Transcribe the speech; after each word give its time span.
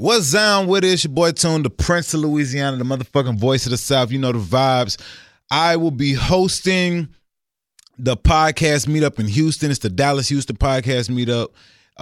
What's 0.00 0.32
down 0.32 0.66
with 0.66 0.82
it? 0.82 0.92
It's 0.94 1.04
your 1.04 1.12
boy 1.12 1.32
Tune, 1.32 1.62
the 1.62 1.68
Prince 1.68 2.14
of 2.14 2.20
Louisiana, 2.20 2.78
the 2.78 2.84
motherfucking 2.84 3.38
voice 3.38 3.66
of 3.66 3.72
the 3.72 3.76
South. 3.76 4.10
You 4.10 4.18
know 4.18 4.32
the 4.32 4.38
vibes. 4.38 4.98
I 5.50 5.76
will 5.76 5.90
be 5.90 6.14
hosting 6.14 7.10
the 7.98 8.16
podcast 8.16 8.86
meetup 8.86 9.20
in 9.20 9.28
Houston. 9.28 9.70
It's 9.70 9.80
the 9.80 9.90
Dallas 9.90 10.30
Houston 10.30 10.56
podcast 10.56 11.10
meetup. 11.10 11.48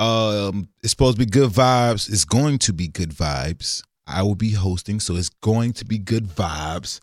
Um, 0.01 0.69
it's 0.81 0.91
supposed 0.91 1.19
to 1.19 1.27
be 1.27 1.29
good 1.29 1.51
vibes. 1.51 2.09
It's 2.09 2.25
going 2.25 2.61
to 2.61 2.73
be 2.73 2.87
good 2.87 3.11
vibes. 3.11 3.83
I 4.07 4.23
will 4.23 4.37
be 4.37 4.53
hosting, 4.53 5.01
so 5.01 5.17
it's 5.17 5.29
going 5.29 5.73
to 5.73 5.85
be 5.85 5.99
good 5.99 6.29
vibes. 6.29 7.01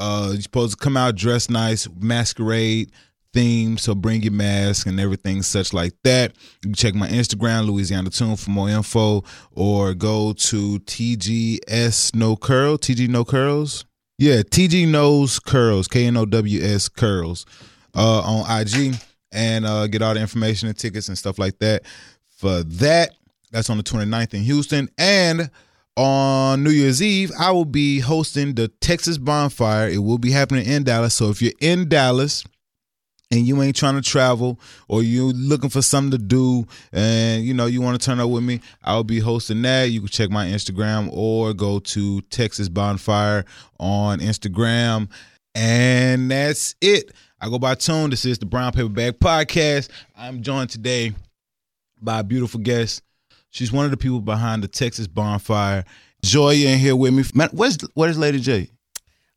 Uh, 0.00 0.30
you're 0.32 0.40
supposed 0.40 0.78
to 0.78 0.82
come 0.82 0.96
out 0.96 1.14
dressed 1.14 1.50
nice, 1.50 1.86
masquerade 2.00 2.90
theme, 3.32 3.78
so 3.78 3.94
bring 3.94 4.22
your 4.22 4.32
mask 4.32 4.86
and 4.86 5.00
everything 5.00 5.42
such 5.42 5.72
like 5.72 5.94
that. 6.04 6.32
You 6.62 6.68
can 6.68 6.74
check 6.74 6.94
my 6.94 7.08
Instagram, 7.08 7.66
Louisiana 7.66 8.10
Tune, 8.10 8.36
for 8.36 8.50
more 8.50 8.68
info, 8.68 9.24
or 9.52 9.94
go 9.94 10.32
to 10.32 10.78
TGS 10.80 12.14
No 12.14 12.36
Curl, 12.36 12.78
TG 12.78 13.08
No 13.08 13.24
Curls. 13.24 13.84
Yeah, 14.18 14.42
TG 14.42 14.86
Knows 14.86 15.38
Curls, 15.38 15.88
K 15.88 16.06
N 16.06 16.16
O 16.16 16.24
W 16.24 16.62
S 16.62 16.88
Curls, 16.88 17.44
uh, 17.94 18.20
on 18.20 18.60
IG, 18.60 18.94
and 19.32 19.66
uh, 19.66 19.86
get 19.86 20.02
all 20.02 20.14
the 20.14 20.20
information 20.20 20.68
and 20.68 20.78
tickets 20.78 21.08
and 21.08 21.18
stuff 21.18 21.38
like 21.38 21.58
that. 21.58 21.82
For 22.36 22.62
that, 22.62 23.14
that's 23.50 23.68
on 23.70 23.78
the 23.78 23.82
29th 23.82 24.34
in 24.34 24.42
Houston, 24.42 24.88
and 24.96 25.50
on 25.96 26.62
New 26.62 26.70
Year's 26.70 27.02
Eve, 27.02 27.32
I 27.38 27.50
will 27.50 27.64
be 27.64 28.00
hosting 28.00 28.54
the 28.54 28.68
Texas 28.68 29.18
Bonfire. 29.18 29.88
It 29.88 29.98
will 29.98 30.18
be 30.18 30.30
happening 30.30 30.66
in 30.66 30.84
Dallas. 30.84 31.14
So 31.14 31.30
if 31.30 31.42
you're 31.42 31.52
in 31.60 31.88
Dallas 31.88 32.44
and 33.32 33.46
you 33.46 33.60
ain't 33.62 33.74
trying 33.74 33.94
to 33.94 34.02
travel 34.02 34.60
or 34.88 35.02
you 35.02 35.32
looking 35.32 35.70
for 35.70 35.80
something 35.80 36.12
to 36.12 36.18
do 36.18 36.66
and 36.92 37.44
you 37.44 37.54
know 37.54 37.64
you 37.66 37.80
want 37.80 37.98
to 37.98 38.04
turn 38.04 38.20
up 38.20 38.28
with 38.30 38.44
me, 38.44 38.60
I'll 38.84 39.02
be 39.02 39.18
hosting 39.18 39.62
that. 39.62 39.90
You 39.90 40.00
can 40.00 40.08
check 40.08 40.30
my 40.30 40.46
Instagram 40.46 41.08
or 41.10 41.54
go 41.54 41.80
to 41.80 42.20
Texas 42.22 42.68
Bonfire 42.68 43.44
on 43.80 44.20
Instagram. 44.20 45.08
And 45.54 46.30
that's 46.30 46.76
it. 46.80 47.12
I 47.40 47.48
go 47.48 47.58
by 47.58 47.74
Tune. 47.74 48.10
This 48.10 48.24
is 48.24 48.38
the 48.38 48.46
Brown 48.46 48.72
Paper 48.72 48.88
Bag 48.88 49.18
Podcast. 49.18 49.88
I'm 50.16 50.42
joined 50.42 50.70
today 50.70 51.12
by 52.00 52.20
a 52.20 52.24
beautiful 52.24 52.60
guest. 52.60 53.02
She's 53.50 53.72
one 53.72 53.84
of 53.84 53.90
the 53.90 53.96
people 53.96 54.20
behind 54.20 54.62
the 54.62 54.68
Texas 54.68 55.06
Bonfire. 55.06 55.84
Joy 56.22 56.54
in 56.54 56.78
here 56.78 56.94
with 56.94 57.12
me. 57.12 57.24
Man, 57.34 57.48
where's 57.52 57.78
where's 57.94 58.16
Lady 58.16 58.40
J? 58.40 58.70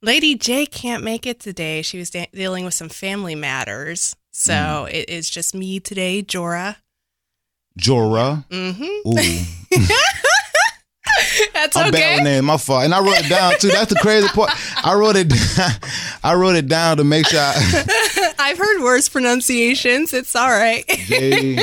Lady 0.06 0.36
J 0.36 0.66
can't 0.68 1.04
make 1.04 1.26
it 1.26 1.40
today. 1.40 1.82
She 1.82 1.98
was 1.98 2.12
de- 2.12 2.28
dealing 2.32 2.64
with 2.64 2.76
some 2.76 2.90
family 2.90 3.34
matters. 3.36 4.16
So 4.32 4.54
Mm. 4.54 4.94
it 4.94 5.10
is 5.10 5.30
just 5.30 5.56
me 5.56 5.80
today, 5.80 6.22
Jora. 6.22 6.76
Jora. 7.80 8.46
Mm-hmm. 8.50 9.10
Ooh. 9.10 9.86
That's 11.54 11.76
I'm 11.76 11.92
bad 11.92 11.96
okay. 11.96 12.16
with 12.16 12.24
names. 12.24 12.44
My 12.46 12.58
fault. 12.58 12.84
And 12.84 12.94
I 12.94 13.00
wrote 13.00 13.20
it 13.20 13.30
down 13.30 13.54
too. 13.60 13.70
That's 13.70 13.92
the 13.94 14.00
crazy 14.00 14.28
part. 14.30 14.52
I 14.86 14.94
wrote 14.96 15.16
it. 15.16 15.30
Down, 15.30 15.72
I 16.24 16.34
wrote 16.36 16.56
it 16.56 16.68
down 16.68 16.98
to 16.98 17.04
make 17.04 17.28
sure. 17.28 17.40
I, 17.42 18.34
I've 18.40 18.58
heard 18.58 18.82
worse 18.84 19.10
pronunciations. 19.10 20.14
It's 20.14 20.36
all 20.36 20.50
right. 20.50 20.86
J 20.88 21.58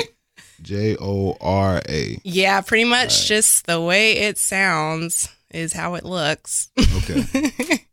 J 0.63 0.97
O 1.01 1.37
R 1.41 1.83
A. 1.89 2.19
yeah, 2.25 2.61
pretty 2.63 2.85
much 2.85 3.27
just 3.27 3.67
the 3.67 3.81
way 3.81 4.19
it 4.19 4.39
sounds 4.39 5.29
is 5.53 5.73
how 5.73 5.95
it 5.95 6.05
looks. 6.05 6.71
Okay. 6.99 7.85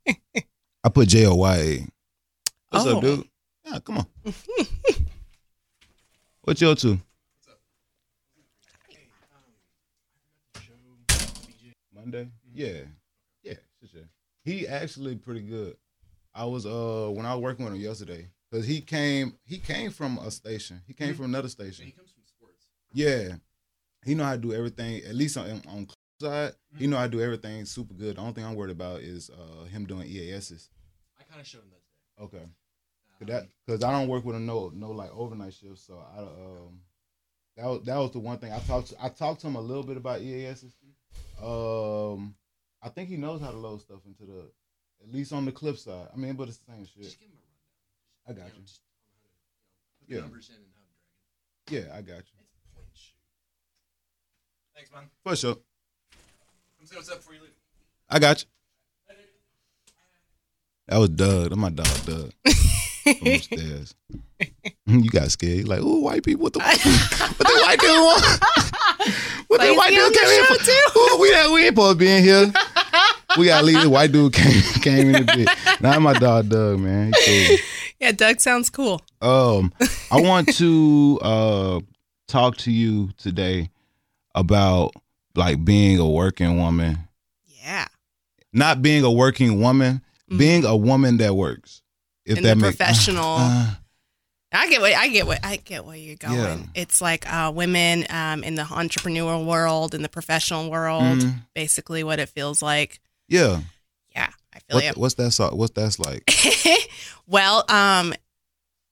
I 0.84 0.90
put 0.90 1.08
J 1.10 1.26
O 1.26 1.36
Y 1.36 1.56
A. 1.58 1.88
What's 2.70 2.86
Oh. 2.86 2.98
up, 2.98 3.02
dude? 3.04 3.28
Yeah, 3.66 3.80
come 3.80 3.98
on. 4.00 4.06
What's 6.42 6.62
your 6.62 6.76
two? 6.76 7.00
Monday? 11.94 12.30
Yeah. 12.54 12.82
Yeah, 13.44 13.54
sure, 13.80 13.90
sure. 13.92 14.10
He 14.44 14.68
actually 14.68 15.16
pretty 15.16 15.42
good. 15.42 15.76
I 16.34 16.46
was 16.46 16.66
uh 16.66 17.10
when 17.12 17.26
I 17.26 17.34
was 17.34 17.44
working 17.44 17.66
with 17.66 17.74
him 17.74 17.82
yesterday 17.82 18.28
because 18.50 18.66
he 18.66 18.82
came 18.82 19.34
he 19.46 19.58
came 19.58 19.92
from 19.92 20.18
a 20.20 20.32
station. 20.32 20.82
He 20.88 20.94
came 20.94 21.14
from 21.16 21.26
another 21.26 21.50
station. 21.50 21.86
He 21.86 21.92
comes 21.92 22.12
from 22.12 22.24
sports. 22.26 22.68
Yeah, 22.94 23.36
he 24.06 24.16
know 24.16 24.24
how 24.24 24.34
to 24.36 24.38
do 24.42 24.54
everything. 24.54 25.02
At 25.04 25.16
least 25.16 25.38
on 25.38 25.62
on 25.68 25.88
side, 26.20 26.54
he 26.78 26.88
know 26.88 26.98
I 26.98 27.08
do 27.08 27.22
everything 27.22 27.64
super 27.66 27.94
good. 27.94 28.18
The 28.18 28.22
only 28.22 28.34
thing 28.34 28.46
I'm 28.46 28.56
worried 28.56 28.72
about 28.72 29.02
is 29.02 29.30
uh 29.30 29.66
him 29.66 29.86
doing 29.86 30.08
EASs. 30.08 30.70
I 31.20 31.24
kind 31.24 31.40
of 31.42 31.48
showed 31.48 31.64
him 31.64 31.70
that 31.72 31.82
today. 32.32 32.38
Okay. 32.40 32.46
Cause 33.20 33.28
that 33.28 33.48
because 33.66 33.84
I 33.84 33.92
don't 33.92 34.08
work 34.08 34.24
with 34.26 34.36
a 34.36 34.40
no 34.40 34.72
no 34.74 34.92
like 34.92 35.12
overnight 35.14 35.54
shifts, 35.54 35.84
so 35.86 36.02
I 36.16 36.20
um 36.20 36.82
that 37.58 37.66
was 37.66 37.84
that 37.86 37.98
was 37.98 38.12
the 38.12 38.20
one 38.20 38.38
thing 38.38 38.52
I 38.54 38.60
talked 38.60 38.88
to, 38.90 39.04
I 39.04 39.10
talked 39.10 39.42
to 39.42 39.48
him 39.48 39.56
a 39.56 39.62
little 39.62 39.84
bit 39.84 39.98
about 39.98 40.22
EASs. 40.22 40.74
Um, 41.42 42.36
I 42.82 42.90
think 42.90 43.10
he 43.10 43.18
knows 43.18 43.42
how 43.42 43.52
to 43.52 43.58
load 43.58 43.82
stuff 43.82 44.00
into 44.06 44.24
the 44.26 44.50
at 45.02 45.12
least 45.14 45.32
on 45.34 45.46
the 45.46 45.52
clip 45.52 45.78
side. 45.78 46.08
I 46.14 46.18
mean, 46.18 46.36
but 46.36 46.48
it's 46.50 46.58
the 46.58 46.72
same 46.72 46.86
shit. 46.86 47.04
Just 47.04 47.20
give 47.20 47.30
him 47.30 47.36
a 47.38 48.30
I 48.30 48.32
rundown. 48.32 48.46
got 48.48 48.54
know, 48.54 48.60
you. 48.60 48.66
Just 48.66 48.82
tell 48.84 48.92
him 48.96 49.12
how 49.16 49.20
to, 49.20 49.30
you 49.30 49.32
know, 49.32 50.00
put 50.00 50.08
the 50.10 50.16
Yeah. 50.16 50.22
numbers 50.22 50.50
in 50.50 50.56
and 50.56 50.72
how 50.76 50.84
to 50.84 51.74
drag 51.74 51.84
it. 51.84 51.90
Yeah, 51.90 51.98
I 51.98 52.02
got 52.02 52.24
you 52.28 52.40
It's 52.40 52.68
point 52.76 52.88
and 52.88 52.98
shoot. 52.98 53.16
Thanks, 54.76 54.92
man. 54.92 55.10
for 55.24 55.36
sure. 55.36 55.58
Come 56.80 56.88
say 56.88 56.96
what's 56.96 57.12
up 57.12 57.18
before 57.18 57.34
you 57.34 57.42
leave. 57.42 57.52
I 58.10 58.20
got 58.20 58.42
you. 58.42 58.48
That 60.88 60.98
was 60.98 61.10
Doug. 61.10 61.50
That's 61.50 61.58
my 61.58 61.70
dog, 61.70 62.06
Doug. 62.06 62.32
Upstairs. 63.06 63.96
you 64.86 65.10
got 65.10 65.30
scared. 65.30 65.58
You 65.58 65.64
like, 65.66 65.82
ooh, 65.82 66.00
white 66.00 66.24
people. 66.24 66.44
What 66.44 66.54
the, 66.54 66.60
what 66.60 67.38
the 67.38 67.62
white 67.64 67.80
dude 67.80 67.90
want? 67.90 68.24
What 69.48 69.62
the 69.62 69.74
white 69.74 69.92
he 69.92 70.00
on 70.00 70.12
dude 70.12 70.22
came 70.22 70.40
in 70.40 70.46
for? 70.46 70.64
show, 70.64 70.72
Ooh, 70.98 71.20
we, 71.20 71.32
not, 71.32 71.52
we 71.52 71.66
ain't 71.66 71.76
supposed 71.76 72.00
to 72.00 72.06
be 72.06 72.12
in 72.12 72.24
here. 72.24 72.52
We 73.38 73.46
got 73.48 73.60
to 73.60 73.66
leave. 73.66 73.82
The 73.82 73.90
white 73.90 74.12
dude 74.14 74.34
came 74.34 74.62
came 74.82 75.16
in 75.16 75.30
a 75.30 75.36
bit. 75.36 75.50
Now 75.82 76.00
my 76.00 76.14
dog, 76.14 76.48
Doug, 76.48 76.80
man. 76.80 77.12
He 77.26 77.60
yeah, 78.00 78.14
Doug 78.14 78.40
sounds 78.40 78.70
cool. 78.70 79.02
cool. 79.22 79.30
Um, 79.30 79.74
I 80.12 80.22
want 80.22 80.56
to 80.56 81.20
uh 81.22 81.80
talk 82.28 82.56
to 82.58 82.72
you 82.72 83.10
today 83.18 83.70
about 84.34 84.94
like 85.36 85.64
being 85.64 86.00
a 86.00 86.08
working 86.10 86.58
woman, 86.58 86.98
Yeah. 87.46 87.88
not 88.54 88.82
being 88.82 89.04
a 89.04 89.12
working 89.12 89.60
woman, 89.62 90.02
Mhm. 90.32 90.38
being 90.38 90.66
a 90.66 90.76
woman 90.76 91.18
that 91.18 91.36
works. 91.36 91.82
If 92.26 92.38
In 92.38 92.44
that 92.44 92.50
the 92.50 92.56
make- 92.58 92.78
professional- 92.78 93.38
Uh, 94.52 94.56
I 94.58 94.68
get 94.68 94.82
what 94.82 94.94
I 94.96 95.08
get 95.10 95.28
what 95.28 95.40
I 95.46 95.58
get 95.58 95.86
where 95.86 95.96
you're 95.96 96.16
going. 96.16 96.36
Yeah. 96.40 96.58
It's 96.82 97.02
like 97.02 97.32
uh, 97.32 97.52
women 97.54 98.08
um, 98.10 98.44
in 98.44 98.56
the 98.56 98.64
entrepreneurial 98.64 99.46
world, 99.46 99.94
in 99.94 100.02
the 100.02 100.10
professional 100.10 100.72
world, 100.72 101.20
Mhm. 101.20 101.46
basically 101.54 102.04
what 102.04 102.18
it 102.20 102.30
feels 102.30 102.62
like. 102.62 103.00
yeah. 103.28 103.62
Yeah, 104.16 104.30
I 104.52 104.60
feel 104.60 104.76
What, 104.78 104.84
you. 104.86 104.92
what's 104.96 105.14
that? 105.16 105.56
What's 105.56 105.74
that's 105.74 106.00
like? 106.00 106.24
well, 107.28 107.64
um, 107.70 108.16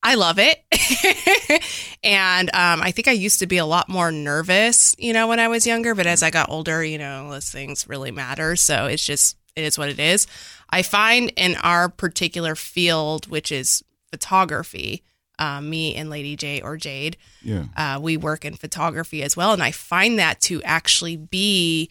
I 0.00 0.14
love 0.14 0.38
it, 0.38 0.62
and 2.02 2.48
um, 2.54 2.82
I 2.82 2.90
think 2.90 3.08
I 3.08 3.12
used 3.12 3.40
to 3.40 3.46
be 3.46 3.56
a 3.58 3.66
lot 3.66 3.88
more 3.88 4.10
nervous, 4.12 4.94
you 4.98 5.12
know, 5.12 5.26
when 5.26 5.40
I 5.40 5.48
was 5.48 5.66
younger. 5.66 5.94
But 5.94 6.06
as 6.06 6.22
I 6.22 6.30
got 6.30 6.48
older, 6.50 6.84
you 6.84 6.98
know, 6.98 7.30
those 7.30 7.50
things 7.50 7.88
really 7.88 8.10
matter. 8.10 8.56
So 8.56 8.86
it's 8.86 9.04
just 9.04 9.36
it 9.56 9.64
is 9.64 9.76
what 9.78 9.88
it 9.88 9.98
is. 9.98 10.26
I 10.70 10.82
find 10.82 11.30
in 11.36 11.56
our 11.56 11.88
particular 11.88 12.54
field, 12.54 13.26
which 13.28 13.50
is 13.50 13.82
photography, 14.10 15.02
uh, 15.38 15.60
me 15.60 15.94
and 15.96 16.10
Lady 16.10 16.36
J 16.36 16.60
or 16.60 16.76
Jade, 16.76 17.16
Yeah. 17.42 17.64
uh, 17.76 17.98
we 18.00 18.16
work 18.16 18.44
in 18.44 18.54
photography 18.54 19.22
as 19.22 19.36
well, 19.36 19.52
and 19.52 19.62
I 19.62 19.70
find 19.70 20.18
that 20.18 20.40
to 20.42 20.62
actually 20.62 21.16
be 21.16 21.90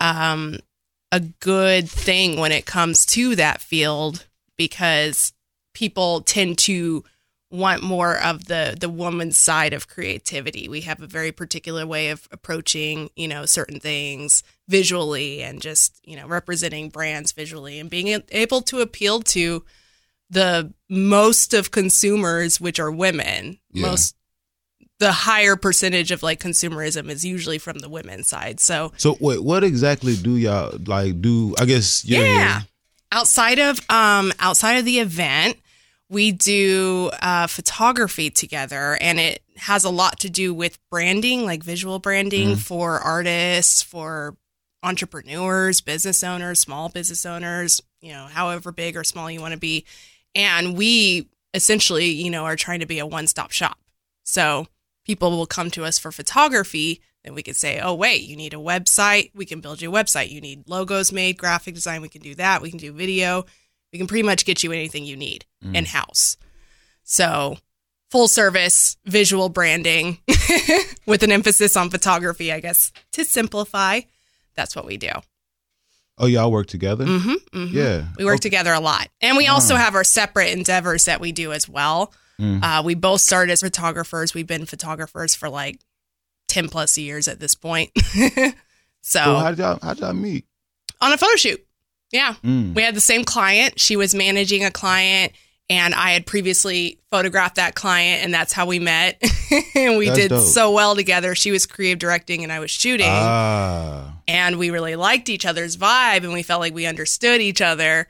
um, 0.00 0.58
a 1.12 1.20
good 1.20 1.88
thing 1.88 2.38
when 2.38 2.52
it 2.52 2.66
comes 2.66 3.04
to 3.06 3.34
that 3.36 3.60
field 3.60 4.26
because 4.56 5.32
people 5.74 6.20
tend 6.22 6.58
to 6.58 7.04
want 7.50 7.82
more 7.82 8.16
of 8.18 8.44
the 8.46 8.76
the 8.78 8.88
woman's 8.88 9.36
side 9.36 9.72
of 9.72 9.88
creativity. 9.88 10.68
We 10.68 10.82
have 10.82 11.00
a 11.00 11.06
very 11.06 11.32
particular 11.32 11.86
way 11.86 12.10
of 12.10 12.28
approaching, 12.30 13.10
you 13.16 13.28
know, 13.28 13.46
certain 13.46 13.80
things 13.80 14.42
visually 14.68 15.42
and 15.42 15.60
just, 15.60 15.98
you 16.04 16.16
know, 16.16 16.26
representing 16.26 16.90
brands 16.90 17.32
visually 17.32 17.78
and 17.78 17.88
being 17.88 18.22
able 18.30 18.60
to 18.62 18.80
appeal 18.80 19.22
to 19.22 19.64
the 20.30 20.72
most 20.90 21.54
of 21.54 21.70
consumers 21.70 22.60
which 22.60 22.78
are 22.78 22.90
women. 22.90 23.58
Yeah. 23.72 23.86
Most 23.86 24.14
the 24.98 25.12
higher 25.12 25.56
percentage 25.56 26.10
of 26.10 26.22
like 26.22 26.40
consumerism 26.40 27.08
is 27.08 27.24
usually 27.24 27.58
from 27.58 27.78
the 27.78 27.88
women's 27.88 28.28
side. 28.28 28.60
So 28.60 28.92
So 28.96 29.16
wait, 29.20 29.42
what 29.42 29.64
exactly 29.64 30.16
do 30.16 30.36
y'all 30.36 30.76
like 30.86 31.20
do? 31.22 31.54
I 31.58 31.64
guess 31.64 32.04
you're 32.04 32.24
yeah. 32.24 32.62
Outside 33.10 33.58
of 33.58 33.78
um 33.88 34.32
outside 34.38 34.74
of 34.74 34.84
the 34.84 34.98
event, 34.98 35.56
we 36.10 36.32
do 36.32 37.10
uh, 37.20 37.46
photography 37.46 38.30
together, 38.30 38.96
and 39.00 39.18
it 39.20 39.42
has 39.56 39.84
a 39.84 39.90
lot 39.90 40.20
to 40.20 40.30
do 40.30 40.54
with 40.54 40.78
branding, 40.90 41.44
like 41.44 41.62
visual 41.62 41.98
branding 41.98 42.56
for 42.56 42.98
artists, 42.98 43.82
for 43.82 44.36
entrepreneurs, 44.82 45.80
business 45.80 46.22
owners, 46.24 46.60
small 46.60 46.88
business 46.88 47.26
owners, 47.26 47.82
you 48.00 48.12
know, 48.12 48.26
however 48.26 48.72
big 48.72 48.96
or 48.96 49.04
small 49.04 49.30
you 49.30 49.40
want 49.40 49.52
to 49.52 49.58
be. 49.58 49.84
And 50.34 50.76
we 50.76 51.28
essentially, 51.52 52.06
you 52.06 52.30
know, 52.30 52.44
are 52.44 52.56
trying 52.56 52.80
to 52.80 52.86
be 52.86 52.98
a 52.98 53.06
one 53.06 53.26
stop 53.26 53.50
shop. 53.50 53.78
So 54.24 54.66
people 55.04 55.30
will 55.30 55.46
come 55.46 55.70
to 55.72 55.84
us 55.84 55.98
for 55.98 56.12
photography, 56.12 57.02
then 57.24 57.34
we 57.34 57.42
could 57.42 57.56
say, 57.56 57.80
oh, 57.80 57.94
wait, 57.94 58.22
you 58.22 58.36
need 58.36 58.54
a 58.54 58.58
website. 58.58 59.30
We 59.34 59.44
can 59.44 59.60
build 59.60 59.82
you 59.82 59.90
a 59.90 59.92
website. 59.92 60.30
You 60.30 60.40
need 60.40 60.68
logos 60.68 61.12
made, 61.12 61.36
graphic 61.36 61.74
design. 61.74 62.00
We 62.00 62.08
can 62.08 62.22
do 62.22 62.34
that. 62.36 62.62
We 62.62 62.70
can 62.70 62.78
do 62.78 62.92
video. 62.92 63.44
We 63.92 63.98
can 63.98 64.06
pretty 64.06 64.22
much 64.22 64.44
get 64.44 64.62
you 64.62 64.72
anything 64.72 65.04
you 65.04 65.16
need 65.16 65.46
in 65.62 65.84
house. 65.86 66.36
So, 67.04 67.56
full 68.10 68.28
service 68.28 68.96
visual 69.06 69.48
branding 69.48 70.18
with 71.06 71.22
an 71.22 71.32
emphasis 71.32 71.76
on 71.76 71.88
photography, 71.90 72.52
I 72.52 72.60
guess, 72.60 72.92
to 73.12 73.24
simplify. 73.24 74.00
That's 74.54 74.76
what 74.76 74.84
we 74.86 74.96
do. 74.98 75.10
Oh, 76.18 76.26
y'all 76.26 76.50
work 76.50 76.66
together? 76.66 77.06
hmm 77.06 77.34
hmm 77.52 77.66
Yeah. 77.70 78.06
We 78.18 78.24
work 78.24 78.34
Okay. 78.34 78.40
together 78.50 78.72
a 78.72 78.80
lot. 78.80 79.08
And 79.20 79.36
we 79.36 79.46
also 79.46 79.74
Ah. 79.74 79.78
have 79.78 79.94
our 79.94 80.04
separate 80.04 80.50
endeavors 80.50 81.04
that 81.06 81.20
we 81.20 81.32
do 81.32 81.52
as 81.52 81.68
well. 81.68 82.12
Mm. 82.40 82.62
Uh, 82.62 82.82
we 82.82 82.94
both 82.94 83.20
started 83.20 83.52
as 83.52 83.60
photographers. 83.60 84.34
We've 84.34 84.46
been 84.46 84.66
photographers 84.66 85.34
for 85.34 85.48
like 85.48 85.80
10 86.48 86.68
plus 86.68 86.98
years 86.98 87.28
at 87.28 87.40
this 87.40 87.54
point. 87.54 87.90
so, 89.00 89.20
how 89.20 89.50
did 89.50 89.58
y'all 89.60 89.78
how 89.82 89.94
did 89.94 90.00
y'all 90.02 90.12
meet? 90.12 90.44
on 91.00 91.12
a 91.12 91.16
photo 91.18 91.36
shoot. 91.36 91.64
Yeah. 92.12 92.34
Mm. 92.44 92.74
We 92.74 92.82
had 92.82 92.94
the 92.94 93.00
same 93.00 93.24
client. 93.24 93.78
She 93.78 93.96
was 93.96 94.14
managing 94.14 94.64
a 94.64 94.70
client, 94.70 95.32
and 95.68 95.94
I 95.94 96.12
had 96.12 96.24
previously 96.26 96.98
photographed 97.10 97.56
that 97.56 97.74
client, 97.74 98.24
and 98.24 98.32
that's 98.32 98.52
how 98.52 98.66
we 98.66 98.78
met. 98.78 99.22
and 99.74 99.98
we 99.98 100.06
That's 100.06 100.18
did 100.18 100.28
dope. 100.30 100.44
so 100.44 100.72
well 100.72 100.94
together. 100.96 101.34
She 101.34 101.50
was 101.50 101.66
creative 101.66 101.98
directing, 101.98 102.42
and 102.44 102.52
I 102.52 102.60
was 102.60 102.70
shooting. 102.70 103.06
Ah. 103.08 104.14
and 104.26 104.58
we 104.58 104.70
really 104.70 104.96
liked 104.96 105.28
each 105.28 105.44
other's 105.46 105.76
vibe, 105.76 106.24
and 106.24 106.32
we 106.32 106.42
felt 106.42 106.60
like 106.60 106.74
we 106.74 106.86
understood 106.86 107.40
each 107.40 107.60
other. 107.60 108.08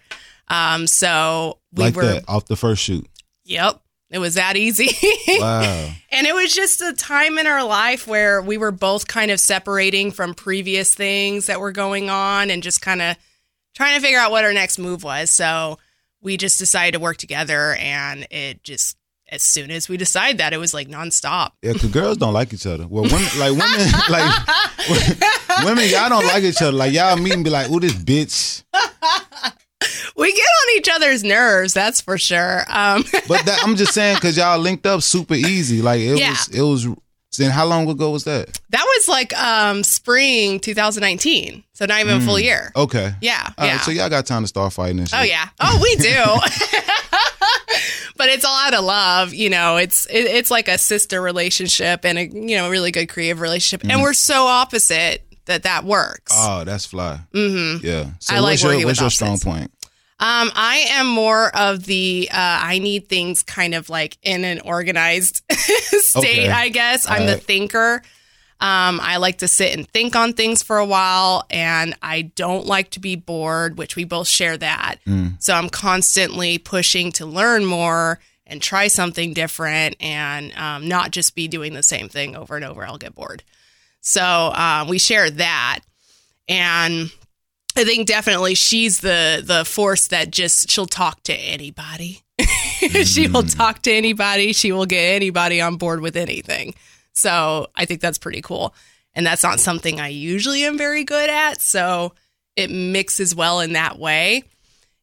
Um, 0.48 0.86
so 0.86 1.58
we 1.72 1.84
Like 1.84 1.94
were, 1.96 2.04
that 2.04 2.24
off 2.28 2.46
the 2.46 2.56
first 2.56 2.82
shoot. 2.82 3.06
yep, 3.44 3.80
it 4.10 4.18
was 4.18 4.34
that 4.34 4.56
easy. 4.56 4.88
Wow. 5.40 5.90
and 6.10 6.26
it 6.26 6.34
was 6.34 6.54
just 6.54 6.80
a 6.80 6.94
time 6.94 7.36
in 7.38 7.46
our 7.46 7.62
life 7.64 8.06
where 8.08 8.40
we 8.40 8.56
were 8.56 8.72
both 8.72 9.06
kind 9.06 9.30
of 9.30 9.38
separating 9.38 10.10
from 10.10 10.32
previous 10.34 10.94
things 10.94 11.46
that 11.46 11.60
were 11.60 11.70
going 11.72 12.08
on 12.08 12.50
and 12.50 12.62
just 12.62 12.80
kind 12.80 13.02
of 13.02 13.16
trying 13.74 13.94
to 13.96 14.00
figure 14.00 14.18
out 14.18 14.30
what 14.30 14.44
our 14.44 14.52
next 14.52 14.78
move 14.78 15.02
was. 15.02 15.30
So 15.30 15.78
we 16.20 16.36
just 16.36 16.58
decided 16.58 16.92
to 16.94 17.00
work 17.00 17.16
together, 17.16 17.74
and 17.78 18.26
it 18.30 18.62
just 18.64 18.96
as 19.30 19.42
soon 19.42 19.70
as 19.70 19.88
we 19.90 19.96
decided 19.98 20.38
that, 20.38 20.52
it 20.54 20.58
was 20.58 20.72
like 20.72 20.88
nonstop. 20.88 21.50
Yeah, 21.62 21.74
because 21.74 21.90
girls 21.90 22.16
don't 22.16 22.32
like 22.32 22.52
each 22.54 22.66
other. 22.66 22.86
Well, 22.88 23.04
women 23.04 23.28
like 23.38 23.50
women 23.52 23.92
like 24.10 25.64
women, 25.64 25.88
y'all 25.88 26.08
don't 26.08 26.26
like 26.26 26.44
each 26.44 26.62
other. 26.62 26.72
Like 26.72 26.92
y'all 26.92 27.16
meet 27.16 27.34
and 27.34 27.44
be 27.44 27.50
like, 27.50 27.70
"Ooh, 27.70 27.80
this 27.80 27.92
bitch." 27.94 28.62
We 30.16 30.32
get 30.32 30.40
on 30.42 30.76
each 30.78 30.88
other's 30.92 31.22
nerves, 31.22 31.72
that's 31.72 32.00
for 32.00 32.18
sure. 32.18 32.64
Um, 32.68 33.04
But 33.28 33.46
that, 33.46 33.60
I'm 33.62 33.76
just 33.76 33.94
saying 33.94 34.16
because 34.16 34.36
y'all 34.36 34.58
linked 34.58 34.84
up 34.84 35.00
super 35.02 35.34
easy. 35.34 35.80
Like 35.80 36.00
it 36.00 36.18
Yeah. 36.18 36.30
was, 36.30 36.48
it 36.48 36.60
was. 36.62 36.88
Then 37.36 37.50
how 37.50 37.66
long 37.66 37.88
ago 37.88 38.10
was 38.10 38.25
that? 38.25 38.60
That 38.70 38.84
was 38.84 39.08
like 39.08 39.38
um 39.38 39.84
spring 39.84 40.60
2019. 40.60 41.62
So 41.72 41.86
not 41.86 42.00
even 42.00 42.16
a 42.16 42.20
full 42.20 42.40
year. 42.40 42.72
Okay. 42.75 43.12
Yeah. 43.20 43.52
All 43.56 43.64
right, 43.64 43.75
yeah. 43.75 43.80
so 43.80 43.90
y'all 43.92 44.08
got 44.08 44.26
time 44.26 44.42
to 44.42 44.48
start 44.48 44.72
fighting 44.72 44.98
and 44.98 45.08
shit. 45.08 45.19
oh 45.19 45.22
yeah. 45.22 45.48
Oh, 45.60 45.78
we 45.82 45.96
do. 45.96 46.08
but 48.16 48.28
it's 48.28 48.44
all 48.44 48.56
out 48.56 48.75
of 48.75 48.84
love, 48.84 49.32
you 49.34 49.50
know. 49.50 49.76
It's 49.76 50.06
it, 50.06 50.25
it's 50.26 50.50
like 50.50 50.69
a 50.69 50.78
sister 50.78 51.20
relationship 51.22 52.04
and 52.04 52.19
a 52.19 52.26
you 52.26 52.56
know 52.56 52.70
really 52.70 52.90
good 52.90 53.08
creative 53.08 53.40
relationship, 53.40 53.88
and 53.88 54.02
we're 54.02 54.12
so 54.12 54.46
opposite 54.46 55.22
that 55.46 55.62
that 55.64 55.84
works. 55.84 56.32
Oh, 56.34 56.64
that's 56.64 56.86
fly. 56.86 57.20
mm-hmm. 57.32 57.84
Yeah. 57.84 58.10
So 58.20 58.34
I 58.34 58.40
like 58.40 58.52
what's 58.52 58.62
your, 58.62 58.72
working 58.72 58.86
what's 58.86 59.00
your 59.00 59.10
strong 59.10 59.38
point? 59.38 59.70
Um, 60.20 60.50
I 60.54 60.86
am 60.90 61.06
more 61.06 61.54
of 61.56 61.84
the 61.84 62.28
uh, 62.32 62.36
I 62.36 62.80
need 62.80 63.08
things 63.08 63.44
kind 63.44 63.72
of 63.72 63.88
like 63.88 64.18
in 64.22 64.44
an 64.44 64.60
organized 64.60 65.42
state. 65.52 66.16
Okay. 66.16 66.48
I 66.48 66.70
guess 66.70 67.08
I'm 67.08 67.26
the 67.26 67.36
thinker. 67.36 68.02
Um, 68.60 68.98
I 69.00 69.18
like 69.18 69.38
to 69.38 69.48
sit 69.48 69.76
and 69.76 69.88
think 69.88 70.16
on 70.16 70.32
things 70.32 70.64
for 70.64 70.78
a 70.78 70.84
while, 70.84 71.46
and 71.48 71.94
I 72.02 72.22
don't 72.22 72.66
like 72.66 72.90
to 72.90 73.00
be 73.00 73.14
bored, 73.14 73.78
which 73.78 73.94
we 73.94 74.02
both 74.02 74.26
share 74.26 74.56
that. 74.56 74.96
Mm. 75.06 75.40
So 75.40 75.54
I'm 75.54 75.68
constantly 75.68 76.58
pushing 76.58 77.12
to 77.12 77.26
learn 77.26 77.64
more 77.64 78.18
and 78.44 78.60
try 78.60 78.88
something 78.88 79.32
different, 79.32 79.94
and 80.00 80.52
um, 80.56 80.88
not 80.88 81.12
just 81.12 81.36
be 81.36 81.46
doing 81.46 81.74
the 81.74 81.84
same 81.84 82.08
thing 82.08 82.34
over 82.34 82.56
and 82.56 82.64
over. 82.64 82.84
I'll 82.84 82.98
get 82.98 83.14
bored. 83.14 83.44
So 84.00 84.52
um, 84.52 84.88
we 84.88 84.98
share 84.98 85.30
that, 85.30 85.80
and 86.48 87.12
I 87.78 87.84
think 87.84 88.06
definitely 88.06 88.54
she's 88.54 89.00
the 89.00 89.42
the 89.44 89.64
force 89.64 90.08
that 90.08 90.30
just 90.30 90.70
she'll 90.70 90.86
talk 90.86 91.22
to 91.25 91.34
anybody. 91.34 92.22
she 93.04 93.28
will 93.28 93.42
mm. 93.42 93.56
talk 93.56 93.82
to 93.82 93.92
anybody. 93.92 94.52
She 94.52 94.72
will 94.72 94.86
get 94.86 95.14
anybody 95.14 95.60
on 95.60 95.76
board 95.76 96.00
with 96.00 96.16
anything. 96.16 96.75
So 97.12 97.69
I 97.75 97.84
think 97.84 98.00
that's 98.00 98.19
pretty 98.19 98.42
cool. 98.42 98.75
And 99.14 99.26
that's 99.26 99.42
not 99.42 99.58
something 99.58 100.00
I 100.00 100.08
usually 100.08 100.64
am 100.64 100.78
very 100.78 101.02
good 101.02 101.30
at. 101.30 101.60
So 101.60 102.14
it 102.54 102.70
mixes 102.70 103.34
well 103.34 103.60
in 103.60 103.72
that 103.72 103.98
way. 103.98 104.44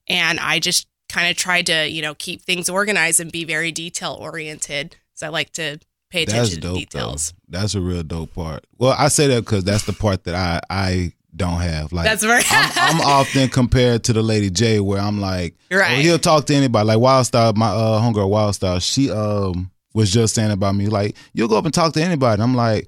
And 0.07 0.39
I 0.39 0.59
just 0.59 0.87
kind 1.09 1.29
of 1.29 1.35
tried 1.35 1.65
to, 1.67 1.89
you 1.89 2.01
know, 2.01 2.13
keep 2.15 2.41
things 2.41 2.69
organized 2.69 3.19
and 3.19 3.31
be 3.31 3.43
very 3.43 3.71
detail 3.71 4.17
oriented. 4.19 4.95
So 5.13 5.27
I 5.27 5.29
like 5.29 5.51
to 5.53 5.79
pay 6.09 6.25
That's 6.25 6.53
attention 6.53 6.61
to 6.61 6.79
details. 6.79 7.33
Though. 7.49 7.59
That's 7.59 7.75
a 7.75 7.81
real 7.81 8.03
dope 8.03 8.33
part. 8.33 8.65
Well, 8.77 8.95
I 8.97 9.09
say 9.09 9.27
that 9.27 9.43
because 9.43 9.63
that's 9.63 9.85
the 9.85 9.93
part 9.93 10.23
that 10.25 10.35
I 10.35 10.61
I 10.69 11.13
don't 11.35 11.59
have. 11.59 11.91
Like 11.91 12.05
That's 12.05 12.23
very 12.23 12.41
I'm, 12.49 12.71
I'm 12.99 13.01
often 13.05 13.49
compared 13.49 14.03
to 14.05 14.13
the 14.13 14.21
lady 14.21 14.49
J, 14.49 14.79
where 14.79 14.99
I'm 14.99 15.19
like, 15.19 15.55
Right. 15.71 15.97
oh, 15.99 16.01
he'll 16.01 16.19
talk 16.19 16.45
to 16.45 16.55
anybody. 16.55 16.87
Like 16.87 16.97
Wildstar, 16.99 17.55
my 17.55 17.67
uh, 17.69 18.01
homegirl 18.01 18.29
Wildstar, 18.29 18.81
she 18.81 19.11
um 19.11 19.71
was 19.93 20.11
just 20.11 20.35
saying 20.35 20.51
about 20.51 20.75
me, 20.75 20.87
like, 20.87 21.15
you'll 21.33 21.47
go 21.47 21.57
up 21.57 21.65
and 21.65 21.73
talk 21.73 21.93
to 21.93 22.01
anybody. 22.03 22.41
I'm 22.41 22.53
like, 22.55 22.87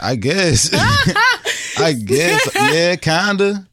I 0.00 0.14
guess, 0.16 0.70
I 1.78 1.92
guess, 1.92 2.48
yeah, 2.54 2.94
kinda. 2.96 3.66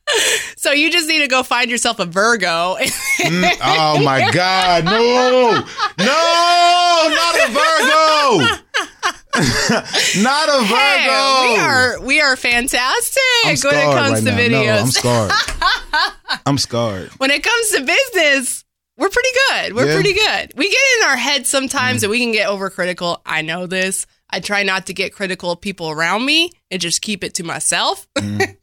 So 0.55 0.71
you 0.71 0.89
just 0.91 1.07
need 1.07 1.19
to 1.19 1.27
go 1.27 1.43
find 1.43 1.69
yourself 1.69 1.99
a 1.99 2.05
Virgo. 2.05 2.77
Mm, 3.19 3.57
oh 3.63 4.03
my 4.03 4.31
God, 4.31 4.85
no, 4.85 5.63
no, 5.99 7.09
not 7.09 7.35
a 7.35 7.51
Virgo, 7.51 9.16
not 9.35 10.49
a 10.49 10.61
Virgo. 10.63 10.75
Hey, 10.75 11.53
we 11.53 11.59
are 11.59 12.01
we 12.01 12.21
are 12.21 12.35
fantastic 12.35 13.21
when 13.43 13.53
it 13.53 13.59
comes 13.61 14.11
right 14.13 14.23
to 14.23 14.31
now. 14.31 14.37
videos. 14.37 14.65
No, 14.65 14.79
I'm 14.81 14.87
scarred. 14.91 15.31
I'm 16.45 16.57
scarred. 16.57 17.09
when 17.17 17.31
it 17.31 17.43
comes 17.43 17.69
to 17.71 17.81
business, 17.83 18.63
we're 18.97 19.09
pretty 19.09 19.29
good. 19.49 19.73
We're 19.75 19.87
Yeah. 19.87 19.93
pretty 19.93 20.13
good. 20.13 20.53
We 20.55 20.69
get 20.69 20.79
in 20.99 21.07
our 21.07 21.17
head 21.17 21.45
sometimes 21.45 22.01
Mm. 22.01 22.03
and 22.05 22.11
we 22.11 22.19
can 22.19 22.31
get 22.31 22.47
overcritical. 22.49 23.21
I 23.25 23.41
know 23.41 23.67
this. 23.67 24.05
I 24.29 24.39
try 24.41 24.63
not 24.63 24.87
to 24.87 24.93
get 24.93 25.13
critical 25.13 25.51
of 25.51 25.61
people 25.61 25.89
around 25.89 26.25
me 26.25 26.51
and 26.69 26.81
just 26.81 27.01
keep 27.01 27.23
it 27.23 27.33
to 27.35 27.43
myself. 27.43 28.07
Mm. 28.17 28.55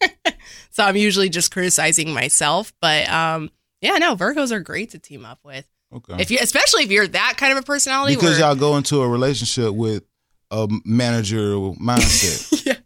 so 0.71 0.83
I'm 0.85 0.97
usually 0.97 1.29
just 1.29 1.51
criticizing 1.53 2.13
myself. 2.13 2.73
But 2.81 3.09
um, 3.09 3.51
yeah, 3.81 3.97
no, 3.99 4.17
Virgos 4.17 4.51
are 4.51 4.61
great 4.61 4.91
to 4.91 4.99
team 4.99 5.25
up 5.25 5.39
with. 5.45 5.67
Okay. 5.95 6.17
If 6.21 6.31
you, 6.31 6.39
especially 6.41 6.83
if 6.85 6.91
you're 6.91 7.07
that 7.07 7.35
kind 7.37 7.53
of 7.53 7.59
a 7.59 7.63
personality, 7.63 8.15
because 8.17 8.39
where, 8.39 8.49
y'all 8.49 8.57
go 8.57 8.77
into 8.77 9.01
a 9.01 9.09
relationship 9.09 9.73
with 9.73 10.03
a 10.51 10.69
managerial 10.85 11.77
mindset. 11.77 12.67
yeah, 12.67 12.77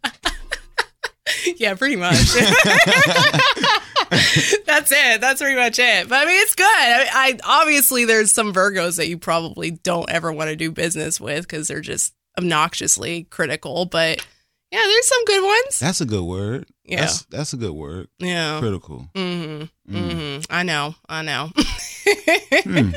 yeah, 1.57 1.73
pretty 1.75 1.95
much. 1.95 2.15
That's 4.65 4.91
it. 4.91 5.21
That's 5.21 5.41
pretty 5.41 5.55
much 5.55 5.77
it. 5.79 6.09
But 6.09 6.15
I 6.19 6.25
mean, 6.25 6.41
it's 6.41 6.55
good. 6.55 6.65
I, 6.65 7.07
I 7.13 7.39
obviously 7.61 8.05
there's 8.05 8.33
some 8.33 8.53
Virgos 8.53 8.97
that 8.97 9.07
you 9.07 9.17
probably 9.17 9.71
don't 9.71 10.09
ever 10.09 10.31
want 10.31 10.49
to 10.49 10.55
do 10.55 10.71
business 10.71 11.19
with 11.21 11.47
because 11.47 11.67
they're 11.67 11.81
just 11.81 12.13
obnoxiously 12.37 13.25
critical. 13.25 13.85
But 13.85 14.25
yeah, 14.71 14.83
there's 14.83 15.07
some 15.07 15.25
good 15.25 15.43
ones. 15.43 15.79
That's 15.79 16.01
a 16.01 16.05
good 16.05 16.23
word. 16.23 16.67
Yeah. 16.85 17.01
That's 17.01 17.23
that's 17.25 17.53
a 17.53 17.57
good 17.57 17.73
word. 17.73 18.07
Yeah. 18.19 18.59
Critical. 18.59 19.07
Mm-hmm. 19.15 19.95
Mm. 19.95 20.11
Mm-hmm. 20.11 20.41
I 20.49 20.63
know. 20.63 20.95
I 21.07 21.21
know. 21.21 21.51
Hmm. 22.63 22.89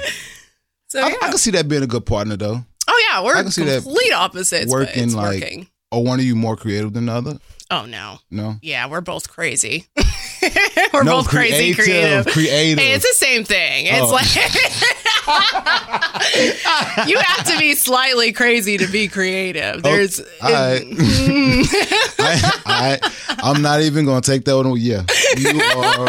So 0.88 1.00
I. 1.02 1.08
I 1.08 1.28
can 1.28 1.36
see 1.36 1.50
that 1.50 1.68
being 1.68 1.82
a 1.82 1.86
good 1.86 2.06
partner 2.06 2.36
though. 2.36 2.64
Oh 2.92 3.04
yeah, 3.10 3.24
we're 3.24 3.36
I 3.36 3.42
can 3.42 3.50
see 3.50 3.64
that 3.64 3.82
complete 3.82 4.12
opposites. 4.12 4.66
but 4.66 4.72
working, 4.72 5.04
it's 5.04 5.14
like- 5.14 5.40
working. 5.40 5.68
Or 5.90 6.02
one 6.02 6.18
of 6.20 6.24
you 6.24 6.34
more 6.34 6.56
creative 6.56 6.94
than 6.94 7.04
the 7.06 7.12
other? 7.12 7.38
Oh 7.70 7.84
no. 7.84 8.18
No. 8.30 8.56
Yeah, 8.62 8.88
we're 8.88 9.02
both 9.02 9.28
crazy. 9.30 9.86
we're 10.92 11.04
no, 11.04 11.18
both 11.18 11.28
crazy 11.28 11.74
creative. 11.74 12.26
Creative. 12.26 12.78
Hey, 12.82 12.92
it's 12.92 13.06
the 13.06 13.14
same 13.14 13.44
thing. 13.44 13.86
It's 13.86 14.00
Oh. 14.00 14.10
like 14.10 14.34
you 17.08 17.18
have 17.18 17.46
to 17.46 17.58
be 17.58 17.74
slightly 17.74 18.32
crazy 18.32 18.78
to 18.78 18.86
be 18.90 19.08
creative. 19.08 19.76
Oh, 19.76 19.80
There's 19.80 20.18
all 20.20 20.50
right. 20.50 20.82
I, 22.18 22.60
I, 22.66 22.98
I'm 23.42 23.60
not 23.62 23.80
even 23.82 24.04
gonna 24.06 24.20
take 24.22 24.44
that 24.46 24.56
one. 24.56 24.74
Yeah, 24.78 25.02
you 25.36 25.60
are 25.60 26.04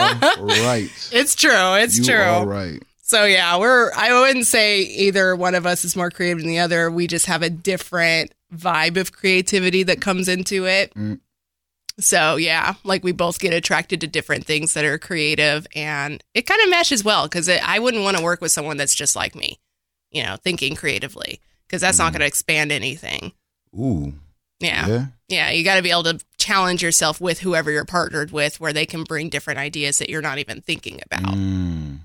right. 0.66 0.90
it's 1.12 1.36
true. 1.36 1.76
It's 1.76 1.98
you 1.98 2.06
true. 2.06 2.16
are 2.22 2.46
right. 2.46 2.82
So 3.06 3.26
yeah, 3.26 3.58
we're 3.60 3.92
I 3.94 4.18
wouldn't 4.18 4.48
say 4.48 4.80
either 4.82 5.36
one 5.36 5.56
of 5.56 5.66
us 5.66 5.84
is 5.84 5.96
more 5.96 6.10
creative 6.10 6.40
than 6.40 6.48
the 6.48 6.60
other. 6.60 6.90
We 6.90 7.06
just 7.06 7.26
have 7.26 7.42
a 7.42 7.50
different 7.50 8.34
vibe 8.56 8.96
of 8.98 9.12
creativity 9.12 9.84
that 9.84 10.00
comes 10.00 10.30
into 10.30 10.66
it. 10.66 10.94
Mm. 10.96 11.20
So 12.00 12.38
yeah, 12.38 12.76
like 12.86 13.04
we 13.04 13.12
both 13.12 13.40
get 13.40 13.54
attracted 13.54 14.00
to 14.02 14.08
different 14.08 14.46
things 14.46 14.74
that 14.74 14.86
are 14.86 14.98
creative 14.98 15.68
and 15.76 16.24
it 16.34 16.44
kind 16.48 16.62
of 16.62 16.70
meshes 16.70 17.04
well 17.04 17.28
cuz 17.28 17.50
I 17.50 17.78
wouldn't 17.78 18.04
want 18.04 18.16
to 18.18 18.24
work 18.24 18.40
with 18.42 18.52
someone 18.54 18.78
that's 18.78 18.96
just 18.96 19.16
like 19.18 19.36
me, 19.36 19.60
you 20.10 20.24
know, 20.24 20.38
thinking 20.38 20.74
creatively 20.76 21.42
because 21.68 21.82
that's 21.82 21.98
not 22.00 22.10
Mm. 22.10 22.14
going 22.14 22.20
to 22.22 22.28
expand 22.28 22.72
anything. 22.72 23.34
Ooh. 23.78 24.14
Yeah. 24.62 24.88
Yeah. 24.88 25.06
Yeah. 25.28 25.50
You 25.52 25.64
got 25.66 25.76
to 25.76 25.82
be 25.84 25.92
able 25.92 26.04
to 26.04 26.20
challenge 26.38 26.82
yourself 26.82 27.20
with 27.20 27.40
whoever 27.42 27.70
you're 27.70 27.84
partnered 27.86 28.32
with, 28.32 28.62
where 28.62 28.72
they 28.74 28.86
can 28.86 29.04
bring 29.04 29.28
different 29.30 29.60
ideas 29.60 29.98
that 29.98 30.10
you're 30.10 30.22
not 30.22 30.38
even 30.40 30.62
thinking 30.62 31.02
about 31.06 31.36
Mm. 31.36 32.00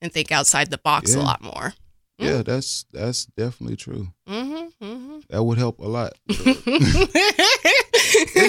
And 0.00 0.12
think 0.12 0.30
outside 0.32 0.70
the 0.70 0.78
box 0.78 1.14
a 1.14 1.20
lot 1.20 1.42
more. 1.42 1.74
Yeah, 2.18 2.42
that's 2.42 2.86
that's 2.92 3.26
definitely 3.26 3.76
true. 3.76 4.08
Mm-hmm. 4.28 4.84
mm-hmm. 4.84 5.18
That 5.30 5.42
would 5.42 5.58
help 5.58 5.78
a 5.78 5.86
lot. 5.86 6.12
it's 6.28 7.36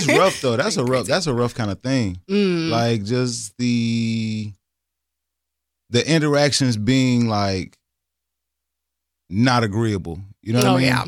rough 0.07 0.41
though. 0.41 0.57
That's 0.57 0.75
a 0.77 0.83
rough. 0.83 1.07
That's 1.07 1.27
a 1.27 1.33
rough 1.33 1.55
kind 1.55 1.71
of 1.71 1.79
thing. 1.81 2.19
Mm. 2.29 2.69
Like 2.69 3.05
just 3.05 3.57
the 3.57 4.51
the 5.89 6.05
interactions 6.09 6.75
being 6.75 7.29
like 7.29 7.77
not 9.29 9.63
agreeable. 9.63 10.19
You 10.41 10.51
know 10.53 10.59
what 10.59 10.67
oh 10.67 10.75
I 10.75 10.79
mean? 10.79 10.87
yeah. 10.87 11.05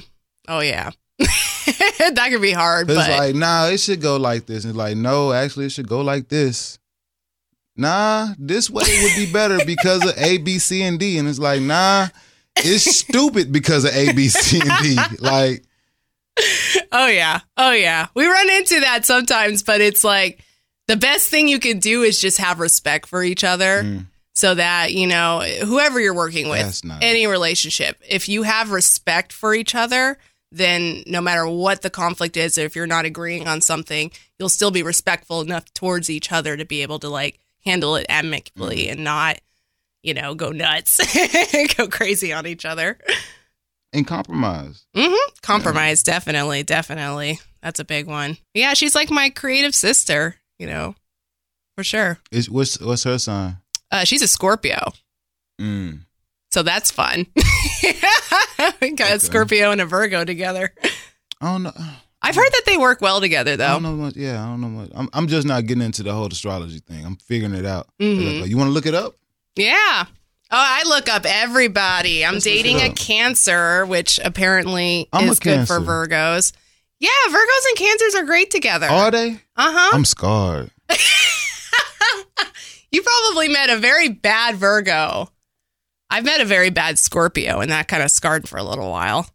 Oh 0.47 0.59
yeah. 0.61 0.91
that 1.19 2.27
could 2.29 2.41
be 2.41 2.51
hard, 2.51 2.89
It's 2.89 2.97
like, 2.97 3.35
nah, 3.35 3.67
it 3.67 3.79
should 3.79 4.01
go 4.01 4.17
like 4.17 4.45
this. 4.45 4.65
And 4.65 4.71
it's 4.71 4.77
like, 4.77 4.97
no, 4.97 5.31
actually, 5.31 5.67
it 5.67 5.71
should 5.71 5.87
go 5.87 6.01
like 6.01 6.27
this. 6.27 6.77
Nah, 7.75 8.29
this 8.37 8.69
way 8.69 8.83
would 9.01 9.15
be 9.15 9.31
better 9.31 9.59
because 9.65 10.05
of 10.05 10.17
A, 10.17 10.37
B, 10.37 10.59
C, 10.59 10.83
and 10.83 10.99
D. 10.99 11.17
And 11.17 11.27
it's 11.27 11.39
like, 11.39 11.61
nah, 11.61 12.07
it's 12.57 12.83
stupid 12.83 13.51
because 13.51 13.85
of 13.85 13.95
A, 13.95 14.13
B, 14.13 14.29
C, 14.29 14.61
and 14.61 14.71
D. 14.81 14.97
Like, 15.19 15.63
oh 16.91 17.07
yeah. 17.07 17.39
Oh 17.57 17.71
yeah. 17.71 18.07
We 18.13 18.25
run 18.27 18.49
into 18.49 18.79
that 18.81 19.05
sometimes, 19.05 19.63
but 19.63 19.81
it's 19.81 20.03
like 20.03 20.43
the 20.87 20.97
best 20.97 21.29
thing 21.29 21.47
you 21.47 21.59
can 21.59 21.79
do 21.79 22.03
is 22.03 22.19
just 22.19 22.37
have 22.37 22.59
respect 22.59 23.07
for 23.07 23.23
each 23.23 23.43
other. 23.43 23.83
mm, 23.83 24.05
so 24.33 24.55
that 24.55 24.93
you 24.93 25.07
know 25.07 25.41
whoever 25.63 25.99
you're 25.99 26.13
working 26.13 26.49
with 26.49 26.83
nice. 26.83 26.99
any 27.01 27.27
relationship 27.27 28.01
if 28.07 28.27
you 28.27 28.43
have 28.43 28.71
respect 28.71 29.31
for 29.31 29.53
each 29.53 29.75
other 29.75 30.17
then 30.51 31.03
no 31.07 31.21
matter 31.21 31.47
what 31.47 31.81
the 31.81 31.89
conflict 31.89 32.35
is 32.35 32.57
if 32.57 32.75
you're 32.75 32.87
not 32.87 33.05
agreeing 33.05 33.47
on 33.47 33.61
something 33.61 34.11
you'll 34.39 34.49
still 34.49 34.71
be 34.71 34.81
respectful 34.83 35.41
enough 35.41 35.71
towards 35.73 36.09
each 36.09 36.31
other 36.31 36.57
to 36.57 36.65
be 36.65 36.81
able 36.81 36.99
to 36.99 37.09
like 37.09 37.39
handle 37.65 37.95
it 37.95 38.05
amicably 38.09 38.83
Mm-hmm. 38.85 38.91
and 38.93 39.03
not 39.03 39.39
you 40.03 40.13
know 40.13 40.35
go 40.35 40.51
nuts 40.51 40.99
go 41.77 41.87
crazy 41.87 42.33
on 42.33 42.45
each 42.45 42.65
other 42.65 42.97
and 43.93 44.05
compromise. 44.07 44.85
hmm 44.95 45.13
compromise 45.41 46.03
definitely 46.03 46.63
definitely 46.63 47.39
that's 47.61 47.79
a 47.79 47.85
big 47.85 48.05
one 48.07 48.37
yeah 48.53 48.73
she's 48.73 48.95
like 48.95 49.09
my 49.11 49.29
creative 49.29 49.73
sister 49.75 50.35
you 50.59 50.67
know 50.67 50.95
for 51.77 51.83
sure 51.83 52.19
It's, 52.31 52.49
what's, 52.49 52.79
what's 52.79 53.03
her 53.05 53.17
sign? 53.17 53.57
uh, 53.91 54.03
she's 54.03 54.21
a 54.21 54.27
scorpio 54.27 54.91
Mm. 55.61 55.99
So 56.51 56.63
that's 56.63 56.89
fun. 56.91 57.27
we 57.83 57.93
got 58.91 59.07
Okay. 59.07 59.13
a 59.13 59.19
Scorpio 59.19 59.71
and 59.71 59.79
a 59.81 59.85
Virgo 59.85 60.25
together. 60.25 60.73
I 61.41 61.51
don't 61.51 61.63
know. 61.63 61.71
I've 62.25 62.35
heard 62.35 62.49
that 62.51 62.63
they 62.65 62.77
work 62.77 63.01
well 63.01 63.19
together, 63.19 63.51
I 63.51 63.55
though. 63.57 63.67
don't 63.73 63.83
know 63.83 63.93
much. 63.95 64.15
Yeah, 64.15 64.41
I 64.41 64.47
don't 64.47 64.61
know 64.61 64.69
much. 64.69 64.89
I'm, 64.95 65.09
I'm 65.13 65.27
just 65.27 65.45
not 65.45 65.65
getting 65.65 65.83
into 65.83 66.03
the 66.03 66.13
whole 66.13 66.27
astrology 66.27 66.79
thing. 66.79 67.05
I'm 67.05 67.17
figuring 67.17 67.53
it 67.53 67.65
out. 67.65 67.87
Mhm. 68.01 68.41
Like, 68.41 68.49
you 68.49 68.57
want 68.57 68.69
to 68.69 68.73
look 68.73 68.85
it 68.85 68.95
up? 68.95 69.15
Yeah. 69.55 70.05
Oh, 70.05 70.07
I 70.51 70.83
look 70.87 71.09
up 71.09 71.23
everybody. 71.25 72.23
I'm 72.25 72.33
Let's 72.35 72.45
dating 72.45 72.79
a. 72.79 72.91
Cancer, 72.93 73.85
which 73.85 74.19
apparently 74.23 75.09
I'm 75.11 75.27
is 75.29 75.39
good 75.39 75.67
for 75.67 75.79
Virgos. 75.79 76.53
Yeah, 76.99 77.09
Virgos 77.27 77.67
and 77.69 77.77
Cancers 77.77 78.15
are 78.15 78.23
great 78.23 78.51
together. 78.51 78.87
Are 78.87 79.11
they? 79.11 79.31
Uh 79.57 79.73
huh. 79.75 79.91
I'm 79.93 80.05
scarred. 80.05 80.71
You 82.91 83.01
probably 83.01 83.47
met 83.47 83.71
a 83.71 83.77
very 83.77 84.07
bad 84.09 84.55
Virgo. 84.57 85.27
I've 86.11 86.23
met 86.23 86.41
a 86.41 86.45
very 86.45 86.69
bad 86.69 86.99
Scorpio, 86.99 87.59
and 87.59 87.71
that 87.71 87.87
kind 87.87 88.03
of 88.03 88.11
scarred 88.11 88.47
for 88.47 88.57
a 88.57 88.63
little 88.63 88.91
while. 88.91 89.27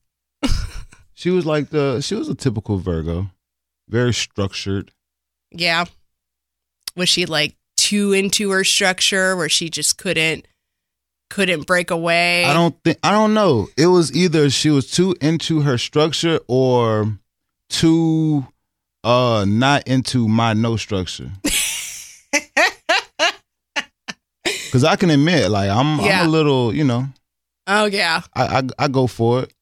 She 1.18 1.30
was 1.30 1.44
like 1.44 1.70
the. 1.70 2.00
She 2.00 2.14
was 2.14 2.28
a 2.28 2.34
typical 2.36 2.78
Virgo, 2.78 3.32
very 3.88 4.14
structured. 4.14 4.92
Yeah. 5.50 5.86
Was 6.94 7.08
she 7.08 7.26
like 7.26 7.56
too 7.76 8.12
into 8.12 8.50
her 8.50 8.62
structure 8.62 9.34
where 9.34 9.48
she 9.48 9.68
just 9.68 9.98
couldn't 9.98 10.46
couldn't 11.28 11.66
break 11.66 11.90
away? 11.90 12.44
I 12.44 12.52
don't 12.54 12.76
think. 12.84 12.98
I 13.02 13.10
don't 13.10 13.34
know. 13.34 13.66
It 13.76 13.86
was 13.88 14.14
either 14.14 14.48
she 14.48 14.70
was 14.70 14.92
too 14.92 15.16
into 15.20 15.62
her 15.62 15.76
structure 15.76 16.38
or 16.46 17.18
too 17.68 18.46
uh 19.02 19.44
not 19.48 19.88
into 19.88 20.28
my 20.28 20.52
no 20.52 20.76
structure. 20.76 21.32
Because 24.44 24.84
I 24.84 24.96
can 24.96 25.08
admit, 25.08 25.50
like 25.50 25.70
I'm, 25.70 25.98
Yeah. 25.98 26.20
I'm 26.20 26.28
a 26.28 26.30
little, 26.30 26.74
you 26.74 26.84
know, 26.84 27.06
Oh 27.66 27.86
yeah. 27.86 28.20
I, 28.34 28.58
I 28.58 28.84
I 28.84 28.88
go 28.88 29.06
for 29.06 29.42
it. 29.44 29.52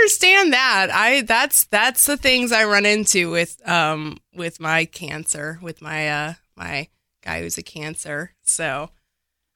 I 0.00 0.02
understand 0.02 0.52
that. 0.52 0.88
I 0.92 1.20
that's 1.22 1.64
that's 1.64 2.06
the 2.06 2.16
things 2.16 2.52
I 2.52 2.64
run 2.64 2.86
into 2.86 3.30
with 3.30 3.60
um 3.68 4.18
with 4.34 4.58
my 4.60 4.84
cancer, 4.86 5.58
with 5.62 5.82
my 5.82 6.08
uh 6.08 6.34
my 6.56 6.88
guy 7.22 7.42
who's 7.42 7.58
a 7.58 7.62
cancer. 7.62 8.32
So 8.42 8.90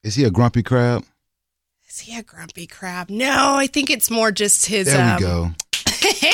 Is 0.02 0.14
he 0.16 0.24
a 0.24 0.30
grumpy 0.30 0.62
crab? 0.62 1.04
is 1.88 2.00
he 2.00 2.18
a 2.18 2.22
grumpy 2.22 2.66
crab? 2.66 3.08
No, 3.08 3.54
I 3.56 3.66
think 3.68 3.88
it's 3.88 4.10
more 4.10 4.32
just 4.32 4.66
his 4.66 4.86
There 4.88 5.00
um 5.02 5.16
we 5.16 5.20
go. 5.22 5.50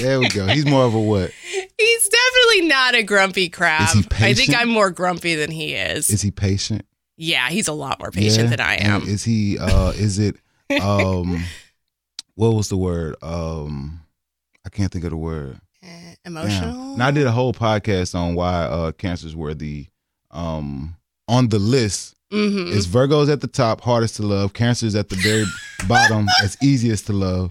There 0.00 0.18
we 0.18 0.28
go. 0.30 0.46
He's 0.46 0.64
more 0.64 0.84
of 0.86 0.94
a 0.94 1.00
what? 1.00 1.30
He's 1.76 2.08
definitely 2.08 2.68
not 2.68 2.94
a 2.94 3.02
grumpy 3.02 3.50
crab. 3.50 3.82
Is 3.82 3.92
he 3.92 3.98
I 3.98 4.32
think 4.34 4.36
patient? 4.48 4.56
I'm 4.56 4.68
more 4.70 4.90
grumpy 4.90 5.34
than 5.34 5.50
he 5.50 5.74
is. 5.74 6.08
Is 6.10 6.22
he 6.22 6.30
patient? 6.30 6.86
yeah, 7.16 7.50
he's 7.50 7.68
a 7.68 7.72
lot 7.74 7.98
more 7.98 8.10
patient 8.10 8.44
Yeah? 8.44 8.50
than 8.56 8.60
I 8.60 8.74
And 8.76 9.02
am. 9.02 9.08
Is 9.08 9.24
he? 9.24 9.58
uh 9.58 9.90
Is 9.90 10.18
it? 10.18 10.36
um 10.82 11.44
What 12.40 12.54
was 12.54 12.70
the 12.70 12.76
word? 12.78 13.16
Um 13.20 14.00
I 14.64 14.70
can't 14.70 14.90
think 14.90 15.04
of 15.04 15.10
the 15.10 15.16
word. 15.18 15.60
Damn. 15.82 16.16
emotional. 16.24 16.96
Now 16.96 17.08
I 17.08 17.10
did 17.10 17.26
a 17.26 17.30
whole 17.30 17.52
podcast 17.52 18.14
on 18.14 18.34
why 18.34 18.62
uh 18.62 18.92
cancers 18.92 19.36
were 19.36 19.52
the 19.52 19.86
um 20.30 20.96
on 21.28 21.48
the 21.48 21.58
list. 21.58 22.14
hmm 22.32 22.72
It's 22.72 22.86
Virgos 22.86 23.30
at 23.30 23.42
the 23.42 23.46
top, 23.46 23.82
hardest 23.82 24.16
to 24.16 24.22
love. 24.22 24.54
Cancers 24.54 24.94
at 24.94 25.10
the 25.10 25.16
very 25.16 25.44
bottom, 25.86 26.28
as 26.42 26.56
easiest 26.62 27.08
to 27.08 27.12
love. 27.12 27.50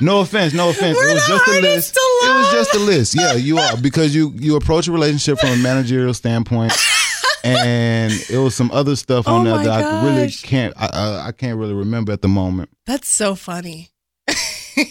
No 0.00 0.22
offense, 0.22 0.54
no 0.54 0.70
offense. 0.70 0.96
We're 0.96 1.10
it 1.10 1.14
was 1.14 1.26
just 1.28 1.46
a 1.46 1.60
list. 1.60 1.96
It 1.96 2.34
was 2.34 2.52
just 2.52 2.74
a 2.74 2.78
list. 2.80 3.14
Yeah, 3.14 3.34
you 3.34 3.58
are 3.58 3.76
because 3.76 4.12
you 4.12 4.32
you 4.34 4.56
approach 4.56 4.88
a 4.88 4.92
relationship 4.92 5.38
from 5.38 5.50
a 5.50 5.56
managerial 5.56 6.14
standpoint, 6.14 6.72
and 7.44 8.12
it 8.28 8.38
was 8.38 8.56
some 8.56 8.72
other 8.72 8.96
stuff 8.96 9.28
on 9.28 9.42
Oh 9.42 9.44
there 9.44 9.54
my 9.58 9.64
that 9.64 9.84
I 9.84 10.04
really 10.04 10.30
can't. 10.32 10.74
I, 10.76 10.86
I 10.92 11.26
I 11.28 11.32
can't 11.32 11.58
really 11.60 11.74
remember 11.74 12.10
at 12.10 12.22
the 12.22 12.28
moment. 12.28 12.70
That's 12.86 13.08
so 13.08 13.36
funny. 13.36 13.89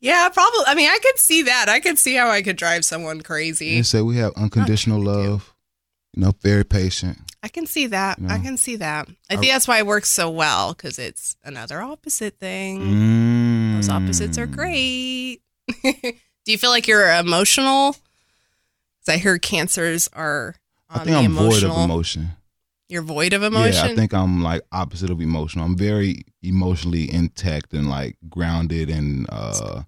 yeah, 0.00 0.28
probably. 0.28 0.64
I 0.66 0.74
mean, 0.74 0.88
I 0.88 0.98
could 1.02 1.18
see 1.18 1.42
that. 1.42 1.68
I 1.68 1.80
could 1.80 1.98
see 1.98 2.14
how 2.14 2.28
I 2.30 2.42
could 2.42 2.56
drive 2.56 2.84
someone 2.84 3.20
crazy. 3.20 3.76
They 3.76 3.82
say 3.82 4.02
we 4.02 4.16
have 4.16 4.32
unconditional 4.36 5.00
love. 5.00 5.54
You 6.14 6.22
know, 6.22 6.32
very 6.42 6.64
patient. 6.64 7.18
I 7.42 7.48
can 7.48 7.66
see 7.66 7.88
that. 7.88 8.18
I 8.28 8.38
can 8.38 8.56
see 8.56 8.76
that. 8.76 9.08
I 9.28 9.36
think 9.36 9.50
that's 9.52 9.66
why 9.66 9.78
it 9.78 9.86
works 9.86 10.10
so 10.10 10.30
well 10.30 10.74
because 10.74 10.98
it's 10.98 11.36
another 11.42 11.80
opposite 11.80 12.38
thing. 12.38 12.80
Mm. 12.80 13.74
Those 13.76 13.88
opposites 13.88 14.38
are 14.38 14.46
great. 14.46 15.40
Do 15.82 16.52
you 16.52 16.58
feel 16.58 16.70
like 16.70 16.86
you're 16.86 17.12
emotional? 17.12 17.96
Because 19.00 19.14
I 19.14 19.16
hear 19.16 19.38
cancers 19.38 20.08
are 20.12 20.54
I 20.88 21.00
think 21.00 21.16
I'm 21.16 21.32
void 21.32 21.46
emotional. 21.46 21.76
of 21.78 21.84
emotion. 21.84 22.28
You're 22.92 23.00
void 23.00 23.32
of 23.32 23.42
emotion. 23.42 23.72
Yeah, 23.86 23.92
I 23.92 23.96
think 23.96 24.12
I'm 24.12 24.42
like 24.42 24.60
opposite 24.70 25.08
of 25.08 25.22
emotional. 25.22 25.64
I'm 25.64 25.76
very 25.78 26.24
emotionally 26.42 27.10
intact 27.10 27.72
and 27.72 27.88
like 27.88 28.18
grounded 28.28 28.90
and 28.90 29.26
uh 29.30 29.84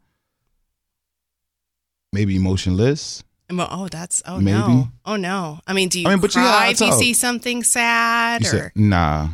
maybe 2.15 2.35
emotionless. 2.35 3.23
Emo- 3.51 3.69
oh, 3.71 3.89
that's 3.89 4.23
oh 4.27 4.39
Maybe. 4.41 4.57
no, 4.57 4.89
oh 5.05 5.17
no. 5.17 5.61
I 5.67 5.75
mean, 5.75 5.91
do 5.91 6.01
you 6.01 6.07
I 6.07 6.13
mean, 6.13 6.21
but 6.21 6.35
you 6.35 6.41
know 6.41 6.47
how 6.47 6.57
cry 6.57 6.67
I 6.69 6.71
if 6.71 6.81
you 6.81 6.93
see 6.93 7.13
something 7.13 7.63
sad 7.63 8.41
You 8.43 8.49
or? 8.49 8.51
said, 8.51 8.73
nah, 8.75 9.29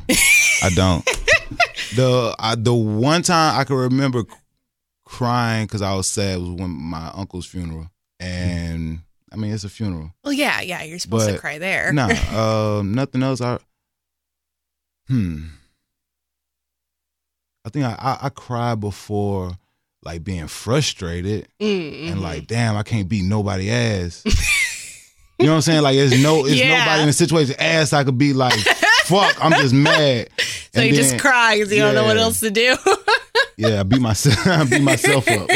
I 0.65 0.71
don't. 0.75 1.05
the 1.95 2.35
I, 2.41 2.57
the 2.57 2.75
one 2.75 3.23
time 3.23 3.57
I 3.57 3.63
can 3.63 3.77
remember 3.77 4.25
crying 5.05 5.67
because 5.67 5.81
I 5.81 5.95
was 5.95 6.09
sad 6.09 6.41
was 6.41 6.49
when 6.51 6.71
my 6.71 7.13
uncle's 7.15 7.47
funeral, 7.47 7.89
and 8.19 8.99
I 9.33 9.37
mean 9.37 9.53
it's 9.53 9.65
a 9.65 9.69
funeral. 9.69 10.13
well, 10.25 10.33
yeah, 10.33 10.61
yeah. 10.61 10.83
You're 10.83 10.99
supposed 10.99 11.29
to 11.29 11.39
cry 11.39 11.59
there. 11.59 11.93
Nah, 11.93 12.09
um, 12.79 12.95
nothing 12.95 13.23
else. 13.23 13.41
I 13.41 13.59
hmm. 15.09 15.45
I 17.65 17.69
think 17.71 17.85
I, 17.85 17.95
I 17.99 18.27
I 18.27 18.29
cried 18.31 18.81
before 18.81 19.53
like 20.03 20.25
being 20.25 20.47
frustrated 20.47 21.47
Mm, 21.61 22.09
and 22.11 22.19
mhm. 22.19 22.23
like 22.23 22.47
damn 22.47 22.77
I 22.77 22.83
can't 22.83 23.09
beat 23.09 23.25
nobody 23.25 23.71
ass. 23.71 24.23
you 25.39 25.45
know 25.47 25.53
what 25.53 25.57
I'm 25.57 25.61
saying? 25.63 25.83
Like 25.83 25.97
there's 25.97 26.23
no 26.23 26.47
it's 26.47 26.57
Yeah. 26.57 26.79
nobody 26.79 27.03
in 27.03 27.09
a 27.11 27.13
situation 27.13 27.55
ass 27.59 27.93
I 27.93 28.05
could 28.05 28.17
be 28.19 28.33
like 28.33 28.55
fuck 29.05 29.37
I'm 29.45 29.53
just 29.53 29.75
mad. 29.75 30.29
so 30.73 30.81
And 30.81 30.89
you 30.89 30.95
just 30.97 31.19
cry 31.19 31.57
because 31.59 31.71
you 31.73 31.81
don't 31.81 31.95
know 31.95 32.05
what 32.05 32.17
else 32.17 32.41
to 32.41 32.51
do. 32.51 32.77
Yeah, 33.59 33.81
I 33.81 33.83
beat 33.83 34.01
myself 34.01 34.47
I 34.47 34.65
beat 34.65 34.83
myself 34.83 35.29
up. 35.29 35.51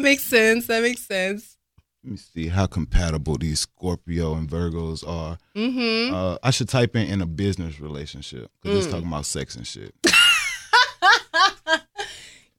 That 0.00 0.08
makes 0.08 0.24
sense. 0.24 0.66
That 0.66 0.82
makes 0.82 1.06
sense. 1.06 1.56
Let 2.02 2.10
me 2.12 2.16
see 2.16 2.48
how 2.48 2.66
compatible 2.66 3.36
these 3.36 3.60
Scorpio 3.60 4.34
and 4.34 4.48
Virgos 4.48 5.06
are. 5.06 5.36
Mm-hmm. 5.54 6.14
Uh, 6.14 6.38
I 6.42 6.50
should 6.50 6.68
type 6.68 6.96
in 6.96 7.06
in 7.08 7.20
a 7.20 7.26
business 7.26 7.78
relationship 7.78 8.50
because 8.62 8.76
Mm. 8.78 8.82
it's 8.82 8.90
talking 8.92 9.08
about 9.08 9.26
sex 9.26 9.54
and 9.56 9.66
shit. 9.66 9.94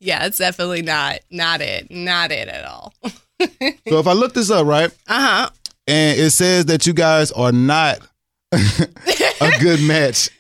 Yeah, 0.03 0.25
it's 0.25 0.39
definitely 0.39 0.81
not 0.81 1.19
not 1.29 1.61
it. 1.61 1.91
Not 1.91 2.31
it 2.31 2.47
at 2.47 2.65
all. 2.65 2.91
so 3.03 3.99
if 3.99 4.07
I 4.07 4.13
look 4.13 4.33
this 4.33 4.49
up 4.49 4.65
right, 4.65 4.89
Uh-huh. 5.07 5.49
and 5.85 6.19
it 6.19 6.31
says 6.31 6.65
that 6.65 6.87
you 6.87 6.93
guys 6.93 7.31
are 7.33 7.51
not 7.51 7.99
a 8.51 9.51
good 9.59 9.79
match 9.83 10.31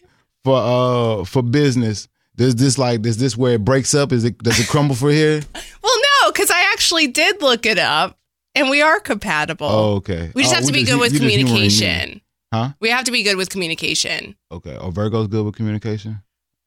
for 0.43 0.57
uh 0.57 1.25
for 1.25 1.43
business. 1.43 2.07
Does 2.35 2.55
this 2.55 2.79
like 2.79 3.03
does 3.03 3.17
this 3.17 3.37
where 3.37 3.53
it 3.53 3.63
breaks 3.63 3.93
up? 3.93 4.11
Is 4.11 4.23
it 4.23 4.39
does 4.39 4.59
it 4.59 4.67
crumble 4.67 4.95
for 4.95 5.11
here? 5.11 5.41
Well, 5.83 5.95
no, 5.95 6.10
because 6.31 6.51
I 6.51 6.71
actually 6.73 7.07
did 7.07 7.41
look 7.41 7.65
it 7.65 7.77
up 7.79 8.17
and 8.55 8.69
we 8.69 8.81
are 8.81 8.99
compatible. 8.99 9.67
Oh, 9.67 9.93
okay. 9.95 10.31
We 10.33 10.43
just 10.43 10.53
Oh, 10.53 10.57
have 10.57 10.65
to 10.65 10.73
be 10.73 10.83
good 10.83 10.99
with 10.99 11.13
you 11.13 11.19
just 11.19 11.29
humoring 11.29 11.45
me. 11.45 11.51
communication. 11.51 12.21
Huh? 12.53 12.69
We 12.79 12.89
have 12.89 13.05
to 13.05 13.11
be 13.11 13.23
good 13.23 13.37
with 13.37 13.49
communication. 13.49 14.35
Okay. 14.51 14.75
Are 14.75 14.91
Virgo's 14.91 15.27
good 15.27 15.45
with 15.45 15.55
communication? 15.55 16.21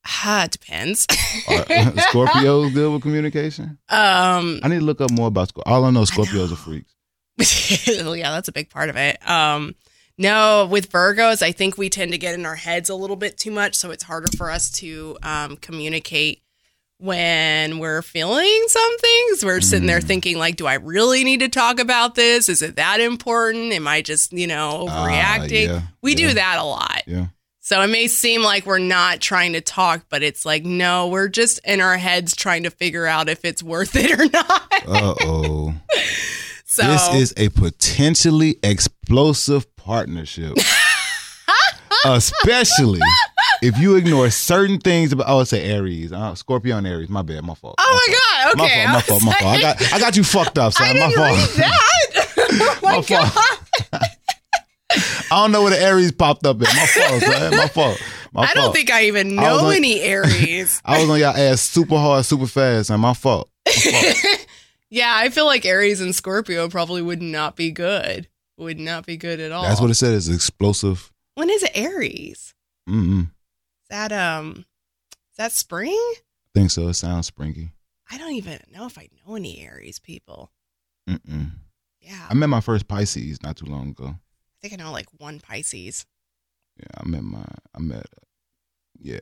Ah, 0.07 0.45
it 0.45 0.51
depends. 0.51 1.07
Are 1.49 1.65
Scorpio's 2.09 2.73
good 2.73 2.93
with 2.93 3.03
communication? 3.03 3.79
um, 3.89 4.61
I 4.63 4.69
need 4.69 4.79
to 4.81 4.85
look 4.85 5.01
up 5.01 5.11
more 5.11 5.29
about 5.29 5.49
Scorpio. 5.49 5.73
All 5.73 5.85
I 5.85 5.91
know 5.91 6.03
Scorpios 6.03 6.53
are 6.53 6.57
freaks. 6.57 6.95
yeah, 7.89 8.31
that's 8.31 8.49
a 8.49 8.53
big 8.53 8.71
part 8.71 8.89
of 8.91 8.97
it. 8.97 9.19
Um, 9.29 9.75
no, 10.17 10.69
with 10.71 10.91
Virgos, 10.93 11.43
I 11.43 11.51
think 11.53 11.77
we 11.77 11.91
tend 11.91 12.13
to 12.13 12.19
get 12.19 12.35
in 12.35 12.47
our 12.47 12.55
heads 12.55 12.89
a 12.89 12.95
little 12.95 13.17
bit 13.17 13.37
too 13.37 13.51
much, 13.51 13.75
so 13.75 13.91
it's 13.91 14.05
harder 14.05 14.29
for 14.37 14.49
us 14.51 14.71
to 14.73 15.17
um, 15.25 15.57
communicate 15.57 16.43
when 16.99 17.79
we're 17.79 18.03
feeling 18.03 18.65
some 18.69 18.99
things. 18.99 19.45
We're 19.45 19.61
sitting 19.61 19.87
there 19.87 20.01
thinking, 20.01 20.39
like, 20.39 20.57
do 20.57 20.67
I 20.67 20.75
really 20.75 21.25
need 21.25 21.41
to 21.41 21.49
talk 21.49 21.79
about 21.81 22.15
this? 22.15 22.49
Is 22.49 22.63
it 22.63 22.77
that 22.77 23.01
important? 23.01 23.73
Am 23.73 23.87
I 23.87 24.01
just, 24.03 24.33
you 24.33 24.47
know, 24.47 24.87
Ah, 24.89 25.07
overreacting? 25.07 25.67
yeah, 25.69 25.83
we 26.03 26.13
yeah. 26.13 26.17
do 26.29 26.35
that 26.35 26.59
a 26.59 26.65
lot. 26.65 27.03
Yeah. 27.07 27.27
So 27.61 27.81
it 27.81 27.87
may 27.89 28.09
seem 28.09 28.43
like 28.43 28.67
we're 28.67 28.79
not 28.79 29.21
trying 29.21 29.55
to 29.55 29.63
talk, 29.63 30.05
but 30.11 30.23
it's 30.23 30.45
like, 30.45 30.65
no, 30.65 31.09
we're 31.09 31.29
just 31.29 31.61
in 31.65 31.81
our 31.81 31.97
heads 31.97 32.37
trying 32.37 32.65
to 32.65 32.71
figure 32.71 33.07
out 33.07 33.29
if 33.31 33.43
it's 33.45 33.63
worth 33.63 33.97
it 33.97 34.11
or 34.13 34.27
not. 34.29 34.73
Uh 34.87 35.15
oh. 35.23 35.75
So 36.67 36.83
This 36.83 37.15
is 37.15 37.35
a 37.37 37.51
potentially 37.51 38.57
explosive 38.63 39.77
partnership. 39.77 40.57
Especially 42.05 43.01
if 43.65 43.79
you 43.79 43.97
ignore 43.97 44.29
certain 44.31 44.79
things 44.79 45.13
about 45.13 45.27
oh, 45.29 45.41
it's 45.41 45.53
a 45.53 45.61
Aries. 45.61 46.13
Uh, 46.13 46.35
Scorpio 46.35 46.77
and 46.77 46.87
Aries. 46.87 47.09
My 47.09 47.23
bad, 47.23 47.45
my 47.45 47.55
fault. 47.55 47.77
Oh 47.79 48.07
my 48.07 48.15
god! 48.55 48.65
Okay. 48.67 48.87
My 48.87 49.01
fault, 49.01 49.23
my 49.25 49.33
fault, 49.33 49.43
my 49.43 49.57
fault. 49.57 49.57
I 49.57 49.61
got 49.61 49.93
I 49.95 49.99
got 49.99 50.17
you 50.17 50.25
fucked 50.25 50.59
up, 50.59 50.73
son. 50.75 50.87
I 50.89 50.93
my 50.93 50.99
didn't 51.09 51.15
fault. 51.17 51.39
read 51.39 51.49
that. 51.57 51.81
oh 52.61 52.79
my, 52.83 52.91
My 52.97 53.03
fault. 53.03 53.35
god! 53.93 54.09
I 55.31 55.43
don't 55.43 55.53
know 55.53 55.63
where 55.63 55.71
the 55.71 55.81
Aries 55.81 56.13
popped 56.13 56.47
up 56.47 56.57
in. 56.57 56.63
My 56.63 56.87
fault, 56.87 57.23
son. 57.23 57.51
My 57.57 57.69
fault. 57.69 58.03
My 58.33 58.43
I 58.43 58.47
fault. 58.47 58.57
don't 58.57 58.73
think 58.75 58.91
I 58.93 59.05
even 59.07 59.39
I 59.39 59.53
was 59.53 59.63
know 59.63 59.71
any 59.71 60.01
Aries. 60.01 60.81
I 60.85 61.01
was 61.01 61.09
on 61.11 61.19
y'all 61.19 61.37
ass 61.37 61.61
super 61.63 61.97
hard, 61.97 62.25
super 62.25 62.47
fast, 62.47 62.91
and 62.91 63.01
my 63.01 63.15
fault. 63.15 63.49
My 63.67 63.73
fault. 63.73 64.47
yeah, 64.91 65.13
I 65.17 65.31
feel 65.31 65.47
like 65.47 65.65
Aries 65.65 66.01
and 66.01 66.15
Scorpio 66.15 66.69
probably 66.69 67.03
would 67.03 67.23
not 67.23 67.57
be 67.57 67.71
good. 67.71 68.29
Would 68.59 68.79
not 68.79 69.05
be 69.07 69.17
good 69.17 69.41
at 69.41 69.51
all. 69.51 69.65
That's 69.65 69.81
what 69.81 69.91
it 69.91 69.95
said 69.95 70.13
is 70.15 70.29
explosive. 70.29 71.11
When 71.35 71.51
is 71.51 71.63
it 71.65 71.73
Aries? 71.75 72.55
Mm-mm. 72.89 73.31
That 73.95 74.11
um? 74.11 74.67
That 75.37 75.53
spring? 75.53 75.95
I 75.95 76.17
think 76.53 76.73
so. 76.73 76.89
It 76.89 76.95
sounds 76.95 77.29
springy. 77.29 77.71
I 78.11 78.19
don't 78.19 78.33
even 78.33 78.59
know 78.73 78.87
if 78.87 78.99
I 78.99 79.09
know 79.25 79.37
any 79.37 79.61
Aries 79.61 80.01
people. 80.01 80.51
Mm-mm. 81.09 81.53
Yeah, 82.01 82.27
I 82.29 82.35
met 82.35 82.49
my 82.49 82.61
first 82.61 82.89
Pisces 82.89 83.41
not 83.41 83.57
too 83.57 83.67
long 83.67 83.91
ago. 83.91 84.07
I 84.09 84.17
think 84.61 84.75
I 84.75 84.83
know 84.83 84.91
like 84.91 85.07
one 85.19 85.39
Pisces. 85.39 86.07
Yeah, 86.77 86.87
I 86.99 87.07
met 87.07 87.23
my 87.23 87.45
I 87.73 87.79
met 87.79 88.01
uh, 88.01 88.25
yeah. 88.99 89.21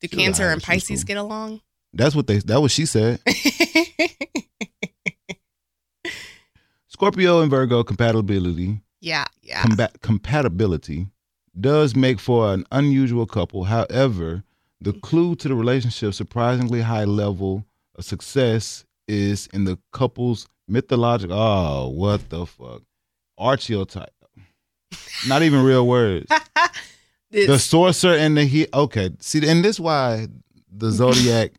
Do 0.00 0.06
She 0.06 0.16
Cancer 0.16 0.48
and 0.48 0.62
Pisces 0.62 1.02
get 1.02 1.16
along? 1.16 1.60
That's 1.92 2.14
what 2.14 2.28
they 2.28 2.38
that 2.38 2.60
what 2.60 2.70
she 2.70 2.86
said. 2.86 3.18
Scorpio 6.86 7.40
and 7.40 7.50
Virgo 7.50 7.82
compatibility 7.82 8.80
yeah, 9.00 9.24
yeah. 9.42 9.60
combat 9.62 10.00
compatibility 10.02 11.08
does 11.60 11.94
make 11.94 12.18
for 12.20 12.52
an 12.52 12.64
unusual 12.72 13.26
couple. 13.26 13.64
However, 13.64 14.42
the 14.80 14.92
clue 14.92 15.34
to 15.36 15.48
the 15.48 15.54
relationship 15.54 16.14
surprisingly 16.14 16.80
high 16.82 17.04
level 17.04 17.64
of 17.96 18.04
success 18.04 18.84
is 19.06 19.46
in 19.48 19.64
the 19.64 19.78
couple's 19.92 20.48
mythological 20.66 21.36
oh 21.36 21.88
what 21.88 22.30
the 22.30 22.46
fuck 22.46 22.82
archetype. 23.36 24.10
Not 25.26 25.42
even 25.42 25.62
real 25.62 25.86
words. 25.86 26.26
the 27.30 27.58
sorcerer 27.58 28.16
and 28.16 28.36
the 28.36 28.44
he 28.44 28.66
okay 28.72 29.10
see 29.20 29.46
and 29.48 29.64
this 29.64 29.80
why 29.80 30.28
the 30.70 30.90
zodiac 30.90 31.52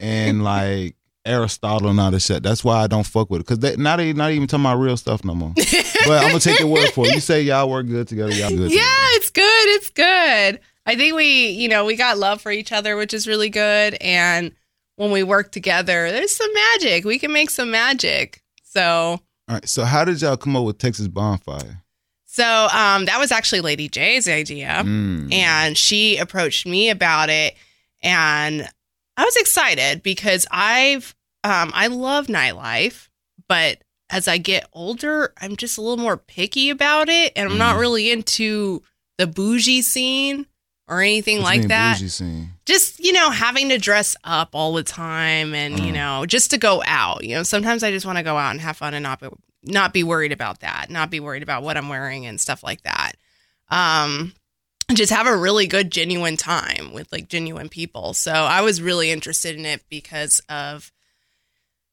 and 0.00 0.42
like 0.42 0.96
aristotle 1.28 1.88
and 1.90 2.00
all 2.00 2.10
this 2.10 2.24
shit 2.26 2.42
that's 2.42 2.64
why 2.64 2.82
i 2.82 2.86
don't 2.86 3.06
fuck 3.06 3.28
with 3.30 3.40
it 3.40 3.44
because 3.46 3.58
they 3.58 3.76
not, 3.76 4.00
even- 4.00 4.16
not 4.16 4.30
even 4.32 4.46
talking 4.46 4.64
about 4.64 4.76
real 4.76 4.96
stuff 4.96 5.24
no 5.24 5.34
more 5.34 5.52
but 5.54 6.22
i'm 6.24 6.28
gonna 6.28 6.40
take 6.40 6.58
your 6.58 6.68
word 6.68 6.88
for 6.90 7.06
it 7.06 7.14
you 7.14 7.20
say 7.20 7.42
y'all 7.42 7.68
work 7.68 7.86
good 7.86 8.08
together 8.08 8.32
y'all 8.32 8.48
good 8.50 8.70
yeah, 8.70 8.80
together. 8.80 8.84
it's 9.12 9.30
good. 9.30 9.44
It's 9.76 9.90
good. 9.90 10.60
I 10.86 10.94
think 10.96 11.14
we, 11.14 11.48
you 11.50 11.68
know, 11.68 11.84
we 11.84 11.96
got 11.96 12.16
love 12.16 12.40
for 12.40 12.50
each 12.50 12.72
other, 12.72 12.96
which 12.96 13.12
is 13.12 13.26
really 13.28 13.50
good. 13.50 13.94
And 14.00 14.52
when 14.96 15.10
we 15.10 15.22
work 15.22 15.52
together, 15.52 16.10
there's 16.10 16.34
some 16.34 16.48
magic. 16.54 17.04
We 17.04 17.18
can 17.18 17.30
make 17.32 17.50
some 17.50 17.70
magic. 17.70 18.42
So, 18.64 18.82
all 18.82 19.20
right 19.48 19.68
so 19.68 19.84
how 19.84 20.04
did 20.04 20.20
y'all 20.22 20.36
come 20.36 20.56
up 20.56 20.64
with 20.64 20.78
texas 20.78 21.08
bonfire 21.08 21.82
so 22.26 22.44
um, 22.72 23.06
that 23.06 23.18
was 23.18 23.32
actually 23.32 23.60
Lady 23.62 23.88
J's 23.88 24.28
idea, 24.28 24.82
Mm. 24.84 25.32
and 25.32 25.76
she 25.76 26.16
approached 26.18 26.66
me 26.66 26.88
about 26.90 27.30
it, 27.30 27.54
and 28.02 28.68
I 29.16 29.24
was 29.24 29.36
excited 29.36 30.02
because 30.04 30.46
I've 30.52 31.16
um, 31.48 31.70
I 31.74 31.86
love 31.88 32.26
nightlife, 32.28 33.08
but 33.48 33.78
as 34.10 34.28
I 34.28 34.38
get 34.38 34.68
older, 34.72 35.32
I'm 35.40 35.56
just 35.56 35.78
a 35.78 35.80
little 35.80 35.96
more 36.02 36.16
picky 36.16 36.70
about 36.70 37.08
it, 37.08 37.32
and 37.36 37.50
I'm 37.50 37.58
not 37.58 37.76
Mhm. 37.76 37.80
really 37.80 38.10
into 38.10 38.82
the 39.18 39.26
bougie 39.26 39.82
scene 39.82 40.46
or 40.86 41.02
anything 41.02 41.38
What 41.38 41.44
like 41.56 41.68
that. 41.68 41.98
just 42.64 42.98
you 43.00 43.12
know 43.12 43.30
having 43.30 43.68
to 43.70 43.78
dress 43.78 44.14
up 44.24 44.50
all 44.54 44.72
the 44.74 44.82
time 44.82 45.54
and 45.54 45.78
you 45.80 45.90
Mm. 45.92 45.94
know 45.94 46.26
just 46.26 46.50
to 46.52 46.58
go 46.58 46.82
out 46.86 47.24
you 47.24 47.34
know 47.34 47.42
sometimes 47.42 47.82
i 47.82 47.90
just 47.90 48.04
want 48.06 48.16
to 48.18 48.22
go 48.24 48.36
out 48.36 48.50
and 48.52 48.60
have 48.60 48.76
fun 48.76 48.92
and 48.94 49.02
not 49.02 49.20
be, 49.20 49.28
not 49.64 49.92
be 49.94 50.02
worried 50.02 50.32
about 50.32 50.60
that 50.60 50.88
not 50.90 51.10
be 51.10 51.18
worried 51.20 51.42
about 51.42 51.62
what 51.62 51.76
i'm 51.78 51.88
wearing 51.88 52.26
and 52.26 52.40
stuff 52.40 52.62
like 52.62 52.82
that 52.82 53.12
um 53.70 54.32
just 54.94 55.12
have 55.12 55.26
a 55.26 55.36
really 55.36 55.66
good 55.66 55.90
genuine 55.90 56.36
time 56.36 56.92
with 56.92 57.10
like 57.12 57.28
genuine 57.28 57.68
people 57.68 58.14
so 58.14 58.32
i 58.32 58.60
was 58.60 58.80
really 58.82 59.10
interested 59.10 59.56
in 59.56 59.64
it 59.66 59.82
because 59.90 60.40
of 60.48 60.90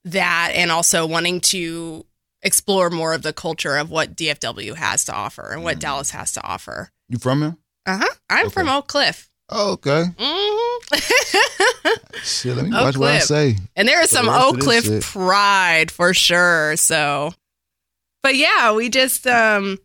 that 0.06 0.52
and 0.56 0.72
also 0.72 1.06
wanting 1.06 1.41
to 1.41 2.06
explore 2.41 2.89
more 2.89 3.13
of 3.13 3.22
the 3.24 3.34
culture 3.34 3.76
of 3.78 3.89
what 3.89 4.15
dfw 4.15 4.76
has 4.76 5.04
to 5.06 5.13
offer 5.13 5.52
and 5.52 5.63
what 5.63 5.78
Mm. 5.78 5.82
dallas 5.82 6.12
has 6.12 6.32
to 6.34 6.44
offer 6.44 6.89
you 7.10 7.18
from 7.18 7.41
here 7.41 7.58
uh-huh 7.88 8.06
i'm 8.30 8.46
Okay. 8.48 8.54
from 8.54 8.70
oak 8.70 8.88
cliff 8.88 9.30
oh, 9.50 9.72
okay 9.74 10.06
hmm 10.18 10.96
shit 12.24 12.56
let 12.56 12.65
me 12.65 12.72
Oak 12.76 12.84
watch 12.84 12.98
what 12.98 13.10
i 13.12 13.20
say 13.20 13.56
And 13.76 13.88
there 13.88 14.02
is 14.02 14.10
some 14.10 14.26
the 14.28 14.32
rest 14.32 14.44
of 14.50 14.56
Oak 14.56 14.62
Cliff 14.62 14.84
shit. 14.86 15.04
pride 15.04 15.91
for 15.91 16.13
sure. 16.13 16.76
So, 16.78 17.34
but 18.24 18.36
yeah, 18.36 18.74
we 18.74 18.89
just, 18.89 19.28
um, 19.28 19.78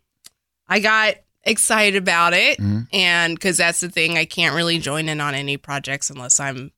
I 0.68 0.80
got 0.80 1.14
excited 1.42 1.96
about 1.96 2.32
it. 2.34 2.58
Mhm. 2.58 2.86
And 2.92 3.34
because 3.34 3.56
that's 3.58 3.80
the 3.80 3.88
thing, 3.90 4.16
I 4.18 4.24
can't 4.24 4.54
really 4.54 4.78
join 4.78 5.08
in 5.08 5.20
on 5.20 5.34
any 5.34 5.56
projects 5.56 6.10
unless 6.10 6.38
I'm 6.40 6.72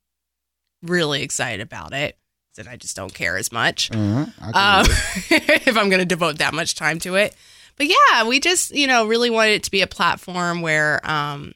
really 0.82 1.22
excited 1.22 1.60
about 1.60 1.92
it. 1.92 2.16
That 2.56 2.68
I 2.68 2.76
just 2.76 2.94
don't 2.96 3.14
care 3.14 3.36
as 3.38 3.50
much 3.50 3.90
uh-huh. 3.90 4.26
Um, 4.54 4.86
if 5.30 5.76
I'm 5.76 5.88
going 5.88 6.00
to 6.00 6.04
devote 6.04 6.38
that 6.38 6.52
much 6.52 6.74
time 6.74 6.98
to 7.00 7.14
it. 7.14 7.34
But 7.76 7.86
yeah, 7.86 8.26
we 8.26 8.40
just, 8.40 8.74
you 8.74 8.86
know, 8.86 9.06
really 9.06 9.30
wanted 9.30 9.52
it 9.52 9.62
to 9.64 9.70
be 9.70 9.80
a 9.80 9.86
platform 9.86 10.60
where 10.60 11.00
um, 11.08 11.54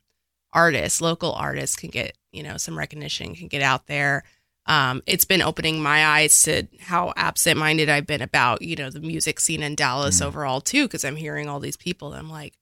artists, 0.54 1.02
local 1.02 1.32
artists, 1.32 1.76
can 1.76 1.90
get, 1.90 2.16
you 2.32 2.42
know, 2.42 2.56
some 2.56 2.78
recognition, 2.78 3.34
can 3.34 3.48
get 3.48 3.60
out 3.60 3.86
there. 3.86 4.24
Um, 4.64 5.02
it's 5.06 5.26
been 5.26 5.42
opening 5.42 5.82
my 5.82 6.06
eyes 6.06 6.42
to 6.44 6.66
how 6.80 7.12
absent 7.14 7.58
minded 7.58 7.88
I've 7.90 8.06
been 8.06 8.22
about, 8.22 8.62
you 8.62 8.74
know, 8.74 8.88
the 8.88 9.00
music 9.00 9.38
scene 9.38 9.62
in 9.62 9.74
Dallas 9.74 10.20
Mhm. 10.20 10.26
overall, 10.26 10.60
too, 10.62 10.84
because 10.84 11.04
I'm 11.04 11.16
hearing 11.16 11.48
all 11.48 11.60
these 11.60 11.76
people. 11.76 12.12
And 12.12 12.18
I'm 12.18 12.30
like, 12.30 12.54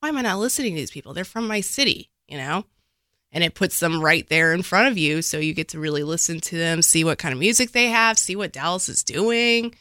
why 0.00 0.08
am 0.08 0.16
I 0.16 0.22
not 0.22 0.38
listening 0.38 0.74
to 0.74 0.80
these 0.80 0.90
people? 0.92 1.12
They're 1.12 1.24
from 1.24 1.48
my 1.48 1.60
city, 1.60 2.10
you 2.28 2.38
know? 2.38 2.64
And 3.32 3.42
it 3.42 3.54
puts 3.54 3.80
them 3.80 4.02
right 4.02 4.28
there 4.28 4.52
in 4.52 4.62
front 4.62 4.88
of 4.88 4.98
you. 4.98 5.22
So 5.22 5.38
you 5.38 5.54
get 5.54 5.68
to 5.68 5.78
really 5.80 6.02
listen 6.02 6.38
to 6.40 6.56
them, 6.58 6.82
see 6.82 7.02
what 7.02 7.16
kind 7.18 7.32
of 7.32 7.38
music 7.38 7.72
they 7.72 7.86
have, 7.86 8.18
see 8.18 8.36
what 8.36 8.52
Dallas 8.52 8.88
is 8.90 9.02
doing. 9.02 9.74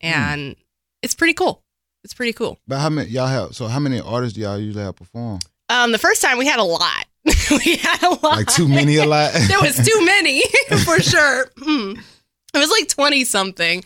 And 0.00 0.56
it's 1.02 1.14
pretty 1.14 1.32
cool. 1.34 1.62
It's 2.04 2.14
pretty 2.14 2.32
cool. 2.32 2.58
but 2.68 2.78
how 2.78 2.90
many 2.90 3.10
y'all 3.10 3.26
have 3.26 3.54
so 3.56 3.66
how 3.66 3.80
many 3.80 4.00
artists 4.00 4.34
do 4.36 4.42
y'all 4.42 4.58
usually 4.58 4.84
have 4.84 4.94
perform 4.96 5.40
Um, 5.68 5.90
the 5.92 5.98
first 5.98 6.22
time 6.22 6.38
we 6.38 6.46
had 6.46 6.60
a 6.60 6.62
lot. 6.64 7.06
we 7.64 7.76
had 7.76 8.02
a 8.02 8.10
lot. 8.10 8.22
like 8.22 8.46
too 8.46 8.68
many 8.68 8.96
a 8.96 9.04
lot 9.04 9.32
there 9.48 9.60
was 9.60 9.76
too 9.76 10.04
many 10.04 10.42
for 10.84 11.00
sure. 11.00 11.50
Hmm. 11.58 11.94
It 12.54 12.58
was 12.58 12.70
like 12.70 12.88
20 12.88 13.24
something. 13.24 13.84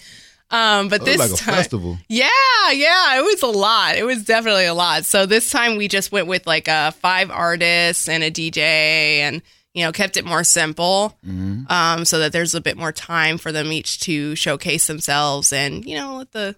Um, 0.52 0.88
but 0.88 1.00
Oh, 1.00 1.04
this 1.04 1.18
like 1.18 1.30
a 1.32 1.34
time, 1.36 1.54
festival. 1.54 1.98
yeah, 2.08 2.28
yeah, 2.72 3.18
it 3.18 3.24
was 3.24 3.42
a 3.42 3.46
lot. 3.46 3.96
It 3.96 4.04
was 4.04 4.22
definitely 4.24 4.66
a 4.66 4.74
lot. 4.74 5.04
So 5.06 5.24
this 5.26 5.50
time 5.50 5.76
we 5.76 5.88
just 5.88 6.12
went 6.12 6.26
with 6.28 6.46
like 6.46 6.68
uh, 6.68 6.90
five 6.92 7.30
artists 7.30 8.08
and 8.08 8.22
a 8.22 8.30
DJ, 8.30 8.58
and 8.58 9.40
you 9.74 9.84
know 9.84 9.92
kept 9.92 10.16
it 10.18 10.24
more 10.26 10.44
simple, 10.44 11.16
hmm 11.24 11.62
um, 11.68 12.04
so 12.04 12.18
that 12.18 12.32
there's 12.32 12.54
a 12.54 12.60
bit 12.60 12.76
more 12.76 12.92
time 12.92 13.38
for 13.38 13.50
them 13.50 13.72
each 13.72 14.00
to 14.00 14.34
showcase 14.36 14.86
themselves, 14.86 15.52
and 15.54 15.84
you 15.86 15.96
know 15.96 16.16
let 16.18 16.32
the 16.32 16.54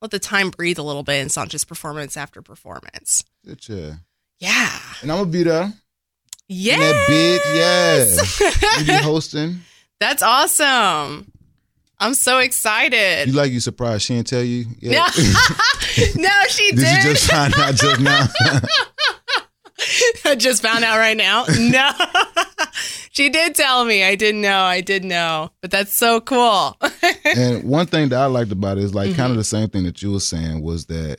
let 0.00 0.12
the 0.12 0.18
time 0.20 0.50
breathe 0.50 0.78
a 0.78 0.82
little 0.82 1.02
bit. 1.02 1.14
And 1.20 1.26
it's 1.26 1.36
not 1.36 1.48
just 1.48 1.66
performance 1.66 2.16
after 2.16 2.40
performance. 2.40 3.24
Good 3.44 3.68
yeah. 3.68 3.94
Yeah, 4.38 4.78
And 5.02 5.10
I'm 5.10 5.18
gonna 5.18 5.30
be 5.30 5.42
there. 5.44 5.72
yeah, 6.48 6.78
that 6.78 7.08
bitch, 7.08 8.50
yeah. 8.60 8.78
You 8.80 8.86
be 8.86 8.92
hosting. 9.04 9.60
That's 9.98 10.22
awesome. 10.22 11.32
I'm 12.04 12.14
so 12.14 12.38
excited. 12.38 13.28
You 13.28 13.32
like 13.34 13.52
you 13.52 13.60
surprised 13.60 14.02
she 14.02 14.14
didn't 14.14 14.26
tell 14.28 14.42
you? 14.42 14.66
no, 14.82 14.90
no, 16.16 16.30
she 16.48 16.70
Did 16.72 16.76
did. 16.80 17.04
you 17.04 17.10
just 17.12 17.30
find 17.30 17.54
out 17.56 17.74
just 17.74 18.00
now? 18.00 18.26
I 20.24 20.34
just 20.36 20.62
found 20.62 20.84
out 20.84 20.98
right 20.98 21.16
now. 21.16 21.44
No, 21.58 21.90
she 23.10 23.28
did 23.28 23.54
tell 23.54 23.84
me. 23.84 24.02
I 24.04 24.14
didn't 24.14 24.40
know. 24.40 24.60
I 24.60 24.80
did 24.80 25.04
know, 25.04 25.50
but 25.60 25.70
that's 25.70 25.92
so 25.92 26.20
cool. 26.20 26.76
and 27.24 27.64
one 27.64 27.86
thing 27.86 28.08
that 28.10 28.20
I 28.20 28.26
liked 28.26 28.52
about 28.52 28.78
it 28.78 28.84
is 28.84 28.94
like 28.94 29.08
Mm-hmm. 29.10 29.16
kind 29.16 29.30
of 29.32 29.36
the 29.36 29.44
same 29.44 29.68
thing 29.68 29.84
that 29.84 30.00
you 30.02 30.12
were 30.12 30.20
saying 30.20 30.62
was 30.62 30.86
that 30.86 31.18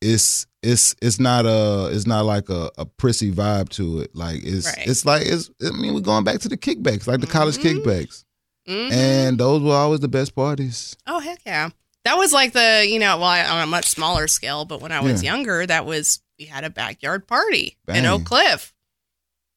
it's 0.00 0.46
it's 0.62 0.94
it's 1.02 1.18
not 1.18 1.46
a 1.46 1.88
it's 1.92 2.06
not 2.06 2.24
like 2.24 2.48
a, 2.50 2.70
a 2.78 2.84
prissy 2.84 3.32
vibe 3.32 3.68
to 3.70 4.00
it. 4.00 4.14
Like 4.14 4.40
it's 4.44 4.66
Right. 4.66 4.86
it's 4.86 5.04
like 5.04 5.22
it's 5.26 5.50
I 5.66 5.70
mean 5.72 5.94
we're 5.94 6.00
going 6.00 6.24
back 6.24 6.40
to 6.40 6.48
the 6.48 6.56
kickbacks, 6.58 7.06
like 7.06 7.20
the 7.20 7.26
college 7.26 7.56
Mhm. 7.58 7.82
kickbacks. 7.82 8.24
Mhm. 8.68 8.92
And 8.92 9.38
those 9.38 9.62
were 9.62 9.74
always 9.74 10.00
the 10.00 10.08
best 10.08 10.34
parties. 10.34 10.96
oh 11.06 11.20
heck 11.20 11.40
yeah, 11.44 11.70
that 12.04 12.16
was 12.16 12.32
like 12.32 12.52
the 12.52 12.86
you 12.88 12.98
know 12.98 13.18
well 13.18 13.52
on 13.54 13.62
a 13.62 13.66
much 13.66 13.86
smaller 13.86 14.26
scale, 14.28 14.64
but 14.64 14.80
when 14.80 14.92
I 14.92 15.00
was 15.00 15.22
Yeah. 15.22 15.32
younger, 15.32 15.66
that 15.66 15.84
was 15.86 16.20
we 16.38 16.46
had 16.46 16.64
a 16.64 16.70
backyard 16.70 17.26
party 17.26 17.76
in 17.88 18.06
Oak 18.06 18.24
Cliff. 18.24 18.72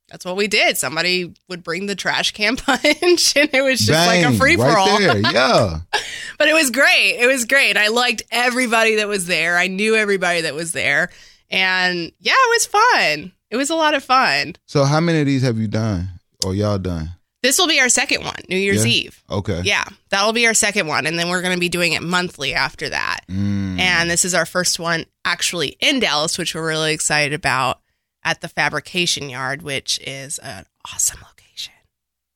That's 0.09 0.23
what 0.23 0.37
we 0.37 0.47
did. 0.47 0.77
Somebody 0.77 1.33
would 1.49 1.63
bring 1.63 1.85
the 1.87 1.95
trash 1.95 2.31
can 2.31 2.55
punch, 2.57 2.83
and 3.35 3.49
it 3.53 3.61
was 3.63 3.79
just 3.81 4.07
like 4.07 4.23
a 4.25 4.31
free 4.37 4.55
for 4.55 4.77
all. 4.77 4.87
right. 4.99 5.23
Yeah. 5.33 5.79
But 6.37 6.47
it 6.47 6.53
was 6.53 6.69
great. 6.69 7.17
It 7.19 7.27
was 7.27 7.45
great. 7.45 7.75
I 7.77 7.87
liked 7.89 8.23
everybody 8.31 8.95
that 8.97 9.07
was 9.07 9.25
there. 9.25 9.57
I 9.57 9.67
knew 9.67 9.95
everybody 9.95 10.41
that 10.41 10.53
was 10.53 10.71
there. 10.71 11.09
And 11.49 12.11
yeah, 12.19 12.33
it 12.35 12.49
was 12.49 12.65
fun. 12.67 13.31
It 13.49 13.57
was 13.57 13.69
a 13.69 13.75
lot 13.75 13.95
of 13.95 14.03
fun. 14.03 14.55
So 14.65 14.83
how 14.85 14.99
many 14.99 15.19
of 15.21 15.25
these 15.25 15.41
have 15.41 15.57
you 15.57 15.67
done 15.67 16.07
or 16.45 16.53
y'all 16.53 16.77
done? 16.77 17.09
This 17.43 17.59
will 17.59 17.67
be 17.67 17.79
our 17.79 17.89
second 17.89 18.23
one, 18.23 18.35
New 18.49 18.57
Year's 18.57 18.85
Yeah? 18.85 18.91
Eve. 18.91 19.23
Okay. 19.29 19.61
Yeah, 19.63 19.85
that'll 20.09 20.33
be 20.33 20.47
our 20.47 20.53
second 20.55 20.87
one. 20.87 21.05
And 21.05 21.17
then 21.19 21.29
we're 21.29 21.41
going 21.41 21.53
to 21.53 21.59
be 21.59 21.69
doing 21.69 21.93
it 21.93 22.01
monthly 22.01 22.53
after 22.53 22.89
that. 22.89 23.21
Mm. 23.29 23.79
And 23.79 24.09
this 24.09 24.25
is 24.25 24.33
our 24.33 24.45
first 24.45 24.79
one 24.79 25.05
actually 25.23 25.77
in 25.79 25.99
Dallas, 25.99 26.37
which 26.37 26.55
we're 26.55 26.65
really 26.67 26.93
excited 26.93 27.33
about 27.33 27.79
at 28.23 28.41
the 28.41 28.47
Fabrication 28.47 29.29
Yard, 29.29 29.61
which 29.61 29.99
is 30.05 30.39
an 30.39 30.65
awesome 30.91 31.19
location. 31.21 31.73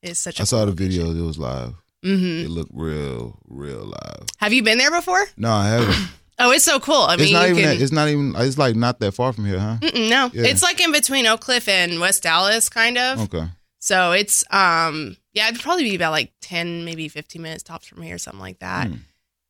It's 0.04 0.20
such 0.20 0.40
a 0.40 0.44
I 0.44 0.46
saw 0.46 0.66
the 0.66 0.72
video. 0.72 1.12
It 1.12 1.22
was 1.22 1.38
live. 1.40 1.74
hmm 2.04 2.44
It 2.46 2.50
looked 2.50 2.72
real, 2.74 3.40
real 3.48 3.86
live. 3.86 4.26
Have 4.38 4.54
you 4.54 4.62
been 4.64 4.78
there 4.78 4.92
before? 4.92 5.26
No, 5.36 5.52
I 5.52 5.68
haven't. 5.68 5.96
Oh, 6.44 6.50
it's 6.52 6.64
so 6.66 6.80
cool. 6.80 6.96
I 7.04 7.18
mean, 7.18 7.26
it's 7.26 7.34
not 7.34 7.50
even. 7.50 7.62
can. 7.64 7.82
It's 7.84 7.92
not 7.92 8.08
even. 8.08 8.34
It's 8.36 8.58
like 8.58 8.76
not 8.76 9.00
that 9.02 9.12
far 9.12 9.32
from 9.32 9.46
here, 9.46 9.60
huh? 9.60 9.78
No, 9.94 10.32
Yeah. 10.34 10.48
it's 10.48 10.64
like 10.64 10.82
in 10.82 10.92
between 10.92 11.28
Oak 11.28 11.42
Cliff 11.42 11.68
and 11.68 12.00
West 12.00 12.24
Dallas, 12.24 12.68
kind 12.68 12.98
of. 12.98 13.32
Okay. 13.32 13.48
So 13.82 14.12
it's 14.14 14.44
um 14.52 15.18
yeah, 15.34 15.50
it'd 15.50 15.62
probably 15.62 15.84
be 15.84 15.96
about 15.96 16.12
like 16.12 16.32
ten, 16.40 16.86
maybe 16.86 17.08
fifteen 17.10 17.42
minutes 17.42 17.64
tops 17.64 17.88
from 17.88 18.02
here, 18.02 18.16
or 18.16 18.20
something 18.20 18.40
like 18.40 18.60
that. 18.60 18.88
Hmm. 18.88 18.96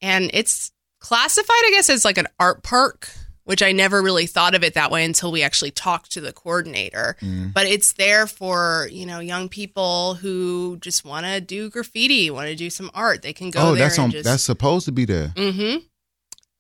And 0.02 0.32
it's 0.34 0.72
classified, 1.00 1.50
I 1.66 1.70
guess, 1.72 1.90
as 1.90 2.04
like 2.06 2.18
an 2.18 2.28
art 2.40 2.64
park, 2.64 3.10
which 3.44 3.62
I 3.62 3.72
never 3.72 4.02
really 4.02 4.26
thought 4.28 4.56
of 4.56 4.64
it 4.64 4.74
that 4.76 4.90
way 4.92 5.04
until 5.04 5.32
we 5.32 5.44
actually 5.44 5.72
talked 5.72 6.12
to 6.14 6.22
the 6.22 6.32
coordinator. 6.32 7.18
Mm. 7.22 7.54
But 7.54 7.66
it's 7.68 7.94
there 7.94 8.26
for 8.26 8.88
you 8.92 9.06
know 9.06 9.20
young 9.20 9.50
people 9.50 10.14
who 10.16 10.78
just 10.80 11.04
want 11.04 11.26
to 11.26 11.42
do 11.42 11.70
graffiti, 11.70 12.30
want 12.32 12.48
to 12.48 12.56
do 12.56 12.70
some 12.70 12.90
art. 12.94 13.22
They 13.24 13.34
can 13.34 13.50
go 13.52 13.60
Oh, 13.60 13.76
there 13.76 13.86
that's 13.86 13.98
and 13.98 14.06
on. 14.06 14.12
just. 14.12 14.24
That's 14.26 14.44
supposed 14.44 14.86
to 14.86 14.92
be 14.92 15.06
there. 15.06 15.30
mm-hmm. 15.36 15.80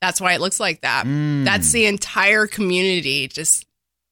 That's 0.01 0.19
why 0.19 0.33
it 0.33 0.41
looks 0.41 0.59
like 0.59 0.81
that. 0.81 1.05
Mm. 1.05 1.45
That's 1.45 1.71
the 1.71 1.85
entire 1.85 2.47
community 2.47 3.27
just 3.27 3.65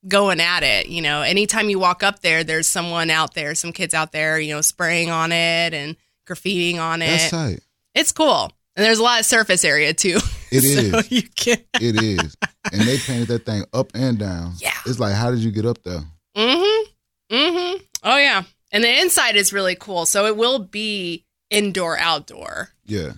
going 0.07 0.39
at 0.39 0.63
it. 0.63 0.87
You 0.87 1.01
know, 1.01 1.21
anytime 1.21 1.69
you 1.69 1.79
walk 1.79 2.03
up 2.03 2.21
there, 2.21 2.43
there's 2.43 2.67
someone 2.67 3.09
out 3.09 3.33
there, 3.33 3.55
some 3.55 3.71
kids 3.71 3.93
out 3.93 4.11
there, 4.11 4.39
you 4.39 4.53
know, 4.53 4.61
spraying 4.61 5.09
on 5.09 5.31
it 5.31 5.73
and 5.73 5.95
graffitiing 6.27 6.79
on 6.79 7.01
it. 7.01 7.07
That's 7.07 7.29
tight. 7.29 7.59
It's 7.95 8.11
cool. 8.11 8.51
And 8.75 8.85
there's 8.85 8.99
a 8.99 9.03
lot 9.03 9.19
of 9.19 9.25
surface 9.25 9.65
area 9.65 9.93
too. 9.93 10.19
It 10.51 10.61
so 10.61 10.97
is. 10.97 11.11
you 11.11 11.21
can 11.35 11.57
It 11.75 12.01
is. 12.01 12.35
And 12.73 12.81
they 12.81 12.97
painted 12.97 13.27
that 13.27 13.45
thing 13.45 13.65
up 13.71 13.91
and 13.93 14.17
down. 14.17 14.53
Yeah. 14.59 14.73
It's 14.87 14.99
like, 14.99 15.13
how 15.13 15.29
did 15.29 15.41
you 15.41 15.51
get 15.51 15.63
up 15.63 15.83
there? 15.83 16.01
Mm-hmm. 16.35 17.35
Mm-hmm. 17.35 17.83
Oh 18.03 18.17
yeah. 18.17 18.43
And 18.71 18.83
the 18.83 19.01
inside 19.01 19.35
is 19.35 19.53
really 19.53 19.75
cool. 19.75 20.07
So 20.07 20.25
it 20.25 20.35
will 20.35 20.57
be 20.57 21.25
indoor 21.51 21.99
outdoor. 21.99 22.69
Yeah. 22.85 23.11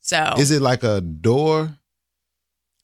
So 0.00 0.32
Is 0.38 0.50
it 0.50 0.62
like 0.62 0.82
a 0.82 1.02
door? 1.02 1.76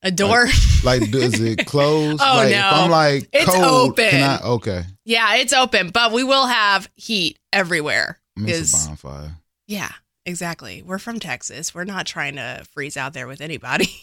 A 0.04 0.10
door. 0.10 0.46
Like, 0.84 1.10
does 1.10 1.40
it 1.40 1.66
close? 1.66 2.18
Oh, 2.20 2.34
like, 2.36 2.50
no. 2.50 2.58
If 2.58 2.64
I'm 2.72 2.90
like, 2.90 3.28
It's 3.32 3.46
cold, 3.50 3.92
open. 3.92 4.10
Can 4.10 4.22
I? 4.42 4.44
Okay. 4.44 4.82
yeah, 5.04 5.34
it's 5.36 5.52
open, 5.52 5.88
but 5.90 6.12
we 6.12 6.22
will 6.22 6.46
have 6.46 6.88
heat 6.94 7.38
everywhere. 7.52 8.18
It's 8.36 8.84
a 8.84 8.88
bonfire. 8.88 9.32
Yeah, 9.66 9.90
exactly. 10.26 10.82
We're 10.82 10.98
from 10.98 11.18
Texas. 11.20 11.74
We're 11.74 11.84
not 11.84 12.06
trying 12.06 12.36
to 12.36 12.64
freeze 12.72 12.96
out 12.96 13.14
there 13.14 13.26
with 13.26 13.40
anybody. 13.40 13.88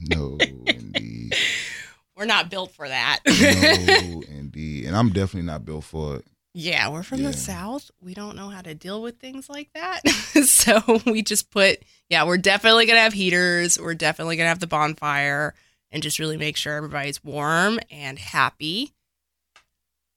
No, 0.00 0.38
indeed. 0.66 1.34
We're 2.16 2.24
not 2.24 2.50
built 2.50 2.72
for 2.72 2.88
that. 2.88 3.18
No, 3.26 4.22
indeed. 4.28 4.86
And 4.86 4.96
I'm 4.96 5.08
definitely 5.10 5.46
not 5.46 5.64
built 5.64 5.84
for 5.84 6.16
it. 6.16 6.24
Yeah, 6.54 6.88
we're 6.88 7.02
from 7.02 7.20
Yeah. 7.20 7.28
the 7.30 7.36
South. 7.36 7.90
We 8.00 8.14
don't 8.14 8.36
know 8.36 8.48
how 8.48 8.62
to 8.62 8.74
deal 8.74 9.00
with 9.02 9.18
things 9.18 9.48
like 9.48 9.70
that. 9.74 10.06
so 10.44 11.00
we 11.06 11.22
just 11.22 11.50
put, 11.50 11.78
yeah, 12.08 12.24
we're 12.24 12.38
definitely 12.38 12.86
going 12.86 12.96
to 12.96 13.02
have 13.02 13.12
heaters. 13.12 13.78
We're 13.80 13.94
definitely 13.94 14.36
going 14.36 14.46
to 14.46 14.50
have 14.50 14.58
the 14.60 14.66
bonfire 14.66 15.54
and 15.90 16.02
just 16.02 16.18
really 16.18 16.36
make 16.36 16.56
sure 16.56 16.74
everybody's 16.74 17.22
warm 17.22 17.78
and 17.90 18.18
happy. 18.18 18.92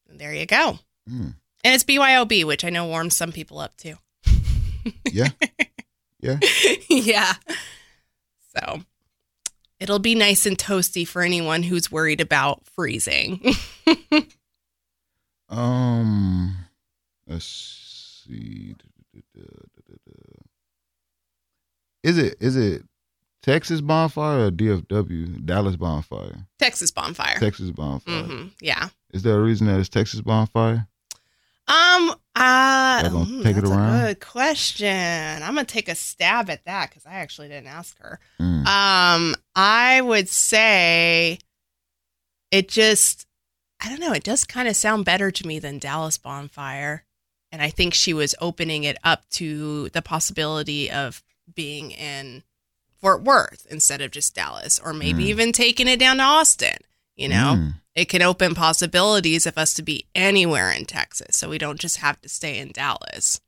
And 0.10 0.20
there 0.20 0.34
you 0.34 0.46
go. 0.46 0.80
Mm. 1.10 1.36
And 1.64 1.76
it's 1.76 1.84
BYOB, 1.84 2.44
which 2.46 2.66
I 2.66 2.70
know 2.70 2.88
warms 2.88 3.16
some 3.16 3.32
people 3.32 3.60
up 3.60 3.78
too. 3.78 3.96
Yeah. 5.12 5.28
Yeah. 6.20 6.40
yeah. 6.90 7.34
So 8.58 8.82
it'll 9.80 10.00
be 10.00 10.16
nice 10.16 10.46
and 10.48 10.58
toasty 10.58 11.08
for 11.08 11.22
anyone 11.22 11.62
who's 11.64 11.92
worried 11.92 12.20
about 12.20 12.66
freezing. 12.66 13.54
Um, 15.52 16.56
let's 17.28 17.46
see. 18.26 18.76
Is 22.04 22.18
it 22.18 22.36
is 22.40 22.56
it 22.56 22.84
Texas 23.44 23.82
bonfire 23.82 24.48
or 24.48 24.52
DFW 24.52 25.46
Dallas 25.46 25.76
bonfire? 25.76 26.48
Texas 26.58 26.92
bonfire. 26.92 27.38
Texas 27.38 27.72
bonfire. 27.72 28.24
hmm 28.24 28.48
Yeah. 28.60 28.90
Is 29.14 29.24
there 29.24 29.36
a 29.38 29.42
reason 29.42 29.68
that 29.68 29.80
it's 29.80 29.90
Texas 29.90 30.22
bonfire? 30.22 30.88
Um. 31.68 32.16
Uh, 32.34 33.04
mm, 33.04 33.44
take 33.44 33.58
it 33.58 33.66
around? 33.66 34.02
Good 34.08 34.20
question. 34.22 34.88
I'm 34.88 35.54
gonna 35.54 35.66
take 35.66 35.90
a 35.90 35.96
stab 35.96 36.50
at 36.50 36.64
that 36.66 36.90
because 36.90 37.06
I 37.06 37.16
actually 37.16 37.50
didn't 37.50 37.68
ask 37.68 38.00
her. 38.00 38.20
Mm. 38.40 38.66
Um, 38.66 39.36
I 39.54 40.00
would 40.00 40.30
say 40.30 41.40
it 42.50 42.70
just, 42.70 43.28
I 43.84 43.90
don't 43.90 44.00
know, 44.00 44.14
it 44.14 44.24
does 44.24 44.44
kind 44.44 44.68
of 44.68 44.76
sound 44.76 45.06
better 45.06 45.32
to 45.32 45.48
me 45.48 45.58
than 45.60 45.80
Dallas 45.80 46.18
Bonfire. 46.18 47.04
And 47.52 47.62
I 47.62 47.70
think 47.70 47.94
she 47.94 48.14
was 48.14 48.36
opening 48.40 48.84
it 48.84 48.98
up 49.04 49.28
to 49.32 49.90
the 49.90 50.02
possibility 50.02 50.90
of 50.90 51.24
being 51.54 51.92
in 51.92 52.44
Fort 53.00 53.24
Worth 53.24 53.66
instead 53.70 54.02
of 54.02 54.12
just 54.12 54.36
Dallas, 54.36 54.80
or 54.80 54.94
maybe 54.94 55.24
Mm. 55.24 55.28
even 55.28 55.52
taking 55.52 55.88
it 55.88 56.00
down 56.00 56.18
to 56.18 56.24
Austin. 56.24 56.78
You 57.16 57.28
know, 57.28 57.56
Mm. 57.58 57.74
it 57.96 58.06
can 58.06 58.22
open 58.22 58.56
possibilities 58.56 59.46
of 59.46 59.58
us 59.58 59.74
to 59.74 59.82
be 59.82 60.06
anywhere 60.16 60.72
in 60.72 60.86
Texas. 60.86 61.36
So 61.36 61.50
we 61.50 61.58
don't 61.58 61.80
just 61.80 61.98
have 61.98 62.22
to 62.22 62.30
stay 62.30 62.58
in 62.60 62.72
Dallas. 62.72 63.42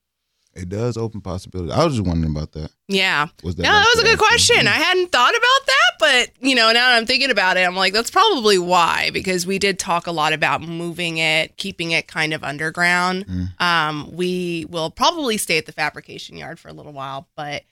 It 0.56 0.70
does 0.70 0.98
open 0.98 1.22
possibility. 1.22 1.72
I 1.72 1.84
was 1.84 1.96
just 1.96 2.08
wondering 2.08 2.36
about 2.36 2.52
that. 2.52 2.70
Yeah. 2.88 3.28
Was 3.44 3.56
that 3.56 3.64
No, 3.64 3.72
that 3.72 3.92
was 3.96 4.04
a 4.04 4.08
good 4.08 4.20
question. 4.20 4.68
I 4.68 4.72
hadn't 4.72 5.12
thought 5.12 5.34
about 5.34 5.66
that, 5.66 5.92
but 6.00 6.48
you 6.48 6.54
know, 6.54 6.68
now 6.68 6.90
that 6.90 6.98
I'm 6.98 7.08
thinking 7.08 7.32
about 7.32 7.58
it, 7.58 7.62
I'm 7.62 7.76
like, 7.76 7.92
that's 7.92 8.12
probably 8.12 8.60
why, 8.60 9.10
because 9.12 9.48
we 9.48 9.58
did 9.58 9.80
talk 9.80 10.06
a 10.06 10.12
lot 10.12 10.32
about 10.32 10.62
moving 10.62 11.18
it, 11.18 11.58
keeping 11.58 11.92
it 11.92 12.08
kind 12.08 12.34
of 12.36 12.44
underground. 12.44 13.26
Mm. 13.26 13.62
Um, 13.62 14.16
we 14.16 14.66
will 14.70 14.92
probably 14.92 15.38
stay 15.38 15.58
at 15.58 15.66
the 15.66 15.72
fabrication 15.72 16.38
yard 16.38 16.60
for 16.60 16.68
a 16.68 16.74
little 16.74 16.94
while, 16.94 17.28
but 17.36 17.64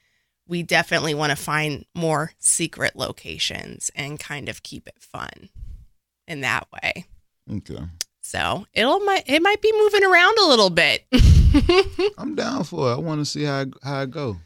we 0.48 0.63
definitely 0.63 1.13
want 1.13 1.30
to 1.30 1.36
find 1.36 1.86
more 1.94 2.32
secret 2.39 2.96
locations 2.96 3.91
and 3.96 4.20
kind 4.20 4.50
of 4.50 4.63
keep 4.63 4.88
it 4.88 4.98
fun 5.00 5.50
in 6.28 6.41
that 6.41 6.67
way. 6.72 7.06
Okay. 7.50 7.84
So 8.22 8.65
it'll 8.74 9.00
might 9.02 9.24
it 9.28 9.41
might 9.41 9.62
be 9.62 9.72
moving 9.74 10.04
around 10.04 10.38
a 10.39 10.48
little 10.48 10.70
bit. 10.70 11.06
I'm 12.17 12.35
down 12.35 12.63
for 12.63 12.91
it. 12.91 12.95
I 12.95 12.99
want 12.99 13.21
to 13.21 13.25
see 13.25 13.43
how 13.43 13.65
how 13.83 14.01
it 14.01 14.11
go. 14.11 14.37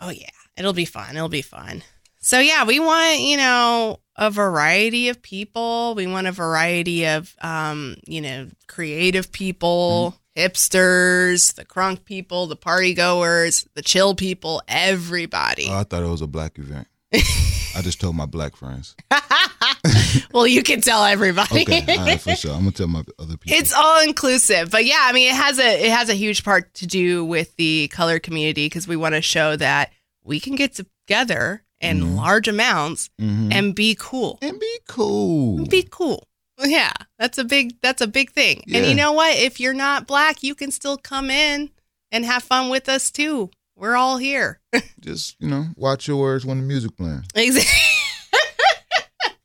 Oh 0.00 0.10
yeah, 0.10 0.30
it'll 0.56 0.72
be 0.72 0.84
fun. 0.84 1.16
It'll 1.16 1.28
be 1.28 1.42
fun. 1.42 1.82
So 2.18 2.38
yeah, 2.40 2.64
we 2.64 2.80
want 2.80 3.20
you 3.20 3.36
know 3.36 4.00
a 4.16 4.30
variety 4.30 5.08
of 5.08 5.22
people. 5.22 5.94
We 5.94 6.06
want 6.06 6.26
a 6.26 6.32
variety 6.32 7.06
of 7.06 7.34
um, 7.40 7.96
you 8.06 8.20
know 8.20 8.48
creative 8.66 9.32
people, 9.32 10.16
hipsters, 10.36 11.54
the 11.54 11.64
crunk 11.64 12.04
people, 12.04 12.46
the 12.46 12.56
party 12.56 12.94
goers, 12.94 13.66
the 13.74 13.82
chill 13.82 14.14
people, 14.14 14.62
everybody. 14.68 15.66
Oh, 15.68 15.78
I 15.78 15.84
thought 15.84 16.02
it 16.02 16.08
was 16.08 16.22
a 16.22 16.26
black 16.26 16.58
event. 16.58 16.88
I 17.76 17.82
just 17.82 18.00
told 18.00 18.16
my 18.16 18.26
black 18.26 18.56
friends. 18.56 18.96
well, 20.32 20.46
you 20.46 20.62
can 20.62 20.80
tell 20.80 21.04
everybody. 21.04 21.62
Okay, 21.62 21.84
right, 21.98 22.20
for 22.20 22.34
sure. 22.34 22.52
I'm 22.52 22.60
gonna 22.60 22.72
tell 22.72 22.86
my 22.88 23.02
other 23.18 23.36
people. 23.36 23.58
It's 23.58 23.72
all 23.72 24.02
inclusive, 24.02 24.70
but 24.70 24.84
yeah, 24.84 25.00
I 25.02 25.12
mean, 25.12 25.28
it 25.30 25.34
has 25.36 25.58
a 25.58 25.84
it 25.86 25.90
has 25.90 26.08
a 26.08 26.14
huge 26.14 26.44
part 26.44 26.72
to 26.74 26.86
do 26.86 27.24
with 27.24 27.54
the 27.56 27.88
color 27.88 28.18
community 28.18 28.66
because 28.66 28.88
we 28.88 28.96
want 28.96 29.14
to 29.14 29.22
show 29.22 29.56
that 29.56 29.92
we 30.24 30.40
can 30.40 30.54
get 30.56 30.74
together 30.74 31.62
in 31.80 32.00
Mhm. 32.00 32.16
large 32.16 32.48
amounts 32.48 33.10
Mhm. 33.20 33.52
and 33.52 33.74
be 33.74 33.94
cool. 33.98 34.38
and 34.42 34.58
be 34.58 34.78
cool. 34.88 35.58
And 35.58 35.68
Be 35.68 35.82
cool. 35.90 36.26
Yeah, 36.64 36.94
that's 37.18 37.36
a 37.36 37.44
big 37.44 37.76
that's 37.82 38.00
a 38.00 38.06
big 38.06 38.32
thing. 38.32 38.64
And 38.72 38.86
you 38.86 38.94
know 38.94 39.12
what? 39.12 39.36
If 39.36 39.60
you're 39.60 39.74
not 39.74 40.06
black, 40.06 40.42
you 40.42 40.54
can 40.54 40.70
still 40.70 40.96
come 40.96 41.30
in 41.30 41.70
and 42.10 42.24
have 42.24 42.42
fun 42.42 42.70
with 42.70 42.88
us 42.88 43.10
too. 43.10 43.50
We're 43.76 43.94
all 43.96 44.16
here. 44.16 44.60
Just 45.00 45.36
you 45.38 45.48
know, 45.48 45.66
watch 45.76 46.08
your 46.08 46.16
words 46.16 46.46
when 46.46 46.58
the 46.58 46.64
music 46.64 46.96
playing. 46.96 47.24
Exactly. 47.34 47.72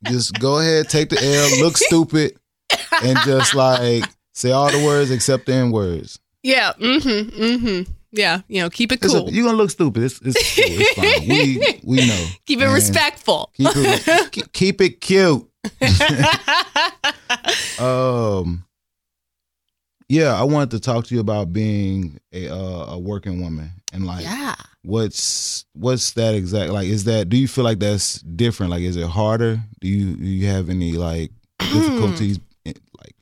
Just 0.08 0.39
go 0.39 0.60
ahead, 0.60 0.89
take 0.89 1.10
the 1.10 1.22
L, 1.22 1.60
look 1.63 1.78
stupid, 1.78 2.36
and 3.04 3.17
just 3.20 3.54
like 3.54 4.04
say 4.34 4.50
all 4.52 4.72
the 4.72 4.84
words 4.84 5.12
except 5.12 5.46
the 5.46 5.54
N 5.54 5.72
words. 5.72 6.20
yeah. 6.41 6.74
Mm-hmm. 6.74 7.39
Mm-hmm. 7.44 7.91
Yeah. 8.12 8.41
You 8.48 8.62
know, 8.62 8.70
keep 8.72 8.91
it 8.91 9.00
cool. 9.00 9.30
you're 9.30 9.46
gonna 9.46 9.58
look 9.58 9.70
stupid. 9.70 10.02
It's, 10.04 10.20
it's, 10.24 10.56
cool. 10.56 10.65
it's 10.67 10.94
fine. 10.96 11.28
We 11.86 11.98
we 12.02 12.08
know. 12.08 12.26
keep 12.48 12.60
it 12.60 12.63
And 12.63 12.74
respectful. 12.74 13.52
Keep 13.56 13.70
it 13.76 14.32
keep, 14.32 14.54
keep 14.54 14.82
it 14.82 15.02
cute. 15.02 15.48
Um. 17.80 18.65
Yeah, 20.10 20.34
I 20.38 20.44
wanted 20.44 20.72
to 20.72 20.80
talk 20.80 21.06
to 21.06 21.15
you 21.15 21.22
about 21.22 21.54
being 21.54 22.20
a 22.34 22.50
uh, 22.50 22.86
a 22.94 23.00
working 23.00 23.41
woman 23.41 23.72
and 23.91 24.06
like 24.06 24.23
yeah. 24.23 24.56
what's 24.84 25.65
what's 25.73 26.13
that 26.13 26.34
exact 26.34 26.71
like 26.71 26.88
is 26.88 27.04
that 27.04 27.30
do 27.30 27.38
you 27.38 27.47
feel 27.47 27.63
like 27.63 27.80
that's 27.80 28.19
different 28.21 28.71
like 28.71 28.82
is 28.82 28.95
it 28.95 29.08
harder 29.08 29.60
do 29.80 29.88
you 29.88 30.15
do 30.15 30.25
you 30.25 30.47
have 30.47 30.69
any 30.69 30.93
like 30.93 31.32
difficulties 31.60 32.39
in, 32.65 32.73
like 32.97 33.15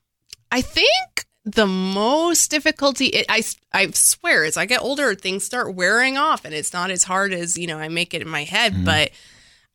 I 0.51 0.61
think 0.61 1.25
the 1.45 1.67
most 1.67 2.51
difficulty, 2.51 3.07
it, 3.07 3.25
I, 3.29 3.43
I 3.73 3.89
swear, 3.91 4.43
as 4.43 4.57
I 4.57 4.65
get 4.65 4.81
older, 4.81 5.15
things 5.15 5.43
start 5.43 5.73
wearing 5.75 6.17
off 6.17 6.45
and 6.45 6.53
it's 6.53 6.73
not 6.73 6.91
as 6.91 7.03
hard 7.03 7.33
as, 7.33 7.57
you 7.57 7.67
know, 7.67 7.77
I 7.79 7.87
make 7.87 8.13
it 8.13 8.21
in 8.21 8.29
my 8.29 8.43
head. 8.43 8.73
Mhm. 8.73 8.85
But 8.85 9.11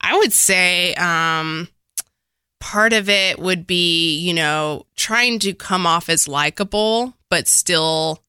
I 0.01 0.17
would 0.17 0.33
say 0.33 0.95
um, 0.95 1.69
part 2.61 2.93
of 2.93 3.09
it 3.09 3.39
would 3.39 3.67
be, 3.67 4.17
you 4.19 4.35
know, 4.35 4.87
trying 4.97 5.39
to 5.41 5.55
come 5.55 5.87
off 5.87 6.09
as 6.09 6.29
likable, 6.29 7.15
but 7.31 7.49
still 7.49 8.23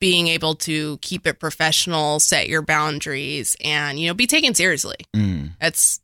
being 0.00 0.28
able 0.28 0.54
to 0.54 0.98
keep 0.98 1.26
it 1.26 1.40
professional, 1.40 2.20
set 2.20 2.48
your 2.48 2.62
boundaries, 2.62 3.56
and, 3.64 3.98
you 3.98 4.06
know, 4.06 4.14
be 4.14 4.26
taken 4.26 4.54
seriously. 4.54 4.96
mm, 5.14 5.50
That's 5.60 6.00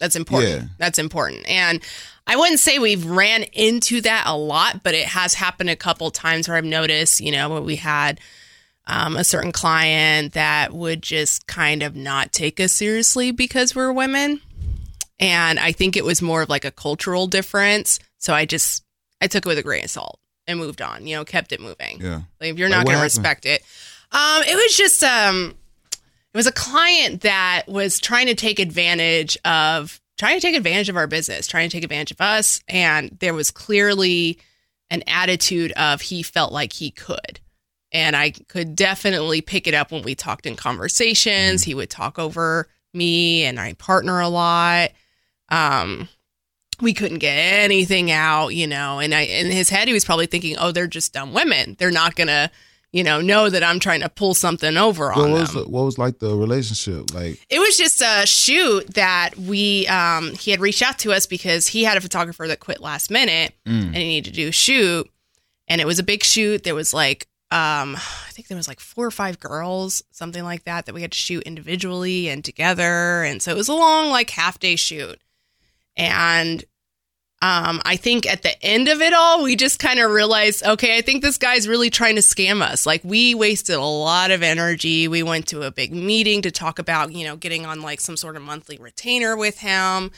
that's 0.00 0.14
important. 0.14 0.52
Yeah. 0.62 0.68
That's 0.78 0.98
important. 0.98 1.48
And 1.48 1.82
I 2.26 2.36
wouldn't 2.36 2.60
say 2.60 2.78
we've 2.78 3.04
ran 3.04 3.42
into 3.52 4.00
that 4.02 4.24
a 4.26 4.36
lot, 4.36 4.84
but 4.84 4.94
it 4.94 5.06
has 5.06 5.34
happened 5.34 5.70
a 5.70 5.76
couple 5.76 6.10
times 6.12 6.46
where 6.46 6.56
I've 6.56 6.64
noticed, 6.64 7.20
you 7.20 7.32
know, 7.32 7.60
we 7.60 7.74
had 7.76 8.20
um, 8.86 9.16
a 9.16 9.24
certain 9.24 9.50
client 9.50 10.34
that 10.34 10.72
would 10.72 11.02
just 11.02 11.48
kind 11.48 11.82
of 11.82 11.96
not 11.96 12.32
take 12.32 12.60
us 12.60 12.72
seriously 12.72 13.32
because 13.32 13.74
we're 13.74 13.92
women. 13.92 14.40
And 15.18 15.58
I 15.58 15.72
think 15.72 15.96
it 15.96 16.04
was 16.04 16.22
more 16.22 16.42
of 16.42 16.48
like 16.48 16.64
a 16.64 16.70
cultural 16.70 17.26
difference. 17.26 17.98
So 18.18 18.32
I 18.32 18.44
just 18.44 18.84
I 19.20 19.26
took 19.26 19.46
it 19.46 19.48
with 19.48 19.58
a 19.58 19.64
grain 19.64 19.82
of 19.82 19.90
salt 19.90 20.20
and 20.48 20.58
moved 20.58 20.82
on, 20.82 21.06
you 21.06 21.14
know, 21.14 21.24
kept 21.24 21.52
it 21.52 21.60
moving. 21.60 22.00
yeah 22.00 22.22
Like 22.40 22.50
if 22.50 22.58
you're 22.58 22.68
not 22.68 22.86
going 22.86 22.96
to 22.96 23.02
respect 23.04 23.46
it. 23.46 23.62
Um, 24.10 24.42
it 24.42 24.56
was 24.56 24.76
just 24.76 25.04
um, 25.04 25.54
it 25.92 26.36
was 26.36 26.46
a 26.46 26.52
client 26.52 27.20
that 27.20 27.64
was 27.68 28.00
trying 28.00 28.26
to 28.26 28.34
take 28.34 28.58
advantage 28.58 29.36
of 29.44 30.00
trying 30.18 30.36
to 30.36 30.40
take 30.40 30.56
advantage 30.56 30.88
of 30.88 30.96
our 30.96 31.06
business, 31.06 31.46
trying 31.46 31.68
to 31.68 31.76
take 31.76 31.84
advantage 31.84 32.10
of 32.10 32.20
us, 32.20 32.60
and 32.66 33.16
there 33.20 33.34
was 33.34 33.50
clearly 33.50 34.38
an 34.90 35.02
attitude 35.06 35.70
of 35.72 36.00
he 36.00 36.22
felt 36.22 36.52
like 36.52 36.72
he 36.72 36.90
could. 36.90 37.40
And 37.92 38.16
I 38.16 38.30
could 38.30 38.74
definitely 38.74 39.40
pick 39.40 39.66
it 39.66 39.74
up 39.74 39.92
when 39.92 40.02
we 40.02 40.14
talked 40.14 40.46
in 40.46 40.56
conversations. 40.56 41.62
He 41.62 41.74
would 41.74 41.90
talk 41.90 42.18
over 42.18 42.68
me 42.92 43.44
and 43.44 43.58
I 43.58 43.74
partner 43.74 44.20
a 44.20 44.28
lot. 44.28 44.90
Um, 45.50 46.08
we 46.80 46.94
couldn't 46.94 47.18
get 47.18 47.34
anything 47.34 48.10
out, 48.10 48.48
you 48.48 48.66
know. 48.66 48.98
And 49.00 49.14
I 49.14 49.22
in 49.22 49.50
his 49.50 49.68
head 49.70 49.88
he 49.88 49.94
was 49.94 50.04
probably 50.04 50.26
thinking, 50.26 50.56
"Oh, 50.58 50.72
they're 50.72 50.86
just 50.86 51.12
dumb 51.12 51.32
women. 51.32 51.76
They're 51.78 51.90
not 51.90 52.14
gonna, 52.16 52.50
you 52.92 53.02
know, 53.04 53.20
know 53.20 53.50
that 53.50 53.62
I'm 53.64 53.80
trying 53.80 54.00
to 54.00 54.08
pull 54.08 54.34
something 54.34 54.76
over 54.76 55.08
what 55.08 55.18
on 55.18 55.32
was 55.32 55.52
them." 55.52 55.64
the- 55.64 55.68
what 55.70 55.84
was 55.84 55.98
like 55.98 56.18
the 56.20 56.34
relationship 56.36 57.12
like 57.14 57.44
It 57.50 57.58
was 57.58 57.76
just 57.76 58.00
a 58.00 58.26
shoot 58.26 58.94
that 58.94 59.36
we 59.36 59.86
um 59.88 60.34
he 60.34 60.50
had 60.50 60.60
reached 60.60 60.82
out 60.82 60.98
to 61.00 61.12
us 61.12 61.26
because 61.26 61.66
he 61.68 61.84
had 61.84 61.96
a 61.96 62.00
photographer 62.00 62.46
that 62.48 62.60
quit 62.60 62.80
last 62.80 63.10
minute 63.10 63.52
mm, 63.66 63.86
and 63.86 63.96
he 63.96 64.04
needed 64.04 64.30
to 64.34 64.36
do 64.40 64.48
a 64.48 64.52
shoot 64.52 65.08
and 65.66 65.80
it 65.80 65.86
was 65.86 65.98
a 65.98 66.02
big 66.02 66.22
shoot. 66.24 66.62
There 66.64 66.74
was 66.74 66.94
like 66.94 67.26
um 67.50 67.96
I 67.96 68.30
think 68.32 68.48
there 68.48 68.56
was 68.56 68.68
like 68.68 68.78
four 68.80 69.04
or 69.06 69.10
five 69.10 69.40
girls, 69.40 70.02
something 70.12 70.44
like 70.44 70.64
that, 70.64 70.86
that 70.86 70.94
we 70.94 71.02
had 71.02 71.12
to 71.12 71.18
shoot 71.18 71.42
individually 71.44 72.28
and 72.28 72.44
together. 72.44 73.22
And 73.24 73.42
so 73.42 73.50
it 73.50 73.56
was 73.56 73.68
a 73.68 73.74
long 73.74 74.10
like 74.10 74.30
half 74.30 74.58
day 74.60 74.76
shoot. 74.76 75.18
And 75.98 76.64
um, 77.42 77.80
I 77.84 77.96
think 77.96 78.26
at 78.26 78.42
the 78.42 78.60
end 78.64 78.88
of 78.88 79.00
it 79.00 79.12
all, 79.12 79.44
we 79.44 79.54
just 79.54 79.78
kind 79.78 80.00
of 80.00 80.10
realized, 80.10 80.64
okay, 80.64 80.96
I 80.96 81.02
think 81.02 81.22
this 81.22 81.38
guy's 81.38 81.68
really 81.68 81.90
trying 81.90 82.16
to 82.16 82.20
scam 82.20 82.62
us. 82.62 82.86
Like 82.86 83.02
we 83.04 83.34
wasted 83.34 83.76
a 83.76 83.82
lot 83.82 84.30
of 84.30 84.42
energy. 84.42 85.06
We 85.06 85.22
went 85.22 85.48
to 85.48 85.62
a 85.62 85.70
big 85.70 85.92
meeting 85.92 86.42
to 86.42 86.50
talk 86.50 86.78
about, 86.78 87.12
you 87.12 87.26
know, 87.26 87.36
getting 87.36 87.66
on 87.66 87.82
like 87.82 88.00
some 88.00 88.16
sort 88.16 88.36
of 88.36 88.42
monthly 88.42 88.78
retainer 88.78 89.36
with 89.36 89.58
him. 89.58 90.10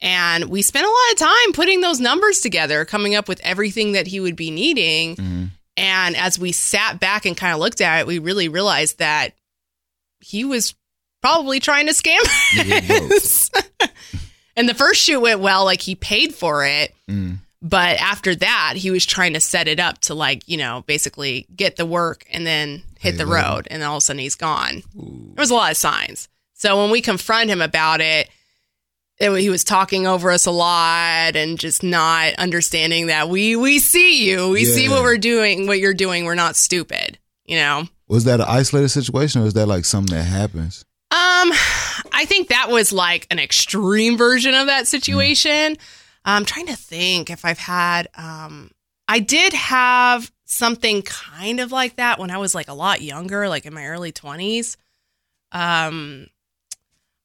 And 0.00 0.46
we 0.46 0.62
spent 0.62 0.84
a 0.84 0.88
lot 0.88 1.12
of 1.12 1.18
time 1.18 1.52
putting 1.52 1.80
those 1.80 2.00
numbers 2.00 2.40
together, 2.40 2.84
coming 2.84 3.14
up 3.14 3.28
with 3.28 3.40
everything 3.42 3.92
that 3.92 4.06
he 4.08 4.20
would 4.20 4.36
be 4.36 4.50
needing. 4.50 5.16
mhm. 5.16 5.50
And 5.76 6.16
as 6.16 6.38
we 6.38 6.52
sat 6.52 7.00
back 7.00 7.24
and 7.24 7.36
kind 7.36 7.54
of 7.54 7.58
looked 7.58 7.80
at 7.80 8.00
it, 8.00 8.06
we 8.06 8.18
really 8.18 8.48
realized 8.48 8.98
that 8.98 9.30
he 10.20 10.44
was 10.44 10.74
probably 11.22 11.60
trying 11.60 11.86
to 11.86 11.92
scam 11.94 12.20
us. 13.10 13.50
and 14.56 14.68
the 14.68 14.74
first 14.74 15.00
shoot 15.00 15.20
went 15.20 15.40
well, 15.40 15.64
like 15.64 15.80
he 15.80 15.94
paid 15.94 16.34
for 16.34 16.64
it. 16.66 16.94
Mm, 17.08 17.38
But 17.60 17.96
after 17.98 18.34
that, 18.36 18.74
he 18.76 18.90
was 18.90 19.06
trying 19.06 19.34
to 19.34 19.40
set 19.40 19.68
it 19.68 19.78
up 19.80 19.98
to 20.02 20.14
like, 20.14 20.42
you 20.48 20.56
know, 20.56 20.84
basically 20.86 21.46
get 21.54 21.76
the 21.76 21.86
work 21.86 22.24
and 22.32 22.46
then 22.46 22.82
hit 22.98 23.12
Pay 23.12 23.18
the 23.18 23.26
later. 23.26 23.48
road. 23.48 23.68
And 23.70 23.80
then 23.82 23.88
all 23.88 23.96
of 23.96 24.02
a 24.02 24.04
sudden 24.04 24.20
he's 24.20 24.34
gone. 24.34 24.82
ooh. 24.98 25.32
There 25.34 25.42
was 25.42 25.50
a 25.50 25.54
lot 25.54 25.70
of 25.70 25.76
signs. 25.76 26.28
So 26.54 26.80
when 26.82 26.90
we 26.90 27.00
confront 27.00 27.50
him 27.50 27.60
about 27.60 28.00
it, 28.00 28.28
it, 29.18 29.30
he 29.40 29.50
was 29.50 29.62
talking 29.64 30.06
over 30.06 30.30
us 30.30 30.46
a 30.46 30.50
lot 30.50 31.36
and 31.36 31.58
just 31.58 31.82
not 31.82 32.34
understanding 32.34 33.06
that 33.06 33.28
we 33.28 33.54
we 33.56 33.78
see 33.78 34.28
you, 34.28 34.48
we 34.50 34.64
see 34.64 34.88
what 34.88 35.02
we're 35.02 35.18
doing, 35.18 35.66
what 35.66 35.78
you're 35.78 35.94
doing. 35.94 36.24
We're 36.24 36.34
not 36.34 36.56
stupid, 36.56 37.18
you 37.44 37.56
know. 37.56 37.84
was 38.08 38.24
that 38.24 38.40
an 38.40 38.46
isolated 38.48 38.88
situation 38.88 39.42
or 39.42 39.46
is 39.46 39.54
that 39.54 39.66
like 39.66 39.84
something 39.84 40.16
that 40.16 40.24
happens 40.24 40.84
Um, 41.12 41.52
I 42.10 42.24
think 42.26 42.48
that 42.48 42.70
was 42.70 42.90
like 42.90 43.26
an 43.30 43.38
extreme 43.38 44.16
version 44.16 44.54
of 44.54 44.68
that 44.68 44.86
situation. 44.86 45.76
I'm 46.24 46.46
trying 46.46 46.68
to 46.68 46.76
think 46.76 47.28
if 47.28 47.44
I've 47.44 47.58
had. 47.58 48.08
Um, 48.14 48.70
I 49.08 49.18
did 49.18 49.52
have 49.52 50.32
something 50.46 51.02
kind 51.02 51.60
of 51.60 51.70
like 51.70 51.96
that 51.96 52.18
when 52.18 52.30
I 52.30 52.38
was 52.38 52.54
like 52.54 52.68
a 52.68 52.74
lot 52.74 53.02
younger, 53.02 53.46
like 53.46 53.66
in 53.66 53.74
my 53.74 53.88
early 53.88 54.10
20s. 54.10 54.78
Um, 55.50 56.28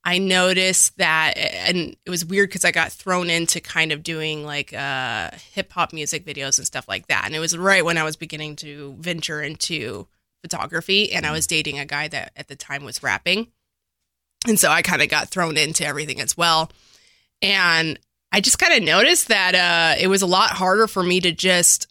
I 0.04 0.18
noticed 0.18 0.98
that, 0.98 1.36
and 1.38 1.96
it 2.06 2.10
was 2.10 2.26
weird 2.26 2.50
because 2.50 2.66
I 2.66 2.72
got 2.72 2.92
thrown 2.92 3.30
into 3.30 3.62
kind 3.62 3.94
of 3.94 4.04
doing 4.04 4.44
like 4.44 4.74
uh, 4.74 5.32
hip 5.54 5.72
hop 5.72 5.94
music 5.94 6.26
videos 6.26 6.58
and 6.58 6.68
stuff 6.68 6.90
like 6.90 7.08
that. 7.08 7.24
And 7.26 7.36
it 7.36 7.40
was 7.40 7.58
right 7.58 7.86
when 7.86 7.98
I 7.98 8.04
was 8.04 8.18
beginning 8.18 8.58
to 8.58 8.98
venture 9.00 9.42
into 9.42 10.08
photography, 10.42 11.14
and 11.14 11.26
I 11.26 11.32
was 11.32 11.48
dating 11.48 11.80
a 11.80 11.86
guy 11.86 12.10
that 12.10 12.34
at 12.36 12.50
the 12.50 12.56
time 12.58 12.84
was 12.84 13.02
rapping. 13.02 13.48
And 14.46 14.60
so 14.60 14.70
I 14.70 14.82
kind 14.82 15.02
of 15.02 15.10
got 15.10 15.30
thrown 15.30 15.58
into 15.58 15.86
everything 15.86 16.22
as 16.22 16.38
well. 16.38 16.70
And 17.42 18.00
I 18.32 18.42
just 18.42 18.60
kind 18.60 18.74
of 18.74 18.84
noticed 18.84 19.30
that 19.30 19.56
uh, 19.56 20.00
it 20.00 20.08
was 20.08 20.22
a 20.22 20.28
lot 20.28 20.52
harder 20.52 20.88
for 20.88 21.02
me 21.04 21.20
to 21.22 21.32
just 21.32 21.88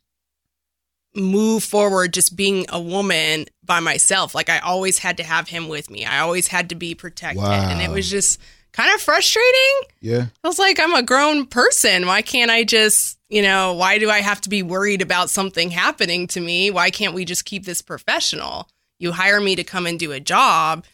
move 1.14 1.64
forward 1.64 2.12
just 2.12 2.36
being 2.36 2.66
a 2.68 2.80
woman 2.80 3.46
by 3.64 3.80
myself. 3.80 4.34
Like 4.34 4.50
I 4.50 4.58
always 4.58 4.98
had 4.98 5.16
to 5.16 5.22
have 5.22 5.48
him 5.48 5.68
with 5.68 5.90
me. 5.90 6.04
I 6.04 6.20
always 6.20 6.48
had 6.48 6.68
to 6.68 6.74
be 6.74 6.94
protected. 6.94 7.42
And 7.42 7.80
it 7.80 7.90
was 7.90 8.10
just 8.10 8.38
kind 8.72 8.94
of 8.94 9.00
frustrating. 9.00 9.80
yeah 10.00 10.26
I 10.44 10.48
was 10.48 10.58
like, 10.58 10.78
I'm 10.78 10.94
a 10.94 11.02
grown 11.02 11.46
person. 11.46 12.06
Why 12.06 12.20
can't 12.20 12.50
I 12.50 12.64
just, 12.64 13.18
you 13.30 13.40
know, 13.40 13.72
why 13.72 13.98
do 13.98 14.10
I 14.10 14.20
have 14.20 14.42
to 14.42 14.50
be 14.50 14.62
worried 14.62 15.00
about 15.00 15.30
something 15.30 15.70
happening 15.70 16.26
to 16.28 16.40
me? 16.40 16.70
Why 16.70 16.90
can't 16.90 17.14
we 17.14 17.24
just 17.24 17.46
keep 17.46 17.64
this 17.64 17.80
professional? 17.80 18.68
You 18.98 19.12
hire 19.12 19.40
me 19.40 19.56
to 19.56 19.64
come 19.64 19.86
and 19.86 19.98
do 19.98 20.12
a 20.12 20.20
job 20.20 20.84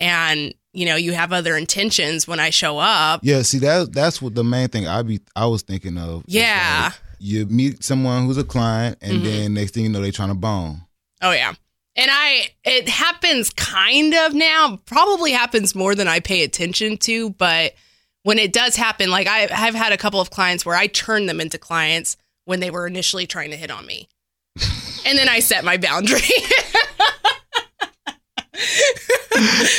and 0.00 0.52
you 0.72 0.86
know 0.86 0.96
you 0.96 1.12
have 1.12 1.32
other 1.32 1.56
intentions 1.56 2.26
when 2.28 2.40
I 2.40 2.50
show 2.50 2.78
up. 2.78 3.20
Yeah, 3.22 3.42
see 3.42 3.58
that 3.58 3.92
that's 3.92 4.20
what 4.22 4.34
the 4.34 4.44
main 4.44 4.68
thing 4.68 4.86
I 4.86 5.02
be 5.02 5.20
I 5.36 5.46
was 5.46 5.62
thinking 5.62 5.98
of. 5.98 6.24
Yeah. 6.26 6.90
like, 6.92 7.00
you 7.18 7.46
meet 7.46 7.84
someone 7.84 8.26
who's 8.26 8.38
a 8.38 8.44
client, 8.44 8.96
and 9.02 9.20
Mhm. 9.20 9.24
then 9.24 9.54
next 9.54 9.74
thing 9.74 9.82
you 9.84 9.88
know, 9.90 10.00
they 10.00 10.10
trying 10.10 10.28
to 10.30 10.34
bone. 10.34 10.82
Oh 11.20 11.32
yeah. 11.32 11.54
And 11.96 12.08
I 12.10 12.50
it 12.64 12.88
happens 12.88 13.50
kind 13.50 14.14
of 14.14 14.32
now, 14.32 14.78
probably 14.86 15.32
happens 15.32 15.74
more 15.74 15.94
than 15.94 16.08
I 16.08 16.20
pay 16.20 16.42
attention 16.44 16.96
to, 16.98 17.30
but 17.30 17.74
when 18.22 18.38
it 18.38 18.52
does 18.52 18.76
happen, 18.76 19.10
like 19.10 19.26
I 19.26 19.40
have 19.54 19.74
had 19.74 19.92
a 19.92 19.96
couple 19.96 20.20
of 20.20 20.30
clients 20.30 20.64
where 20.64 20.76
I 20.76 20.86
turn 20.86 21.26
them 21.26 21.40
into 21.40 21.58
clients 21.58 22.16
when 22.44 22.60
they 22.60 22.70
were 22.70 22.86
initially 22.86 23.26
trying 23.26 23.50
to 23.50 23.56
hit 23.56 23.70
on 23.70 23.84
me. 23.86 24.08
and 25.06 25.18
then 25.18 25.28
I 25.28 25.40
set 25.40 25.64
my 25.64 25.76
boundary. 25.76 26.20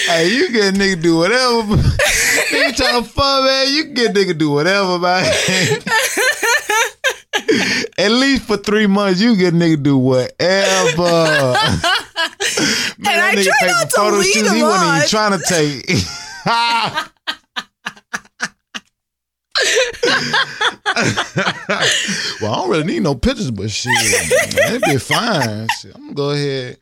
hey, 0.07 0.27
you 0.29 0.51
get 0.51 0.73
a 0.73 0.77
nigga 0.77 1.01
do 1.01 1.17
whatever. 1.17 1.75
nigga 2.51 2.75
trying 2.75 3.03
to 3.03 3.09
fuck, 3.09 3.43
man. 3.43 3.73
You 3.73 3.83
can 3.85 3.93
get 3.93 4.13
nigga 4.13 4.37
do 4.37 4.51
whatever, 4.51 4.97
man. 4.99 5.25
At 7.97 8.11
least 8.11 8.43
for 8.43 8.57
three 8.57 8.87
months, 8.87 9.21
you 9.21 9.35
get 9.35 9.53
nigga 9.53 9.81
do 9.81 9.97
whatever. 9.97 10.31
Man, 12.97 13.13
And 13.13 13.21
I 13.21 13.43
try 13.43 13.53
not 13.67 13.89
to 13.89 14.03
lead 14.17 14.25
shoots 14.25 14.49
him 14.49 14.55
he 14.55 14.63
wasn't 14.63 14.95
even 14.97 15.07
trying 15.07 15.39
to 15.39 15.45
take. 15.45 15.85
well, 22.41 22.51
I 22.51 22.55
don't 22.55 22.69
really 22.69 22.83
need 22.83 23.03
no 23.03 23.15
pictures, 23.15 23.51
but 23.51 23.69
shit, 23.71 23.91
it'd 24.69 24.81
be 24.81 24.97
fine. 24.97 25.67
Shit, 25.79 25.95
I'm 25.95 26.13
gonna 26.13 26.15
go 26.15 26.31
ahead. 26.31 26.77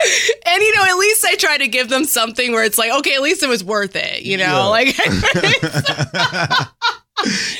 And 0.00 0.62
you 0.62 0.74
know, 0.76 0.84
at 0.84 0.96
least 0.96 1.24
I 1.24 1.34
try 1.36 1.56
to 1.58 1.68
give 1.68 1.88
them 1.88 2.04
something 2.04 2.50
where 2.52 2.64
it's 2.64 2.78
like, 2.78 2.92
okay, 2.98 3.14
at 3.14 3.22
least 3.22 3.42
it 3.42 3.48
was 3.48 3.64
worth 3.64 3.96
it, 3.96 4.22
you 4.22 4.36
know? 4.36 4.44
Yeah. 4.44 4.64
Like 4.64 4.98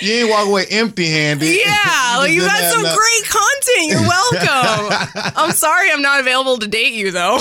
you 0.02 0.12
ain't 0.12 0.28
walk 0.28 0.46
away 0.46 0.66
empty 0.70 1.06
handed. 1.06 1.46
Yeah, 1.46 1.64
like 2.18 2.32
you 2.32 2.42
had 2.42 2.70
some 2.70 2.82
great 2.82 3.24
content. 3.24 3.88
You're 3.88 4.02
welcome. 4.02 5.32
I'm 5.36 5.52
sorry 5.52 5.90
I'm 5.90 6.02
not 6.02 6.20
available 6.20 6.58
to 6.58 6.68
date 6.68 6.92
you 6.92 7.10
though. 7.10 7.38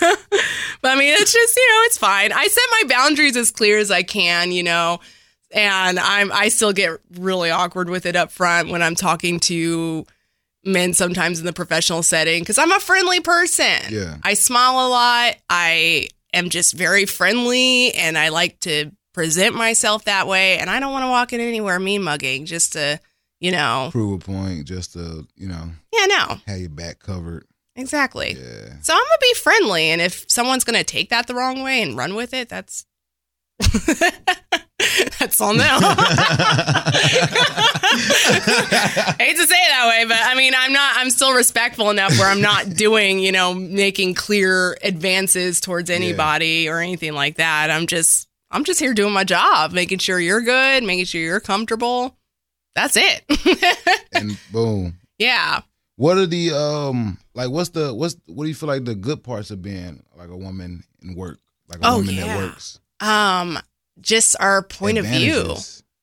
but 0.00 0.90
I 0.90 0.96
mean, 0.96 1.14
it's 1.14 1.32
just, 1.32 1.56
you 1.56 1.68
know, 1.68 1.82
it's 1.84 1.98
fine. 1.98 2.32
I 2.32 2.46
set 2.46 2.64
my 2.70 2.82
boundaries 2.88 3.36
as 3.36 3.52
clear 3.52 3.78
as 3.78 3.90
I 3.90 4.02
can, 4.02 4.50
you 4.50 4.64
know. 4.64 4.98
And 5.54 6.00
I'm 6.00 6.32
I 6.32 6.48
still 6.48 6.72
get 6.72 6.98
really 7.12 7.50
awkward 7.50 7.90
with 7.90 8.06
it 8.06 8.16
up 8.16 8.32
front 8.32 8.70
when 8.70 8.80
I'm 8.82 8.94
talking 8.94 9.38
to 9.40 10.06
men 10.64 10.94
sometimes 10.94 11.40
in 11.40 11.46
the 11.46 11.52
professional 11.52 12.02
setting 12.02 12.44
cuz 12.44 12.58
I'm 12.58 12.72
a 12.72 12.80
friendly 12.80 13.20
person. 13.20 13.80
Yeah. 13.90 14.16
I 14.22 14.34
smile 14.34 14.86
a 14.86 14.88
lot. 14.88 15.36
I 15.50 16.08
am 16.32 16.48
just 16.50 16.74
very 16.74 17.04
friendly 17.06 17.92
and 17.94 18.16
I 18.16 18.28
like 18.28 18.60
to 18.60 18.90
present 19.12 19.54
myself 19.54 20.04
that 20.04 20.26
way 20.26 20.58
and 20.58 20.70
I 20.70 20.80
don't 20.80 20.92
want 20.92 21.02
to 21.04 21.08
walk 21.10 21.32
in 21.32 21.40
anywhere 21.40 21.78
mean 21.78 22.02
mugging 22.02 22.46
just 22.46 22.72
to, 22.74 22.98
you 23.40 23.50
know. 23.50 23.88
Prove 23.92 24.22
a 24.22 24.24
point 24.24 24.66
just 24.66 24.92
to, 24.94 25.26
you 25.36 25.48
know, 25.48 25.70
Yeah, 25.92 26.06
no. 26.06 26.40
have 26.46 26.58
your 26.60 26.68
back 26.70 27.00
covered. 27.00 27.44
Exactly. 27.76 28.32
Yeah. 28.38 28.74
So 28.82 28.92
I'm 28.92 28.98
gonna 29.00 29.18
be 29.20 29.34
friendly, 29.34 29.84
and 29.90 30.00
if 30.02 30.26
someone's 30.28 30.62
gonna 30.64 30.84
take 30.84 31.08
that 31.10 31.26
the 31.26 31.34
wrong 31.34 31.62
way 31.62 31.80
and 31.82 31.96
run 31.96 32.14
with 32.14 32.34
it, 32.34 32.48
that's 32.50 32.84
that's 35.18 35.40
on 35.40 35.56
them. 35.58 35.80
I 37.82 39.16
hate 39.18 39.36
to 39.36 39.46
say 39.46 39.54
it 39.56 39.68
that 39.68 39.86
way, 39.88 40.04
but 40.06 40.18
I 40.20 40.34
mean, 40.34 40.52
I'm 40.56 40.72
not. 40.72 40.94
I'm 40.96 41.10
still 41.10 41.32
respectful 41.32 41.90
enough 41.90 42.18
where 42.18 42.28
I'm 42.30 42.40
not 42.40 42.70
doing, 42.70 43.18
you 43.18 43.32
know, 43.32 43.54
making 43.54 44.14
clear 44.14 44.76
advances 44.82 45.60
towards 45.60 45.90
anybody 45.90 46.68
or 46.68 46.78
anything 46.80 47.12
like 47.14 47.36
that. 47.36 47.70
I'm 47.70 47.86
just, 47.86 48.28
I'm 48.50 48.64
just 48.64 48.80
here 48.80 48.94
doing 48.94 49.12
my 49.12 49.24
job, 49.24 49.72
making 49.72 49.98
sure 49.98 50.18
you're 50.20 50.40
good, 50.42 50.82
making 50.84 51.04
sure 51.06 51.20
you're 51.20 51.40
comfortable. 51.40 52.16
That's 52.74 52.96
it. 52.96 53.24
and 54.14 54.38
boom. 54.50 54.98
yeah. 55.18 55.60
What 55.96 56.16
are 56.16 56.26
the 56.26 56.52
um 56.52 57.18
like 57.34 57.50
what's 57.50 57.68
the 57.68 57.92
what's 57.94 58.16
what 58.26 58.44
do 58.44 58.48
you 58.48 58.54
feel 58.54 58.68
like 58.68 58.84
the 58.86 58.94
good 58.94 59.22
parts 59.22 59.50
of 59.50 59.60
being 59.60 60.02
like 60.16 60.30
a 60.30 60.36
woman 60.36 60.82
in 61.02 61.14
work? 61.14 61.38
Like 61.68 61.80
a 61.80 61.82
Oh, 61.88 61.98
woman 61.98 62.14
yeah. 62.14 62.26
that 62.26 62.36
works. 62.38 62.80
Um, 63.00 63.58
just 64.00 64.36
our 64.40 64.62
point 64.62 64.98
of 64.98 65.06
view. 65.06 65.56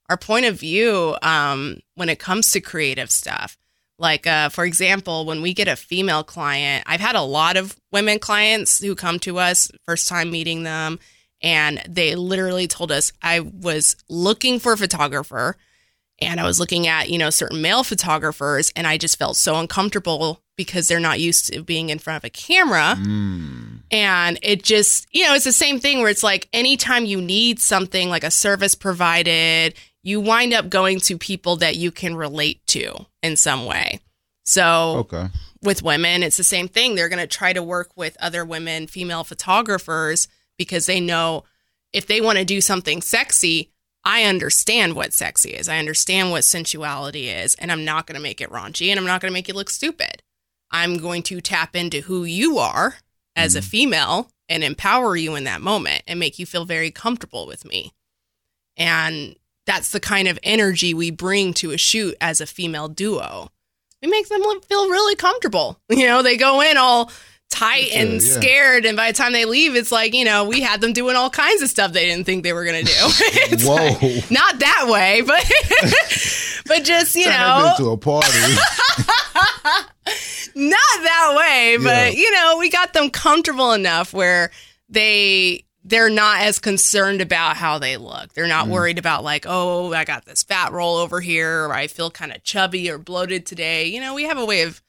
Our 0.10 0.18
point 0.18 0.46
of 0.46 0.60
view 0.60 1.16
um, 1.22 1.82
when 1.96 2.10
it 2.10 2.18
comes 2.20 2.52
to 2.52 2.62
creative 2.62 3.12
stuff. 3.12 3.58
Like, 4.00 4.26
uh, 4.26 4.50
for 4.50 4.66
example, 4.66 5.26
when 5.26 5.42
we 5.42 5.54
get 5.54 5.68
a 5.68 5.76
female 5.76 6.24
client, 6.24 6.86
I've 6.88 7.02
had 7.02 7.16
a 7.16 7.22
lot 7.22 7.58
of 7.58 7.76
women 7.92 8.18
clients 8.18 8.82
who 8.82 8.96
come 8.96 9.20
to 9.20 9.38
us, 9.38 9.70
first 9.86 10.08
time 10.08 10.32
meeting 10.32 10.64
them, 10.64 11.00
and 11.42 11.82
they 11.88 12.16
literally 12.16 12.68
told 12.68 12.92
us, 12.92 13.12
I 13.22 13.42
was 13.42 13.98
looking 14.10 14.60
for 14.60 14.74
a 14.74 14.78
photographer 14.78 15.58
and 16.22 16.40
I 16.40 16.46
was 16.46 16.60
looking 16.60 16.88
at, 16.88 17.10
you 17.10 17.18
know, 17.18 17.30
certain 17.30 17.62
male 17.62 17.84
photographers, 17.84 18.74
and 18.76 18.86
I 18.86 18.98
just 18.98 19.18
felt 19.18 19.38
so 19.38 19.56
uncomfortable 19.56 20.42
because 20.60 20.90
they're 20.90 21.00
not 21.00 21.22
used 21.22 21.54
to 21.54 21.64
being 21.64 21.90
in 21.90 22.00
front 22.00 22.18
of 22.18 22.26
a 22.26 22.30
camera. 22.30 22.98
Mm. 22.98 23.80
And 23.92 24.38
it 24.44 24.62
just, 24.62 25.08
you 25.10 25.26
know, 25.26 25.34
it's 25.34 25.46
the 25.46 25.54
same 25.54 25.80
thing 25.80 26.00
where 26.00 26.10
it's 26.10 26.22
like 26.22 26.50
anytime 26.52 27.06
you 27.06 27.22
need 27.22 27.62
something 27.62 28.10
like 28.10 28.26
a 28.26 28.30
service 28.30 28.76
provided, 28.76 29.74
you 30.04 30.20
wind 30.20 30.52
up 30.52 30.68
going 30.70 31.00
to 31.00 31.18
people 31.18 31.56
that 31.56 31.78
you 31.78 31.92
can 31.92 32.14
relate 32.14 32.60
to 32.68 32.94
in 33.24 33.38
some 33.38 33.64
way. 33.64 34.02
So 34.44 35.08
Okay. 35.10 35.30
with 35.62 35.82
women, 35.82 36.24
it's 36.24 36.36
the 36.36 36.44
same 36.44 36.68
thing. 36.68 36.96
They're 36.96 37.08
going 37.08 37.20
to 37.20 37.38
try 37.38 37.54
to 37.54 37.64
work 37.64 37.92
with 37.96 38.18
other 38.20 38.44
women, 38.44 38.86
female 38.86 39.24
photographers, 39.24 40.28
because 40.58 40.88
they 40.88 41.00
know 41.00 41.46
if 41.94 42.06
they 42.06 42.20
want 42.20 42.38
to 42.38 42.44
do 42.44 42.60
something 42.60 43.02
sexy, 43.02 43.72
I 44.04 44.24
understand 44.26 44.94
what 44.94 45.14
sexy 45.14 45.52
is. 45.52 45.70
I 45.70 45.78
understand 45.78 46.32
what 46.32 46.44
sensuality 46.44 47.30
is, 47.30 47.56
and 47.56 47.72
I'm 47.72 47.86
not 47.86 48.08
going 48.08 48.18
to 48.18 48.22
make 48.22 48.42
it 48.42 48.50
raunchy 48.50 48.90
and 48.90 49.00
I'm 49.00 49.06
not 49.06 49.22
going 49.22 49.32
to 49.32 49.34
make 49.34 49.48
it 49.48 49.56
look 49.56 49.70
stupid. 49.70 50.22
I'm 50.72 50.98
going 50.98 51.24
to 51.24 51.42
tap 51.42 51.76
into 51.76 52.02
who 52.02 52.24
you 52.24 52.58
are 52.58 52.98
as 53.36 53.56
a 53.56 53.60
mm-hmm. 53.60 53.68
female 53.68 54.32
and 54.48 54.64
empower 54.64 55.16
you 55.16 55.36
in 55.36 55.44
that 55.46 55.62
moment 55.62 56.04
and 56.08 56.20
make 56.20 56.40
you 56.40 56.46
feel 56.46 56.66
very 56.66 56.92
comfortable 56.92 57.48
with 57.48 57.66
me. 57.66 57.94
And 58.78 59.36
that's 59.66 59.92
the 59.92 60.00
kind 60.00 60.28
of 60.28 60.40
energy 60.42 60.94
we 60.94 61.12
bring 61.12 61.54
to 61.56 61.72
a 61.72 61.78
shoot 61.78 62.16
as 62.20 62.42
a 62.42 62.48
female 62.48 62.88
duo. 62.88 63.52
We 64.02 64.08
make 64.08 64.28
them 64.30 64.42
feel 64.62 64.90
really 64.90 65.16
comfortable. 65.16 65.80
You 65.90 66.08
know, 66.08 66.24
they 66.24 66.38
go 66.38 66.62
in 66.62 66.78
all 66.78 67.12
tight 67.50 67.90
and 67.94 68.14
yeah. 68.14 68.20
scared, 68.20 68.86
and 68.86 68.96
by 68.96 69.12
the 69.12 69.18
time 69.18 69.34
they 69.34 69.46
leave, 69.46 69.76
it's 69.76 69.92
like 69.92 70.14
you 70.14 70.26
know 70.26 70.46
we 70.46 70.62
had 70.62 70.82
them 70.82 70.94
doing 70.94 71.16
all 71.16 71.30
kinds 71.30 71.62
of 71.62 71.70
stuff 71.70 71.92
they 71.94 72.06
didn't 72.06 72.26
think 72.26 72.44
they 72.44 72.54
were 72.54 72.66
gonna 72.66 72.84
do. 72.84 72.92
It's 73.52 73.66
Whoa. 73.66 73.76
like- 73.76 74.32
not 74.32 74.60
that 74.60 74.86
way, 74.88 75.22
but 75.22 75.44
but 76.68 76.84
just 76.84 77.16
you 77.16 77.26
know, 77.26 77.74
into 77.78 77.92
a 77.92 77.98
party. 77.98 78.28
not 80.56 80.78
that 81.04 81.34
way, 81.38 81.78
but 81.78 82.14
Yeah. 82.14 82.20
you 82.20 82.32
know, 82.32 82.58
we 82.60 82.70
got 82.70 82.94
them 82.94 83.10
comfortable 83.10 83.74
enough 83.74 84.14
where 84.14 84.52
they 84.90 85.66
they're 85.84 86.10
not 86.10 86.42
as 86.42 86.60
concerned 86.60 87.22
about 87.22 87.58
how 87.58 87.80
they 87.80 87.98
look. 87.98 88.34
They're 88.34 88.48
not 88.48 88.68
mm. 88.68 88.72
worried 88.72 89.00
about 89.00 89.24
like, 89.24 89.46
oh, 89.48 89.94
I 89.94 90.06
got 90.06 90.26
this 90.26 90.44
fat 90.44 90.72
roll 90.72 90.98
over 90.98 91.20
here, 91.22 91.66
or 91.66 91.74
I 91.74 91.88
feel 91.88 92.12
kind 92.12 92.32
of 92.32 92.44
chubby 92.44 92.90
or 92.92 92.98
bloated 92.98 93.46
today. 93.46 93.86
You 93.86 94.02
know, 94.02 94.14
we 94.14 94.24
have 94.24 94.38
a 94.38 94.46
way 94.46 94.62
of 94.64 94.82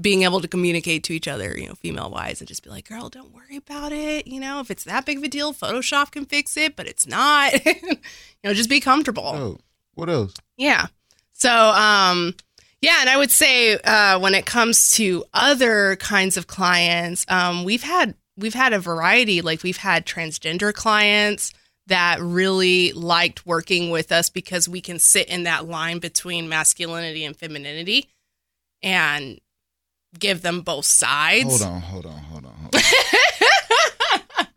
being 0.00 0.22
able 0.22 0.40
to 0.40 0.48
communicate 0.48 1.04
to 1.04 1.12
each 1.12 1.26
other, 1.26 1.56
you 1.58 1.68
know, 1.68 1.74
female 1.74 2.10
wise, 2.10 2.40
and 2.40 2.48
just 2.48 2.62
be 2.62 2.70
like, 2.70 2.88
girl, 2.88 3.08
don't 3.08 3.34
worry 3.34 3.56
about 3.56 3.92
it. 3.92 4.26
You 4.26 4.40
know, 4.40 4.60
if 4.60 4.70
it's 4.70 4.84
that 4.84 5.04
big 5.04 5.18
of 5.18 5.24
a 5.24 5.28
deal, 5.28 5.52
Photoshop 5.52 6.12
can 6.12 6.24
fix 6.24 6.56
it, 6.56 6.76
but 6.76 6.86
it's 6.86 7.06
not. 7.06 7.52
you 7.66 7.96
know, 8.44 8.54
just 8.54 8.70
be 8.70 8.80
comfortable. 8.80 9.26
oh, 9.26 9.58
what 9.94 10.08
else? 10.08 10.34
Yeah. 10.56 10.86
So, 11.32 11.50
um, 11.50 12.34
yeah, 12.80 12.98
and 13.00 13.10
I 13.10 13.16
would 13.16 13.30
say 13.30 13.78
uh, 13.78 14.20
when 14.20 14.34
it 14.34 14.46
comes 14.46 14.92
to 14.92 15.24
other 15.34 15.96
kinds 15.96 16.36
of 16.36 16.46
clients, 16.46 17.26
um, 17.28 17.64
we've 17.64 17.82
had 17.82 18.14
we've 18.36 18.54
had 18.54 18.72
a 18.72 18.78
variety. 18.78 19.42
Like 19.42 19.64
we've 19.64 19.76
had 19.76 20.06
transgender 20.06 20.72
clients 20.72 21.52
that 21.88 22.20
really 22.20 22.92
liked 22.92 23.46
working 23.46 23.90
with 23.90 24.12
us 24.12 24.30
because 24.30 24.68
we 24.68 24.80
can 24.80 24.98
sit 24.98 25.28
in 25.28 25.44
that 25.44 25.66
line 25.66 25.98
between 25.98 26.48
masculinity 26.48 27.24
and 27.24 27.36
femininity, 27.36 28.08
and 28.82 29.40
give 30.18 30.42
them 30.42 30.62
both 30.62 30.84
sides. 30.84 31.44
Hold 31.44 31.62
on, 31.62 31.80
hold 31.80 32.06
on, 32.06 32.18
hold 32.18 32.44
on. 32.46 32.52
Hold 32.52 32.74
on. 32.74 32.80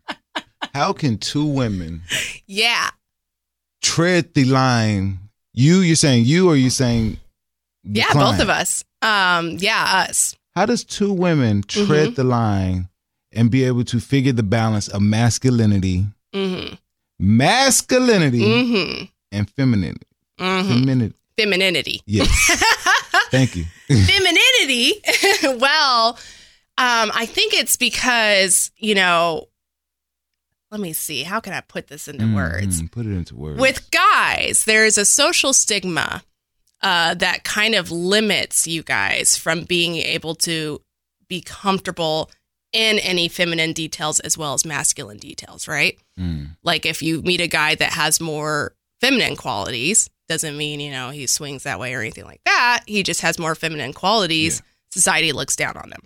How 0.74 0.92
can 0.92 1.18
two 1.18 1.44
women 1.44 2.02
Yeah. 2.46 2.90
tread 3.82 4.34
the 4.34 4.44
line? 4.44 5.18
You, 5.52 5.80
you're 5.80 5.96
saying 5.96 6.24
you, 6.24 6.48
or 6.48 6.56
you 6.56 6.70
saying 6.70 7.18
Yeah, 7.84 8.06
client? 8.06 8.38
both 8.38 8.42
of 8.42 8.48
us. 8.48 8.84
Um, 9.02 9.50
yeah, 9.58 10.06
us. 10.08 10.34
How 10.54 10.66
does 10.66 10.84
two 10.84 11.12
women 11.12 11.62
tread 11.62 11.86
Mm-hmm. 11.86 12.14
the 12.14 12.24
line 12.24 12.88
and 13.32 13.50
be 13.50 13.64
able 13.64 13.84
to 13.84 14.00
figure 14.00 14.32
the 14.32 14.42
balance 14.42 14.88
of 14.88 15.02
masculinity, 15.02 16.06
Mm-hmm. 16.34 16.74
masculinity, 17.18 18.40
Mm-hmm. 18.40 19.04
and 19.32 19.50
femininity? 19.50 20.06
Mm-hmm. 20.38 20.68
Femininity. 20.68 21.16
Femininity. 21.42 22.02
Yes. 22.06 22.28
Thank 23.30 23.56
you. 23.56 23.64
femininity 23.88 24.92
well 25.60 26.16
um 26.78 27.10
i 27.14 27.26
think 27.26 27.52
it's 27.52 27.76
because 27.76 28.70
you 28.78 28.94
know 28.94 29.48
let 30.72 30.80
me 30.80 30.94
see, 30.94 31.22
how 31.22 31.38
can 31.38 31.52
I 31.52 31.60
put 31.60 31.88
this 31.88 32.08
into 32.08 32.34
words? 32.34 32.80
Mm, 32.80 32.90
put 32.90 33.04
it 33.04 33.10
into 33.10 33.36
words. 33.36 33.60
With 33.60 33.90
guys, 33.90 34.64
there 34.64 34.86
is 34.86 34.96
a 34.96 35.04
social 35.04 35.52
stigma 35.52 36.22
uh, 36.80 37.12
that 37.12 37.44
kind 37.44 37.74
of 37.74 37.90
limits 37.90 38.66
you 38.66 38.82
guys 38.82 39.36
from 39.36 39.64
being 39.64 39.96
able 39.96 40.34
to 40.36 40.80
be 41.28 41.42
comfortable 41.42 42.30
in 42.72 42.98
any 43.00 43.28
feminine 43.28 43.74
details 43.74 44.18
as 44.20 44.38
well 44.38 44.54
as 44.54 44.64
masculine 44.64 45.18
details, 45.18 45.68
right? 45.68 45.98
Mm. 46.18 46.56
Like 46.62 46.86
if 46.86 47.02
you 47.02 47.20
meet 47.20 47.42
a 47.42 47.48
guy 47.48 47.74
that 47.74 47.92
has 47.92 48.18
more 48.18 48.74
feminine 48.98 49.36
qualities, 49.36 50.08
doesn't 50.32 50.56
mean, 50.56 50.80
you 50.80 50.90
know, 50.90 51.10
he 51.10 51.26
swings 51.26 51.64
that 51.64 51.78
way 51.78 51.92
or 51.94 52.00
anything 52.00 52.24
like 52.24 52.40
that. 52.46 52.84
He 52.86 53.02
just 53.02 53.20
has 53.20 53.38
more 53.38 53.54
feminine 53.54 53.92
qualities. 53.92 54.62
Society 54.90 55.32
looks 55.32 55.56
down 55.56 55.76
on 55.76 55.90
them. 55.90 56.02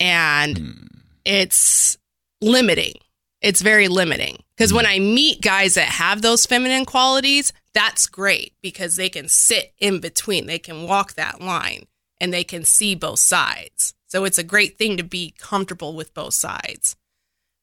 And 0.00 0.56
Mm. 0.56 0.88
it's 1.24 1.96
limiting. 2.40 2.94
It's 3.40 3.62
very 3.62 3.88
limiting. 3.88 4.42
Because 4.56 4.72
when 4.72 4.86
I 4.86 4.98
meet 4.98 5.40
guys 5.40 5.74
that 5.74 5.88
have 5.88 6.22
those 6.22 6.44
feminine 6.44 6.84
qualities, 6.84 7.52
that's 7.72 8.06
great 8.06 8.52
because 8.60 8.96
they 8.96 9.08
can 9.08 9.28
sit 9.28 9.72
in 9.78 10.00
between. 10.00 10.46
They 10.46 10.58
can 10.58 10.82
walk 10.84 11.14
that 11.14 11.40
line 11.40 11.86
and 12.20 12.32
they 12.32 12.44
can 12.44 12.64
see 12.64 12.94
both 12.94 13.20
sides. 13.20 13.94
So 14.06 14.24
it's 14.24 14.38
a 14.38 14.42
great 14.42 14.76
thing 14.76 14.96
to 14.96 15.02
be 15.02 15.34
comfortable 15.38 15.94
with 15.94 16.14
both 16.14 16.34
sides. 16.34 16.96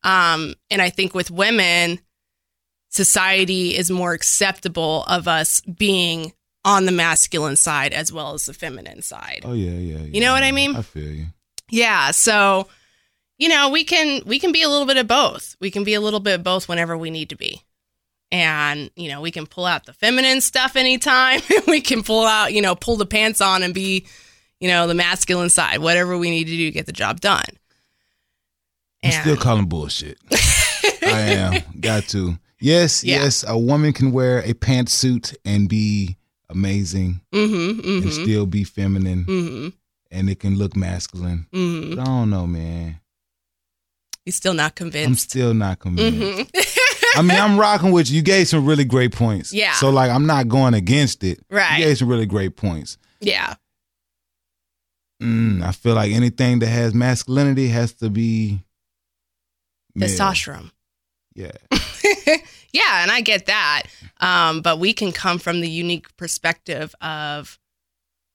Um, 0.03 0.55
and 0.69 0.81
I 0.81 0.89
think 0.89 1.13
with 1.13 1.31
women, 1.31 1.99
society 2.95 3.75
is 3.75 3.91
more 3.91 4.13
acceptable 4.13 5.03
of 5.03 5.27
us 5.27 5.59
being 5.61 6.31
on 6.63 6.85
the 6.85 6.91
masculine 6.91 7.57
side 7.57 7.93
as 7.93 8.11
well 8.11 8.33
as 8.33 8.45
the 8.45 8.53
feminine 8.53 9.01
side. 9.01 9.41
Oh 9.43 9.53
yeah, 9.53 9.71
yeah, 9.71 9.97
yeah. 9.97 10.05
You 10.05 10.21
know 10.21 10.31
what 10.31 10.43
I 10.43 10.51
mean? 10.51 10.75
I 10.75 10.81
feel 10.81 11.11
you. 11.11 11.25
Yeah, 11.69 12.11
so 12.11 12.67
you 13.37 13.49
know, 13.49 13.69
we 13.69 13.83
can 13.83 14.21
we 14.25 14.39
can 14.39 14.53
be 14.53 14.61
a 14.61 14.69
little 14.69 14.87
bit 14.87 14.97
of 14.97 15.07
both. 15.07 15.57
We 15.59 15.69
can 15.69 15.83
be 15.83 15.93
a 15.93 16.01
little 16.01 16.21
bit 16.21 16.35
of 16.35 16.43
both 16.43 16.69
whenever 16.69 16.97
we 16.97 17.09
need 17.09 17.29
to 17.29 17.35
be. 17.35 17.61
And, 18.31 18.89
you 18.95 19.09
know, 19.09 19.21
we 19.21 19.31
can 19.31 19.45
pull 19.45 19.65
out 19.65 19.85
the 19.85 19.93
feminine 19.93 20.41
stuff 20.41 20.75
anytime. 20.75 21.41
we 21.67 21.79
can 21.79 22.01
pull 22.01 22.25
out, 22.25 22.53
you 22.53 22.61
know, 22.61 22.75
pull 22.75 22.95
the 22.95 23.05
pants 23.05 23.39
on 23.39 23.61
and 23.61 23.73
be, 23.73 24.07
you 24.59 24.67
know, 24.67 24.87
the 24.87 24.95
masculine 24.95 25.49
side, 25.49 25.79
whatever 25.79 26.17
we 26.17 26.31
need 26.31 26.45
to 26.45 26.51
do 26.51 26.65
to 26.65 26.71
get 26.71 26.85
the 26.85 26.91
job 26.91 27.21
done. 27.21 27.45
I'm 29.03 29.11
still 29.11 29.37
calling 29.37 29.67
bullshit. 29.67 30.17
I 31.03 31.19
am. 31.37 31.63
Got 31.79 32.05
to. 32.09 32.39
Yes, 32.59 33.03
Yeah. 33.03 33.23
yes. 33.23 33.43
A 33.47 33.57
woman 33.57 33.93
can 33.93 34.11
wear 34.11 34.39
a 34.39 34.53
pantsuit 34.53 35.35
and 35.43 35.67
be 35.67 36.17
amazing 36.49 37.21
mm-hmm, 37.33 37.79
and 37.79 37.83
mm-hmm, 38.03 38.09
still 38.09 38.45
be 38.45 38.63
feminine, 38.63 39.25
mm-hmm, 39.25 39.67
and 40.11 40.29
it 40.29 40.39
can 40.39 40.55
look 40.57 40.75
masculine. 40.75 41.47
mm-hmm. 41.53 41.95
But 41.95 41.99
I 42.01 42.05
don't 42.05 42.29
know, 42.29 42.47
man. 42.47 42.99
You're 44.25 44.33
still 44.33 44.53
not 44.53 44.73
convinced. 44.75 45.07
I'm 45.07 45.15
still 45.15 45.53
not 45.53 45.79
convinced. 45.79 46.49
hmm 46.55 46.59
I 47.17 47.21
mean, 47.21 47.37
I'm 47.39 47.57
rocking 47.59 47.91
with 47.91 48.09
you. 48.09 48.17
You 48.17 48.21
gave 48.23 48.47
some 48.47 48.65
really 48.65 48.83
great 48.85 49.13
points. 49.13 49.53
Yeah. 49.53 49.73
So 49.73 49.89
like, 49.89 50.09
I'm 50.11 50.25
not 50.25 50.47
going 50.47 50.73
against 50.73 51.23
it. 51.23 51.39
Right. 51.49 51.77
You 51.79 51.85
gave 51.85 51.97
some 51.99 52.07
really 52.09 52.25
great 52.25 52.55
points. 52.55 52.97
yeah. 53.21 53.55
Mm, 55.23 55.63
I 55.63 55.71
feel 55.71 55.95
like 55.95 56.11
anything 56.11 56.59
that 56.59 56.67
has 56.67 56.93
masculinity 56.93 57.69
has 57.69 57.93
to 57.95 58.09
be. 58.09 58.59
Testosterone. 59.97 60.71
Yeah. 61.35 61.51
yeah, 62.73 63.01
and 63.03 63.11
I 63.11 63.21
get 63.21 63.45
that. 63.47 63.83
Um, 64.19 64.61
but 64.61 64.79
we 64.79 64.93
can 64.93 65.11
come 65.11 65.39
from 65.39 65.61
the 65.61 65.69
unique 65.69 66.15
perspective 66.17 66.93
of 67.01 67.57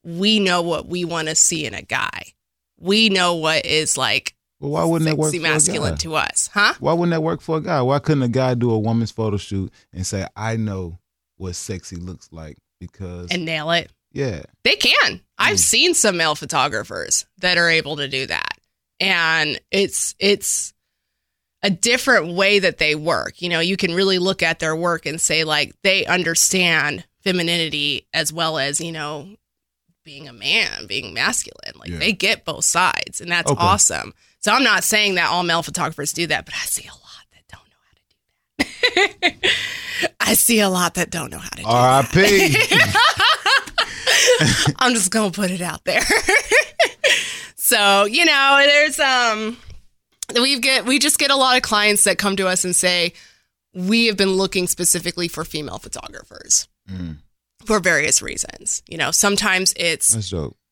we 0.05 0.38
know 0.41 0.62
what 0.62 0.86
we 0.86 1.05
want 1.05 1.28
to 1.28 1.34
see 1.34 1.66
in 1.66 1.74
a 1.74 1.82
guy. 1.82 2.34
We 2.78 3.09
know 3.11 3.34
what 3.34 3.66
is 3.66 3.97
like 3.99 4.34
Well, 4.61 4.70
why 4.72 4.84
wouldn't 4.84 5.09
that 5.11 5.16
work 5.18 5.34
for 5.34 5.41
masculine 5.41 5.93
a 5.95 5.97
guy? 5.97 5.97
to 5.99 6.14
us, 6.16 6.49
huh? 6.53 6.74
Why 6.80 6.93
wouldn't 6.93 7.11
that 7.12 7.22
work 7.22 7.41
for 7.43 7.59
a 7.59 7.61
guy? 7.61 7.82
Why 7.82 7.99
couldn't 7.99 8.22
a 8.22 8.28
guy 8.28 8.55
do 8.55 8.70
a 8.70 8.78
woman's 8.78 9.11
photo 9.11 9.36
shoot 9.36 9.72
and 9.93 10.07
say, 10.07 10.26
"I 10.36 10.57
know 10.57 10.99
what 11.36 11.55
sexy 11.57 11.97
looks 11.97 12.28
like"? 12.32 12.57
Because 12.80 13.28
And 13.30 13.45
nail 13.45 13.70
it. 13.72 13.91
yeah, 14.12 14.43
They 14.64 14.76
can. 14.76 15.20
I've 15.36 15.57
Mm. 15.57 15.61
seen 15.61 15.95
some 15.95 16.16
male 16.16 16.34
photographers 16.34 17.26
that 17.38 17.59
are 17.59 17.68
able 17.68 17.97
to 17.97 18.09
do 18.09 18.26
that. 18.26 18.59
And 18.99 19.61
it's 19.70 20.14
it's 20.18 20.72
a 21.63 21.71
different 21.71 22.35
way 22.35 22.59
that 22.59 22.79
they 22.79 22.95
work. 22.95 23.41
You 23.43 23.49
know, 23.51 23.61
you 23.61 23.77
can 23.77 23.95
really 23.95 24.19
look 24.19 24.43
at 24.43 24.59
their 24.61 24.75
work 24.75 25.05
and 25.07 25.21
say 25.21 25.45
like 25.45 25.75
they 25.83 26.07
understand 26.07 27.05
femininity 27.23 28.07
as 28.15 28.33
well 28.33 28.59
as, 28.59 28.81
you 28.81 28.93
know, 28.93 29.29
being 30.05 30.27
a 30.29 30.33
man, 30.33 30.87
being 30.87 31.13
masculine. 31.13 31.75
Like 31.79 31.91
Yeah. 31.91 31.99
they 31.99 32.13
get 32.13 32.45
both 32.47 32.65
sides 32.65 33.21
and 33.21 33.31
that's 33.31 33.51
Okay. 33.51 33.61
awesome. 33.63 34.15
So 34.39 34.53
I'm 34.53 34.63
not 34.65 34.85
saying 34.85 35.17
that 35.17 35.29
all 35.29 35.43
male 35.43 35.63
photographers 35.63 36.13
do 36.15 36.27
that, 36.29 36.47
but 36.47 36.55
I 36.55 36.65
see 36.65 36.87
a 36.89 36.93
lot 36.93 37.27
that 37.33 37.45
don't 37.53 37.69
know 37.69 37.77
how 37.85 37.93
to 38.97 39.05
do 39.05 39.35
that. 39.43 40.15
I 40.21 40.33
see 40.35 40.61
a 40.61 40.71
lot 40.71 40.95
that 40.95 41.11
don't 41.11 41.31
know 41.31 41.37
how 41.39 41.51
to 41.51 41.57
do 41.57 41.63
that. 41.65 41.69
R.I.P. 41.69 42.57
I'm 44.79 44.95
just 44.95 45.11
gonna 45.11 45.31
put 45.31 45.51
it 45.51 45.61
out 45.61 45.85
there. 45.85 46.01
so 47.57 48.05
you 48.07 48.25
know, 48.25 48.63
there's 48.65 48.99
um, 48.99 49.57
we 50.35 50.59
get 50.61 50.85
we 50.85 50.99
just 50.99 51.18
get 51.18 51.31
a 51.31 51.37
lot 51.37 51.57
of 51.57 51.62
clients 51.62 52.05
that 52.05 52.18
come 52.18 52.37
to 52.37 52.47
us 52.49 52.64
and 52.64 52.74
say 52.74 53.12
we 53.74 54.07
have 54.07 54.16
been 54.16 54.33
looking 54.33 54.66
specifically 54.66 55.28
for 55.28 55.45
female 55.45 55.78
photographers 55.78 56.68
Mm, 56.91 57.18
for 57.66 57.78
various 57.78 58.20
reasons. 58.20 58.83
You 58.89 58.99
know, 58.99 59.11
sometimes 59.12 59.72
it's 59.76 60.12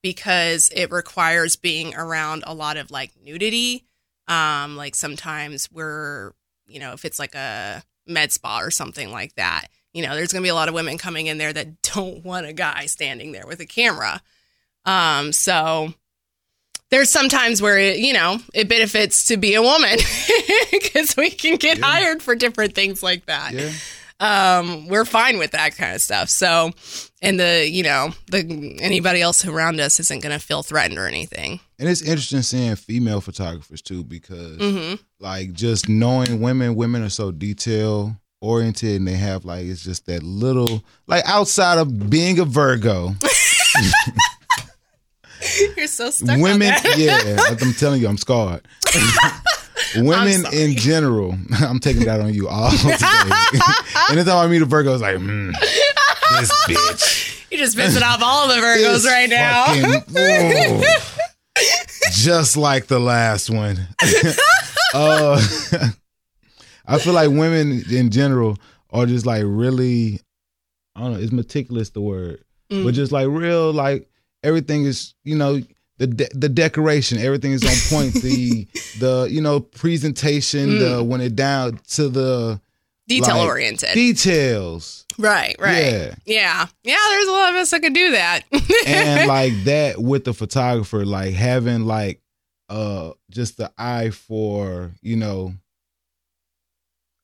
because 0.02 0.68
it 0.74 0.90
requires 0.90 1.54
being 1.56 1.94
around 1.94 2.42
a 2.46 2.54
lot 2.54 2.76
of 2.76 2.90
like 2.90 3.12
nudity. 3.22 3.84
Um, 4.26 4.76
like 4.76 4.94
sometimes 4.94 5.70
we're, 5.70 6.32
you 6.66 6.80
know, 6.80 6.92
if 6.92 7.04
it's 7.04 7.18
like 7.18 7.34
a 7.34 7.82
med 8.06 8.32
spa 8.32 8.60
or 8.60 8.70
something 8.70 9.10
like 9.12 9.34
that, 9.36 9.68
you 9.92 10.02
know, 10.02 10.14
there's 10.14 10.32
gonna 10.32 10.42
be 10.42 10.48
a 10.48 10.54
lot 10.54 10.68
of 10.68 10.74
women 10.74 10.98
coming 10.98 11.28
in 11.28 11.38
there 11.38 11.52
that 11.52 11.82
don't 11.82 12.24
want 12.24 12.46
a 12.46 12.52
guy 12.52 12.86
standing 12.86 13.32
there 13.32 13.46
with 13.46 13.60
a 13.60 13.66
camera. 13.66 14.20
Um, 14.84 15.32
so 15.32 15.92
there's 16.90 17.10
sometimes 17.10 17.60
where 17.60 17.78
it, 17.78 17.98
you 17.98 18.12
know 18.12 18.38
it 18.54 18.68
benefits 18.68 19.26
to 19.26 19.36
be 19.36 19.54
a 19.54 19.62
woman 19.62 19.98
because 20.72 21.16
we 21.16 21.30
can 21.30 21.56
get 21.56 21.78
Yeah. 21.78 21.84
hired 21.86 22.22
for 22.22 22.34
different 22.34 22.74
things 22.74 23.02
like 23.02 23.26
that 23.26 23.52
Yeah. 23.52 23.70
um, 24.20 24.88
we're 24.88 25.04
fine 25.04 25.38
with 25.38 25.52
that 25.52 25.76
kind 25.76 25.94
of 25.94 26.00
stuff. 26.00 26.28
So, 26.28 26.72
and 27.22 27.38
the 27.38 27.68
you 27.70 27.82
know 27.84 28.10
the 28.30 28.76
anybody 28.80 29.20
else 29.22 29.44
around 29.46 29.78
us 29.80 30.00
isn't 30.00 30.22
going 30.22 30.36
to 30.38 30.44
feel 30.44 30.62
threatened 30.64 30.98
or 30.98 31.06
anything. 31.06 31.60
And 31.78 31.88
it's 31.88 32.02
interesting 32.02 32.42
seeing 32.42 32.74
female 32.74 33.20
photographers 33.20 33.80
too, 33.82 34.02
because 34.04 34.56
hmm 34.58 34.94
like 35.20 35.52
just 35.52 35.88
knowing 35.88 36.40
women, 36.40 36.74
women 36.74 37.02
are 37.02 37.08
so 37.10 37.30
detail 37.32 38.16
oriented, 38.40 38.96
and 38.96 39.06
they 39.06 39.14
have 39.16 39.44
like 39.44 39.66
it's 39.66 39.84
just 39.84 40.06
that 40.06 40.22
little 40.24 40.82
like 41.06 41.22
outside 41.26 41.78
of 41.78 42.10
being 42.10 42.38
a 42.40 42.44
Virgo, 42.44 43.14
You're 45.76 45.86
so 45.86 46.10
stuck. 46.10 46.38
women. 46.40 46.72
Yeah, 46.96 47.18
I'm 47.60 47.72
telling 47.74 48.00
you, 48.00 48.08
I'm 48.08 48.16
scarred. 48.18 48.66
Women 49.96 50.44
in 50.52 50.76
general, 50.76 51.34
I'm 51.60 51.78
taking 51.78 52.04
that 52.04 52.20
on 52.20 52.34
you 52.34 52.48
all 52.48 52.70
today. 52.72 52.96
Anytime 54.10 54.36
I 54.36 54.46
meet 54.48 54.60
a 54.60 54.66
Virgo, 54.66 54.92
it's 54.92 55.00
like, 55.02 55.16
mm, 55.16 55.52
this 56.38 56.52
bitch. 56.68 57.46
You're 57.50 57.60
just 57.60 57.76
pissing 57.78 58.02
off 58.02 58.20
all 58.22 58.48
the 58.48 58.54
Virgos 58.54 59.04
right 59.06 59.30
now. 59.30 59.64
fucking- 59.66 60.82
just 62.12 62.56
like 62.56 62.86
the 62.88 62.98
last 62.98 63.50
one. 63.50 63.78
uh, 64.94 65.40
I 66.86 66.98
feel 66.98 67.12
like 67.14 67.30
women 67.30 67.82
in 67.90 68.10
general 68.10 68.58
are 68.90 69.06
just 69.06 69.26
like 69.26 69.44
really, 69.46 70.20
I 70.96 71.00
don't 71.00 71.12
know, 71.14 71.18
is 71.18 71.32
meticulous 71.32 71.90
the 71.90 72.00
word, 72.00 72.42
Mm. 72.70 72.84
but 72.84 72.92
just 72.94 73.12
like 73.12 73.28
real, 73.28 73.72
like 73.72 74.10
everything 74.42 74.84
is, 74.84 75.14
you 75.24 75.36
know, 75.36 75.60
the 75.98 76.06
de- 76.06 76.28
the 76.34 76.48
decoration, 76.48 77.18
everything 77.18 77.52
is 77.52 77.62
on 77.64 77.96
point. 77.98 78.14
the 78.14 78.66
the 79.00 79.28
you 79.30 79.40
know 79.40 79.60
presentation, 79.60 80.78
the 80.78 81.02
when 81.02 81.20
it 81.20 81.34
down 81.36 81.80
to 81.88 82.08
the 82.08 82.60
Detail 83.08 83.36
like, 83.38 83.46
oriented. 83.48 83.94
details. 83.94 85.06
right. 85.18 85.56
Right. 85.58 85.82
Yeah. 85.82 86.14
Yeah. 86.26 86.66
Yeah. 86.84 86.96
There's 87.08 87.26
a 87.28 87.32
lot 87.32 87.48
of 87.54 87.56
us 87.56 87.70
that 87.70 87.80
can 87.80 87.94
do 87.94 88.10
that. 88.12 88.42
and 88.86 89.26
like 89.38 89.54
that 89.64 89.98
with 89.98 90.24
the 90.24 90.34
photographer, 90.34 91.04
like 91.06 91.32
having 91.34 91.86
like 91.86 92.20
uh 92.68 93.12
just 93.30 93.56
the 93.56 93.72
eye 93.78 94.10
for, 94.10 94.92
you 95.00 95.16
know, 95.16 95.54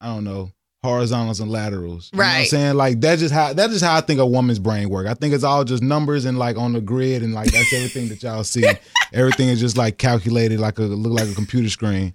I 0.01 0.07
don't 0.07 0.25
know, 0.25 0.53
horizontals 0.85 1.41
and 1.41 1.51
laterals. 1.51 2.11
You 2.13 2.19
know 2.19 2.25
what 2.25 2.31
I'm 2.31 2.37
Right. 2.41 2.49
saying? 2.49 2.77
Like 2.77 3.01
that's 3.01 3.21
just 3.21 3.35
how 3.35 3.53
that's 3.53 3.73
just 3.73 3.85
how 3.85 3.97
I 3.97 4.01
think 4.03 4.21
a 4.21 4.27
woman's 4.27 4.59
brain 4.61 4.89
work. 4.91 5.07
I 5.09 5.15
think 5.15 5.35
it's 5.35 5.43
all 5.45 5.65
just 5.65 5.83
numbers 5.83 6.25
and 6.25 6.39
like 6.39 6.57
on 6.57 6.73
the 6.75 6.81
grid 6.81 7.23
and 7.25 7.35
like 7.35 7.51
that's 7.51 7.73
everything 7.73 8.09
that 8.11 8.23
y'all 8.23 8.45
see. 8.45 8.65
everything 9.13 9.49
is 9.49 9.59
just 9.61 9.77
like 9.77 9.99
calculated 9.99 10.61
like 10.61 10.79
a 10.79 10.83
look 10.83 11.13
like 11.19 11.29
a 11.29 11.35
computer 11.35 11.69
screen. 11.71 12.15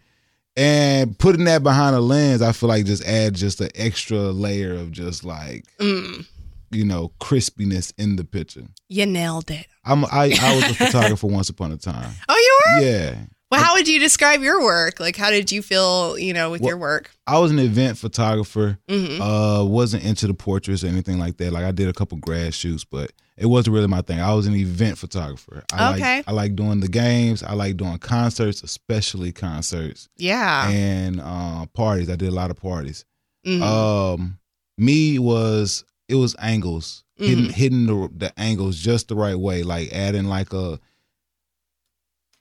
And 0.56 1.18
putting 1.18 1.46
that 1.46 1.64
behind 1.64 1.96
a 1.96 2.02
lens, 2.02 2.42
I 2.42 2.52
feel 2.52 2.70
like 2.70 2.86
just 2.86 3.04
adds 3.06 3.40
just 3.40 3.62
an 3.62 3.70
extra 3.76 4.18
layer 4.32 4.74
of 4.74 4.92
just 4.92 5.24
like, 5.24 5.66
Mm. 5.80 6.26
you 6.72 6.84
know, 6.86 7.12
crispiness 7.22 7.94
in 7.98 8.16
the 8.18 8.24
picture. 8.26 8.64
You 8.90 9.06
nailed 9.06 9.50
it. 9.52 9.68
I'm 9.86 10.04
I, 10.06 10.36
I 10.42 10.56
was 10.56 10.64
a 10.72 10.74
photographer 10.86 11.28
once 11.28 11.50
upon 11.50 11.72
a 11.72 11.78
time. 11.78 12.12
Oh, 12.28 12.36
you 12.36 12.60
were? 12.82 12.88
Yeah. 12.88 13.16
Well, 13.52 13.64
how 13.64 13.74
would 13.74 13.88
you 13.88 14.00
describe 14.00 14.42
your 14.44 14.62
work? 14.62 15.00
Like, 15.00 15.16
how 15.16 15.32
did 15.32 15.52
you 15.52 15.64
feel, 15.64 16.20
you 16.20 16.34
know, 16.34 16.52
with 16.52 16.62
Well, 16.62 16.70
your 16.70 16.78
work? 16.78 17.10
I 17.26 17.40
was 17.40 17.50
an 17.52 17.58
event 17.60 17.98
photographer. 17.98 18.78
hmm 18.88 19.20
Uh, 19.20 19.64
wasn't 19.64 20.04
into 20.04 20.28
the 20.28 20.36
portraits 20.36 20.84
or 20.84 20.88
anything 20.88 21.18
like 21.18 21.38
that. 21.38 21.52
Like 21.52 21.64
I 21.66 21.72
did 21.72 21.88
a 21.90 21.94
couple 21.94 22.18
grad 22.20 22.54
shoots, 22.54 22.84
but 22.84 23.12
it 23.38 23.48
wasn't 23.48 23.74
really 23.74 23.88
my 23.88 24.02
thing. 24.02 24.20
I 24.20 24.34
was 24.36 24.46
an 24.46 24.54
event 24.56 25.00
photographer. 25.00 25.64
I 25.74 25.94
Okay. 25.96 26.18
Like, 26.18 26.28
I 26.28 26.32
like 26.32 26.56
doing 26.56 26.80
the 26.80 26.88
games. 26.90 27.42
I 27.42 27.54
like 27.54 27.78
doing 27.78 27.98
concerts, 27.98 28.62
especially 28.62 29.32
concerts 29.32 30.10
Yeah. 30.18 30.70
and 30.70 31.20
uh, 31.20 31.66
parties. 31.74 32.10
I 32.10 32.16
did 32.18 32.30
a 32.30 32.36
lot 32.36 32.52
of 32.52 32.58
parties. 32.58 33.04
Mhm. 33.48 33.62
Um, 33.64 34.38
me 34.78 35.18
was 35.18 35.86
it 36.08 36.16
was 36.16 36.36
angles, 36.40 37.04
hitting 37.16 37.46
Mhm. 37.46 37.52
hitting 37.52 37.86
the 37.88 38.10
the 38.16 38.40
angles 38.40 38.78
just 38.78 39.08
the 39.08 39.16
right 39.16 39.40
way, 39.40 39.64
like 39.64 39.92
adding 39.92 40.26
like 40.26 40.54
a 40.54 40.80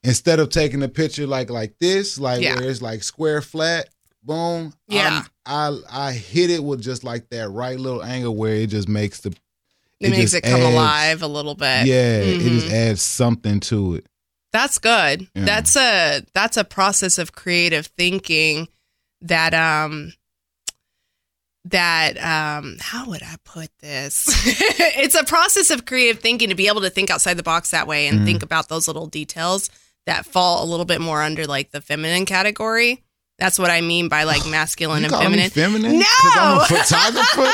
instead 0.09 0.41
of 0.41 0.49
taking 0.51 0.83
a 0.83 0.89
picture 0.89 1.27
like 1.27 1.51
like 1.51 1.75
this, 1.79 2.19
like 2.19 2.43
Yeah. 2.43 2.57
where 2.57 2.69
it's 2.71 2.83
like 2.83 3.03
square 3.03 3.43
flat, 3.43 3.89
boom. 4.23 4.73
Yeah. 4.89 5.23
I'm- 5.47 5.81
I 5.91 6.09
I 6.09 6.13
hit 6.13 6.51
it 6.51 6.63
with 6.63 6.83
just 6.83 7.05
like 7.05 7.31
that 7.31 7.49
right 7.51 7.79
little 7.81 8.03
angle 8.05 8.35
where 8.37 8.55
it 8.55 8.67
just 8.69 8.89
makes 8.89 9.21
the 9.21 9.35
it, 10.01 10.11
makes 10.11 10.33
just 10.33 10.35
it 10.35 10.43
come 10.45 10.61
adds- 10.61 10.75
alive 10.75 11.23
a 11.23 11.27
little 11.27 11.55
bit. 11.55 11.87
yeah, 11.87 12.19
it 12.19 12.41
just 12.41 12.67
Mhm. 12.67 12.73
adds 12.73 13.03
something 13.03 13.61
to 13.61 13.95
it. 13.97 14.07
That's 14.53 14.79
good. 14.79 15.29
Yeah. 15.35 15.45
That's 15.45 15.77
a 15.77 16.23
that's 16.35 16.57
a 16.57 16.65
process 16.65 17.19
of 17.19 17.33
creative 17.33 17.87
thinking 17.99 18.69
that 19.23 19.53
um 19.55 20.13
that 21.65 22.17
um 22.23 22.77
how 22.81 23.07
would 23.09 23.23
I 23.23 23.37
put 23.45 23.71
this? 23.81 24.27
it's 24.97 25.15
a 25.15 25.25
process 25.25 25.71
of 25.71 25.85
creative 25.87 26.21
thinking 26.23 26.49
to 26.51 26.55
be 26.55 26.69
able 26.69 26.81
to 26.83 26.91
think 26.91 27.11
outside 27.11 27.35
the 27.35 27.43
box 27.43 27.71
that 27.73 27.87
way 27.87 28.07
and 28.07 28.21
Mhm. 28.21 28.25
think 28.25 28.43
about 28.43 28.69
those 28.69 28.87
little 28.87 29.07
details 29.07 29.69
that 30.09 30.27
fall 30.27 30.65
a 30.65 30.67
little 30.67 30.85
bit 30.87 31.01
more 31.01 31.23
under 31.23 31.47
like 31.47 31.71
the 31.71 31.81
feminine 31.81 32.27
category. 32.27 33.05
That's 33.39 33.59
what 33.59 33.71
I 33.71 33.81
mean 33.83 34.09
by 34.09 34.25
like 34.25 34.45
masculine 34.51 35.05
and 35.05 35.13
feminine. 35.15 35.51
feminine? 35.51 36.03
'Cause 36.03 36.33
I'm 36.37 36.57
No. 36.57 36.63
a 36.63 36.67
photographer. 36.67 37.53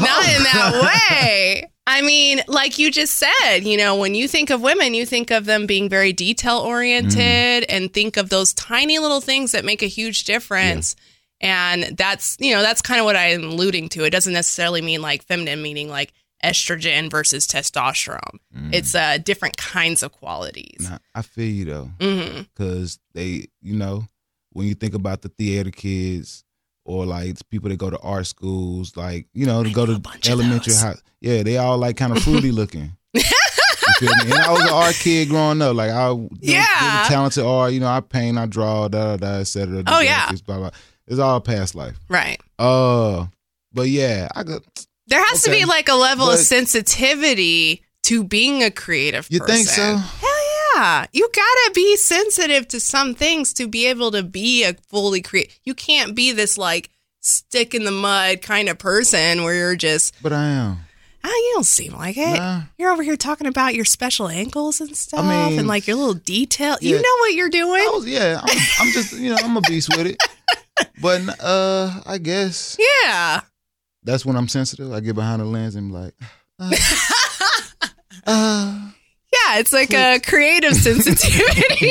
Not 0.00 0.24
oh, 0.24 0.36
in 0.36 0.42
that 0.42 1.10
way. 1.10 1.70
I 1.86 2.00
mean, 2.00 2.40
like 2.48 2.78
you 2.78 2.90
just 2.90 3.14
said, 3.14 3.58
you 3.60 3.76
know, 3.76 3.96
when 3.96 4.14
you 4.14 4.26
think 4.26 4.48
of 4.50 4.62
women, 4.62 4.94
you 4.94 5.04
think 5.04 5.30
of 5.30 5.44
them 5.44 5.66
being 5.66 5.88
very 5.90 6.12
detail 6.14 6.58
oriented 6.58 7.62
mm. 7.62 7.66
and 7.68 7.92
think 7.92 8.16
of 8.16 8.30
those 8.30 8.54
tiny 8.54 8.98
little 8.98 9.20
things 9.20 9.52
that 9.52 9.64
make 9.66 9.82
a 9.82 9.86
huge 9.86 10.24
difference. 10.24 10.96
And 11.40 11.94
that's, 11.96 12.38
you 12.40 12.54
know, 12.54 12.62
that's 12.62 12.80
kind 12.80 13.00
of 13.00 13.04
what 13.04 13.16
I'm 13.16 13.44
alluding 13.44 13.90
to. 13.90 14.04
It 14.04 14.10
doesn't 14.10 14.32
necessarily 14.32 14.80
mean 14.80 15.02
like 15.02 15.24
feminine, 15.24 15.60
meaning 15.60 15.90
like 15.90 16.12
estrogen 16.44 17.10
versus 17.10 17.46
testosterone. 17.46 18.38
It's 18.72 18.94
uh, 18.94 19.18
different 19.18 19.56
kinds 19.56 20.02
of 20.02 20.12
qualities. 20.12 20.88
Nah, 20.90 20.98
I 21.14 21.22
feel 21.22 21.48
you 21.50 21.64
though. 21.64 21.90
because 22.54 22.98
they, 23.14 23.46
you 23.62 23.76
know, 23.76 24.04
when 24.52 24.66
you 24.68 24.74
think 24.74 24.94
about 24.94 25.22
the 25.22 25.28
theater 25.30 25.70
kids 25.70 26.44
or 26.84 27.06
like 27.06 27.36
people 27.50 27.68
that 27.70 27.76
go 27.78 27.90
to 27.90 27.98
art 28.00 28.26
schools, 28.26 28.96
like 28.96 29.26
you 29.34 29.46
know, 29.46 29.62
to 29.64 29.70
go 29.72 29.86
to 29.86 30.00
elementary 30.28 30.74
high, 30.74 30.94
yeah, 31.20 31.42
they 31.42 31.56
all 31.56 31.78
like 31.78 31.96
kind 31.96 32.16
of 32.16 32.22
fruity 32.22 32.52
looking. 32.52 32.92
You 33.14 33.22
feel 33.98 34.14
me? 34.24 34.32
And 34.32 34.34
I 34.34 34.52
was 34.52 34.62
an 34.62 34.68
art 34.70 34.94
kid 34.94 35.28
growing 35.28 35.60
up. 35.62 35.74
Like 35.76 35.90
I, 35.90 36.10
was 36.10 36.28
Yeah. 36.40 37.04
talented 37.08 37.44
art. 37.44 37.72
You 37.72 37.80
know, 37.80 37.88
I 37.88 38.00
paint, 38.00 38.38
I 38.38 38.46
draw, 38.46 38.88
da 38.88 39.16
da 39.16 39.16
da, 39.16 39.40
etc. 39.40 39.82
Oh, 39.86 40.00
yeah. 40.00 40.30
blah 40.46 40.58
blah. 40.58 40.70
It's 41.06 41.18
all 41.18 41.40
past 41.40 41.74
life. 41.74 41.96
Right. 42.08 42.40
Uh, 42.58 43.26
but 43.72 43.88
yeah, 43.88 44.28
I 44.34 44.42
got. 44.44 44.62
There 45.06 45.22
has 45.24 45.42
to 45.42 45.50
be 45.50 45.64
like 45.64 45.88
a 45.88 45.94
level 45.94 46.30
of 46.30 46.38
sensitivity 46.38 47.84
to 48.04 48.24
being 48.24 48.62
a 48.62 48.70
creative 48.70 49.26
You 49.30 49.40
person. 49.40 49.54
think 49.56 49.68
so? 49.68 49.96
Hell 49.96 50.30
yeah. 50.76 51.06
You 51.12 51.28
gotta 51.32 51.70
be 51.74 51.96
sensitive 51.96 52.66
to 52.68 52.80
some 52.80 53.14
things 53.14 53.52
to 53.54 53.66
be 53.68 53.86
able 53.86 54.10
to 54.12 54.22
be 54.22 54.64
a 54.64 54.74
fully 54.88 55.20
creative. 55.22 55.58
You 55.64 55.74
can't 55.74 56.14
be 56.14 56.32
this 56.32 56.56
like 56.58 56.90
stick 57.20 57.74
in 57.74 57.84
the 57.84 57.90
mud 57.90 58.42
kind 58.42 58.68
of 58.68 58.78
person 58.78 59.44
where 59.44 59.54
you're 59.54 59.76
just, 59.76 60.14
But 60.22 60.32
I 60.32 60.46
am. 60.48 60.78
ah, 61.22 61.28
you 61.28 61.50
don't 61.54 61.64
seem 61.64 61.92
like 61.94 62.16
it. 62.18 62.36
Nah. 62.36 62.62
You're 62.78 62.90
over 62.90 63.02
here 63.02 63.16
talking 63.16 63.46
about 63.46 63.74
your 63.74 63.84
special 63.86 64.28
ankles 64.28 64.80
and 64.80 64.94
stuff 64.96 65.24
mean, 65.24 65.58
and 65.58 65.68
like 65.68 65.86
your 65.86 65.96
little 65.96 66.14
detail. 66.14 66.76
You 66.80 66.96
know 66.96 67.16
what 67.20 67.34
you're 67.34 67.48
doing. 67.50 67.84
Was, 67.92 68.06
yeah, 68.06 68.40
I'm, 68.42 68.58
I'm 68.80 68.92
just, 68.92 69.12
you 69.12 69.30
know, 69.30 69.38
I'm 69.42 69.56
a 69.56 69.60
beast 69.62 69.96
with 69.96 70.06
it. 70.06 70.16
But 71.00 71.22
uh, 71.40 72.00
I 72.04 72.18
guess 72.18 72.76
yeah. 73.04 73.42
That's 74.04 74.24
when 74.24 74.36
I'm 74.36 74.48
sensitive. 74.48 74.92
I 74.92 75.00
get 75.00 75.14
behind 75.14 75.40
the 75.40 75.46
lens 75.46 75.74
and 75.74 75.90
be 75.90 75.94
like, 75.94 76.14
uh, 76.58 76.70
uh. 78.26 78.90
Yeah, 79.32 79.58
it's 79.58 79.72
like 79.72 79.92
a 79.92 80.20
creative 80.20 80.74
sensitivity. 80.74 81.90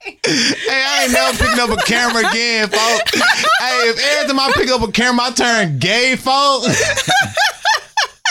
hey, 0.00 0.22
I 0.26 1.02
ain't 1.04 1.12
never 1.12 1.36
picking 1.36 1.60
up 1.60 1.70
a 1.70 1.82
camera 1.82 2.26
again, 2.26 2.68
folks. 2.68 3.14
hey, 3.60 3.90
if 3.90 3.98
every 3.98 4.28
time 4.28 4.40
I 4.40 4.52
pick 4.54 4.70
up 4.70 4.80
a 4.82 4.90
camera, 4.90 5.26
I 5.26 5.30
turn 5.32 5.78
gay, 5.78 6.16
folks. 6.16 6.66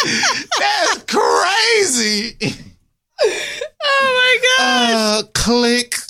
That's 0.59 1.03
crazy. 1.07 2.72
Oh 3.83 4.37
my 4.39 4.39
god. 4.57 4.93
Uh, 4.93 5.27
click. 5.33 5.95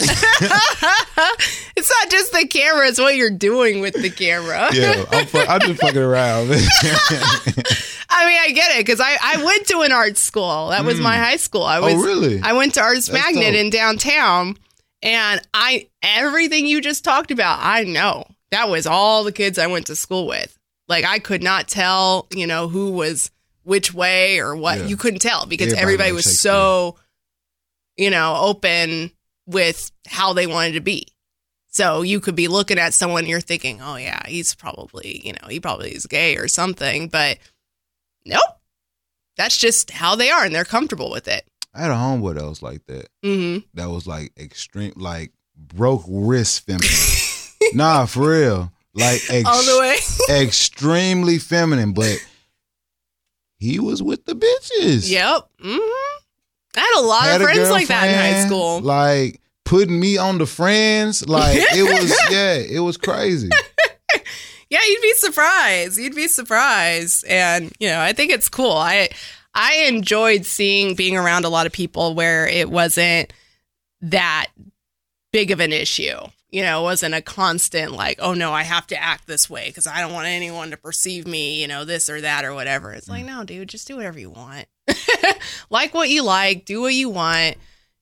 it's 1.75 1.91
not 2.01 2.09
just 2.09 2.31
the 2.31 2.47
camera, 2.49 2.87
it's 2.87 2.99
what 2.99 3.15
you're 3.15 3.29
doing 3.29 3.79
with 3.81 3.93
the 3.93 4.09
camera. 4.09 4.69
yeah, 4.73 5.05
I'm, 5.11 5.25
fu- 5.25 5.39
I'm 5.39 5.61
just 5.61 5.81
fucking 5.81 6.01
around. 6.01 6.49
I 8.09 8.27
mean, 8.27 8.39
I 8.39 8.51
get 8.53 8.75
it 8.75 8.85
because 8.85 8.99
I, 8.99 9.17
I 9.21 9.43
went 9.43 9.67
to 9.67 9.81
an 9.81 9.91
art 9.91 10.17
school. 10.17 10.69
That 10.69 10.85
was 10.85 10.99
my 10.99 11.17
high 11.17 11.37
school. 11.37 11.63
I 11.63 11.79
was 11.79 11.93
oh, 11.93 12.03
really? 12.03 12.41
I 12.41 12.53
went 12.53 12.75
to 12.75 12.81
Arts 12.81 13.07
That's 13.07 13.25
Magnet 13.25 13.53
dope. 13.53 13.61
in 13.61 13.69
downtown, 13.69 14.57
and 15.01 15.41
I 15.53 15.87
everything 16.01 16.65
you 16.65 16.81
just 16.81 17.03
talked 17.03 17.31
about, 17.31 17.59
I 17.61 17.83
know. 17.83 18.25
That 18.51 18.69
was 18.69 18.85
all 18.85 19.23
the 19.23 19.31
kids 19.31 19.57
I 19.57 19.67
went 19.67 19.87
to 19.87 19.95
school 19.95 20.27
with. 20.27 20.57
Like 20.87 21.05
I 21.05 21.17
could 21.19 21.41
not 21.41 21.67
tell, 21.67 22.27
you 22.35 22.45
know, 22.45 22.67
who 22.67 22.91
was 22.91 23.31
which 23.63 23.93
way 23.93 24.39
or 24.39 24.55
what. 24.55 24.79
Yeah. 24.79 24.85
You 24.85 24.97
couldn't 24.97 25.21
tell 25.21 25.45
because 25.45 25.73
Everybody 25.73 25.83
everybody 25.83 26.11
was 26.11 26.39
so, 26.39 26.97
you 27.97 28.09
know, 28.09 28.35
open 28.39 29.11
with 29.45 29.91
how 30.07 30.33
they 30.33 30.47
wanted 30.47 30.73
to 30.73 30.81
be. 30.81 31.07
So 31.67 32.03
you 32.03 32.19
could 32.19 32.35
be 32.35 32.47
looking 32.47 32.77
at 32.77 32.93
someone 32.93 33.21
and 33.21 33.29
you're 33.29 33.41
thinking, 33.41 33.81
"Oh 33.81 33.95
yeah, 33.95 34.25
he's 34.27 34.53
probably, 34.53 35.21
you 35.25 35.33
know, 35.33 35.47
he 35.49 35.59
probably 35.59 35.91
is 35.91 36.05
gay 36.05 36.37
or 36.37 36.47
something." 36.47 37.07
But 37.07 37.39
nope. 38.25 38.41
That's 39.35 39.57
just 39.57 39.89
how 39.89 40.15
they 40.15 40.29
are 40.29 40.45
and 40.45 40.53
they're 40.53 40.63
comfortable 40.63 41.09
with 41.09 41.27
it. 41.27 41.43
I 41.73 41.81
had 41.81 41.91
a 41.91 41.95
homeboy 41.95 42.35
that 42.35 42.45
was 42.47 42.61
like 42.61 42.85
that. 42.85 43.07
Mm-hmm. 43.23 43.65
That 43.73 43.89
was 43.89 44.05
like 44.05 44.31
extreme, 44.39 44.93
like 44.95 45.31
broke 45.57 46.03
wrist 46.07 46.65
feminine. 46.67 46.89
nah, 47.73 48.05
for 48.05 48.29
real. 48.29 48.71
Like 48.93 49.21
ex- 49.31 49.49
All 49.49 49.63
the 49.63 49.79
way. 49.79 50.41
extremely 50.43 51.39
feminine, 51.39 51.93
but 51.93 52.23
he 53.57 53.79
was 53.79 54.03
with 54.03 54.25
the 54.25 54.35
bitches. 54.35 55.09
Yep. 55.09 55.49
hmm 55.59 56.19
I 56.75 56.79
had 56.79 57.01
a 57.01 57.05
lot 57.05 57.23
Had 57.23 57.41
of 57.41 57.47
friends 57.47 57.69
like 57.69 57.87
that 57.87 58.09
in 58.09 58.15
high 58.15 58.45
school. 58.45 58.81
Like 58.81 59.41
putting 59.65 59.99
me 59.99 60.17
on 60.17 60.37
the 60.37 60.45
friends. 60.45 61.27
Like 61.27 61.57
it 61.57 61.83
was, 62.01 62.11
yeah, 62.31 62.55
it 62.55 62.79
was 62.79 62.97
crazy. 62.97 63.49
yeah, 64.69 64.79
you'd 64.87 65.01
be 65.01 65.13
surprised. 65.15 65.99
You'd 65.99 66.15
be 66.15 66.27
surprised. 66.27 67.25
And, 67.27 67.71
you 67.79 67.87
know, 67.87 67.99
I 67.99 68.13
think 68.13 68.31
it's 68.31 68.49
cool. 68.49 68.73
I 68.73 69.09
I 69.55 69.85
enjoyed 69.87 70.45
seeing 70.45 70.95
being 70.95 71.15
around 71.15 71.45
a 71.45 71.49
lot 71.49 71.67
of 71.67 71.71
people 71.71 72.15
where 72.15 72.47
it 72.47 72.69
wasn't 72.69 73.31
that 74.01 74.47
big 75.31 75.51
of 75.51 75.59
an 75.59 75.71
issue. 75.71 76.17
You 76.49 76.61
know, 76.61 76.81
it 76.81 76.83
wasn't 76.83 77.15
a 77.15 77.21
constant 77.21 77.93
like, 77.93 78.19
oh 78.21 78.33
no, 78.33 78.51
I 78.51 78.63
have 78.63 78.85
to 78.87 79.01
act 79.01 79.25
this 79.25 79.49
way 79.49 79.67
because 79.67 79.87
I 79.87 80.01
don't 80.01 80.13
want 80.13 80.27
anyone 80.27 80.69
to 80.71 80.77
perceive 80.77 81.25
me, 81.25 81.59
you 81.59 81.67
know, 81.67 81.83
this 81.83 82.09
or 82.09 82.21
that 82.21 82.45
or 82.45 82.53
whatever. 82.53 82.91
It's 82.91 83.09
like, 83.09 83.23
mm. 83.23 83.27
no, 83.27 83.43
dude, 83.43 83.69
just 83.69 83.87
do 83.87 83.95
whatever 83.95 84.19
you 84.19 84.29
want. 84.29 84.67
like 85.69 85.93
what 85.93 86.09
you 86.09 86.23
like, 86.23 86.65
do 86.65 86.81
what 86.81 86.93
you 86.93 87.09
want, 87.09 87.57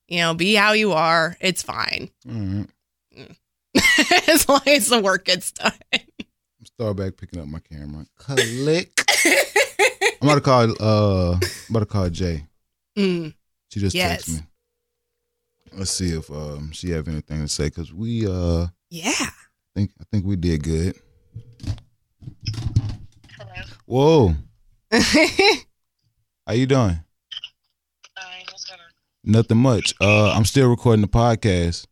you 0.08 0.18
know, 0.18 0.34
be 0.34 0.54
how 0.54 0.72
you 0.72 0.92
are. 0.92 1.36
It's 1.40 1.62
fine. 1.62 2.10
Mhm. 2.26 2.68
as 4.28 4.48
long 4.48 4.60
as 4.66 4.88
the 4.88 5.00
work 5.00 5.24
gets 5.24 5.52
done. 5.52 5.72
I'm 5.92 6.00
start 6.64 6.96
back 6.96 7.16
picking 7.16 7.40
up 7.40 7.46
my 7.46 7.60
camera. 7.60 8.06
Click. 8.16 8.92
I'm 10.20 10.28
about 10.28 10.34
to 10.36 10.40
call. 10.40 10.70
Uh, 10.80 11.32
I'm 11.34 11.40
about 11.70 11.80
to 11.80 11.86
call 11.86 12.08
Jay. 12.10 12.44
Mm. 12.96 13.34
She 13.70 13.80
just 13.80 13.94
Yes. 13.96 14.24
texted 14.24 14.34
me. 14.34 14.40
Let's 15.74 15.90
see 15.90 16.10
if 16.10 16.30
um 16.30 16.70
she 16.72 16.90
have 16.90 17.08
anything 17.08 17.40
to 17.40 17.48
say 17.48 17.64
because 17.64 17.92
we 17.94 18.26
uh 18.26 18.66
Yeah. 18.90 19.12
think 19.74 19.90
I 20.00 20.04
think 20.12 20.26
we 20.26 20.36
did 20.36 20.62
good. 20.62 20.96
Hello. 23.86 24.34
Whoa, 24.90 24.98
how 26.46 26.54
you 26.54 26.66
doing? 26.66 26.98
Fine. 28.18 28.44
What's 28.50 28.64
going 28.64 28.80
on? 28.80 28.86
Nothing 29.24 29.58
much. 29.58 29.94
Uh, 30.00 30.32
I'm 30.32 30.44
still 30.44 30.68
recording 30.68 31.02
the 31.02 31.08
podcast. 31.08 31.86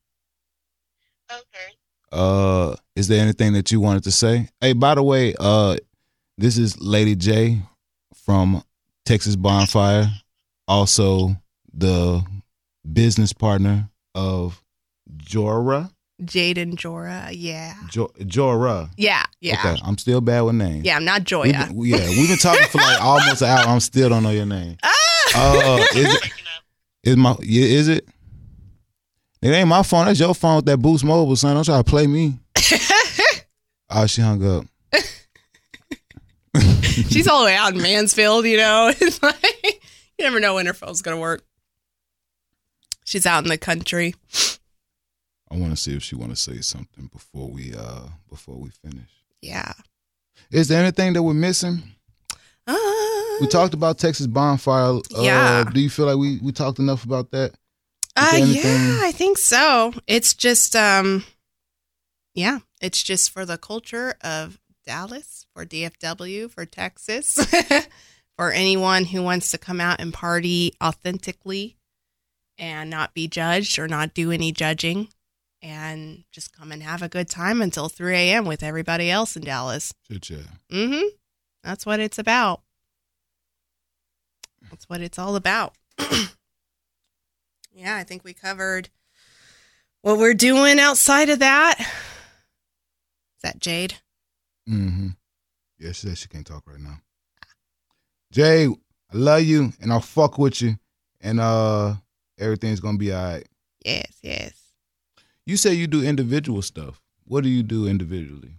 Okay. 1.30 1.74
Uh, 2.12 2.74
is 2.96 3.09
there 3.09 3.22
anything 3.22 3.53
that 3.53 3.70
you 3.70 3.80
wanted 3.80 4.03
to 4.05 4.11
say? 4.11 4.48
Hey, 4.61 4.72
by 4.72 4.94
the 4.96 5.03
way, 5.03 5.34
uh, 5.38 5.76
this 6.38 6.59
is 6.59 6.80
Lady 6.80 7.14
J 7.14 7.61
from 8.14 8.62
Texas 9.05 9.36
Bonfire, 9.36 10.11
also 10.66 11.36
the 11.72 12.24
business 12.92 13.32
partner 13.32 13.88
of 14.14 14.62
Jora. 15.16 15.90
Jaden 16.20 16.74
Jora. 16.74 17.30
Yeah. 17.32 17.74
Jo- 17.90 18.12
Jora. 18.20 18.90
Yeah. 18.96 19.24
Yeah. 19.40 19.58
Okay, 19.58 19.80
I'm 19.84 19.98
still 19.98 20.20
bad 20.20 20.42
with 20.42 20.54
names. 20.56 20.84
Yeah. 20.84 20.96
I'm 20.96 21.04
not 21.04 21.20
We've 21.20 21.26
Joya. 21.26 21.52
been, 21.68 21.84
yeah, 21.84 22.08
we've 22.08 22.28
been 22.28 22.38
talking 22.38 22.66
for 22.68 22.78
like 22.78 23.00
almost 23.04 23.42
an 23.42 23.48
hour. 23.48 23.66
I'm 23.66 23.80
still 23.80 24.08
don't 24.08 24.22
know 24.22 24.30
your 24.30 24.46
name. 24.46 24.76
Ah! 24.82 24.92
Uh, 25.34 25.84
is 25.94 26.14
it? 26.14 26.32
Is 27.04 27.16
my? 27.16 27.36
Yeah, 27.40 27.64
is 27.64 27.88
it? 27.88 28.06
It 29.42 29.48
ain't 29.48 29.68
my 29.68 29.82
phone. 29.82 30.06
That's 30.06 30.20
your 30.20 30.34
phone 30.34 30.56
with 30.56 30.66
that 30.66 30.76
Boost 30.78 31.02
Mobile, 31.04 31.34
son. 31.36 31.54
Don't 31.54 31.64
try 31.64 31.78
to 31.78 31.84
play 31.84 32.06
me. 32.06 32.38
oh, 33.90 34.06
she 34.06 34.20
hung 34.20 34.44
up. 34.44 34.66
She's 37.08 37.26
all 37.28 37.40
the 37.40 37.46
way 37.46 37.54
out 37.56 37.72
in 37.74 37.80
Mansfield, 37.80 38.44
you 38.44 38.56
know. 38.58 38.92
It's 39.00 39.22
like 39.22 39.80
you 40.18 40.24
never 40.24 40.40
know 40.40 40.54
when 40.56 40.66
her 40.66 40.74
phone's 40.74 41.00
gonna 41.00 41.16
work. 41.18 41.42
She's 43.04 43.24
out 43.24 43.42
in 43.44 43.48
the 43.48 43.56
country. 43.58 44.14
I 45.51 45.57
want 45.57 45.70
to 45.72 45.76
see 45.76 45.94
if 45.94 46.03
she 46.03 46.14
want 46.14 46.30
to 46.30 46.36
say 46.36 46.61
something 46.61 47.07
before 47.12 47.48
we 47.48 47.74
uh 47.74 48.07
before 48.28 48.57
we 48.57 48.70
finish. 48.70 49.11
Yeah. 49.42 49.72
Is 50.51 50.68
there 50.68 50.80
anything 50.82 51.12
that 51.14 51.22
we're 51.22 51.34
missing? 51.34 51.82
Uh, 52.66 52.76
We 53.40 53.46
talked 53.48 53.74
about 53.74 53.98
Texas 53.98 54.26
bonfire. 54.26 54.98
Uh, 55.16 55.22
Yeah. 55.22 55.64
Do 55.64 55.80
you 55.80 55.90
feel 55.90 56.07
like 56.07 56.16
we 56.18 56.38
we 56.42 56.53
talked 56.53 56.78
enough 56.78 57.05
about 57.05 57.30
that? 57.32 57.53
Uh, 58.16 58.38
yeah, 58.44 58.98
I 59.03 59.12
think 59.12 59.38
so. 59.38 59.94
It's 60.07 60.34
just, 60.34 60.74
um, 60.74 61.24
yeah, 62.34 62.59
it's 62.80 63.03
just 63.03 63.30
for 63.30 63.46
the 63.46 63.57
culture 63.57 64.14
of 64.20 64.59
Dallas, 64.84 65.46
for 65.55 65.64
DFW, 65.64 66.51
for 66.51 66.66
Texas, 66.66 67.38
for 68.36 68.51
anyone 68.51 69.05
who 69.07 69.22
wants 69.22 69.53
to 69.53 69.59
come 69.59 69.80
out 69.80 70.01
and 70.01 70.12
party 70.12 70.74
authentically 70.82 71.76
and 72.59 72.90
not 72.90 73.14
be 73.14 73.28
judged 73.28 73.78
or 73.78 73.86
not 73.88 74.12
do 74.12 74.32
any 74.32 74.51
judging 74.53 75.09
and 75.62 76.24
just 76.32 76.56
come 76.56 76.72
and 76.72 76.82
have 76.82 77.02
a 77.02 77.08
good 77.08 77.28
time 77.28 77.61
until 77.62 77.88
3 77.88 78.14
a.m. 78.14 78.44
with 78.44 78.62
everybody 78.62 79.11
else 79.11 79.36
in 79.36 79.42
Dallas. 79.42 79.92
Chit. 80.20 80.46
Mm-hmm. 80.70 81.08
That's 81.62 81.84
what 81.84 82.00
it's 82.00 82.18
about. 82.18 82.62
That's 84.70 84.88
what 84.88 85.00
it's 85.00 85.18
all 85.18 85.36
about. 85.36 85.74
yeah, 87.72 87.96
I 87.96 88.04
think 88.04 88.24
we 88.24 88.32
covered 88.32 88.88
what 90.02 90.18
we're 90.18 90.34
doing 90.34 90.78
outside 90.78 91.28
of 91.28 91.40
that. 91.40 91.76
Is 91.80 93.42
that 93.42 93.58
Jade? 93.61 93.94
Mm-hmm. 94.68 95.08
Yeah, 95.78 95.92
she 95.92 96.08
said 96.08 96.18
she 96.18 96.28
can't 96.28 96.46
talk 96.46 96.64
right 96.66 96.80
now. 96.80 97.00
Jay, 98.32 98.66
I 98.66 99.16
love 99.16 99.42
you 99.42 99.72
and 99.80 99.92
I'll 99.92 100.00
fuck 100.00 100.38
with 100.38 100.62
you. 100.62 100.78
And 101.20 101.40
uh 101.40 101.94
everything's 102.38 102.80
gonna 102.80 102.98
be 102.98 103.12
all 103.12 103.22
right. 103.22 103.46
Yes, 103.84 104.12
yes. 104.22 104.59
You 105.47 105.57
say 105.57 105.74
you 105.74 105.86
do 105.86 106.03
individual 106.05 106.62
stuff. 106.62 107.01
What 107.24 107.45
do 107.45 107.51
you 107.51 107.62
do 107.62 107.86
individually? 107.86 108.55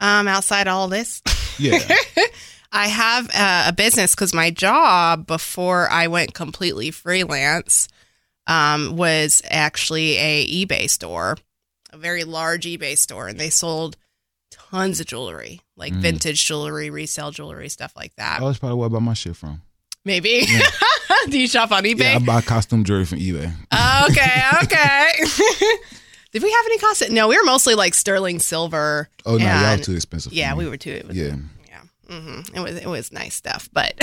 Um, 0.00 0.28
outside 0.28 0.68
all 0.68 0.88
this, 0.88 1.22
Yeah. 1.58 1.78
I 2.72 2.86
have 2.88 3.30
uh, 3.34 3.64
a 3.68 3.72
business 3.72 4.14
because 4.14 4.34
my 4.34 4.50
job 4.50 5.26
before 5.26 5.88
I 5.90 6.06
went 6.08 6.34
completely 6.34 6.90
freelance 6.90 7.88
um, 8.46 8.96
was 8.96 9.42
actually 9.50 10.16
a 10.18 10.46
eBay 10.66 10.88
store, 10.90 11.36
a 11.92 11.96
very 11.98 12.24
large 12.24 12.64
eBay 12.66 12.96
store, 12.98 13.26
and 13.28 13.40
they 13.40 13.48
sold 13.50 13.96
tons 14.50 15.00
of 15.00 15.06
jewelry, 15.06 15.60
like 15.76 15.92
Mm. 15.94 16.00
vintage 16.02 16.44
jewelry, 16.44 16.90
resale 16.90 17.30
jewelry, 17.30 17.68
stuff 17.70 17.92
like 17.96 18.14
that. 18.16 18.40
oh, 18.42 18.46
that's 18.46 18.58
probably 18.58 18.76
where 18.78 18.86
I 18.88 18.92
buy 18.92 18.98
my 18.98 19.14
shit 19.14 19.34
from. 19.36 19.62
Maybe. 20.04 20.46
Do 21.30 21.38
you 21.38 21.48
shop 21.48 21.72
on 21.72 21.84
Yeah, 21.84 22.16
I 22.16 22.18
buy 22.18 22.40
costume 22.42 22.84
jewelry 22.84 23.04
from 23.06 23.18
eBay. 23.18 23.52
okay, 24.10 24.42
okay. 24.62 25.12
Did 26.32 26.42
we 26.42 26.50
have 26.50 26.66
any 26.66 26.78
cost? 26.78 27.10
No, 27.10 27.28
we 27.28 27.36
were 27.38 27.44
mostly 27.44 27.74
like 27.74 27.94
sterling 27.94 28.38
silver. 28.38 29.08
Oh 29.24 29.36
no, 29.36 29.44
y'all 29.44 29.54
and- 29.54 29.82
too 29.82 29.94
expensive. 29.94 30.32
Yeah, 30.32 30.54
we 30.54 30.68
were 30.68 30.76
too. 30.76 31.02
Was, 31.06 31.16
Yeah. 31.16 31.36
yeah. 31.66 31.80
hmm 32.08 32.40
It 32.54 32.60
was 32.60 32.76
it 32.76 32.86
was 32.86 33.10
nice 33.12 33.34
stuff, 33.34 33.68
but 33.72 33.94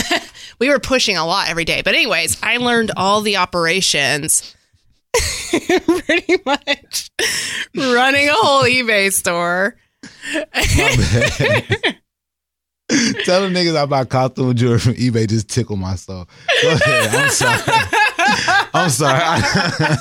we 0.59 0.69
were 0.69 0.80
pushing 0.80 1.17
a 1.17 1.26
lot 1.26 1.49
every 1.49 1.65
day. 1.65 1.82
But 1.84 1.93
anyways, 1.93 2.38
I 2.41 2.57
learned 2.57 2.91
all 2.97 3.21
the 3.21 3.38
operations, 3.38 4.55
pretty 5.49 6.38
much 6.45 7.11
running 7.76 8.28
a 8.30 8.34
whole 8.34 8.63
eBay 8.63 9.11
store. 9.13 9.76
Tell 13.26 13.41
them 13.41 13.51
niggas 13.53 13.76
I 13.76 13.86
buy 13.88 14.05
costume 14.05 14.53
jewelry 14.55 14.78
from 14.80 14.93
eBay 14.93 15.28
just 15.28 15.49
tickle 15.49 15.76
my 15.76 15.95
soul. 15.95 16.28
Go 16.61 16.71
ahead. 16.71 17.15
I'm 17.15 17.30
sorry. 17.32 17.61
I'm 18.73 18.89
sorry. 18.89 19.97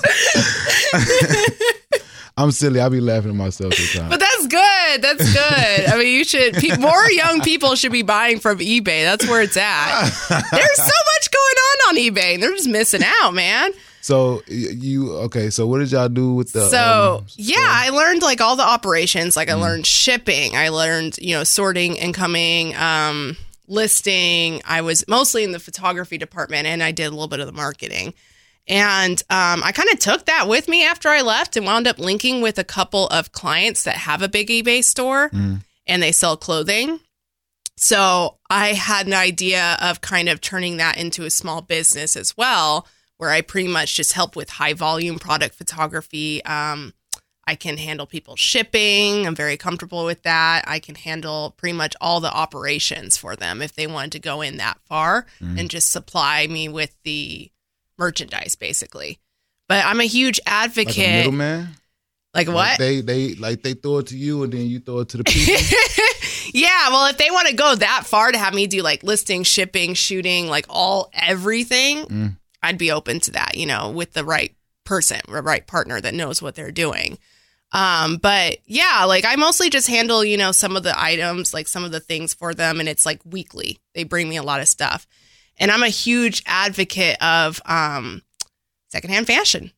I'm 2.37 2.51
silly. 2.51 2.81
I 2.81 2.89
be 2.89 3.01
laughing 3.01 3.31
at 3.31 3.37
myself 3.37 3.75
sometimes. 3.75 4.11
But 4.11 4.21
that's 4.21 4.47
good. 4.49 5.03
That's 5.03 5.33
good. 5.33 5.87
I 5.89 5.97
mean, 5.99 6.09
you 6.19 6.25
should. 6.25 6.55
Pe- 6.55 6.77
more 6.79 7.09
young 7.11 7.41
people 7.43 7.77
should 7.77 7.93
be 7.93 8.03
buying 8.03 8.41
from 8.41 8.59
eBay. 8.59 9.05
That's 9.05 9.27
where 9.29 9.41
it's 9.43 9.57
at. 9.57 10.01
There's 10.29 10.77
so 10.77 10.83
much 10.83 11.31
going 11.31 11.57
on 11.57 11.89
on 11.91 11.97
eBay, 11.97 12.35
and 12.35 12.43
they're 12.43 12.51
just 12.53 12.69
missing 12.69 13.03
out, 13.05 13.35
man. 13.35 13.71
So 14.01 14.43
you 14.49 15.13
okay? 15.27 15.49
So 15.51 15.67
what 15.69 15.79
did 15.79 15.93
y'all 15.93 16.09
do 16.09 16.35
with 16.35 16.53
the? 16.53 16.69
so 16.69 17.19
um, 17.21 17.27
yeah 17.37 17.57
i 17.61 17.89
learned 17.89 18.21
like 18.21 18.43
all 18.43 18.55
the 18.55 18.63
operations 18.63 19.35
like 19.35 19.49
i 19.49 19.53
Mm. 19.55 19.61
learned 19.63 19.87
shipping 19.87 20.55
i 20.55 20.69
learned 20.69 21.17
you 21.17 21.35
know 21.35 21.43
sorting 21.43 21.97
incoming 21.97 22.77
um 22.77 23.35
listing 23.67 24.61
i 24.67 24.83
was 24.83 25.07
mostly 25.09 25.43
in 25.43 25.53
the 25.53 25.59
photography 25.59 26.19
department 26.19 26.67
and 26.67 26.83
i 26.83 26.93
did 26.93 27.07
a 27.07 27.11
little 27.11 27.29
bit 27.29 27.41
of 27.41 27.47
the 27.47 27.53
marketing 27.53 28.13
and 28.67 29.23
um, 29.31 29.63
i 29.63 29.73
kind 29.73 29.89
of 29.93 29.99
took 29.99 30.25
that 30.27 30.49
with 30.49 30.69
me 30.69 30.85
after 30.85 31.09
i 31.09 31.21
left 31.21 31.57
and 31.57 31.67
wound 31.67 31.87
up 31.87 31.99
linking 31.99 32.41
with 32.41 32.59
a 32.59 32.65
couple 32.65 33.07
of 33.09 33.33
clients 33.33 33.83
that 33.85 33.97
have 33.97 34.23
a 34.23 34.29
big 34.29 34.49
ebay 34.49 34.83
store 34.83 35.29
Mm. 35.31 35.61
and 35.87 36.03
they 36.03 36.13
sell 36.13 36.37
clothing 36.37 37.01
so 37.77 38.39
i 38.51 38.69
had 38.69 39.07
an 39.07 39.15
idea 39.15 39.77
of 39.81 40.01
kind 40.01 40.29
of 40.29 40.41
turning 40.41 40.77
that 40.79 40.97
into 40.97 41.25
a 41.25 41.31
small 41.31 41.61
business 41.63 42.17
as 42.17 42.37
well 42.37 42.87
where 43.17 43.31
I 43.31 43.43
pretty 43.43 43.69
much 43.69 43.95
just 43.95 44.13
help 44.15 44.35
with 44.35 44.51
high 44.51 44.73
volume 44.73 45.21
product 45.21 45.55
photography. 45.55 46.45
Um, 46.45 46.95
I 47.47 47.55
can 47.55 47.77
handle 47.77 48.07
people's 48.07 48.41
shipping. 48.41 49.25
I'm 49.25 49.37
very 49.37 49.57
comfortable 49.57 50.05
with 50.05 50.25
that. 50.25 50.65
I 50.67 50.81
can 50.81 50.97
handle 50.97 51.55
pretty 51.57 51.77
much 51.77 51.95
all 52.01 52.19
the 52.19 52.33
operations 52.35 53.17
for 53.17 53.37
them 53.37 53.63
if 53.63 53.73
they 53.77 53.87
wanted 53.87 54.13
to 54.13 54.19
go 54.19 54.41
in 54.41 54.57
that 54.57 54.81
far 54.89 55.27
and 55.41 55.71
just 55.71 55.93
supply 55.93 56.49
me 56.49 56.69
with 56.69 56.97
the 57.05 57.53
merchandise, 57.99 58.55
basically. 58.55 59.19
But 59.69 59.85
I'm 59.85 60.01
a 60.01 60.05
huge 60.05 60.41
like 60.47 60.53
advocate. 60.55 60.97
middleman. 60.97 61.69
Like, 62.35 62.49
Like 62.49 62.55
what? 62.55 62.79
they 62.79 63.01
they 63.01 63.35
like 63.35 63.63
they 63.63 63.75
throw 63.75 63.99
it 63.99 64.09
to 64.09 64.17
you 64.19 64.43
and 64.43 64.53
then 64.53 64.67
you 64.67 64.81
throw 64.81 65.01
it 65.01 65.09
to 65.11 65.19
the 65.19 65.25
people. 65.25 65.55
yeah, 66.53 66.89
well, 66.91 67.07
if 67.07 67.17
they 67.17 67.31
want 67.31 67.49
to 67.49 67.55
go 67.55 67.75
that 67.77 68.03
far 68.07 68.33
to 68.33 68.39
have 68.39 68.53
me 68.55 68.67
do 68.67 68.83
like 68.83 69.03
listing, 69.03 69.43
shipping, 69.45 69.95
shooting, 69.95 70.49
like 70.49 70.67
all 70.69 71.11
everything, 71.13 72.05
Mm. 72.07 72.37
I'd 72.63 72.79
be 72.79 72.91
open 72.91 73.21
to 73.21 73.31
that, 73.33 73.57
you 73.57 73.67
know, 73.67 73.91
with 73.91 74.15
the 74.15 74.25
right 74.25 74.55
person, 74.85 75.21
the 75.29 75.43
right 75.43 75.67
partner 75.67 76.01
that 76.01 76.15
knows 76.15 76.41
what 76.43 76.55
they're 76.55 76.71
doing. 76.73 77.19
Um, 77.73 78.17
but 78.17 78.59
yeah, 78.67 79.05
like 79.07 79.25
I 79.25 79.37
mostly 79.37 79.69
just 79.69 79.89
handle, 79.89 80.25
you 80.25 80.37
know, 80.37 80.51
some 80.53 80.77
of 80.77 80.83
the 80.83 80.99
items, 80.99 81.53
like 81.53 81.69
some 81.69 81.85
of 81.85 81.93
the 81.93 82.01
things 82.01 82.33
for 82.33 82.55
them, 82.55 82.81
and 82.81 82.89
it's 82.89 83.05
like 83.05 83.21
weekly. 83.25 83.79
They 83.95 84.05
bring 84.05 84.29
me 84.29 84.37
a 84.37 84.43
lot 84.43 84.61
of 84.61 84.69
stuff. 84.69 85.07
And 85.59 85.71
I'm 85.71 85.83
a 85.83 85.89
huge 85.89 86.43
advocate 86.47 87.17
of 87.23 87.61
um 87.67 88.23
secondhand 88.89 89.27
fashion. 89.27 89.71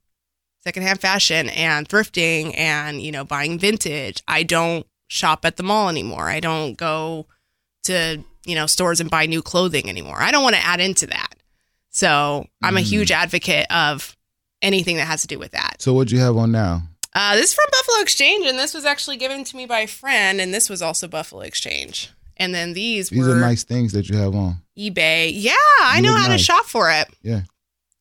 Secondhand 0.64 1.00
fashion 1.00 1.48
and 1.50 1.88
thrifting 1.88 2.52
and, 2.58 3.00
you 3.00 3.12
know, 3.12 3.24
buying 3.24 3.58
vintage. 3.58 4.22
I 4.26 4.42
don't 4.42 4.84
shop 5.08 5.44
at 5.44 5.56
the 5.56 5.62
mall 5.62 5.88
anymore. 5.88 6.28
I 6.28 6.40
don't 6.40 6.74
go 6.76 7.26
to, 7.84 8.22
you 8.44 8.54
know, 8.56 8.66
stores 8.66 9.00
and 9.00 9.08
buy 9.08 9.26
new 9.26 9.42
clothing 9.42 9.88
anymore. 9.88 10.20
I 10.20 10.32
don't 10.32 10.42
want 10.42 10.56
to 10.56 10.64
add 10.66 10.80
into 10.80 11.06
that. 11.06 11.34
So 11.90 12.46
I'm 12.62 12.76
a 12.76 12.80
Mm. 12.80 12.84
huge 12.84 13.12
advocate 13.12 13.70
of 13.70 14.16
anything 14.60 14.96
that 14.96 15.06
has 15.06 15.20
to 15.22 15.28
do 15.28 15.38
with 15.38 15.52
that. 15.52 15.76
so 15.80 15.92
what 15.92 16.08
do 16.08 16.16
you 16.16 16.20
have 16.20 16.36
on 16.36 16.50
now? 16.50 16.82
Uh, 17.14 17.36
this 17.36 17.50
is 17.50 17.54
from 17.54 17.64
Buffalo 17.70 18.02
Exchange, 18.02 18.44
and 18.46 18.58
this 18.58 18.74
was 18.74 18.84
actually 18.84 19.16
given 19.16 19.44
to 19.44 19.56
me 19.56 19.64
by 19.66 19.80
a 19.80 19.86
friend, 19.86 20.38
and 20.40 20.52
this 20.52 20.68
was 20.68 20.82
also 20.82 21.06
Buffalo 21.08 21.42
Exchange. 21.42 22.10
And 22.36 22.54
then 22.54 22.74
these, 22.74 23.08
These 23.10 23.26
were 23.26 23.36
are 23.36 23.40
nice 23.40 23.64
things 23.64 23.92
that 23.92 24.08
you 24.08 24.16
have 24.16 24.34
on. 24.34 24.56
eBay. 24.78 25.30
Yeah, 25.34 25.54
I 25.80 26.00
know 26.02 26.14
how 26.14 26.28
to 26.28 26.38
shop 26.38 26.66
for 26.66 26.90
it. 26.90 27.08
Yeah. 27.22 27.42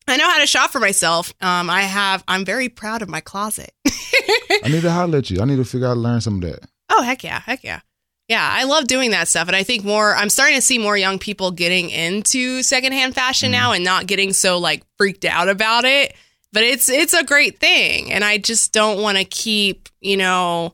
I 0.07 0.17
know 0.17 0.29
how 0.29 0.39
to 0.39 0.45
shop 0.45 0.71
for 0.71 0.79
myself. 0.79 1.33
Um, 1.41 1.69
I 1.69 1.81
have. 1.81 2.23
I'm 2.27 2.45
very 2.45 2.69
proud 2.69 3.01
of 3.01 3.09
my 3.09 3.21
closet. 3.21 3.71
I 3.87 4.67
need 4.67 4.81
to 4.81 4.91
holler 4.91 5.17
at 5.19 5.29
you. 5.29 5.41
I 5.41 5.45
need 5.45 5.55
to 5.55 5.65
figure 5.65 5.87
out 5.87 5.97
learn 5.97 6.21
some 6.21 6.35
of 6.35 6.41
that. 6.41 6.67
Oh 6.89 7.01
heck 7.01 7.23
yeah, 7.23 7.39
heck 7.39 7.63
yeah. 7.63 7.79
Yeah, 8.27 8.47
I 8.51 8.63
love 8.63 8.87
doing 8.87 9.11
that 9.11 9.27
stuff. 9.27 9.47
And 9.47 9.55
I 9.55 9.63
think 9.63 9.83
more 9.83 10.15
I'm 10.15 10.29
starting 10.29 10.55
to 10.55 10.61
see 10.61 10.77
more 10.79 10.97
young 10.97 11.19
people 11.19 11.51
getting 11.51 11.89
into 11.91 12.61
secondhand 12.63 13.13
fashion 13.15 13.51
now 13.51 13.71
and 13.71 13.83
not 13.83 14.07
getting 14.07 14.33
so 14.33 14.57
like 14.59 14.83
freaked 14.97 15.25
out 15.25 15.47
about 15.47 15.85
it. 15.85 16.15
But 16.51 16.63
it's 16.63 16.89
it's 16.89 17.13
a 17.13 17.23
great 17.23 17.59
thing. 17.59 18.11
And 18.11 18.23
I 18.23 18.37
just 18.37 18.73
don't 18.73 19.01
want 19.01 19.17
to 19.17 19.25
keep, 19.25 19.89
you 20.01 20.17
know, 20.17 20.73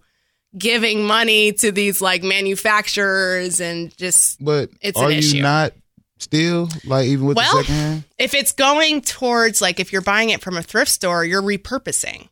giving 0.57 1.05
money 1.05 1.53
to 1.53 1.71
these 1.71 2.01
like 2.01 2.23
manufacturers 2.23 3.59
and 3.59 3.95
just 3.97 4.43
But 4.43 4.69
It's 4.81 4.99
are 4.99 5.09
an 5.09 5.21
you 5.21 5.41
not 5.41 5.73
still 6.19 6.69
like 6.85 7.07
even 7.07 7.25
with 7.25 7.37
Well, 7.37 7.57
the 7.57 7.63
second 7.63 7.75
hand? 7.75 8.03
if 8.17 8.33
it's 8.33 8.51
going 8.51 9.01
towards 9.01 9.61
like 9.61 9.79
if 9.79 9.91
you're 9.91 10.01
buying 10.01 10.29
it 10.29 10.41
from 10.41 10.57
a 10.57 10.63
thrift 10.63 10.91
store, 10.91 11.23
you're 11.25 11.41
repurposing. 11.41 12.29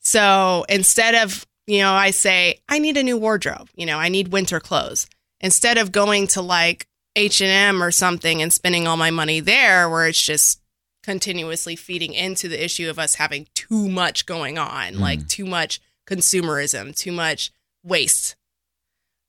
So 0.00 0.64
instead 0.68 1.14
of, 1.14 1.46
you 1.66 1.78
know, 1.78 1.92
I 1.92 2.10
say, 2.10 2.60
I 2.68 2.78
need 2.78 2.96
a 2.96 3.02
new 3.02 3.18
wardrobe, 3.18 3.68
you 3.74 3.86
know, 3.86 3.98
I 3.98 4.08
need 4.08 4.28
winter 4.28 4.60
clothes. 4.60 5.06
Instead 5.40 5.78
of 5.78 5.92
going 5.92 6.26
to 6.28 6.42
like 6.42 6.88
H&M 7.14 7.82
or 7.82 7.90
something 7.90 8.42
and 8.42 8.52
spending 8.52 8.86
all 8.86 8.96
my 8.96 9.10
money 9.10 9.40
there 9.40 9.88
where 9.88 10.06
it's 10.08 10.22
just 10.22 10.60
continuously 11.02 11.76
feeding 11.76 12.12
into 12.12 12.48
the 12.48 12.62
issue 12.62 12.90
of 12.90 12.98
us 12.98 13.14
having 13.14 13.46
too 13.54 13.88
much 13.88 14.26
going 14.26 14.58
on, 14.58 14.98
like 14.98 15.20
mm. 15.20 15.28
too 15.28 15.46
much 15.46 15.80
consumerism, 16.08 16.94
too 16.96 17.12
much 17.12 17.50
waste. 17.84 18.36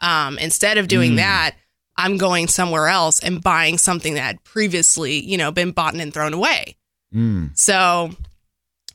Um, 0.01 0.37
instead 0.37 0.77
of 0.77 0.87
doing 0.87 1.13
Mm. 1.13 1.17
that, 1.17 1.55
I'm 1.97 2.17
going 2.17 2.47
somewhere 2.47 2.87
else 2.87 3.19
and 3.19 3.41
buying 3.43 3.77
something 3.77 4.13
that 4.13 4.21
had 4.21 4.43
previously, 4.43 5.19
you 5.19 5.37
know, 5.37 5.51
been 5.51 5.71
bought 5.71 5.93
and 5.95 6.13
thrown 6.13 6.33
away. 6.33 6.77
Mm. 7.13 7.57
So 7.57 8.11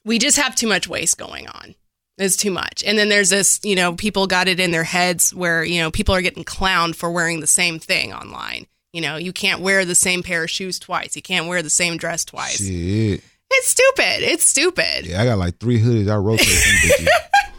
we 0.05 0.19
just 0.19 0.39
have 0.39 0.55
too 0.55 0.67
much 0.67 0.89
waste 0.89 1.19
going 1.19 1.47
on. 1.49 1.75
It's 2.17 2.37
too 2.37 2.51
much. 2.53 2.83
And 2.87 2.97
then 2.99 3.09
there's 3.09 3.29
this, 3.31 3.61
you 3.65 3.75
know, 3.75 3.95
people 3.95 4.27
got 4.27 4.49
it 4.49 4.61
in 4.61 4.71
their 4.71 4.85
heads 4.85 5.35
where, 5.35 5.65
you 5.65 5.81
know, 5.81 5.91
people 5.91 6.15
are 6.15 6.23
getting 6.23 6.45
clowned 6.45 6.95
for 6.95 7.11
wearing 7.11 7.41
the 7.41 7.47
same 7.47 7.79
thing 7.79 8.13
online. 8.15 8.67
You 8.93 9.01
know, 9.01 9.17
you 9.17 9.33
can't 9.33 9.61
wear 9.61 9.85
the 9.85 9.97
same 9.97 10.23
pair 10.23 10.45
of 10.45 10.51
shoes 10.51 10.79
twice. 10.79 11.17
You 11.17 11.23
can't 11.23 11.49
wear 11.49 11.61
the 11.61 11.71
same 11.71 11.97
dress 11.97 12.25
twice. 12.25 12.59
Shit. 12.59 13.21
It's 13.51 13.67
stupid. 13.69 14.23
It's 14.23 14.47
stupid. 14.47 15.07
Yeah, 15.07 15.21
I 15.21 15.25
got 15.27 15.39
like 15.39 15.59
three 15.59 15.81
hoodies. 15.81 16.09
I 16.11 16.15
rotate 16.17 16.47
them 16.47 16.57
bitches. 16.57 16.97
For 16.97 17.03
real. 17.03 17.54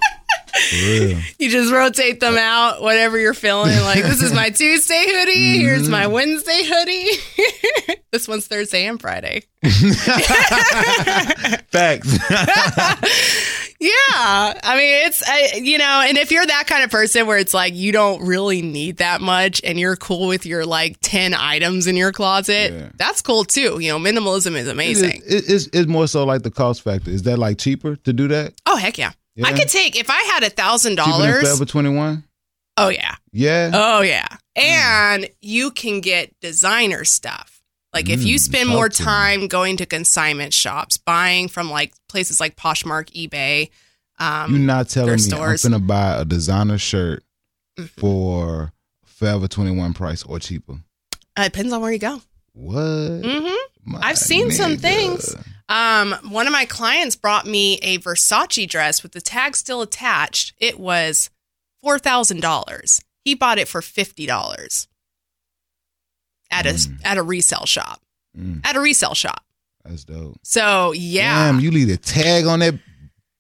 You 1.38 1.49
just 1.49 1.72
rotate 1.72 2.20
them 2.20 2.38
out, 2.38 2.82
whatever 2.82 3.18
you're 3.20 3.34
feeling. 3.34 3.78
Like, 3.82 4.03
this 4.03 4.22
is 4.22 4.34
my 4.34 4.49
Tuesday 4.51 5.06
hoodie. 5.08 5.60
Here's 5.60 5.89
my 5.89 6.03
mm-hmm. 6.03 6.14
Wednesday 6.14 6.62
hoodie. 6.64 7.97
this 8.12 8.28
one's 8.28 8.47
Thursday 8.47 8.86
and 8.88 8.99
Friday. 8.99 9.43
Facts. 11.72 12.18
Yeah. 13.80 13.91
I 14.64 14.78
mean, 14.78 15.06
it's, 15.06 15.22
I, 15.28 15.60
you 15.62 15.78
know, 15.78 16.01
and 16.06 16.18
if 16.18 16.32
you're 16.32 16.45
that 16.45 16.66
kind 16.68 16.84
of 16.84 16.89
person 16.89 17.28
where 17.28 17.38
it's 17.38 17.53
like 17.53 17.76
you 17.76 17.91
don't 17.91 18.26
really 18.26 18.62
need 18.62 18.97
that 18.97 19.22
much 19.22 19.62
and 19.64 19.80
you're 19.80 19.95
cool 19.97 20.28
with 20.28 20.45
your 20.45 20.66
like 20.66 20.97
10 21.01 21.34
items 21.34 21.86
in 21.86 21.95
your 21.95 22.12
closet, 22.12 22.72
Yeah. 22.74 22.89
that's 22.95 23.22
cool 23.22 23.43
too. 23.43 23.80
You 23.80 23.91
know, 23.91 23.99
minimalism 23.99 24.56
is 24.56 24.68
amazing. 24.68 25.22
It- 25.26 25.43
it's, 25.49 25.68
it's 25.74 25.88
more 25.88 26.08
so 26.08 26.24
like 26.26 26.43
the 26.43 26.51
cost 26.51 26.82
factor. 26.82 27.12
Is 27.12 27.24
that 27.24 27.38
like 27.38 27.58
cheaper 27.58 27.95
to 27.97 28.14
do 28.14 28.28
that? 28.30 28.53
Oh, 28.66 28.78
heck 28.78 28.97
yeah. 28.97 29.12
I 29.43 29.51
could 29.53 29.67
take, 29.67 29.95
if 29.97 30.09
I 30.09 30.21
had 30.33 30.43
a 30.43 30.49
thousand 30.49 30.95
dollars. 30.95 31.41
Forever 31.41 31.65
21? 31.65 32.23
Oh, 32.77 32.89
yeah. 32.89 33.15
Yeah. 33.31 33.71
Oh, 33.73 34.01
yeah. 34.01 34.27
And 34.55 35.29
you 35.41 35.71
can 35.71 35.99
get 36.01 36.38
designer 36.39 37.03
stuff. 37.05 37.61
Like 37.93 38.09
if 38.09 38.23
you 38.23 38.36
Mm, 38.36 38.39
spend 38.39 38.69
more 38.69 38.89
to 38.89 39.01
me. 39.01 39.05
time 39.05 39.47
going 39.47 39.77
to 39.77 39.86
consignment 39.86 40.53
shops, 40.53 40.97
buying 40.97 41.47
from 41.47 41.69
like 41.69 41.93
places 42.09 42.39
like 42.41 42.57
Poshmark, 42.57 43.09
eBay, 43.11 43.69
um, 44.19 44.51
You're 44.51 44.59
not 44.59 44.89
telling 44.89 45.13
me 45.13 45.17
stores. 45.19 45.63
I'm 45.63 45.71
gonna 45.71 45.83
buy 45.86 46.19
a 46.19 46.25
designer 46.25 46.77
shirt 46.77 47.23
Mhm. 47.79 47.89
for 47.97 48.73
Forever 49.05 49.47
21 49.47 49.93
price 49.93 50.23
or 50.23 50.39
cheaper. 50.39 50.73
uh, 51.38 51.41
it 51.43 51.53
depends 51.53 51.71
on 51.71 51.79
where 51.81 51.91
you 51.93 51.99
go. 51.99 52.21
What? 52.51 52.75
Mm-hmm. 52.83 53.95
I've 54.01 54.17
seen 54.17 54.51
some 54.51 54.75
things. 54.77 55.33
Um, 55.68 56.13
one 56.30 56.45
of 56.47 56.53
my 56.53 56.66
clients 56.66 57.16
brought 57.16 57.45
me 57.47 57.76
a 57.82 57.97
Versace 57.99 58.68
dress 58.70 59.01
with 59.03 59.13
the 59.13 59.22
tag 59.22 59.55
still 59.55 59.82
attached. 59.82 60.53
It 60.59 60.80
was 60.80 61.30
four 61.82 61.97
thousand 61.99 62.41
dollars. 62.41 63.01
He 63.24 63.34
bought 63.34 63.57
it 63.57 63.68
for 63.68 63.82
fifty 63.82 64.26
dollars 64.26 64.88
at 66.51 66.66
a 66.66 66.70
Mm. 66.74 66.99
at 67.03 67.18
a 67.18 67.24
resale 67.24 67.66
shop. 67.66 68.01
Mm, 68.38 68.61
At 68.66 68.76
a 68.76 68.80
resale 68.82 69.13
shop. 69.16 69.43
that's 69.84 70.03
dope. 70.03 70.38
So 70.43 70.91
yeah, 70.91 71.51
Damn, 71.51 71.59
you 71.59 71.72
leave 71.72 71.89
a 71.89 71.97
tag 71.97 72.45
on 72.45 72.59
that. 72.59 72.76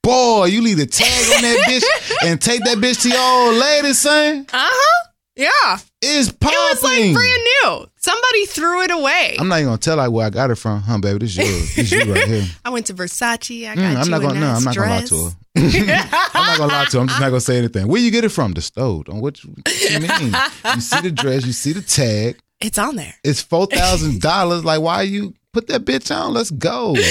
Boy, 0.01 0.45
you 0.45 0.61
leave 0.61 0.79
a 0.79 0.85
tag 0.85 1.35
on 1.35 1.41
that 1.41 1.65
bitch 1.67 2.27
and 2.27 2.39
take 2.41 2.63
that 2.63 2.77
bitch 2.77 3.01
to 3.01 3.09
your 3.09 3.19
old 3.19 3.55
lady, 3.55 3.93
son. 3.93 4.45
uh 4.53 4.69
huh, 4.71 5.07
yeah. 5.35 5.77
It's 6.01 6.31
popping. 6.31 6.55
It 6.57 6.73
was 6.73 6.83
like 6.83 7.13
brand 7.13 7.41
new. 7.63 7.87
Somebody 8.05 8.45
threw 8.45 8.83
it 8.83 8.91
away. 8.91 9.35
I'm 9.39 9.47
not 9.47 9.55
even 9.55 9.69
gonna 9.69 9.77
tell 9.79 9.97
like 9.97 10.11
where 10.11 10.27
I 10.27 10.29
got 10.29 10.51
it 10.51 10.55
from, 10.55 10.79
huh, 10.81 10.99
baby? 10.99 11.17
This 11.17 11.31
is 11.31 11.37
yours. 11.37 11.75
This 11.75 11.91
you 11.91 12.13
right 12.13 12.23
here. 12.27 12.45
I 12.65 12.69
went 12.69 12.85
to 12.85 12.93
Versace. 12.93 13.67
I 13.67 13.73
got 13.73 13.81
Mm, 13.81 13.91
you 13.93 13.97
I'm 13.97 14.09
not 14.11 14.19
a 14.19 14.23
gonna. 14.27 14.39
no, 14.39 14.47
nice 14.51 14.57
I'm 14.57 14.63
not 14.63 14.75
gonna 14.75 14.89
lie 14.91 14.97
dress. 14.99 15.09
to 15.09 15.25
her. 15.25 15.31
I'm 16.35 16.45
not 16.45 16.57
gonna 16.59 16.73
lie 16.73 16.85
to 16.85 16.97
her. 16.97 17.01
I'm 17.01 17.07
just 17.07 17.19
not 17.19 17.29
gonna 17.29 17.41
say 17.41 17.57
anything. 17.57 17.87
Where 17.87 17.99
you 17.99 18.11
get 18.11 18.23
it 18.23 18.29
from? 18.29 18.51
The 18.53 18.61
stove. 18.61 19.09
On 19.09 19.21
what 19.21 19.43
you, 19.43 19.49
what 19.55 19.89
you 19.89 19.99
mean? 20.01 20.35
You 20.75 20.81
see 20.81 21.01
the 21.01 21.11
dress. 21.11 21.47
You 21.47 21.51
see 21.53 21.71
the 21.73 21.81
tag. 21.81 22.37
It's 22.61 22.77
on 22.77 22.95
there. 22.95 23.15
It's 23.23 23.41
four 23.41 23.65
thousand 23.65 24.21
dollars. 24.21 24.63
Like, 24.63 24.81
why 24.81 25.01
you 25.01 25.33
put 25.51 25.65
that 25.69 25.83
bitch 25.83 26.15
on? 26.15 26.31
Let's 26.33 26.51
go. 26.51 26.95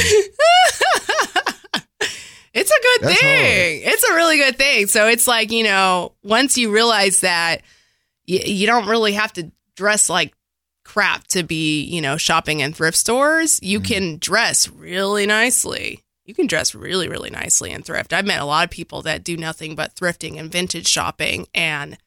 It's 2.57 2.71
a 2.71 2.81
good 2.81 3.09
That's 3.09 3.21
thing. 3.21 3.83
It's 3.85 4.05
a 4.05 4.15
really 4.15 4.37
good 4.37 4.57
thing. 4.57 4.87
So 4.87 5.09
it's 5.09 5.27
like, 5.27 5.51
you 5.51 5.65
know, 5.65 6.13
once 6.23 6.57
you 6.57 6.73
realize 6.73 7.23
that 7.23 7.63
you, 8.27 8.39
you 8.45 8.67
don't 8.69 8.87
really 8.87 9.13
have 9.15 9.33
to 9.33 9.51
dress 9.75 10.09
like 10.09 10.33
crap 10.95 11.27
to 11.27 11.43
be, 11.43 11.83
you 11.83 12.01
know, 12.01 12.17
shopping 12.17 12.61
in 12.61 12.73
thrift 12.73 12.97
stores, 12.97 13.59
you 13.63 13.81
Mm-hmm. 13.81 13.87
can 13.93 14.19
dress 14.19 14.69
really 14.69 15.27
nicely. 15.27 16.05
You 16.25 16.35
can 16.35 16.47
dress 16.47 16.73
really, 16.73 17.09
really 17.09 17.31
nicely 17.31 17.73
in 17.73 17.83
thrift. 17.83 18.13
I've 18.13 18.25
met 18.25 18.41
a 18.41 18.45
lot 18.45 18.63
of 18.65 18.71
people 18.71 19.03
that 19.03 19.25
do 19.25 19.37
nothing 19.37 19.75
but 19.75 19.97
thrifting 19.97 20.39
and 20.39 20.53
vintage 20.53 20.87
shopping 20.87 21.47
and 21.53 21.99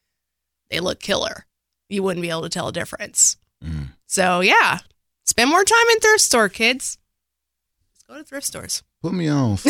they 0.69 0.79
look 0.79 0.99
killer. 1.01 1.45
You 1.89 2.01
wouldn't 2.01 2.21
be 2.21 2.29
able 2.29 2.43
to 2.43 2.49
tell 2.49 2.69
a 2.69 2.73
difference. 2.73 3.35
Mm. 3.63 3.89
So, 4.05 4.39
yeah, 4.39 4.79
spend 5.25 5.49
more 5.49 5.63
time 5.65 5.85
in 5.91 5.99
thrift 5.99 6.21
store, 6.21 6.47
kids. 6.47 6.97
Let's 7.91 8.03
go 8.07 8.17
to 8.17 8.23
thrift 8.23 8.47
stores. 8.47 8.83
Put 9.01 9.13
me 9.13 9.27
on. 9.27 9.57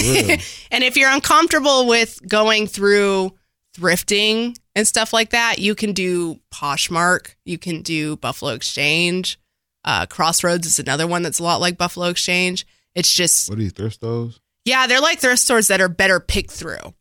And 0.71 0.83
if 0.83 0.95
you're 0.95 1.09
uncomfortable 1.11 1.87
with 1.87 2.19
going 2.27 2.67
through 2.67 3.33
thrifting 3.77 4.55
and 4.75 4.87
stuff 4.87 5.13
like 5.13 5.29
that, 5.31 5.59
you 5.59 5.75
can 5.75 5.93
do 5.93 6.39
Poshmark. 6.53 7.35
You 7.45 7.57
can 7.57 7.81
do 7.81 8.15
Buffalo 8.17 8.51
Exchange. 8.53 9.39
Uh, 9.85 10.05
Crossroads 10.05 10.67
is 10.67 10.79
another 10.79 11.07
one 11.07 11.23
that's 11.23 11.39
a 11.39 11.43
lot 11.43 11.61
like 11.61 11.77
Buffalo 11.77 12.07
Exchange. 12.07 12.65
It's 12.95 13.13
just, 13.13 13.49
what 13.49 13.57
are 13.57 13.61
these 13.61 13.71
thrift 13.73 13.95
stores? 13.95 14.39
yeah, 14.65 14.87
they're 14.87 14.99
like 15.01 15.19
thrift 15.19 15.39
stores 15.41 15.67
that 15.67 15.79
are 15.81 15.87
better 15.89 16.19
picked 16.19 16.51
through. 16.51 16.93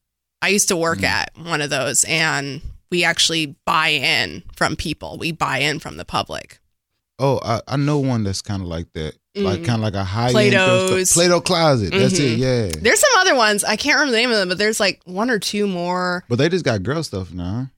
I 0.43 0.49
used 0.49 0.69
to 0.69 0.77
work 0.77 0.99
Mm. 0.99 1.05
at 1.05 1.31
one 1.37 1.61
of 1.61 1.71
those 1.71 2.05
and 2.05 2.61
we 2.91 3.03
actually 3.03 3.57
buy 3.65 3.89
in 3.89 4.45
from 4.55 4.77
people. 4.77 5.17
We 5.19 5.33
buy 5.33 5.59
in 5.59 5.81
from 5.81 5.97
the 5.97 6.05
public. 6.05 6.59
Oh, 7.19 7.41
I, 7.43 7.61
I 7.67 7.77
know 7.77 7.99
one 7.99 8.25
that's 8.25 8.43
kind 8.43 8.61
of 8.63 8.69
like 8.69 8.93
that. 8.95 9.15
Like 9.35 9.61
Mhm. 9.61 9.65
kind 9.67 9.77
of 9.79 9.83
like 9.83 9.95
a 9.95 10.05
high 10.05 10.31
Plato's. 10.33 11.13
Plato 11.13 11.41
closet. 11.41 11.91
That's 11.93 12.19
it. 12.19 12.39
Mhm. 12.39 12.39
Yeah. 12.39 12.81
There's 12.81 13.01
some 13.01 13.11
other 13.19 13.35
ones. 13.35 13.65
I 13.65 13.77
can't 13.77 13.97
remember 13.97 14.13
the 14.13 14.19
name 14.19 14.31
of 14.31 14.37
them, 14.39 14.49
but 14.49 14.57
there's 14.59 14.81
like 14.81 15.01
one 15.05 15.29
or 15.31 15.39
two 15.39 15.67
more. 15.67 16.25
But 16.29 16.37
they 16.37 16.49
just 16.49 16.65
got 16.65 16.83
girl 16.83 17.03
stuff 17.03 17.33
now. 17.33 17.71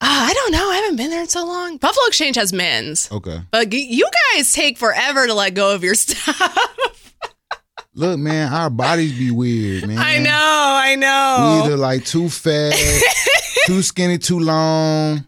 Ah, 0.00 0.28
I 0.28 0.34
don't 0.34 0.52
know. 0.52 0.70
I 0.70 0.76
haven't 0.76 0.96
been 0.96 1.10
there 1.10 1.22
in 1.22 1.28
so 1.28 1.44
long. 1.46 1.78
Buffalo 1.78 2.06
Exchange 2.06 2.36
has 2.36 2.52
men's. 2.52 3.08
Okay. 3.10 3.40
But 3.50 3.70
g- 3.70 3.86
you 3.90 4.08
guys 4.34 4.52
take 4.52 4.76
forever 4.78 5.26
to 5.26 5.34
let 5.34 5.54
go 5.54 5.74
of 5.74 5.82
your 5.82 5.94
stuff. 5.96 6.58
Look, 7.94 8.18
man, 8.18 8.52
our 8.52 8.70
bodies 8.70 9.16
be 9.16 9.30
weird, 9.30 9.86
man. 9.88 9.98
I 9.98 10.18
know, 10.18 10.30
I 10.32 10.94
know. 10.96 11.36
We 11.38 11.58
know. 11.60 11.64
either 11.64 11.76
like 11.76 12.04
too 12.04 12.28
fat, 12.28 12.74
too 13.66 13.82
skinny, 13.82 14.18
too 14.18 14.40
long. 14.40 15.24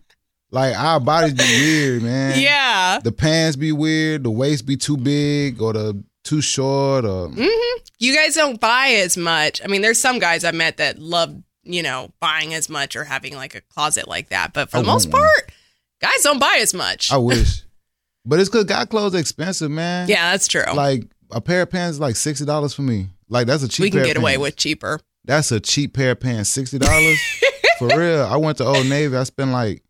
Like 0.57 0.75
our 0.75 0.99
bodies 0.99 1.35
be 1.35 1.45
weird, 1.45 2.03
man. 2.03 2.41
yeah. 2.41 2.99
The 3.05 3.13
pants 3.13 3.57
be 3.57 3.73
weird, 3.73 4.25
the 4.25 4.31
waist 4.31 4.65
be 4.65 4.79
too 4.79 4.97
big 4.97 5.61
or 5.61 5.75
the 5.75 6.03
too 6.25 6.41
short 6.41 7.05
or 7.05 7.29
hmm 7.29 7.79
You 7.99 8.15
guys 8.15 8.35
don't 8.35 8.59
buy 8.59 8.89
as 9.05 9.19
much. 9.19 9.61
I 9.63 9.67
mean, 9.67 9.83
there's 9.83 10.01
some 10.01 10.19
guys 10.19 10.45
I 10.45 10.53
met 10.53 10.79
that 10.79 10.99
love, 10.99 11.37
you 11.63 11.83
know, 11.83 12.11
buying 12.21 12.55
as 12.55 12.71
much 12.71 12.97
or 12.97 13.05
having 13.05 13.37
like 13.37 13.55
a 13.55 13.61
closet 13.61 14.09
like 14.09 14.31
that. 14.31 14.55
But 14.55 14.71
for 14.71 14.79
I 14.79 14.81
the 14.81 14.87
most 14.87 15.13
one. 15.13 15.21
part, 15.21 15.53
guys 16.01 16.23
don't 16.23 16.39
buy 16.41 16.57
as 16.63 16.73
much. 16.73 17.13
I 17.13 17.19
wish. 17.19 17.63
but 18.25 18.41
it's 18.41 18.49
cause 18.49 18.65
guy 18.65 18.87
clothes 18.87 19.15
are 19.15 19.19
expensive, 19.19 19.71
man. 19.71 20.09
yeah, 20.09 20.31
that's 20.31 20.49
true. 20.49 20.65
Like 20.75 21.03
a 21.33 21.43
pair 21.43 21.61
of 21.61 21.71
pants 21.71 21.97
is 21.97 22.01
like 22.01 22.17
sixty 22.17 22.47
dollars 22.47 22.73
for 22.73 22.81
me. 22.81 23.09
Like 23.29 23.47
that's 23.47 23.63
a 23.63 23.69
cheap 23.69 23.83
we 23.83 23.91
can 23.91 24.05
get 24.05 24.17
away 24.17 24.39
with 24.39 24.57
cheaper. 24.57 25.01
That's 25.27 25.53
a 25.53 25.61
cheap 25.61 25.93
pair 25.93 26.13
of 26.13 26.21
pants. 26.21 26.49
Sixty 26.49 26.79
dollars 26.79 27.21
for 27.79 27.89
real. 27.89 28.23
I 28.23 28.37
went 28.37 28.57
to 28.57 28.65
Old 28.65 28.87
Navy. 28.87 29.15
I 29.15 29.25
spent 29.25 29.51
like 29.51 29.83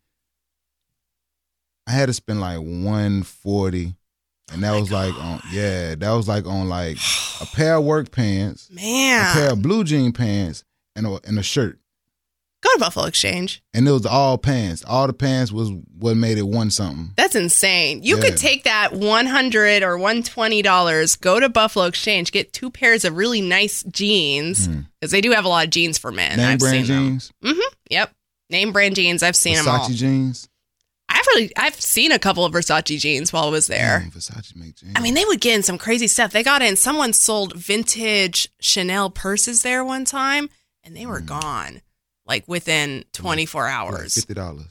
I 1.87 1.93
had 1.93 2.07
to 2.07 2.13
spend 2.13 2.41
like 2.41 2.59
one 2.59 3.23
forty, 3.23 3.95
and 4.53 4.63
that 4.63 4.73
oh 4.75 4.81
was 4.81 4.91
like 4.93 5.15
on 5.15 5.41
yeah, 5.53 5.95
that 5.95 6.11
was 6.13 6.29
like 6.29 6.47
on 6.47 6.69
like 6.69 6.99
a 7.41 7.47
pair 7.47 7.77
of 7.77 7.85
work 7.85 8.11
pants, 8.11 8.69
man, 8.71 9.31
a 9.31 9.33
pair 9.39 9.53
of 9.53 9.63
blue 9.63 9.85
jean 9.85 10.13
pants, 10.13 10.65
and 10.95 11.07
a 11.07 11.21
and 11.25 11.39
a 11.39 11.43
shirt. 11.43 11.79
go 12.63 12.73
to 12.73 12.81
Buffalo 12.81 13.07
Exchange. 13.07 13.63
And 13.75 13.87
it 13.87 13.93
was 13.93 14.07
all 14.07 14.39
pants. 14.39 14.83
All 14.85 15.07
the 15.07 15.13
pants 15.13 15.53
was 15.53 15.71
what 15.99 16.17
made 16.17 16.39
it 16.39 16.43
one 16.49 16.71
something. 16.71 17.11
That's 17.17 17.37
insane. 17.37 18.03
You 18.03 18.17
Yeah. 18.17 18.23
could 18.25 18.37
take 18.39 18.65
that 18.65 18.93
100 18.93 19.85
or 19.85 19.97
120 19.97 20.63
dollars, 20.63 21.15
go 21.15 21.39
to 21.39 21.49
Buffalo 21.49 21.85
Exchange, 21.85 22.33
get 22.33 22.53
two 22.53 22.71
pairs 22.71 23.05
of 23.05 23.15
really 23.17 23.41
nice 23.41 23.85
jeans 23.85 24.67
hmm. 24.67 24.81
because 25.01 25.13
they 25.13 25.21
do 25.21 25.31
have 25.33 25.45
a 25.45 25.49
lot 25.49 25.65
of 25.67 25.71
jeans 25.71 25.99
for 25.99 26.11
men. 26.11 26.39
Name 26.39 26.47
I've 26.49 26.59
brand 26.59 26.87
seen 26.87 26.97
them. 26.97 27.07
jeans, 27.11 27.33
mm-hmm. 27.45 27.75
Yep, 27.91 28.11
name 28.51 28.73
brand 28.73 28.97
jeans. 28.97 29.23
I've 29.23 29.37
seen 29.37 29.55
them 29.55 29.69
all. 29.69 29.79
Versace 29.87 29.95
jeans. 29.95 30.49
I've 31.19 31.27
really, 31.29 31.51
I've 31.57 31.81
seen 31.81 32.13
a 32.13 32.19
couple 32.19 32.45
of 32.45 32.53
Versace 32.53 32.99
jeans 32.99 33.33
while 33.33 33.45
I 33.45 33.51
was 33.51 33.67
there. 33.67 34.01
Damn, 34.01 34.11
Versace 34.11 34.55
make 34.57 34.77
jeans. 34.77 34.93
I 34.97 35.01
mean, 35.01 35.15
they 35.15 35.25
would 35.25 35.41
get 35.41 35.55
in 35.57 35.63
some 35.63 35.79
crazy 35.79 36.07
stuff. 36.09 36.33
They 36.33 36.43
got 36.43 36.63
in. 36.63 36.77
Someone 36.77 37.13
sold 37.13 37.55
vintage 37.55 38.49
Chanel 38.61 39.11
purses 39.11 39.63
there 39.63 39.85
one 39.85 40.05
time, 40.05 40.51
and 40.85 40.97
they 40.97 41.07
were 41.07 41.21
Mm. 41.21 41.27
gone 41.27 41.83
like 42.27 42.45
within 42.49 43.05
24 43.13 43.67
hours. 43.69 44.15
Fifty 44.15 44.35
dollars. 44.35 44.67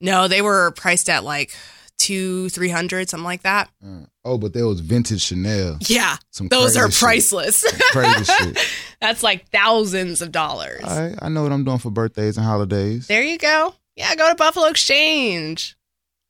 No, 0.00 0.28
they 0.28 0.42
were 0.42 0.70
priced 0.72 1.08
at 1.08 1.24
like 1.24 1.54
two, 1.98 2.48
three 2.50 2.68
hundred, 2.68 3.08
something 3.08 3.24
like 3.24 3.42
that. 3.42 3.68
Uh, 3.84 4.02
oh, 4.24 4.38
but 4.38 4.52
there 4.52 4.66
was 4.66 4.80
vintage 4.80 5.22
Chanel. 5.22 5.78
Yeah, 5.80 6.16
Some 6.30 6.48
those 6.48 6.76
are 6.76 6.88
priceless. 6.88 7.64
Crazy 7.92 8.24
shit. 8.38 8.58
That's 9.00 9.22
like 9.24 9.48
thousands 9.50 10.22
of 10.22 10.30
dollars. 10.30 10.82
Right, 10.84 11.16
I 11.20 11.28
know 11.28 11.42
what 11.42 11.50
I'm 11.52 11.64
doing 11.64 11.78
for 11.78 11.90
birthdays 11.90 12.36
and 12.36 12.46
holidays. 12.46 13.06
There 13.08 13.22
you 13.24 13.38
go. 13.38 13.74
Yeah, 13.96 14.14
go 14.14 14.28
to 14.28 14.36
Buffalo 14.36 14.66
Exchange. 14.66 15.76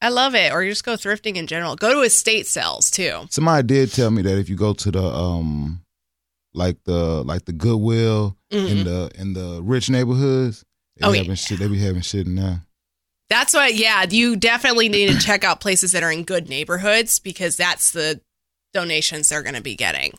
I 0.01 0.11
love 0.11 0.34
it. 0.34 0.53
Or 0.53 0.62
you 0.62 0.70
just 0.70 0.84
go 0.84 0.94
thrifting 0.94 1.36
in 1.36 1.46
general. 1.46 1.74
Go 1.76 1.92
to 1.94 2.01
estate 2.03 2.46
sales 2.46 2.90
too. 2.90 3.26
Somebody 3.30 3.66
did 3.66 3.92
tell 3.92 4.11
me 4.11 4.22
that 4.22 4.38
if 4.38 4.49
you 4.49 4.57
go 4.57 4.72
to 4.72 4.90
the 4.90 5.03
um, 5.03 5.82
like 6.55 6.76
the 6.84 7.22
like 7.24 7.44
the 7.46 7.53
Goodwill 7.53 8.36
in 8.51 8.59
Mhm. 8.78 8.84
the 8.84 9.11
in 9.20 9.32
the 9.32 9.61
rich 9.62 9.90
neighborhoods, 9.90 10.64
they 10.96 11.07
Oh, 11.07 11.11
be 11.12 11.18
yeah. 11.18 11.22
having 11.24 11.36
shit. 11.36 11.59
They 11.59 11.68
be 11.68 11.78
having 11.80 12.03
shit 12.03 12.26
in 12.26 12.36
there. 12.36 12.62
That's 13.30 13.53
what, 13.53 13.74
yeah, 13.74 14.07
you 14.09 14.36
definitely 14.36 14.88
need 14.88 15.09
to 15.12 15.18
check 15.18 15.44
out 15.44 15.61
places 15.61 15.92
that 15.92 16.03
are 16.03 16.11
in 16.11 16.24
good 16.24 16.49
neighborhoods 16.49 17.18
because 17.18 17.57
that's 17.57 17.90
the 17.90 18.22
donations 18.72 19.28
they're 19.28 19.42
going 19.42 19.55
to 19.55 19.61
be 19.61 19.74
getting. 19.76 20.12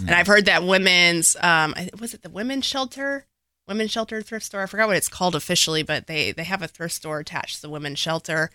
And 0.00 0.10
I've 0.12 0.28
heard 0.28 0.44
that 0.44 0.62
women's, 0.62 1.34
um, 1.40 1.74
was 1.98 2.14
it 2.14 2.22
the 2.22 2.30
women's 2.30 2.64
shelter? 2.64 3.26
Women's 3.68 3.90
shelter 3.90 4.22
thrift 4.22 4.46
store. 4.46 4.62
I 4.62 4.66
forgot 4.66 4.88
what 4.88 4.96
it's 4.96 5.08
called 5.08 5.34
officially, 5.34 5.82
but 5.82 6.06
they 6.06 6.32
they 6.32 6.44
have 6.44 6.62
a 6.62 6.68
thrift 6.68 6.94
store 6.94 7.20
attached 7.20 7.56
to 7.56 7.62
the 7.62 7.68
women's 7.70 7.98
shelter, 7.98 8.50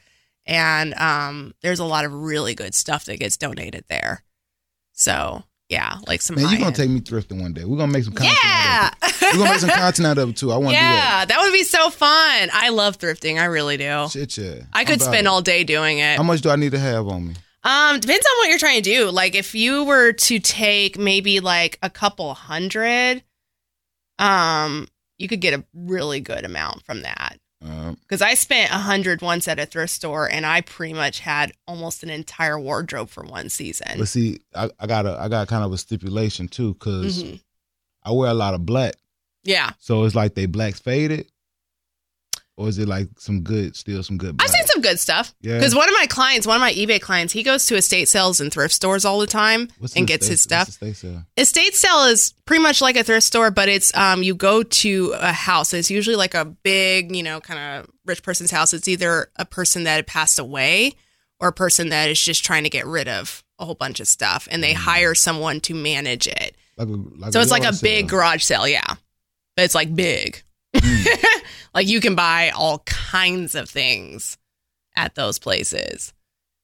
and 0.46 0.94
um, 0.96 1.54
there's 1.62 1.80
a 1.80 1.86
lot 1.86 2.04
of 2.06 2.14
really 2.14 2.56
good 2.56 2.74
stuff 2.74 3.06
that 3.06 3.20
gets 3.20 3.38
donated 3.38 3.86
there. 3.90 4.24
So 4.94 5.44
yeah, 5.70 5.98
like 6.08 6.22
some. 6.22 6.36
Man, 6.36 6.44
you 6.46 6.50
gonna 6.52 6.60
high-end- 6.66 6.76
take 6.76 6.90
me 6.90 7.00
thrifting 7.02 7.42
one 7.42 7.54
day? 7.54 7.64
We're 7.64 7.78
gonna 7.78 7.92
make 7.92 8.04
some 8.04 8.14
content. 8.14 8.38
Yeah. 8.44 8.90
out 9.02 9.04
of 9.04 9.10
it. 9.10 9.22
We're 9.22 9.38
gonna 9.40 9.50
make 9.52 9.60
some 9.60 9.70
content 9.70 10.08
out 10.08 10.18
of 10.18 10.30
it 10.30 10.38
too. 10.38 10.52
I 10.52 10.58
want 10.58 10.70
to 10.70 10.74
do 10.76 10.82
that. 10.82 11.20
yeah, 11.20 11.26
that 11.26 11.42
would 11.42 11.54
be 11.54 11.64
so 11.64 11.90
fun. 11.90 12.50
I 12.52 12.70
love 12.70 12.98
thrifting. 12.98 13.40
I 13.40 13.46
really 13.46 13.78
do. 13.78 14.08
Shit, 14.10 14.38
yeah. 14.38 14.64
I 14.74 14.84
could 14.84 15.02
spend 15.02 15.26
it. 15.26 15.28
all 15.28 15.42
day 15.42 15.64
doing 15.64 16.00
it. 16.00 16.18
How 16.18 16.24
much 16.24 16.42
do 16.42 16.50
I 16.50 16.56
need 16.58 16.72
to 16.72 16.80
have 16.80 17.08
on 17.08 17.28
me? 17.30 17.36
Um, 17.64 18.00
depends 18.00 18.26
on 18.26 18.38
what 18.40 18.50
you're 18.50 18.60
trying 18.60 18.82
to 18.82 18.90
do. 18.90 19.10
Like 19.10 19.36
if 19.36 19.56
you 19.56 19.86
were 19.86 20.12
to 20.12 20.40
take 20.40 20.98
maybe 20.98 21.40
like 21.40 21.80
a 21.82 21.90
couple 21.90 22.34
hundred, 22.34 23.24
um, 24.20 24.88
you 25.24 25.28
could 25.30 25.42
get 25.42 25.58
a 25.58 25.64
really 25.74 26.20
good 26.20 26.46
amount 26.46 26.84
from 26.86 27.02
that. 27.02 27.40
Because 28.02 28.22
I 28.22 28.34
spent 28.34 28.72
a 28.72 28.78
hundred 28.78 29.22
once 29.22 29.48
at 29.48 29.58
a 29.58 29.66
thrift 29.66 29.94
store, 29.94 30.30
and 30.30 30.46
I 30.46 30.60
pretty 30.60 30.94
much 30.94 31.20
had 31.22 31.54
almost 31.66 32.04
an 32.04 32.10
entire 32.10 32.60
wardrobe 32.60 33.10
for 33.10 33.24
one 33.24 33.48
season. 33.48 33.88
but 33.98 34.10
see, 34.10 34.42
I, 34.54 34.70
I 34.82 34.86
got 34.86 35.06
a 35.06 35.18
I 35.18 35.30
got 35.30 35.48
kind 35.48 35.64
of 35.64 35.72
a 35.72 35.78
stipulation 35.78 36.50
too, 36.50 36.74
because 36.74 37.24
Mhm. 37.24 37.40
I 38.04 38.12
wear 38.12 38.30
a 38.30 38.34
lot 38.34 38.54
of 38.54 38.66
black. 38.66 38.96
Yeah, 39.46 39.72
So 39.80 40.04
it's 40.04 40.14
like 40.16 40.36
they 40.36 40.46
blacks 40.46 40.80
faded, 40.82 41.30
or 42.56 42.70
is 42.70 42.78
it 42.78 42.88
like 42.88 43.08
some 43.18 43.42
good, 43.42 43.76
still 43.76 44.04
some 44.04 44.18
good? 44.18 44.36
I've 44.40 44.50
seen 44.50 44.66
some 44.68 44.82
good 44.82 45.00
stuff. 45.00 45.34
Yeah. 45.42 45.56
Because 45.56 45.74
one 45.74 45.90
of 45.90 45.96
my 46.00 46.06
clients, 46.08 46.46
one 46.46 46.56
of 46.56 46.62
my 46.62 46.72
eBay 46.74 47.02
clients, 47.02 47.34
he 47.34 47.42
goes 47.42 47.66
to 47.66 47.76
estate 47.76 48.08
sales 48.08 48.40
and 48.40 48.52
thrift 48.54 48.74
stores 48.74 49.06
all 49.06 49.20
the 49.20 49.26
time 49.28 49.70
What's 49.80 49.96
and 49.96 50.06
gets 50.08 50.26
estate- 50.30 50.32
his 50.32 50.42
stuff. 50.42 50.70
estate 50.70 50.96
sale? 50.98 51.24
estate 51.36 51.74
sale 51.76 52.04
is 52.06 52.34
pretty 52.46 52.62
much 52.62 52.80
like 52.82 52.96
a 52.96 53.04
thrift 53.04 53.26
store, 53.26 53.50
but 53.52 53.70
it's 53.70 53.96
um 53.98 54.22
you 54.24 54.36
go 54.36 54.62
to 54.64 55.14
a 55.18 55.32
house. 55.32 55.74
It's 55.74 55.90
usually 55.90 56.16
like 56.16 56.36
a 56.36 56.46
big, 56.46 57.16
you 57.16 57.24
know, 57.24 57.42
kind 57.42 57.60
of 57.82 57.90
rich 58.06 58.22
person's 58.22 58.52
house. 58.52 58.74
It's 58.74 58.88
either 58.88 59.32
a 59.38 59.46
person 59.46 59.84
that 59.86 59.96
had 59.96 60.08
passed 60.08 60.38
away 60.38 60.94
or 61.40 61.48
a 61.48 61.54
person 61.54 61.90
that 61.90 62.10
is 62.10 62.22
just 62.24 62.46
trying 62.46 62.64
to 62.64 62.70
get 62.70 62.86
rid 62.86 63.08
of 63.08 63.44
a 63.60 63.66
whole 63.66 63.76
bunch 63.76 64.00
of 64.00 64.08
stuff, 64.08 64.48
and 64.52 64.64
they 64.64 64.74
hire 64.74 65.14
someone 65.16 65.60
to 65.62 65.74
manage 65.74 66.28
it. 66.28 66.56
Like 66.78 66.88
a, 66.88 66.92
like 66.92 67.34
So 67.34 67.40
it's 67.42 67.52
like 67.52 67.62
a 67.64 67.66
yard 67.66 67.82
big 67.82 68.10
garage 68.10 68.44
sale, 68.44 68.68
yeah, 68.68 68.96
but 69.56 69.64
it's 69.66 69.76
like 69.76 69.94
big. 69.96 70.42
like 71.74 71.88
you 71.88 72.00
can 72.02 72.16
buy 72.16 72.50
all 72.52 72.80
kinds 72.80 73.56
of 73.56 73.70
things 73.70 74.38
at 74.96 75.16
those 75.16 75.40
places, 75.40 76.14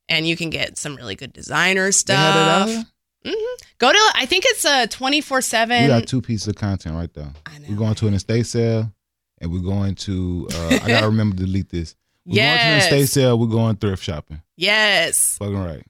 and 0.07 0.28
you 0.28 0.36
can 0.36 0.49
get 0.49 0.78
some 0.78 0.95
really 0.95 1.16
good 1.16 1.34
designer 1.34 1.89
They 1.91 2.14
had 2.16 2.36
it 2.36 2.49
out 2.49 2.70
stuff. 2.70 2.86
here? 3.24 3.34
hmm 3.34 3.55
Go 3.80 3.91
to 3.91 3.99
I 4.16 4.26
think 4.26 4.43
it's 4.47 4.66
a 4.66 4.88
twenty 4.88 5.22
four 5.22 5.41
seven. 5.41 5.84
We 5.84 5.88
got 5.88 6.07
two 6.07 6.22
pieces 6.22 6.47
of 6.47 6.55
content 6.55 6.95
right 6.95 7.14
there. 7.14 7.32
I 7.45 7.57
know. 7.60 7.68
We're 7.70 7.78
going 7.78 7.95
to 7.95 8.07
an 8.07 8.14
estate 8.14 8.45
sale, 8.45 8.91
and 9.39 9.51
we're 9.51 9.60
going 9.62 9.95
to. 9.95 10.47
Uh, 10.53 10.80
I 10.84 10.88
gotta 10.88 11.07
remember 11.10 11.36
to 11.38 11.45
delete 11.45 11.70
this. 11.70 11.95
We're 12.26 12.36
going 12.36 12.57
to 12.57 12.64
an 12.66 12.76
Yes. 12.78 12.84
estate 12.86 13.07
sale. 13.10 13.39
We're 13.39 13.47
going 13.47 13.76
thrift 13.78 14.03
shopping. 14.03 14.41
Yes, 14.57 15.38
Fucking 15.39 15.57
right. 15.64 15.84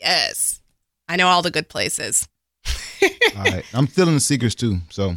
yes. 0.00 0.60
I 1.08 1.16
know 1.16 1.28
all 1.28 1.42
the 1.42 1.50
good 1.50 1.68
places. 1.68 2.28
All 3.36 3.44
right. 3.44 3.64
I'm 3.74 3.86
stealing 3.88 4.14
the 4.14 4.20
secrets 4.20 4.54
too. 4.54 4.78
So. 4.90 5.16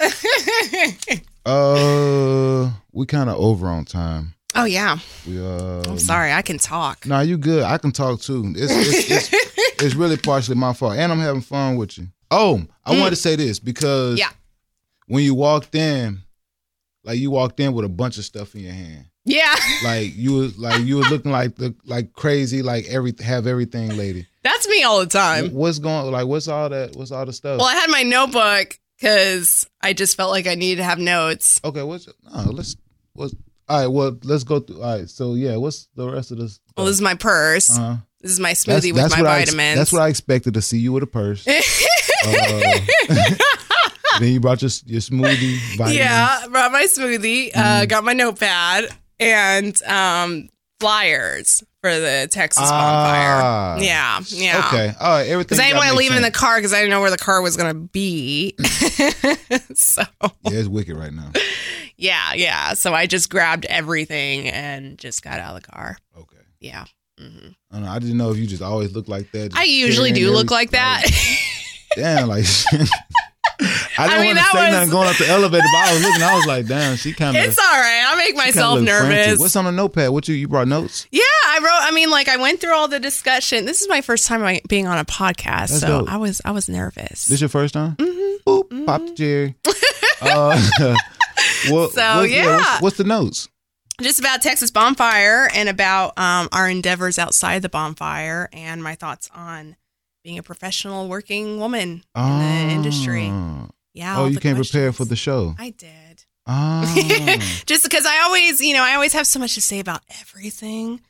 uh, 1.46 2.70
we 2.92 3.06
kind 3.06 3.30
of 3.30 3.36
over 3.36 3.66
on 3.68 3.84
time. 3.84 4.34
oh 4.54 4.64
yeah. 4.64 4.98
We 5.26 5.38
uh. 5.40 5.82
I'm 5.86 5.98
sorry. 5.98 6.32
I 6.32 6.42
can 6.42 6.58
talk. 6.58 7.06
Nah, 7.06 7.20
you 7.20 7.36
good. 7.38 7.62
I 7.64 7.78
can 7.78 7.92
talk 7.92 8.20
too. 8.20 8.52
It's 8.56 8.72
it's, 8.72 9.10
it's, 9.32 9.82
it's 9.82 9.94
really 9.94 10.16
partially 10.16 10.56
my 10.56 10.72
fault, 10.72 10.96
and 10.96 11.12
I'm 11.12 11.20
having 11.20 11.40
fun 11.42 11.76
with 11.76 11.98
you. 11.98 12.08
Oh, 12.30 12.62
I 12.84 12.94
Mm. 12.94 12.98
wanted 13.00 13.10
to 13.10 13.16
say 13.16 13.36
this 13.36 13.58
because 13.58 14.18
Yeah. 14.18 14.30
when 15.06 15.24
you 15.24 15.34
walked 15.34 15.74
in, 15.74 16.20
like 17.04 17.18
you 17.18 17.30
walked 17.30 17.58
in 17.60 17.72
with 17.72 17.84
a 17.84 17.88
bunch 17.88 18.18
of 18.18 18.24
stuff 18.24 18.54
in 18.54 18.62
your 18.62 18.72
hand, 18.72 19.06
yeah. 19.24 19.54
like 19.84 20.16
you 20.16 20.32
was 20.34 20.58
like 20.58 20.82
you 20.84 20.96
were 20.96 21.04
looking 21.04 21.32
like 21.32 21.56
the 21.56 21.74
like 21.84 22.12
crazy, 22.12 22.62
like 22.62 22.86
every 22.88 23.14
have 23.24 23.46
everything, 23.46 23.96
lady. 23.96 24.26
That's 24.42 24.66
me 24.68 24.82
all 24.84 25.00
the 25.00 25.06
time. 25.06 25.50
What's 25.52 25.78
going 25.78 26.10
like? 26.10 26.26
What's 26.26 26.48
all 26.48 26.68
that? 26.70 26.96
What's 26.96 27.10
all 27.12 27.26
the 27.26 27.32
stuff? 27.32 27.58
Well, 27.58 27.68
I 27.68 27.74
had 27.74 27.90
my 27.90 28.02
notebook 28.02 28.78
because 29.00 29.68
I 29.80 29.92
just 29.92 30.16
felt 30.16 30.30
like 30.30 30.46
I 30.46 30.54
needed 30.54 30.76
to 30.76 30.84
have 30.84 30.98
notes. 30.98 31.60
okay, 31.64 31.82
what's 31.82 32.06
no? 32.06 32.50
Let's 32.50 32.76
what's 33.14 33.34
all 33.68 33.80
right. 33.80 33.86
Well, 33.86 34.18
let's 34.24 34.44
go 34.44 34.60
through. 34.60 34.82
All 34.82 34.98
right, 34.98 35.08
so 35.08 35.34
yeah, 35.34 35.56
what's 35.56 35.88
the 35.94 36.10
rest 36.10 36.30
of 36.32 36.38
this? 36.38 36.60
Well, 36.76 36.86
this 36.86 36.96
is 36.96 37.02
my 37.02 37.14
purse. 37.14 37.76
uh-huh. 37.78 37.96
This 38.20 38.32
is 38.32 38.40
my 38.40 38.52
smoothie 38.52 38.92
with 38.92 39.10
my 39.10 39.22
what 39.22 39.26
I 39.26 39.38
vitamins. 39.40 39.78
that's 39.78 39.92
what 39.92 40.02
I 40.02 40.08
expected 40.08 40.54
to 40.54 40.62
see 40.62 40.78
you 40.78 40.92
with 40.92 41.02
a 41.02 41.06
purse. 41.06 41.46
Uh, 42.22 42.78
then 44.20 44.34
you 44.34 44.40
brought 44.40 44.60
your 44.60 44.70
your 44.84 45.00
smoothie. 45.00 45.56
Vitamins. 45.78 45.96
yeah, 45.96 46.44
brought 46.50 46.70
my 46.70 46.82
smoothie, 46.82 47.50
uh, 47.54 47.86
got 47.86 48.04
my 48.04 48.12
notepad, 48.12 48.94
and 49.18 49.82
um, 49.84 50.50
flyers 50.80 51.64
for 51.82 51.90
the 51.98 52.28
Texas 52.30 52.64
Ah. 52.66 53.76
bonfire. 53.76 53.84
Yeah, 53.84 54.20
yeah. 54.28 54.66
Okay. 54.66 54.94
Right. 55.00 55.20
Everything. 55.26 55.38
Because 55.38 55.58
I 55.60 55.64
didn't 55.64 55.78
want 55.78 55.90
to 55.90 55.96
leave 55.96 56.12
it 56.12 56.16
in 56.16 56.22
the 56.22 56.30
car 56.30 56.56
because 56.58 56.72
I 56.72 56.76
didn't 56.78 56.90
know 56.90 57.00
where 57.00 57.10
the 57.10 57.16
car 57.18 57.40
was 57.42 57.56
going 57.56 57.72
to 57.74 57.80
be. 57.88 58.54
so, 59.74 60.02
Yeah, 60.20 60.58
it's 60.58 60.68
wicked 60.68 60.96
right 60.96 61.12
now. 61.12 61.32
yeah, 61.96 62.34
yeah. 62.34 62.74
So 62.74 62.92
I 62.92 63.06
just 63.06 63.30
grabbed 63.30 63.64
everything 63.66 64.48
and 64.48 64.98
just 64.98 65.22
got 65.22 65.40
out 65.40 65.56
of 65.56 65.62
the 65.62 65.68
car. 65.68 65.96
Okay. 66.18 66.36
Yeah. 66.60 66.84
hmm 67.18 67.48
I, 67.70 67.76
don't 67.76 67.84
know, 67.84 67.90
I 67.90 67.98
didn't 67.98 68.16
know 68.18 68.30
if 68.30 68.36
you 68.36 68.46
just 68.46 68.62
always 68.62 68.92
look 68.94 69.08
like 69.08 69.30
that. 69.32 69.52
I 69.54 69.64
usually 69.64 70.12
do 70.12 70.30
look 70.32 70.50
like 70.50 70.70
that. 70.72 71.04
damn, 71.96 72.28
like. 72.28 72.44
I 73.98 74.08
didn't 74.08 74.22
mean, 74.22 74.36
want 74.36 74.38
to 74.38 74.44
say 74.52 74.64
was- 74.64 74.72
nothing 74.72 74.90
going 74.90 75.08
up 75.08 75.16
the 75.16 75.28
elevator, 75.28 75.62
but 75.72 75.88
I 75.88 75.92
was 75.94 76.02
looking. 76.02 76.22
I 76.22 76.34
was 76.36 76.46
like, 76.46 76.66
damn, 76.66 76.96
she 76.96 77.12
kind 77.12 77.36
of. 77.36 77.42
it's 77.44 77.58
all 77.58 77.64
right. 77.64 78.04
I 78.08 78.16
make 78.16 78.36
myself 78.36 78.80
nervous. 78.80 79.38
What's 79.38 79.56
on 79.56 79.64
the 79.64 79.72
notepad? 79.72 80.10
What 80.10 80.28
you 80.28 80.34
you 80.34 80.48
brought 80.48 80.68
notes? 80.68 81.06
Yeah, 81.10 81.22
I 81.46 81.58
wrote. 81.62 81.88
I 81.88 81.90
mean, 81.92 82.10
like 82.10 82.28
I 82.28 82.36
went 82.36 82.60
through 82.60 82.74
all 82.74 82.88
the 82.88 83.00
discussion. 83.00 83.64
This 83.66 83.82
is 83.82 83.88
my 83.88 84.00
first 84.00 84.26
time 84.26 84.58
being 84.68 84.86
on 84.86 84.98
a 84.98 85.04
podcast, 85.04 85.68
That's 85.68 85.80
so 85.80 85.86
dope. 86.00 86.08
I 86.12 86.16
was 86.16 86.40
I 86.44 86.50
was 86.52 86.68
nervous. 86.68 87.26
This 87.26 87.40
your 87.40 87.48
first 87.48 87.74
time? 87.74 87.96
Mhm. 87.96 88.36
Boop, 88.46 88.86
pop 88.86 89.02
the 89.06 89.14
cherry. 89.14 89.54
uh, 90.22 90.60
what, 91.68 91.90
So, 91.92 92.20
what's, 92.20 92.32
yeah. 92.32 92.56
what's, 92.56 92.82
what's 92.82 92.96
the 92.96 93.04
notes? 93.04 93.48
Just 94.00 94.18
about 94.18 94.40
Texas 94.40 94.70
bonfire 94.70 95.50
and 95.54 95.68
about 95.68 96.18
um, 96.18 96.48
our 96.52 96.70
endeavors 96.70 97.18
outside 97.18 97.60
the 97.60 97.68
bonfire 97.68 98.48
and 98.52 98.82
my 98.82 98.94
thoughts 98.94 99.28
on 99.34 99.76
being 100.22 100.38
a 100.38 100.42
professional 100.42 101.08
working 101.08 101.58
woman 101.58 102.02
in 102.16 102.38
the 102.38 102.74
industry. 102.74 103.28
Ah. 103.30 103.68
Yeah. 103.94 104.18
Oh, 104.20 104.26
you 104.26 104.38
came 104.38 104.56
prepared 104.56 104.94
for 104.94 105.04
the 105.04 105.16
show. 105.16 105.54
I 105.58 105.70
did. 105.70 106.24
Ah. 106.46 106.82
Just 107.66 107.84
because 107.84 108.06
I 108.06 108.20
always, 108.22 108.60
you 108.60 108.74
know, 108.74 108.82
I 108.82 108.94
always 108.94 109.12
have 109.14 109.26
so 109.26 109.38
much 109.38 109.54
to 109.54 109.60
say 109.60 109.80
about 109.80 110.02
everything. 110.20 111.00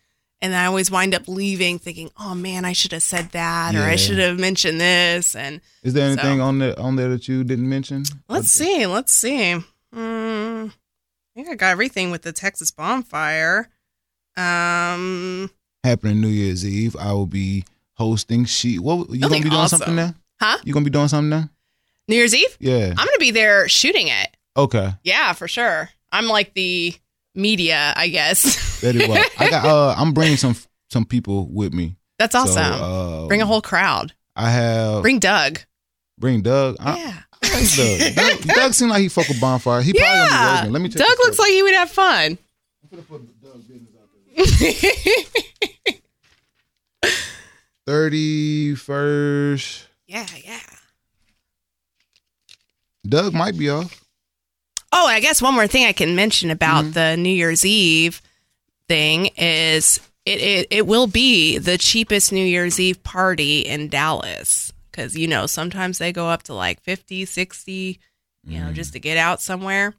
And 0.43 0.55
I 0.55 0.65
always 0.65 0.91
wind 0.91 1.15
up 1.15 1.29
leaving 1.29 1.79
thinking, 1.79 2.11
oh 2.19 2.35
man, 2.35 2.65
I 2.65 2.73
should 2.73 2.93
have 2.93 3.03
said 3.03 3.31
that 3.33 3.75
or 3.75 3.83
I 3.83 3.97
should 3.97 4.19
have 4.19 4.39
mentioned 4.39 4.81
this. 4.81 5.37
And 5.37 5.61
Is 5.83 5.93
there 5.93 6.07
anything 6.07 6.39
So- 6.39 6.43
on 6.45 6.59
there 6.59 6.79
on 6.81 6.97
there 6.97 7.11
that 7.11 7.29
you 7.29 7.45
didn't 7.45 7.69
mention? 7.69 8.05
let's 8.29 8.51
see. 8.51 8.87
Let's 8.87 9.13
see. 9.13 9.53
Hmm, 9.93 10.67
I 10.69 10.71
think 11.35 11.49
I 11.51 11.55
got 11.57 11.73
everything 11.73 12.11
with 12.11 12.23
the 12.23 12.33
Texas 12.33 12.71
bonfire. 12.71 13.69
Um, 14.37 15.51
Happening 15.85 16.21
New 16.21 16.29
Year's 16.29 16.65
Eve, 16.65 16.97
I 16.99 17.13
will 17.13 17.27
be 17.27 17.65
hosting. 18.01 18.47
She 18.47 18.79
what 18.79 19.11
you 19.11 19.21
gonna 19.21 19.41
be 19.41 19.51
doing 19.51 19.69
something 19.69 19.95
now? 19.95 20.15
Huh? 20.41 20.57
You 20.65 20.73
gonna 20.73 20.85
be 20.85 20.91
doing 20.91 21.09
something 21.09 21.29
now? 21.29 21.51
New 22.09 22.17
Year's 22.17 22.35
Eve? 22.35 22.57
Yeah. 22.59 22.89
I'm 22.89 23.07
gonna 23.07 23.19
be 23.19 23.31
there 23.31 23.69
shooting 23.69 24.09
it. 24.09 24.37
Okay. 24.57 24.91
Yeah, 25.05 25.35
for 25.35 25.47
sure. 25.47 25.91
I'm 26.11 26.27
like 26.27 26.55
the 26.55 26.95
media, 27.35 27.93
I 27.95 28.09
guess. 28.09 28.81
Very 28.81 29.07
well. 29.07 29.25
I 29.39 29.51
got. 29.51 29.65
Uh, 29.71 29.95
I'm 29.97 30.13
bringing 30.13 30.39
some 30.39 30.57
some 30.91 31.05
people 31.05 31.47
with 31.53 31.75
me. 31.75 31.97
That's 32.19 32.35
awesome. 32.35 32.55
So, 32.55 32.61
uh, 32.63 33.27
bring 33.29 33.43
a 33.43 33.47
whole 33.47 33.63
crowd. 33.63 34.15
I 34.35 34.51
have. 34.51 35.03
Bring 35.03 35.19
Doug. 35.19 35.61
Bring 36.19 36.41
Doug. 36.41 36.77
Yeah. 36.81 37.21
I 37.43 37.55
like 37.55 37.75
Doug. 37.77 38.15
Doug, 38.15 38.57
Doug 38.57 38.81
like 38.89 39.03
he 39.03 39.09
fuck 39.09 39.29
a 39.29 39.39
bonfire. 39.39 39.83
He 39.83 39.93
yeah. 39.95 40.01
probably 40.03 40.29
gonna 40.29 40.51
be 40.51 40.57
working. 40.57 40.73
Let 40.73 40.83
me. 40.83 40.89
Check 40.89 41.07
Doug 41.07 41.19
looks 41.25 41.39
like 41.39 41.51
he 41.51 41.63
would 41.63 41.75
have 41.75 41.91
fun. 41.91 42.39
I'm 42.83 42.89
gonna 42.91 43.03
put 43.03 43.41
business 43.41 43.95
out 44.01 44.09
there. 45.85 45.95
31st. 47.91 49.87
Yeah, 50.07 50.27
yeah. 50.45 50.61
Doug 53.05 53.35
might 53.35 53.59
be 53.59 53.69
off. 53.69 54.05
Oh, 54.93 55.07
I 55.09 55.19
guess 55.19 55.43
one 55.43 55.55
more 55.55 55.67
thing 55.67 55.87
I 55.87 55.93
can 55.93 56.15
mention 56.15 56.53
about 56.53 56.85
mm-hmm. 56.85 56.93
the 56.93 57.17
New 57.17 57.31
Year's 57.31 57.67
Eve 57.67 58.23
thing 58.89 59.27
is 59.37 59.99
it, 60.25 60.41
it, 60.41 60.69
it 60.71 60.87
will 60.87 61.09
be 61.09 61.59
the 61.59 61.77
cheapest 61.79 62.33
New 62.33 62.45
Year's 62.45 62.79
Eve 62.79 63.03
party 63.03 63.61
in 63.61 63.89
Dallas 63.89 64.73
because, 64.91 65.17
you 65.17 65.27
know, 65.27 65.47
sometimes 65.47 65.99
they 65.99 66.13
go 66.13 66.29
up 66.29 66.45
to 66.45 66.55
like 66.55 66.81
50, 66.83 67.25
60, 67.25 67.73
you 67.73 67.97
mm-hmm. 68.53 68.67
know, 68.67 68.73
just 68.73 68.93
to 68.93 69.01
get 69.01 69.17
out 69.17 69.41
somewhere. 69.41 69.95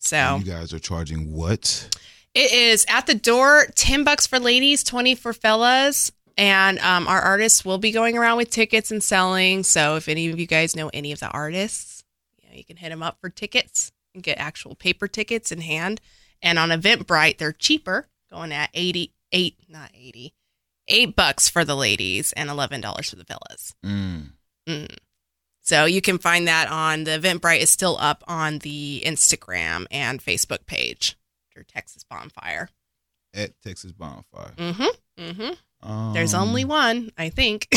So 0.00 0.16
and 0.16 0.44
you 0.44 0.52
guys 0.52 0.72
are 0.72 0.80
charging 0.80 1.32
what? 1.32 1.96
It 2.34 2.52
is 2.52 2.84
at 2.88 3.06
the 3.06 3.14
door, 3.14 3.66
10 3.76 4.02
bucks 4.02 4.26
for 4.26 4.40
ladies, 4.40 4.82
20 4.82 5.14
for 5.14 5.32
fellas. 5.32 6.10
And 6.36 6.78
um, 6.80 7.08
our 7.08 7.20
artists 7.20 7.64
will 7.64 7.78
be 7.78 7.92
going 7.92 8.18
around 8.18 8.36
with 8.36 8.50
tickets 8.50 8.90
and 8.90 9.02
selling. 9.02 9.62
So 9.62 9.96
if 9.96 10.08
any 10.08 10.28
of 10.28 10.38
you 10.38 10.46
guys 10.46 10.76
know 10.76 10.90
any 10.92 11.12
of 11.12 11.20
the 11.20 11.30
artists, 11.30 12.04
you, 12.42 12.48
know, 12.48 12.56
you 12.56 12.64
can 12.64 12.76
hit 12.76 12.90
them 12.90 13.02
up 13.02 13.18
for 13.20 13.30
tickets 13.30 13.92
and 14.14 14.22
get 14.22 14.38
actual 14.38 14.74
paper 14.74 15.08
tickets 15.08 15.50
in 15.50 15.62
hand. 15.62 16.00
And 16.42 16.58
on 16.58 16.68
Eventbrite, 16.68 17.38
they're 17.38 17.52
cheaper, 17.52 18.08
going 18.30 18.52
at 18.52 18.70
88, 18.74 19.56
not 19.68 19.90
80, 19.94 20.34
8 20.88 21.16
bucks 21.16 21.48
for 21.48 21.64
the 21.64 21.76
ladies 21.76 22.32
and 22.34 22.50
$11 22.50 23.10
for 23.10 23.16
the 23.16 23.24
fellas. 23.24 23.74
Mm. 23.84 24.32
Mm. 24.68 24.96
So 25.62 25.84
you 25.84 26.00
can 26.00 26.18
find 26.18 26.46
that 26.46 26.70
on 26.70 27.04
the 27.04 27.18
Eventbrite 27.18 27.60
is 27.60 27.70
still 27.70 27.96
up 27.98 28.22
on 28.28 28.58
the 28.58 29.02
Instagram 29.04 29.86
and 29.90 30.22
Facebook 30.22 30.66
page 30.66 31.16
for 31.50 31.64
Texas 31.64 32.04
Bonfire. 32.04 32.68
At 33.34 33.60
Texas 33.62 33.92
Bonfire. 33.92 34.52
Mm-hmm. 34.56 35.22
Mm-hmm. 35.22 35.52
Um, 35.82 36.12
There's 36.14 36.34
only 36.34 36.64
one, 36.64 37.10
I 37.16 37.28
think. 37.28 37.68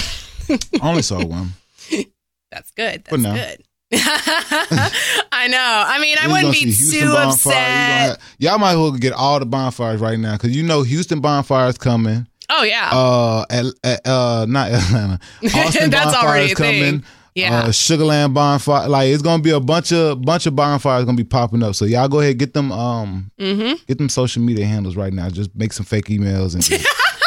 I 0.50 0.58
only 0.82 1.02
saw 1.02 1.24
one. 1.24 1.50
That's 2.52 2.72
good. 2.72 3.04
That's 3.06 3.22
now. 3.22 3.34
good. 3.36 3.64
I 3.94 5.48
know. 5.48 5.84
I 5.88 6.00
mean, 6.00 6.18
I 6.22 6.28
We're 6.28 6.34
wouldn't 6.34 6.54
be 6.54 6.60
Houston 6.66 7.00
too 7.02 7.14
Bonfire. 7.14 7.30
Upset. 7.30 7.54
have- 7.56 8.36
y'all 8.38 8.58
might 8.60 8.72
as 8.72 8.78
well 8.78 8.92
get 8.92 9.14
all 9.14 9.40
the 9.40 9.46
bonfires 9.46 10.00
right 10.00 10.20
now 10.20 10.34
because 10.34 10.56
you 10.56 10.64
know 10.64 10.84
Houston 10.84 11.22
bonfire 11.22 11.70
is 11.70 11.78
coming. 11.78 12.28
oh 12.50 12.64
yeah. 12.64 12.90
Uh, 12.92 13.46
at, 13.50 13.66
at, 13.84 14.08
uh, 14.08 14.46
not 14.48 14.72
Atlanta. 14.72 15.20
Austin 15.44 15.90
That's 15.90 16.06
bonfire 16.14 16.30
already 16.30 16.46
is 16.46 16.52
a 16.52 16.56
thing. 16.56 16.84
coming. 16.84 17.04
Yeah. 17.36 17.60
Uh, 17.60 17.68
Sugarland 17.70 18.34
bonfire. 18.34 18.90
Like 18.90 19.08
it's 19.10 19.24
gonna 19.24 19.42
be 19.42 19.52
a 19.52 19.60
bunch 19.60 19.92
of 19.92 20.22
bunch 20.22 20.46
of 20.46 20.56
bonfires 20.56 21.06
gonna 21.06 21.18
be 21.18 21.24
popping 21.24 21.64
up. 21.64 21.74
So 21.74 21.86
y'all 21.86 22.08
go 22.08 22.20
ahead 22.20 22.38
get 22.38 22.54
them 22.54 22.72
um 22.72 23.32
mm-hmm. 23.40 23.74
get 23.88 23.98
them 23.98 24.10
social 24.10 24.42
media 24.44 24.66
handles 24.66 24.96
right 24.96 25.14
now. 25.14 25.30
Just 25.30 25.56
make 25.56 25.74
some 25.74 25.86
fake 25.86 26.06
emails 26.06 26.54
and 26.54 26.64
just, 26.64 26.86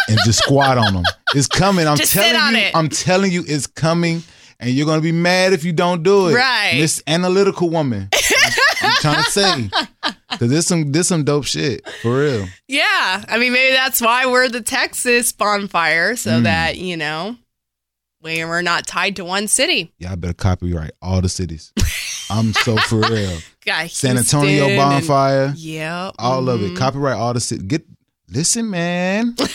and 0.09 0.19
just 0.25 0.41
squat 0.41 0.79
on 0.79 0.95
them. 0.95 1.05
It's 1.35 1.47
coming. 1.49 1.87
I'm 1.87 1.97
Just 1.97 2.13
telling 2.13 2.55
you. 2.57 2.61
it. 2.63 2.77
I'm 2.77 2.89
telling 2.89 3.33
you, 3.33 3.45
it's 3.47 3.67
coming. 3.67 4.23
And 4.61 4.71
you're 4.71 4.87
gonna 4.87 5.01
be 5.03 5.11
mad 5.13 5.53
if 5.53 5.65
you 5.65 5.73
don't 5.73 6.03
do 6.05 6.29
it. 6.29 6.35
Right. 6.35 6.75
This 6.75 7.03
analytical 7.09 7.69
woman. 7.69 8.09
I'm 8.83 8.93
trying 9.01 9.25
to 9.25 9.31
say. 9.31 9.71
Cause 10.39 10.51
there's 10.51 10.67
some 10.69 10.93
there's 10.93 11.09
some 11.09 11.25
dope 11.25 11.45
shit. 11.47 11.87
For 12.03 12.21
real. 12.21 12.47
Yeah. 12.69 13.25
I 13.29 13.39
mean, 13.39 13.53
maybe 13.53 13.75
that's 13.75 14.01
why 14.01 14.27
we're 14.27 14.49
the 14.49 14.61
Texas 14.61 15.33
bonfire, 15.33 16.15
so 16.17 16.31
Mm. 16.33 16.43
that 16.45 16.79
you 16.79 16.97
know 16.97 17.37
we 18.23 18.45
we're 18.45 18.63
not 18.63 18.87
tied 18.87 19.17
to 19.17 19.25
one 19.25 19.49
city. 19.49 19.93
Y'all 19.99 20.15
better 20.15 20.33
copyright 20.33 20.93
all 21.03 21.21
the 21.21 21.29
cities. 21.29 21.73
I'm 22.31 22.53
so 22.53 22.77
for 22.77 23.01
real. 23.11 23.37
Got 23.67 23.91
San 23.91 24.17
Antonio 24.17 24.49
Houston 24.67 24.71
and- 24.71 24.79
bonfire. 24.79 25.53
Yep. 25.57 26.15
all 26.21 26.49
of 26.49 26.63
it. 26.63 26.71
mhm. 26.73 26.77
Copyright 26.79 27.17
all 27.17 27.35
the 27.35 27.41
cities. 27.41 27.65
Get 27.65 27.85
listen, 28.29 28.71
man. 28.71 29.35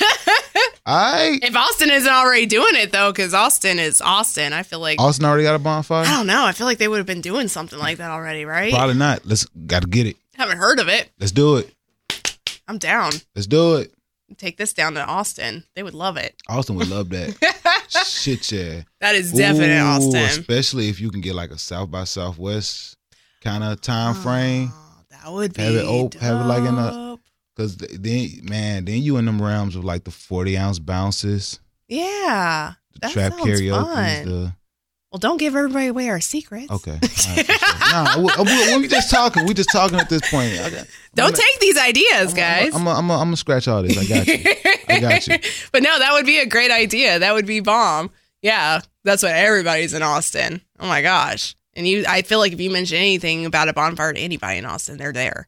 I 0.90 1.38
If 1.44 1.54
Austin 1.54 1.92
isn't 1.92 2.12
already 2.12 2.46
doing 2.46 2.76
it 2.76 2.94
though, 2.94 3.12
because 3.12 3.34
Austin 3.34 3.78
is 3.78 4.00
Austin, 4.02 4.54
I 4.54 4.64
feel 4.64 4.80
like 4.80 5.02
Austin 5.02 5.26
already 5.26 5.44
got 5.44 5.56
a 5.56 5.60
bonfire. 5.60 6.06
I 6.06 6.12
don't 6.12 6.28
know. 6.28 6.46
I 6.46 6.54
feel 6.54 6.66
like 6.66 6.78
they 6.78 6.88
would 6.88 6.98
have 6.98 7.06
been 7.06 7.20
doing 7.22 7.50
something 7.50 7.78
like 7.78 7.98
that 7.98 8.10
already, 8.10 8.46
right? 8.46 8.74
Probably 8.74 8.96
not. 8.96 9.26
Let's 9.26 9.46
gotta 9.46 9.88
get 9.88 10.08
it. 10.08 10.16
Haven't 10.36 10.58
heard 10.58 10.80
of 10.80 10.88
it. 10.88 11.10
Let's 11.20 11.34
do 11.34 11.58
it. 11.58 11.74
I'm 12.70 12.78
down. 12.78 13.12
Let's 13.36 13.48
do 13.48 13.76
it. 13.76 13.94
Take 14.38 14.56
this 14.58 14.74
down 14.74 14.94
to 14.94 15.06
Austin. 15.06 15.64
They 15.76 15.84
would 15.84 15.94
love 15.94 16.16
it. 16.16 16.36
Austin 16.48 16.76
would 16.76 16.90
love 16.90 17.10
that. 17.10 17.36
Shit, 18.06 18.50
yeah. 18.52 18.82
That 19.02 19.16
is 19.16 19.32
definite 19.32 19.82
Ooh, 19.82 19.86
Austin. 19.86 20.24
Especially 20.24 20.90
if 20.90 21.02
you 21.02 21.10
can 21.12 21.22
get 21.22 21.36
like 21.36 21.52
a 21.52 21.58
South 21.58 21.92
by 21.92 22.06
Southwest 22.06 22.98
kind 23.42 23.64
of 23.64 23.82
time 23.82 24.16
frame. 24.16 24.72
Oh, 24.74 25.02
that 25.12 25.32
would 25.32 25.54
be 25.54 25.62
Have 25.64 25.76
it 25.76 25.86
op- 25.86 26.14
have 26.16 26.42
it 26.42 26.44
like 26.46 26.64
in 26.64 26.76
a-. 26.76 27.07
Cause 27.58 27.76
then, 27.78 28.30
man, 28.44 28.86
then 28.86 29.02
you 29.02 29.18
in 29.18 29.26
them 29.26 29.42
realms 29.42 29.76
of 29.76 29.84
like 29.84 30.04
the 30.04 30.12
forty 30.12 30.56
ounce 30.58 30.78
bounces, 30.78 31.60
Yeah. 31.88 32.74
the 32.94 33.00
That 33.00 33.12
trap 33.12 33.34
karaoke, 33.34 34.24
the 34.26 34.54
Well, 35.12 35.18
don't 35.20 35.38
give 35.38 35.56
everybody 35.56 35.88
away 35.88 36.10
our 36.10 36.20
secrets. 36.22 36.70
okay. 36.70 37.00
Right, 37.02 37.12
sure. 37.12 37.44
nah, 37.92 38.20
we, 38.22 38.30
uh, 38.30 38.44
we, 38.44 38.78
we 38.82 38.88
just 38.88 39.10
talking. 39.10 39.48
We 39.48 39.56
just 39.56 39.72
talking 39.72 40.00
at 40.00 40.08
this 40.08 40.22
point. 40.30 40.54
I 40.60 40.70
Don't 40.70 40.86
gonna- 41.16 41.38
take 41.38 41.60
these 41.60 41.78
ideas, 41.80 42.34
guys. 42.36 42.76
I'm 42.76 42.84
gonna 42.84 43.00
I'm 43.00 43.10
I'm 43.10 43.36
scratch 43.36 43.68
all 43.68 43.82
this. 43.82 43.98
I 43.98 44.06
got 44.06 44.28
you. 44.28 44.44
I 44.90 45.00
got 45.00 45.28
you. 45.28 45.38
but 45.72 45.82
no, 45.82 45.98
that 45.98 46.14
would 46.14 46.26
be 46.28 46.38
a 46.40 46.46
great 46.46 46.70
idea. 46.70 47.18
That 47.20 47.34
would 47.34 47.48
be 47.48 47.60
bomb. 47.62 48.12
Yeah, 48.44 48.82
that's 49.04 49.24
what 49.24 49.32
everybody's 49.34 49.96
in 49.96 50.04
Austin. 50.04 50.62
Oh 50.80 50.88
my 50.88 51.02
gosh. 51.02 51.56
And 51.74 51.88
you 51.88 52.06
I 52.08 52.22
feel 52.22 52.38
like 52.38 52.54
if 52.54 52.60
you 52.62 52.70
mention 52.70 52.98
anything 52.98 53.46
about 53.48 53.68
a 53.68 53.74
bonfire 53.74 54.14
to 54.14 54.20
anybody 54.20 54.60
in 54.60 54.66
Austin, 54.66 54.98
they're 54.98 55.12
there. 55.14 55.48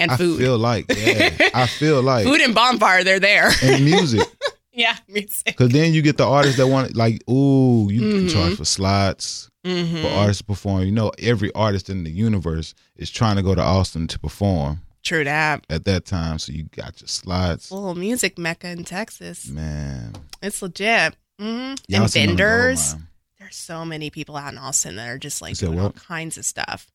And 0.00 0.10
I 0.10 0.16
food. 0.16 0.38
feel 0.38 0.58
like 0.58 0.86
yeah. 0.88 1.50
I 1.54 1.66
feel 1.66 2.02
like 2.02 2.24
food 2.26 2.40
and 2.40 2.54
bonfire, 2.54 3.04
they're 3.04 3.20
there. 3.20 3.50
and 3.62 3.84
music. 3.84 4.26
yeah, 4.72 4.96
music. 5.08 5.56
Cause 5.56 5.68
then 5.70 5.92
you 5.94 6.02
get 6.02 6.16
the 6.16 6.26
artists 6.26 6.56
that 6.58 6.66
want 6.68 6.96
like, 6.96 7.22
ooh, 7.28 7.88
you 7.90 8.00
can 8.00 8.26
Mhm. 8.26 8.32
charge 8.32 8.56
for 8.56 8.64
slots 8.64 9.48
Mhm. 9.66 10.02
for 10.02 10.08
artists 10.08 10.40
to 10.42 10.44
perform. 10.44 10.84
You 10.84 10.92
know, 10.92 11.12
every 11.18 11.52
artist 11.54 11.90
in 11.90 12.04
the 12.04 12.10
universe 12.10 12.74
is 12.96 13.10
trying 13.10 13.36
to 13.36 13.42
go 13.42 13.54
to 13.54 13.60
Austin 13.62 14.06
to 14.08 14.18
perform 14.18 14.80
True 15.02 15.24
that. 15.24 15.66
at 15.68 15.84
that 15.84 16.04
time. 16.06 16.38
So 16.38 16.52
you 16.52 16.64
got 16.64 17.00
your 17.00 17.08
slots. 17.08 17.70
Little 17.70 17.94
music 17.94 18.38
mecca 18.38 18.68
in 18.70 18.84
Texas. 18.84 19.48
Man. 19.48 20.14
It's 20.42 20.62
legit. 20.62 21.14
hmm 21.38 21.46
And 21.46 21.76
seen 21.88 21.90
them 21.90 22.00
gold 22.00 22.08
vendors. 22.38 22.96
There's 23.38 23.56
so 23.56 23.84
many 23.86 24.10
people 24.10 24.36
out 24.36 24.52
in 24.52 24.58
Austin 24.58 24.96
that 24.96 25.08
are 25.08 25.18
just 25.18 25.40
like 25.42 25.56
doing 25.56 25.78
all 25.80 25.92
kinds 25.92 26.36
of 26.38 26.44
stuff. 26.44 26.86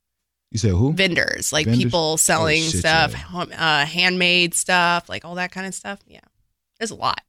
You 0.52 0.60
said 0.60 0.72
who? 0.72 0.94
Vendors, 0.94 1.52
like 1.52 1.66
Vendors? 1.66 1.84
people 1.84 2.18
selling 2.18 2.62
Oh, 2.62 2.70
shit, 2.70 2.80
stuff, 2.80 3.12
yeah. 3.12 3.18
home- 3.18 3.52
uh, 3.52 3.86
handmade 3.86 4.54
stuff, 4.54 5.10
like 5.10 5.26
all 5.26 5.36
that 5.36 5.52
kind 5.52 5.68
of 5.68 5.74
stuff. 5.74 6.00
Yeah, 6.08 6.20
there's 6.80 6.92
a 6.92 6.96
lot. 6.96 7.22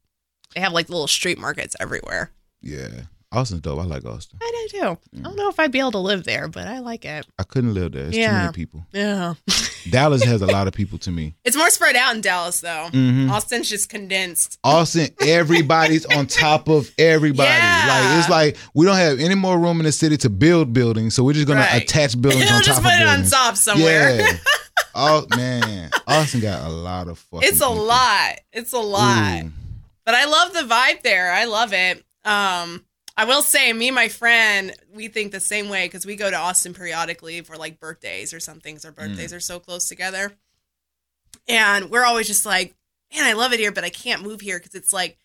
They 0.54 0.60
have 0.60 0.72
like 0.72 0.88
little 0.88 1.08
street 1.08 1.38
markets 1.38 1.74
everywhere. 1.80 2.30
Yeah. 2.62 3.02
Austin's 3.36 3.60
dope. 3.60 3.78
I 3.78 3.84
like 3.84 4.04
Austin. 4.04 4.38
I 4.42 4.66
do 4.70 4.78
too. 4.78 4.98
I 5.18 5.22
don't 5.22 5.36
know 5.36 5.48
if 5.48 5.60
I'd 5.60 5.70
be 5.70 5.78
able 5.78 5.92
to 5.92 5.98
live 5.98 6.24
there, 6.24 6.48
but 6.48 6.66
I 6.66 6.78
like 6.78 7.04
it. 7.04 7.26
I 7.38 7.42
couldn't 7.42 7.74
live 7.74 7.92
there. 7.92 8.06
It's 8.06 8.14
too 8.14 8.20
Yeah. 8.20 8.32
many 8.42 8.52
people. 8.52 8.86
Yeah, 8.92 9.34
Dallas 9.90 10.24
has 10.24 10.42
a 10.42 10.46
lot 10.46 10.66
of 10.66 10.72
people 10.74 10.98
to 11.00 11.10
me. 11.10 11.34
it's 11.44 11.56
more 11.56 11.68
spread 11.70 11.94
out 11.96 12.14
in 12.14 12.20
Dallas 12.22 12.60
though. 12.60 12.88
Mhm. 12.92 13.30
Austin's 13.30 13.68
just 13.68 13.88
condensed. 13.88 14.58
Austin, 14.64 15.08
everybody's 15.20 16.06
on 16.06 16.26
top 16.44 16.68
of 16.68 16.90
everybody. 16.98 17.48
Yeah. 17.50 17.86
Like 18.10 18.18
it's 18.20 18.28
like 18.28 18.56
we 18.74 18.86
don't 18.86 18.96
have 18.96 19.20
any 19.20 19.34
more 19.34 19.58
room 19.58 19.78
in 19.80 19.84
the 19.84 19.92
city 19.92 20.16
to 20.18 20.30
build 20.30 20.72
buildings, 20.72 21.14
so 21.14 21.22
we're 21.22 21.34
just 21.34 21.46
gonna 21.46 21.60
Right. 21.60 21.82
attach 21.82 22.20
buildings 22.20 22.50
on 22.50 22.56
top 22.58 22.64
just 22.64 22.78
of 22.78 22.84
put 22.84 22.94
it 22.94 23.02
on 23.02 23.06
buildings. 23.16 23.30
top 23.30 23.56
somewhere. 23.56 24.20
Yeah. 24.20 24.36
oh 24.94 25.26
man, 25.36 25.90
Austin 26.06 26.40
got 26.40 26.64
a 26.66 26.70
lot 26.70 27.08
of 27.08 27.18
fucking. 27.18 27.46
It's 27.48 27.60
a 27.60 27.68
people. 27.68 27.84
lot. 27.84 28.32
It's 28.52 28.72
a 28.72 28.78
lot. 28.78 29.42
Ooh. 29.44 29.50
But 30.06 30.14
I 30.14 30.24
love 30.24 30.52
the 30.52 30.60
vibe 30.60 31.02
there. 31.02 31.32
I 31.32 31.44
love 31.44 31.72
it. 31.72 32.02
Um, 32.24 32.84
I 33.16 33.24
will 33.24 33.42
say, 33.42 33.72
me 33.72 33.88
and 33.88 33.94
my 33.94 34.08
friend, 34.08 34.74
we 34.92 35.08
think 35.08 35.32
the 35.32 35.40
same 35.40 35.68
way 35.70 35.86
because 35.86 36.04
we 36.04 36.16
go 36.16 36.30
to 36.30 36.36
Austin 36.36 36.74
periodically 36.74 37.40
for 37.40 37.56
like 37.56 37.80
birthdays 37.80 38.34
or 38.34 38.40
something. 38.40 38.74
'cause 38.74 38.84
Our 38.84 38.92
mm. 38.92 38.96
birthdays 38.96 39.32
are 39.32 39.40
so 39.40 39.58
close 39.58 39.88
together, 39.88 40.36
and 41.48 41.90
we're 41.90 42.04
always 42.04 42.26
just 42.26 42.44
like, 42.44 42.74
"Man, 43.14 43.24
I 43.24 43.32
love 43.32 43.52
it 43.52 43.60
here, 43.60 43.72
but 43.72 43.84
I 43.84 43.90
can't 43.90 44.22
move 44.22 44.40
here 44.40 44.58
because 44.58 44.74
it's 44.74 44.92
like 44.92 45.18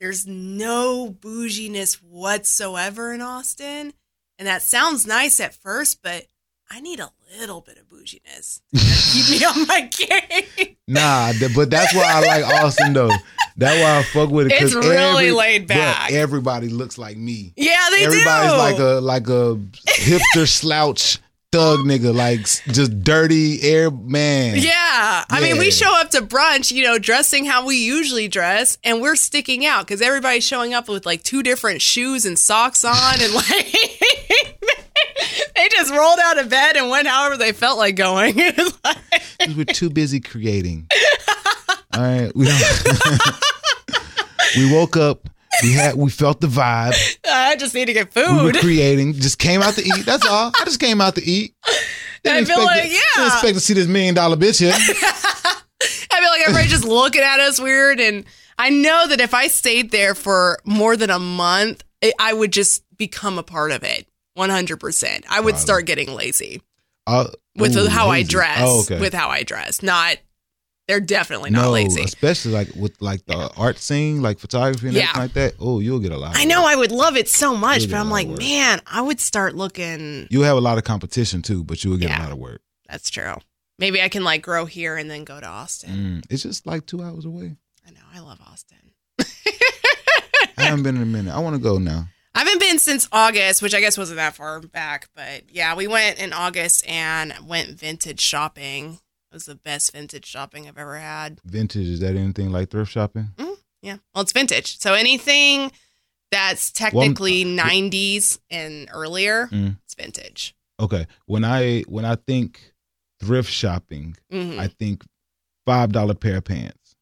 there's 0.00 0.26
no 0.26 1.10
bouginess 1.10 1.94
whatsoever 2.02 3.12
in 3.12 3.20
Austin." 3.20 3.94
And 4.38 4.46
that 4.48 4.62
sounds 4.62 5.06
nice 5.06 5.40
at 5.40 5.54
first, 5.54 6.00
but 6.02 6.26
I 6.74 6.80
need 6.80 7.00
a 7.00 7.10
little 7.38 7.60
bit 7.60 7.76
of 7.76 7.86
bouginess 7.90 8.62
to 8.74 8.80
keep 8.80 9.28
me 9.30 9.44
on 9.44 9.66
my 9.66 9.90
game. 10.60 10.76
Nah, 10.88 11.32
but 11.54 11.70
that's 11.70 11.94
why 11.94 12.04
I 12.06 12.20
like 12.20 12.62
Austin 12.62 12.94
though. 12.94 13.10
That's 13.58 13.78
why 13.78 13.98
I 13.98 14.02
fuck 14.04 14.30
with 14.30 14.46
it. 14.46 14.54
It's 14.54 14.74
really 14.74 15.32
laid 15.32 15.64
bruh, 15.64 15.68
back. 15.68 16.12
everybody 16.12 16.68
looks 16.68 16.96
like 16.96 17.18
me. 17.18 17.52
yeah, 17.56 17.88
they 17.90 17.98
do. 17.98 18.04
Everybody's 18.04 18.52
do. 18.52 18.56
like 18.56 18.78
a 18.78 19.00
like 19.00 19.28
a 19.28 19.60
hipster 19.86 20.48
slouch 20.48 21.18
thug 21.52 21.80
nigga, 21.80 22.14
like 22.14 22.40
just 22.72 23.02
dirty 23.04 23.62
air 23.62 23.90
man. 23.90 24.56
Yeah. 24.56 25.24
I 25.28 25.40
mean, 25.42 25.58
we 25.58 25.70
show 25.70 26.00
up 26.00 26.10
to 26.10 26.22
brunch, 26.22 26.72
you 26.72 26.84
know, 26.84 26.98
dressing 26.98 27.44
how 27.44 27.66
we 27.66 27.76
usually 27.76 28.28
dress, 28.28 28.78
and 28.82 29.02
we're 29.02 29.16
sticking 29.16 29.66
out 29.66 29.86
because 29.86 30.00
everybody's 30.00 30.44
showing 30.44 30.72
up 30.72 30.88
with 30.88 31.04
like 31.04 31.22
two 31.22 31.42
different 31.42 31.82
shoes 31.82 32.24
and 32.24 32.38
socks 32.38 32.82
on, 32.84 33.20
and 33.20 33.34
like, 33.34 33.76
they 35.56 35.68
just 35.70 35.92
rolled 35.92 36.18
out 36.22 36.38
of 36.38 36.48
bed 36.48 36.76
and 36.76 36.88
went 36.90 37.06
however 37.08 37.36
they 37.36 37.52
felt 37.52 37.78
like 37.78 37.96
going. 37.96 38.34
Like- 38.84 39.56
we're 39.56 39.64
too 39.64 39.90
busy 39.90 40.20
creating. 40.20 40.86
All 41.94 42.00
right, 42.02 42.30
we 42.34 42.46
we 44.56 44.72
woke 44.72 44.96
up. 44.96 45.28
We 45.62 45.72
had. 45.74 45.96
We 45.96 46.10
felt 46.10 46.40
the 46.40 46.46
vibe. 46.46 46.94
I 47.30 47.56
just 47.56 47.74
need 47.74 47.86
to 47.86 47.92
get 47.92 48.12
food. 48.12 48.36
We 48.38 48.42
were 48.44 48.52
creating. 48.52 49.14
Just 49.14 49.38
came 49.38 49.60
out 49.62 49.74
to 49.74 49.82
eat. 49.82 50.06
That's 50.06 50.26
all. 50.26 50.52
I 50.58 50.64
just 50.64 50.80
came 50.80 51.00
out 51.00 51.16
to 51.16 51.22
eat. 51.22 51.54
I 52.26 52.44
feel 52.44 52.64
like, 52.64 52.82
to, 52.84 52.88
yeah. 52.88 52.98
Didn't 53.16 53.26
expect 53.32 53.54
to 53.54 53.60
see 53.60 53.74
this 53.74 53.86
million 53.86 54.14
dollar 54.14 54.36
bitch 54.36 54.60
here. 54.60 54.72
I 54.74 56.20
feel 56.20 56.30
like 56.30 56.40
everybody's 56.42 56.70
just 56.70 56.84
looking 56.84 57.22
at 57.22 57.40
us 57.40 57.60
weird. 57.60 58.00
And 58.00 58.24
I 58.58 58.70
know 58.70 59.06
that 59.08 59.20
if 59.20 59.34
I 59.34 59.48
stayed 59.48 59.90
there 59.90 60.14
for 60.14 60.58
more 60.64 60.96
than 60.96 61.10
a 61.10 61.18
month, 61.18 61.84
it, 62.00 62.14
I 62.18 62.32
would 62.32 62.52
just 62.52 62.84
become 62.96 63.38
a 63.38 63.42
part 63.42 63.70
of 63.72 63.82
it. 63.84 64.06
100%. 64.36 65.24
I 65.28 65.40
would 65.40 65.56
start 65.58 65.86
getting 65.86 66.14
lazy 66.14 66.62
Uh, 67.06 67.28
with 67.56 67.76
ooh, 67.76 67.88
how 67.88 68.08
I 68.08 68.22
dress. 68.22 68.60
Oh, 68.62 68.80
okay. 68.82 69.00
With 69.00 69.12
how 69.14 69.28
I 69.28 69.42
dress. 69.42 69.82
Not, 69.82 70.16
they're 70.88 71.00
definitely 71.00 71.50
not 71.50 71.62
no, 71.62 71.70
lazy. 71.70 72.02
especially 72.02 72.52
like 72.52 72.68
with 72.74 73.00
like 73.00 73.24
the 73.26 73.50
art 73.56 73.78
scene, 73.78 74.20
like 74.22 74.38
photography 74.38 74.86
and 74.88 74.96
Yeah. 74.96 75.02
everything 75.10 75.22
like 75.22 75.32
that. 75.34 75.54
Oh, 75.60 75.80
you'll 75.80 76.00
get 76.00 76.12
a 76.12 76.18
lot. 76.18 76.36
I 76.36 76.44
know. 76.44 76.64
I 76.66 76.74
would 76.76 76.92
love 76.92 77.16
it 77.16 77.28
so 77.28 77.54
much, 77.56 77.88
but 77.90 77.96
I'm 77.96 78.10
like, 78.10 78.28
man, 78.28 78.80
I 78.86 79.02
would 79.02 79.20
start 79.20 79.54
looking. 79.54 80.26
You'll 80.30 80.44
have 80.44 80.56
a 80.56 80.60
lot 80.60 80.78
of 80.78 80.84
competition 80.84 81.42
too, 81.42 81.62
but 81.64 81.84
you 81.84 81.90
will 81.90 81.98
get 81.98 82.08
Yeah. 82.10 82.20
a 82.20 82.24
lot 82.24 82.32
of 82.32 82.38
work. 82.38 82.62
That's 82.88 83.10
true. 83.10 83.34
Maybe 83.78 84.00
I 84.02 84.08
can 84.08 84.22
like 84.24 84.42
grow 84.42 84.64
here 84.66 84.96
and 84.96 85.10
then 85.10 85.24
go 85.24 85.40
to 85.40 85.46
Austin. 85.46 85.90
Mm, 86.22 86.24
it's 86.30 86.42
just 86.42 86.66
like 86.66 86.86
two 86.86 87.02
hours 87.02 87.24
away. 87.24 87.56
I 87.86 87.90
know. 87.90 88.00
I 88.14 88.20
love 88.20 88.38
Austin. 88.46 88.78
I 89.18 89.24
haven't 90.64 90.82
been 90.84 90.96
in 90.96 91.02
a 91.02 91.06
minute. 91.06 91.34
I 91.34 91.38
want 91.40 91.56
to 91.56 91.62
go 91.62 91.78
now. 91.78 92.06
I 92.34 92.40
haven't 92.40 92.60
been 92.60 92.78
since 92.78 93.06
August, 93.12 93.60
which 93.62 93.74
I 93.74 93.80
guess 93.80 93.98
wasn't 93.98 94.16
that 94.16 94.34
far 94.34 94.60
back, 94.60 95.08
but 95.14 95.44
yeah, 95.50 95.74
we 95.76 95.86
went 95.86 96.18
in 96.18 96.32
August 96.32 96.86
and 96.88 97.34
went 97.46 97.70
vintage 97.70 98.20
shopping. 98.20 98.94
It 99.30 99.34
was 99.34 99.44
the 99.46 99.54
best 99.54 99.92
vintage 99.92 100.24
shopping 100.26 100.66
I've 100.66 100.78
ever 100.78 100.96
had. 100.98 101.40
Vintage 101.44 101.86
is 101.88 102.00
that 102.00 102.16
anything 102.16 102.50
like 102.50 102.70
thrift 102.70 102.90
shopping? 102.92 103.30
Yeah. 103.82 103.96
Well, 104.14 104.22
it's 104.22 104.32
vintage. 104.32 104.78
So 104.78 104.94
anything 104.94 105.72
that's 106.30 106.70
technically 106.70 107.44
90s 107.44 108.38
and 108.50 108.88
earlier, 108.92 109.48
Mm. 109.48 109.76
it's 109.84 109.94
vintage. 109.94 110.54
Okay. 110.80 111.06
When 111.26 111.44
I 111.44 111.80
when 111.82 112.04
I 112.06 112.14
think 112.16 112.72
thrift 113.20 113.50
shopping, 113.50 114.16
Mhm. 114.32 114.58
I 114.58 114.68
think 114.68 115.04
five 115.66 115.92
dollar 115.92 116.14
pair 116.14 116.38
of 116.38 116.44
pants. 116.44 116.94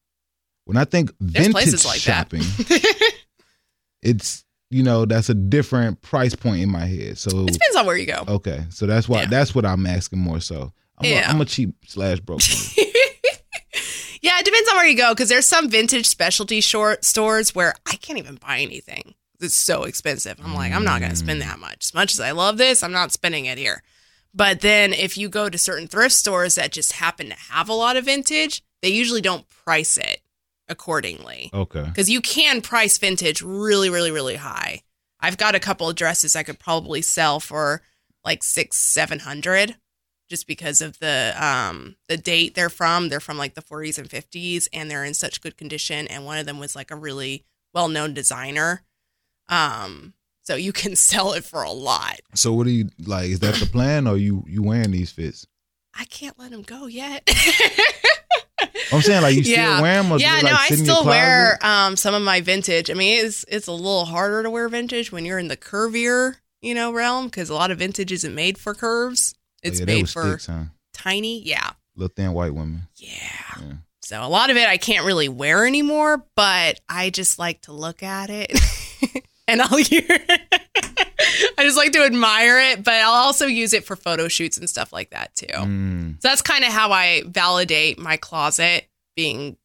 When 0.65 0.75
I 0.77 0.83
think 0.85 1.11
vintage 1.21 1.51
places 1.53 1.85
like 1.85 1.99
shopping, 2.01 2.41
it's 4.01 4.43
you 4.71 4.81
know 4.81 5.05
that's 5.05 5.29
a 5.29 5.33
different 5.33 6.01
price 6.01 6.33
point 6.33 6.63
in 6.63 6.71
my 6.71 6.85
head. 6.85 7.17
So 7.17 7.29
it 7.45 7.53
depends 7.53 7.75
on 7.75 7.85
where 7.85 7.97
you 7.97 8.07
go. 8.07 8.23
okay, 8.27 8.65
so 8.69 8.85
that's 8.87 9.07
why 9.07 9.21
Yeah. 9.21 9.27
that's 9.27 9.53
what 9.53 9.65
I'm 9.65 9.85
asking 9.85 10.19
more 10.19 10.39
so. 10.39 10.73
I'm, 10.97 11.09
Yeah. 11.09 11.27
a, 11.27 11.29
I'm 11.29 11.41
a 11.41 11.45
cheap 11.45 11.75
slash 11.85 12.19
broke. 12.19 12.41
yeah, 14.21 14.39
it 14.39 14.45
depends 14.45 14.69
on 14.69 14.77
where 14.77 14.87
you 14.87 14.97
go 14.97 15.13
because 15.13 15.29
there's 15.29 15.45
some 15.45 15.69
vintage 15.69 16.07
specialty 16.07 16.61
short 16.61 17.03
stores 17.03 17.53
where 17.53 17.75
I 17.85 17.95
can't 17.97 18.17
even 18.17 18.35
buy 18.35 18.59
anything. 18.59 19.13
It's 19.39 19.55
so 19.55 19.83
expensive. 19.83 20.39
I'm 20.43 20.53
like, 20.53 20.71
I'm 20.71 20.83
not 20.83 20.99
going 20.99 21.11
to 21.11 21.17
spend 21.17 21.41
that 21.41 21.57
mm. 21.57 21.61
much. 21.61 21.85
As 21.85 21.93
much 21.93 22.13
as 22.13 22.19
I 22.19 22.31
love 22.31 22.57
this, 22.57 22.83
I'm 22.83 22.91
not 22.91 23.11
spending 23.11 23.45
it 23.45 23.57
here. 23.57 23.81
But 24.33 24.61
then 24.61 24.93
if 24.93 25.17
you 25.17 25.27
go 25.29 25.49
to 25.49 25.57
certain 25.57 25.87
thrift 25.87 26.13
stores 26.13 26.55
that 26.55 26.71
just 26.71 26.93
happen 26.93 27.29
to 27.29 27.35
have 27.51 27.67
a 27.67 27.73
lot 27.73 27.97
of 27.97 28.05
vintage, 28.05 28.63
they 28.81 28.89
usually 28.89 29.19
don't 29.21 29.49
price 29.49 29.97
it 29.97 30.21
accordingly 30.71 31.51
okay. 31.53 31.83
because 31.83 32.09
you 32.09 32.21
can 32.21 32.61
price 32.61 32.97
vintage 32.97 33.41
really, 33.41 33.89
really, 33.89 34.09
really 34.09 34.37
high. 34.37 34.81
I've 35.19 35.37
got 35.37 35.53
a 35.53 35.59
couple 35.59 35.87
of 35.87 35.95
dresses 35.95 36.35
I 36.35 36.43
could 36.43 36.57
probably 36.57 37.01
sell 37.01 37.39
for 37.39 37.83
like 38.25 38.43
six, 38.43 38.77
seven 38.77 39.19
hundred, 39.19 39.75
just 40.29 40.47
because 40.47 40.81
of 40.81 40.97
the 40.99 41.35
um 41.37 41.97
the 42.07 42.17
date 42.17 42.55
they're 42.55 42.69
from. 42.69 43.09
They're 43.09 43.19
from 43.19 43.37
like 43.37 43.53
the 43.53 43.61
40s 43.61 43.99
and 43.99 44.09
50s, 44.09 44.67
and 44.73 44.89
they're 44.89 45.03
in 45.03 45.13
such 45.13 45.41
good 45.41 45.57
condition. 45.57 46.07
And 46.07 46.25
one 46.25 46.39
of 46.39 46.45
them 46.45 46.57
was 46.57 46.75
like 46.75 46.89
a 46.89 46.95
really 46.95 47.45
well 47.73 47.87
known 47.87 48.13
designer. 48.13 48.83
Um, 49.49 50.13
so 50.41 50.55
you 50.55 50.71
can 50.73 50.95
sell 50.95 51.33
it 51.33 51.43
for 51.43 51.61
a 51.61 51.71
lot. 51.71 52.21
So 52.33 52.53
what 52.53 52.65
do 52.65 52.71
you 52.71 52.89
like? 53.05 53.29
Is 53.29 53.41
that 53.41 53.55
the 53.55 53.65
plan, 53.65 54.07
or 54.07 54.17
you 54.17 54.43
you 54.47 54.63
wearing 54.63 54.91
these 54.91 55.11
fits? 55.11 55.45
I 55.93 56.05
can't 56.05 56.39
let 56.39 56.51
them 56.51 56.61
go 56.61 56.87
yet. 56.87 57.29
I'm 58.93 59.01
saying 59.01 59.21
like 59.21 59.35
you 59.35 59.43
still 59.43 59.55
Yeah. 59.55 59.81
wear 59.81 60.01
them, 60.01 60.11
or 60.11 60.17
yeah, 60.19 60.35
they, 60.37 60.41
no, 60.43 60.49
like, 60.51 60.59
I 60.59 60.67
sit 60.69 60.79
in 60.79 60.85
your 60.85 60.95
still 60.95 61.05
wear 61.05 61.57
um, 61.61 61.95
some 61.95 62.13
of 62.13 62.21
my 62.21 62.41
vintage. 62.41 62.89
I 62.89 62.93
mean, 62.93 63.25
it's 63.25 63.45
it's 63.47 63.67
a 63.67 63.71
little 63.71 64.05
harder 64.05 64.43
to 64.43 64.49
wear 64.49 64.67
vintage 64.69 65.11
when 65.11 65.25
you're 65.25 65.39
in 65.39 65.47
the 65.47 65.57
curvier, 65.57 66.35
you 66.61 66.73
know, 66.75 66.91
realm 66.93 67.25
because 67.25 67.49
a 67.49 67.53
lot 67.53 67.71
of 67.71 67.79
vintage 67.79 68.11
isn't 68.11 68.35
made 68.35 68.57
for 68.57 68.73
curves. 68.73 69.33
Oh, 69.37 69.39
It's 69.63 69.79
yeah, 69.79 69.85
made 69.85 70.09
for 70.09 70.27
sticks, 70.29 70.45
huh? 70.47 70.63
tiny. 70.93 71.41
Yeah, 71.43 71.71
Little 71.95 72.13
thin 72.15 72.33
white 72.33 72.53
women. 72.53 72.83
yeah. 72.95 73.09
Yeah. 73.59 73.73
So 74.03 74.21
a 74.21 74.27
lot 74.27 74.49
of 74.49 74.57
it 74.57 74.67
I 74.67 74.77
can't 74.77 75.05
really 75.05 75.29
wear 75.29 75.65
anymore, 75.65 76.25
but 76.35 76.79
I 76.89 77.11
just 77.11 77.39
like 77.39 77.61
to 77.61 77.71
look 77.71 78.03
at 78.03 78.29
it 78.29 78.51
and 79.47 79.61
I'll 79.61 79.77
hear. 79.83 80.03
I 81.57 81.63
just 81.63 81.77
like 81.77 81.91
to 81.93 82.03
admire 82.03 82.59
it, 82.59 82.83
but 82.83 82.93
I'll 82.93 83.11
also 83.11 83.45
use 83.45 83.73
it 83.73 83.85
for 83.85 83.95
photo 83.95 84.27
shoots 84.27 84.57
and 84.57 84.69
stuff 84.69 84.91
like 84.93 85.11
that 85.11 85.33
too. 85.35 85.47
Mm. 85.47 86.21
So 86.21 86.27
that's 86.27 86.41
kind 86.41 86.63
of 86.63 86.71
how 86.71 86.91
I 86.91 87.23
validate 87.25 87.99
my 87.99 88.17
closet 88.17 88.87
being 89.15 89.57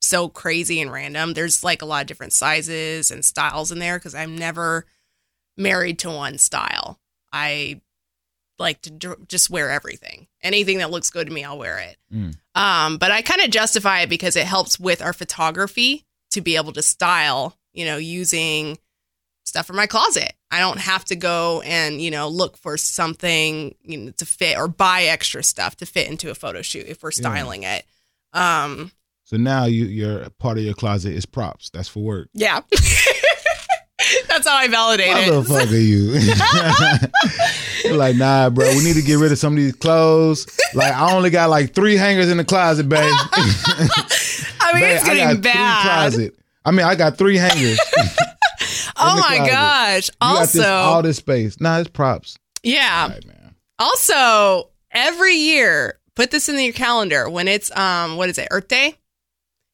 so 0.00 0.28
crazy 0.28 0.80
and 0.80 0.92
random. 0.92 1.34
There's 1.34 1.64
like 1.64 1.82
a 1.82 1.86
lot 1.86 2.02
of 2.02 2.06
different 2.06 2.32
sizes 2.32 3.10
and 3.10 3.24
styles 3.24 3.72
in 3.72 3.78
there 3.78 3.98
because 3.98 4.14
I'm 4.14 4.36
never 4.36 4.86
married 5.56 5.98
to 6.00 6.10
one 6.10 6.38
style. 6.38 6.98
I 7.32 7.80
like 8.58 8.80
to 8.82 9.16
just 9.28 9.50
wear 9.50 9.70
everything. 9.70 10.26
Anything 10.42 10.78
that 10.78 10.90
looks 10.90 11.10
good 11.10 11.26
to 11.26 11.32
me, 11.32 11.44
I'll 11.44 11.58
wear 11.58 11.78
it. 11.78 11.96
Mm. 12.12 12.36
Um, 12.54 12.98
but 12.98 13.10
I 13.10 13.22
kind 13.22 13.40
of 13.40 13.50
justify 13.50 14.00
it 14.00 14.10
because 14.10 14.36
it 14.36 14.46
helps 14.46 14.80
with 14.80 15.02
our 15.02 15.12
photography 15.12 16.04
to 16.30 16.40
be 16.40 16.56
able 16.56 16.72
to 16.72 16.82
style, 16.82 17.56
you 17.72 17.84
know, 17.84 17.96
using 17.96 18.78
stuff 19.44 19.66
from 19.66 19.76
my 19.76 19.86
closet. 19.86 20.32
I 20.50 20.60
don't 20.60 20.78
have 20.78 21.04
to 21.06 21.16
go 21.16 21.60
and, 21.62 22.00
you 22.00 22.10
know, 22.10 22.28
look 22.28 22.56
for 22.56 22.76
something 22.78 23.74
you 23.82 23.98
know, 23.98 24.10
to 24.12 24.24
fit 24.24 24.56
or 24.56 24.66
buy 24.68 25.02
extra 25.04 25.42
stuff 25.42 25.76
to 25.76 25.86
fit 25.86 26.08
into 26.08 26.30
a 26.30 26.34
photo 26.34 26.62
shoot 26.62 26.86
if 26.88 27.02
we're 27.02 27.10
Yeah. 27.10 27.20
styling 27.20 27.62
it. 27.64 27.84
Um, 28.32 28.90
So 29.24 29.36
now 29.36 29.64
you 29.66 29.84
your 29.86 30.30
part 30.38 30.56
of 30.58 30.64
your 30.64 30.74
closet 30.74 31.12
is 31.12 31.26
props. 31.26 31.68
That's 31.70 31.88
for 31.88 32.00
work. 32.00 32.28
yeah. 32.32 32.60
That's 34.28 34.46
how 34.48 34.56
I 34.56 34.68
validate 34.68 35.08
What 35.08 35.28
it. 35.28 35.30
the 35.32 35.42
fuck 35.44 35.68
are 35.70 35.76
you? 35.76 36.12
You're 37.84 37.96
like, 37.98 38.16
nah, 38.16 38.48
bro. 38.48 38.68
We 38.70 38.84
need 38.84 38.94
to 38.94 39.02
get 39.02 39.16
rid 39.18 39.32
of 39.32 39.38
some 39.38 39.52
of 39.54 39.56
these 39.58 39.74
clothes. 39.74 40.46
Like, 40.72 40.92
I 40.94 41.12
only 41.14 41.30
got 41.30 41.50
like 41.50 41.74
three 41.74 41.96
hangers 41.96 42.30
in 42.30 42.36
the 42.38 42.44
closet, 42.44 42.88
babe. 42.88 43.02
I 43.32 44.70
mean, 44.72 44.82
Babe, 44.82 44.96
it's 44.96 45.04
I 45.04 45.14
getting 45.14 45.24
got 45.24 45.32
three 45.42 45.52
bad. 45.52 45.82
closet. 45.82 46.34
I 46.64 46.70
mean, 46.70 46.86
I 46.86 46.94
got 46.94 47.18
three 47.18 47.36
hangers. 47.36 47.78
Oh 48.98 49.16
my 49.20 49.36
closet. 49.36 49.50
gosh. 49.52 50.08
You 50.08 50.12
got 50.20 50.40
this, 50.40 50.56
Also, 50.58 50.68
all 50.70 51.02
this 51.02 51.16
space. 51.18 51.60
Nah, 51.60 51.78
it's 51.78 51.90
props. 51.90 52.38
yeah. 52.62 53.04
All 53.04 53.08
right, 53.14 53.26
man. 53.26 53.54
Also, 53.78 54.70
every 54.90 55.34
year, 55.34 55.98
put 56.16 56.30
this 56.30 56.48
in 56.48 56.58
your 56.58 56.72
calendar 56.72 57.28
when 57.30 57.46
it's 57.48 57.74
um 57.76 58.16
what 58.16 58.28
is 58.28 58.38
it, 58.38 58.48
Earth 58.50 58.68
Day? 58.68 58.96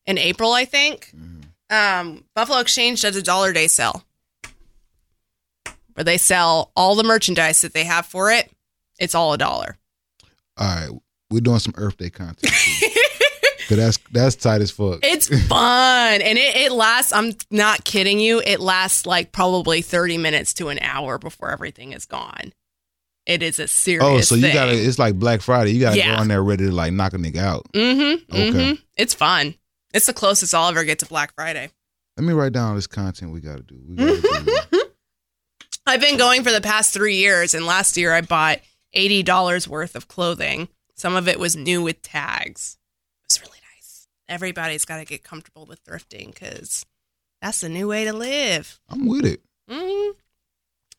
In 0.07 0.19
April, 0.19 0.53
I 0.53 0.65
think. 0.67 1.13
Um, 1.71 2.25
Buffalo 2.35 2.59
Exchange 2.61 3.01
does 3.01 3.17
a 3.17 3.23
dollar 3.23 3.53
day 3.55 3.67
sale. 3.69 4.05
Where 5.95 6.05
they 6.05 6.19
sell 6.19 6.73
all 6.77 6.95
the 6.95 7.05
merchandise 7.05 7.63
that 7.63 7.73
they 7.73 7.85
have 7.85 8.05
for 8.05 8.31
it. 8.31 8.51
It's 8.99 9.15
all 9.15 9.33
a 9.33 9.39
dollar. 9.39 9.79
All 10.59 10.67
right, 10.67 10.91
we're 11.31 11.41
doing 11.41 11.59
some 11.61 11.73
Earth 11.77 11.97
Day 11.97 12.11
content. 12.11 12.53
Cause 13.69 13.77
that's 13.79 13.99
that's 14.11 14.37
tight 14.37 14.61
as 14.61 14.71
fuck. 14.71 15.01
It's 15.03 15.29
fun. 15.49 16.21
And 16.23 16.39
it, 16.39 16.57
it 16.57 16.73
lasts, 16.73 17.13
I'm 17.13 17.33
not 17.51 17.85
kidding 17.85 18.21
you, 18.21 18.41
it 18.45 18.61
lasts 18.61 19.07
like 19.07 19.33
probably 19.33 19.81
30 19.83 20.19
minutes 20.19 20.55
to 20.55 20.69
an 20.69 20.79
hour 20.81 21.19
before 21.19 21.51
everything 21.51 21.93
is 21.93 22.05
gone. 22.05 22.53
It 23.27 23.43
is 23.43 23.59
a 23.59 23.67
serious 23.67 24.05
oh, 24.05 24.21
so 24.21 24.35
you 24.35 24.43
thing. 24.43 24.53
gotta. 24.53 24.73
It's 24.73 24.99
like 24.99 25.15
Black 25.19 25.41
Friday. 25.41 25.71
You 25.73 25.81
gotta 25.81 25.97
Yeah. 25.97 26.17
go 26.17 26.23
in 26.23 26.29
there 26.29 26.43
ready 26.43 26.67
to 26.67 26.73
like 26.73 26.93
knock 26.93 27.15
a 27.15 27.17
nigga 27.17 27.39
out. 27.39 27.67
Mm-hmm. 27.73 28.31
Okay. 28.35 28.51
mm-hmm. 28.53 28.75
It's 28.99 29.15
fun. 29.15 29.55
It's 29.95 30.07
the 30.07 30.13
closest 30.13 30.55
I'll 30.55 30.69
ever 30.69 30.85
get 30.85 30.99
to 30.99 31.07
Black 31.07 31.35
Friday. 31.35 31.71
Let 32.19 32.27
me 32.27 32.35
write 32.35 32.53
down 32.53 32.69
all 32.69 32.75
this 32.75 32.87
content 32.87 33.33
we 33.33 33.41
gotta 33.41 33.63
do. 33.63 33.81
We 33.89 33.97
gotta 33.97 34.45
do. 34.71 34.83
I've 35.87 36.01
been 36.01 36.19
going 36.19 36.43
for 36.45 36.53
the 36.53 36.61
past 36.61 36.93
three 36.93 37.17
years, 37.17 37.55
and 37.55 37.67
last 37.67 37.97
year 37.97 38.13
I 38.13 38.21
bought 38.21 38.61
eighty 38.93 39.23
dollars 39.23 39.67
worth 39.67 39.97
of 39.97 40.07
clothing. 40.07 40.69
Some 40.95 41.17
of 41.17 41.27
it 41.27 41.39
was 41.39 41.57
new 41.57 41.83
with 41.83 42.03
tags. 42.03 42.77
It 43.37 43.43
was 43.43 43.49
really 43.49 43.61
nice. 43.77 44.09
Everybody's 44.29 44.85
got 44.85 44.99
to 44.99 45.05
get 45.05 45.23
comfortable 45.23 45.67
with 45.67 45.85
thrifting 45.85 46.33
because 46.33 46.85
that's 47.43 47.61
the 47.61 47.69
new 47.69 47.89
way 47.89 48.05
to 48.05 48.13
live. 48.13 48.81
I'm 48.89 49.07
with 49.07 49.25
it. 49.25 49.43
Mm. 49.69 50.13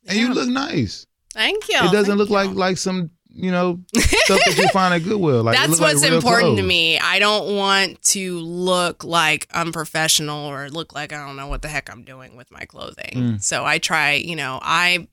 And 0.07 0.17
you 0.17 0.33
look 0.33 0.49
nice. 0.49 1.07
Thank 1.33 1.67
you. 1.67 1.77
it 1.77 1.91
doesn't 1.91 2.05
Thank 2.05 2.17
look 2.17 2.29
you. 2.29 2.35
like 2.35 2.51
like 2.51 2.77
some 2.77 3.09
you 3.35 3.51
know 3.51 3.81
stuff 3.95 4.39
that 4.45 4.57
you 4.57 4.67
find 4.69 4.93
at 4.93 5.03
Goodwill. 5.03 5.43
Like 5.43 5.57
That's 5.57 5.79
like 5.79 5.93
what's 5.93 6.03
real 6.03 6.15
important 6.15 6.57
to 6.57 6.63
me. 6.63 6.97
I 6.97 7.19
don't 7.19 7.55
want 7.55 8.01
to 8.03 8.39
look 8.39 9.03
like 9.03 9.47
I'm 9.51 9.67
unprofessional 9.67 10.49
or 10.49 10.69
look 10.69 10.93
like 10.93 11.11
I 11.11 11.25
don't 11.25 11.35
know 11.35 11.47
what 11.47 11.61
the 11.61 11.67
heck 11.67 11.91
I'm 11.91 12.03
doing 12.03 12.35
with 12.37 12.51
my 12.51 12.65
clothing. 12.65 13.13
Mm. 13.15 13.43
So 13.43 13.65
I 13.65 13.77
try, 13.77 14.13
you 14.13 14.35
know, 14.35 14.59
I 14.61 15.07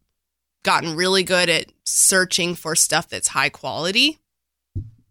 gotten 0.62 0.94
really 0.94 1.24
good 1.24 1.48
at 1.48 1.72
searching 1.84 2.54
for 2.54 2.76
stuff 2.76 3.08
that's 3.08 3.28
high 3.28 3.48
quality 3.48 4.20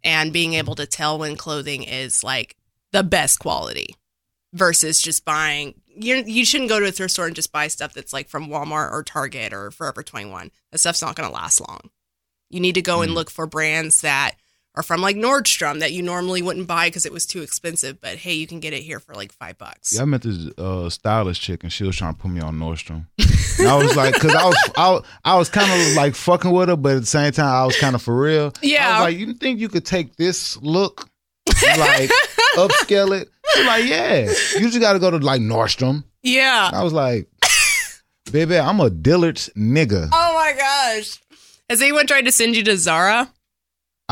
and 0.04 0.34
being 0.34 0.54
able 0.54 0.76
to 0.76 0.86
tell 0.86 1.18
when 1.20 1.36
clothing 1.36 1.84
is 1.84 2.24
like 2.24 2.56
the 2.92 3.04
best 3.04 3.40
quality 3.40 3.96
versus 4.54 5.02
just 5.02 5.24
buying 5.26 5.76
you 5.88 6.16
you 6.26 6.46
shouldn't 6.46 6.70
go 6.70 6.80
to 6.80 6.88
a 6.88 6.92
thrift 6.92 7.14
store 7.14 7.28
and 7.28 7.36
just 7.36 7.52
buy 7.52 7.68
stuff 7.68 7.94
that's 7.94 8.14
like 8.14 8.30
from 8.30 8.48
Walmart 8.48 8.92
or 8.92 9.04
Target 9.04 9.54
or 9.54 9.72
Forever 9.72 10.04
21. 10.04 10.52
That 10.72 10.78
stuff's 10.78 11.02
not 11.02 11.16
going 11.16 11.28
to 11.30 11.34
last 11.36 11.60
long. 11.62 11.90
You 12.50 12.60
need 12.60 12.76
to 12.76 12.82
go 12.82 13.02
and 13.02 13.12
Mm. 13.12 13.16
look 13.16 13.30
for 13.30 13.46
brands 13.46 14.02
that 14.02 14.36
are 14.76 14.84
from 14.84 15.02
like 15.02 15.16
Nordstrom 15.18 15.80
that 15.80 15.92
you 15.92 16.02
normally 16.02 16.42
wouldn't 16.42 16.68
buy 16.68 16.88
because 16.88 17.06
it 17.06 17.12
was 17.12 17.26
too 17.26 17.42
expensive, 17.42 18.00
but 18.00 18.16
hey, 18.18 18.34
you 18.34 18.48
can 18.48 18.60
get 18.62 18.72
it 18.74 18.84
here 18.84 19.00
for 19.00 19.14
like 19.14 19.32
five 19.34 19.58
bucks. 19.58 19.94
Yeah, 19.94 20.04
I 20.04 20.06
met 20.06 20.22
this 20.22 20.48
uh, 20.58 20.90
stylist 20.90 21.42
chick, 21.42 21.64
and 21.64 21.72
she 21.74 21.84
was 21.84 21.96
trying 21.98 22.14
to 22.16 22.20
put 22.20 22.32
me 22.32 22.40
on 22.42 22.58
Nordstrom. 22.58 23.08
And 23.60 23.68
I 23.68 23.76
was 23.76 23.96
like, 23.98 24.14
because 24.14 24.34
I 24.34 24.46
was, 24.46 24.70
I, 24.78 24.90
was- 24.92 25.06
I 25.26 25.38
was 25.38 25.50
kind 25.50 25.70
of 25.72 25.96
like 25.98 26.16
fucking 26.16 26.52
with 26.52 26.70
her, 26.70 26.78
but 26.78 26.96
at 26.96 27.02
the 27.02 27.06
same 27.08 27.32
time, 27.34 27.54
I 27.54 27.66
was 27.66 27.78
kind 27.78 27.96
of 27.96 28.02
for 28.02 28.18
real. 28.18 28.54
I 28.56 28.60
Yeah. 28.66 29.00
was 29.00 29.14
like, 29.14 29.18
you 29.20 29.34
think 29.34 29.60
you 29.60 29.68
could 29.68 29.86
take 29.86 30.16
this 30.16 30.56
look, 30.62 31.10
like 31.78 32.10
upscale 32.56 33.20
it? 33.22 33.28
She's 33.54 33.66
like, 33.66 33.86
yeah. 33.86 34.20
You 34.58 34.70
just 34.70 34.80
got 34.80 34.94
to 34.94 35.00
go 35.00 35.12
to 35.12 35.18
like 35.18 35.42
Nordstrom. 35.42 36.06
Yeah. 36.24 36.70
I 36.74 36.82
was 36.84 36.94
like, 36.94 37.28
baby, 38.32 38.58
I'm 38.58 38.80
a 38.80 38.90
Dillard's 38.90 39.50
nigga. 39.58 40.08
Oh 40.14 40.34
my 40.34 40.54
gosh. 40.58 41.20
Has 41.70 41.82
anyone 41.82 42.08
tried 42.08 42.24
to 42.26 42.32
send 42.32 42.56
you 42.56 42.64
to 42.64 42.78
Zara? 42.78 43.30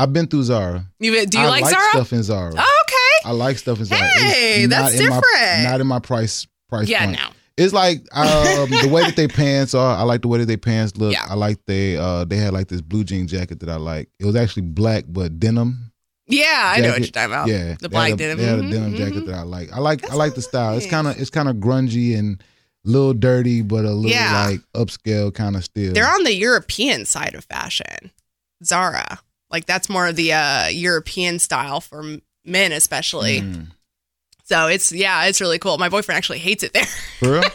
I've 0.00 0.12
been 0.12 0.26
through 0.26 0.44
Zara. 0.44 0.86
You, 0.98 1.26
do 1.26 1.38
you 1.38 1.44
I 1.44 1.48
like, 1.48 1.62
like 1.62 1.72
Zara? 1.74 1.90
stuff 1.90 2.12
in 2.12 2.22
Zara. 2.22 2.52
Oh, 2.56 2.82
okay. 2.86 3.28
I 3.28 3.32
like 3.32 3.58
stuff 3.58 3.78
in 3.80 3.84
Zara. 3.84 4.00
Hey, 4.00 4.66
that's 4.66 4.94
in 4.98 5.08
My, 5.08 5.16
different. 5.20 5.62
not 5.64 5.80
in 5.80 5.86
my 5.86 5.98
price 5.98 6.46
price 6.68 6.88
Yeah, 6.88 7.04
point. 7.06 7.18
no. 7.18 7.28
It's 7.56 7.74
like 7.74 7.98
um, 8.16 8.70
the 8.70 8.88
way 8.90 9.02
that 9.02 9.16
they 9.16 9.28
pants 9.28 9.74
are. 9.74 9.94
I 9.96 10.02
like 10.02 10.22
the 10.22 10.28
way 10.28 10.38
that 10.38 10.46
they 10.46 10.56
pants 10.56 10.96
look. 10.96 11.12
Yeah. 11.12 11.26
I 11.28 11.34
like 11.34 11.58
they 11.66 11.96
uh 11.96 12.24
they 12.24 12.36
had 12.36 12.54
like 12.54 12.68
this 12.68 12.80
blue 12.80 13.04
jean 13.04 13.26
jacket 13.26 13.60
that 13.60 13.68
I 13.68 13.76
like. 13.76 14.08
It 14.18 14.24
was 14.24 14.34
actually 14.36 14.62
black 14.62 15.04
but 15.08 15.38
denim. 15.38 15.92
Yeah, 16.26 16.44
I 16.76 16.80
know 16.80 16.88
what 16.90 17.00
Jacket. 17.00 17.00
you're 17.00 17.12
talking 17.12 17.32
about. 17.34 17.48
yeah, 17.48 17.74
The 17.80 17.88
black 17.88 18.12
a, 18.12 18.16
denim. 18.16 18.38
They 18.38 18.44
had 18.44 18.60
a 18.60 18.62
Mhm, 18.62 18.70
denim 18.70 18.92
mhm. 18.94 18.96
jacket 18.96 19.26
that 19.26 19.34
I 19.34 19.42
like. 19.42 19.72
I 19.72 19.80
like 19.80 20.00
That's 20.00 20.12
I 20.12 20.16
like 20.16 20.34
the 20.36 20.42
style. 20.42 20.76
It's 20.76 20.86
kind 20.86 21.06
of 21.08 21.20
it's 21.20 21.28
kind 21.28 21.48
of 21.50 21.56
grungy 21.56 22.16
and 22.16 22.42
a 22.86 22.88
little 22.88 23.12
dirty, 23.12 23.60
but 23.62 23.84
a 23.84 23.90
little 23.90 24.10
Yeah. 24.10 24.46
like 24.46 24.60
upscale 24.74 25.34
kind 25.34 25.54
of 25.56 25.64
still. 25.64 25.92
They're 25.92 26.08
on 26.10 26.22
the 26.24 26.32
European 26.34 27.04
side 27.04 27.34
of 27.34 27.44
fashion. 27.44 28.10
Zara. 28.64 29.20
Like 29.50 29.66
that's 29.66 29.88
more 29.88 30.06
of 30.06 30.16
the 30.16 30.32
uh, 30.32 30.68
European 30.68 31.38
style 31.38 31.80
for 31.80 32.18
men, 32.44 32.72
especially. 32.72 33.40
Mm. 33.40 33.68
So 34.44 34.66
it's 34.66 34.92
yeah, 34.92 35.26
it's 35.26 35.40
really 35.40 35.58
cool. 35.58 35.78
My 35.78 35.88
boyfriend 35.88 36.16
actually 36.16 36.38
hates 36.38 36.62
it 36.62 36.72
there. 36.72 37.42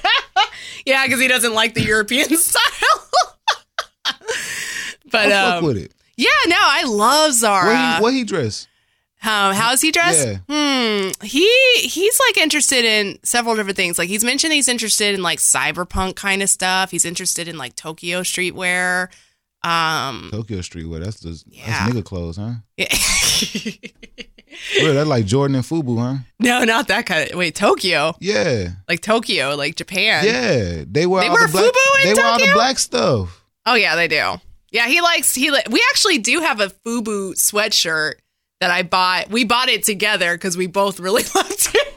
Yeah, 0.86 1.06
because 1.06 1.20
he 1.20 1.28
doesn't 1.28 1.54
like 1.54 1.74
the 1.74 1.82
European 1.82 2.30
style. 2.38 3.10
but 5.12 5.28
I 5.28 5.30
fuck 5.30 5.58
um, 5.58 5.66
with 5.66 5.78
it. 5.78 5.92
yeah, 6.16 6.30
no, 6.48 6.58
I 6.60 6.84
love 6.84 7.34
Zara. 7.34 7.66
What 7.66 7.96
he, 7.96 8.02
what 8.04 8.14
he 8.14 8.24
dress? 8.24 8.68
Um, 9.24 9.56
how's 9.56 9.82
he 9.82 9.92
dressed? 9.92 10.40
Hmm. 10.48 11.10
He 11.24 11.50
he's 11.80 12.20
like 12.28 12.38
interested 12.38 12.86
in 12.86 13.18
several 13.24 13.56
different 13.56 13.76
things. 13.76 13.98
Like 13.98 14.08
he's 14.08 14.24
mentioned 14.24 14.54
he's 14.54 14.68
interested 14.68 15.16
in 15.16 15.24
like 15.24 15.40
cyberpunk 15.40 16.16
kind 16.16 16.44
of 16.44 16.50
stuff. 16.50 16.92
He's 16.92 17.06
interested 17.06 17.48
in 17.48 17.58
like 17.58 17.76
Tokyo 17.76 18.22
streetwear. 18.22 19.08
Um. 19.68 20.30
Tokyo 20.32 20.60
streetwear. 20.60 21.04
That's 21.04 21.20
the 21.22 21.42
Yeah. 21.48 21.66
that's 21.66 21.94
nigga 21.94 22.04
clothes, 22.06 22.38
huh? 22.38 22.52
yeah. 22.78 22.88
Real, 24.82 24.94
that's 24.94 25.10
like 25.10 25.26
Jordan 25.26 25.56
and 25.56 25.66
Fubu, 25.66 26.00
huh? 26.00 26.24
no, 26.40 26.64
not 26.64 26.88
that 26.88 27.06
kind 27.06 27.30
of. 27.30 27.38
Wait, 27.38 27.56
Tokyo, 27.56 28.16
Yeah. 28.22 28.70
like 28.88 29.02
Tokyo, 29.02 29.56
like 29.56 29.76
Japan. 29.76 30.24
Yeah, 30.26 30.84
they 30.88 31.06
wear 31.06 31.24
They 31.24 31.30
wear 31.30 31.48
the 31.48 31.52
black, 31.52 31.66
FUBU 31.66 32.02
in 32.02 32.08
They 32.08 32.14
wear 32.14 32.26
all 32.26 32.34
the 32.38 32.46
Tokyo? 32.46 32.54
black 32.56 32.80
stuff. 32.80 33.44
Oh 33.66 33.74
yeah, 33.76 33.96
they 33.96 34.08
do. 34.08 34.36
Yeah, 34.72 34.88
he 34.88 35.02
likes 35.02 35.34
he. 35.36 35.52
Li- 35.52 35.64
we 35.70 35.84
actually 35.92 36.20
do 36.20 36.40
have 36.40 36.60
a 36.62 36.68
FUBU 36.86 37.34
sweatshirt 37.34 38.14
that 38.62 38.72
I 38.72 38.84
bought. 38.84 39.30
We 39.30 39.44
bought 39.44 39.68
it 39.70 39.84
together 39.84 40.36
because 40.36 40.56
we 40.56 40.68
both 40.68 41.00
really 41.02 41.24
loved 41.36 41.70
it. 41.74 41.95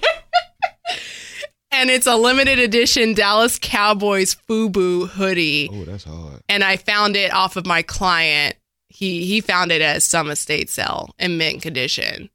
And 1.70 1.90
it's 1.90 2.06
a 2.06 2.16
limited 2.16 2.58
edition 2.58 3.14
Dallas 3.14 3.58
Cowboys 3.60 4.34
FUBU 4.48 5.08
hoodie. 5.08 5.68
Oh, 5.72 5.84
that's 5.84 6.04
hard. 6.04 6.42
And 6.48 6.64
I 6.64 6.76
found 6.76 7.16
it 7.16 7.32
off 7.32 7.56
of 7.56 7.66
my 7.66 7.82
client. 7.82 8.56
He 8.88 9.24
he 9.26 9.40
found 9.40 9.70
it 9.70 9.82
at 9.82 10.02
some 10.02 10.30
estate 10.30 10.70
sale 10.70 11.10
in 11.18 11.36
mint 11.38 11.62
condition, 11.62 12.30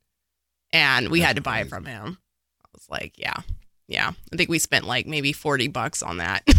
and 0.72 1.10
we 1.10 1.20
had 1.22 1.36
to 1.38 1.42
buy 1.42 1.62
it 1.62 1.70
from 1.70 1.86
him. 1.86 2.18
I 2.66 2.70
was 2.74 2.86
like, 2.90 3.14
yeah, 3.18 3.42
yeah. 3.88 4.12
I 4.32 4.36
think 4.36 4.50
we 4.50 4.60
spent 4.60 4.86
like 4.86 5.08
maybe 5.08 5.34
forty 5.34 5.68
bucks 5.68 6.04
on 6.04 6.18
that. 6.18 6.44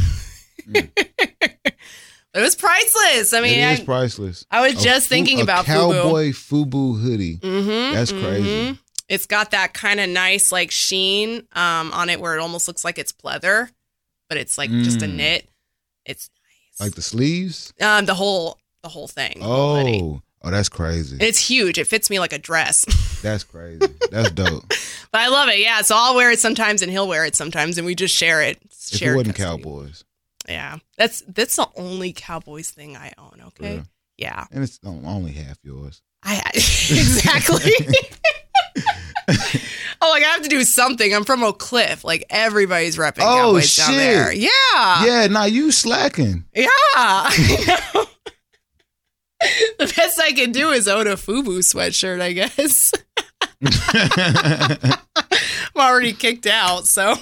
Mm. 0.66 0.88
it 0.96 2.40
was 2.40 2.56
priceless. 2.56 3.34
I 3.34 3.42
mean, 3.42 3.58
it 3.58 3.72
is 3.74 3.80
I, 3.80 3.84
priceless. 3.84 4.46
I 4.50 4.62
was 4.62 4.82
just 4.82 5.08
thinking 5.10 5.40
a 5.40 5.42
about 5.42 5.66
FUBU. 5.66 6.02
cowboy 6.02 6.30
FUBU 6.30 7.00
hoodie. 7.02 7.36
Mm-hmm, 7.36 7.94
That's 7.94 8.10
crazy. 8.12 8.78
It's 9.08 9.26
got 9.26 9.50
that 9.50 9.74
kind 9.74 10.00
of 10.00 10.08
nice 10.08 10.50
like 10.52 10.70
sheen 10.70 11.46
um, 11.52 11.92
on 11.92 12.08
it 12.08 12.20
where 12.20 12.34
it 12.36 12.40
almost 12.40 12.66
looks 12.68 12.84
like 12.84 12.98
it's 12.98 13.12
pleather, 13.12 13.70
but 14.28 14.38
it's 14.38 14.56
like 14.58 14.70
just 14.70 15.02
a 15.02 15.06
Mm. 15.06 15.14
knit. 15.16 15.48
It's 16.06 16.30
nice. 16.78 16.80
Like 16.86 16.94
the 16.94 17.02
sleeves. 17.02 17.72
um, 17.80 18.06
the 18.06 18.14
whole 18.14 18.58
the 18.82 18.88
whole 18.88 19.08
thing. 19.08 19.38
Oh, 19.42 20.20
oh, 20.42 20.50
that's 20.50 20.68
crazy. 20.68 21.16
It's 21.20 21.38
huge. 21.38 21.78
It 21.78 21.86
fits 21.86 22.08
me 22.10 22.18
like 22.18 22.32
a 22.32 22.38
dress. 22.38 22.84
That's 23.22 23.44
crazy. 23.44 23.86
That's 24.10 24.30
dope. 24.32 24.68
but 25.10 25.20
I 25.22 25.28
love 25.28 25.48
it. 25.48 25.58
Yeah. 25.58 25.80
So 25.80 25.94
I'll 25.96 26.14
wear 26.14 26.30
it 26.30 26.38
sometimes 26.38 26.82
and 26.82 26.92
he'll 26.92 27.08
wear 27.08 27.24
it 27.24 27.34
sometimes 27.34 27.78
and 27.78 27.86
we 27.86 27.94
just 27.94 28.14
share 28.14 28.42
it. 28.42 28.58
if 28.70 28.98
Share 28.98 29.14
it 29.14 29.16
wasn't 29.16 29.36
custody. 29.36 29.62
Cowboys, 29.62 30.04
Yeah. 30.46 30.76
That's 30.98 31.22
that's 31.28 31.56
the 31.56 31.66
only 31.76 32.12
Cowboys 32.12 32.68
thing 32.70 32.94
I 32.98 33.12
own, 33.16 33.40
okay? 33.46 33.76
Yeah. 33.76 33.82
Yeah. 34.18 34.44
and 34.52 34.62
it's 34.62 34.78
only 34.84 35.32
half 35.32 35.56
yours. 35.62 36.02
I 36.22 36.42
exactly. 36.54 37.72
oh, 40.02 40.10
like 40.10 40.22
I 40.22 40.28
have 40.28 40.42
to 40.42 40.48
do 40.48 40.62
something. 40.64 41.14
I'm 41.14 41.24
from 41.24 41.42
Oak 41.42 41.58
Cliff. 41.58 42.04
Like 42.04 42.24
everybody's 42.30 42.96
repping 42.96 43.20
Oh, 43.20 43.36
Cowboys 43.36 43.76
down 43.76 43.90
shit. 43.90 43.96
there. 43.96 44.32
Yeah. 44.32 45.04
yeah, 45.04 45.26
now 45.28 45.44
you 45.44 45.70
slacking. 45.72 46.44
Yeah. 46.54 46.70
the 49.78 49.92
best 49.96 50.20
I 50.20 50.32
can 50.32 50.52
do 50.52 50.70
is 50.70 50.88
own 50.88 51.06
a 51.06 51.16
FUBU 51.16 51.58
sweatshirt, 51.60 52.20
I 52.20 52.32
guess. 52.32 52.92
I'm 55.76 55.80
already 55.80 56.12
kicked 56.12 56.46
out, 56.46 56.86
so 56.86 57.14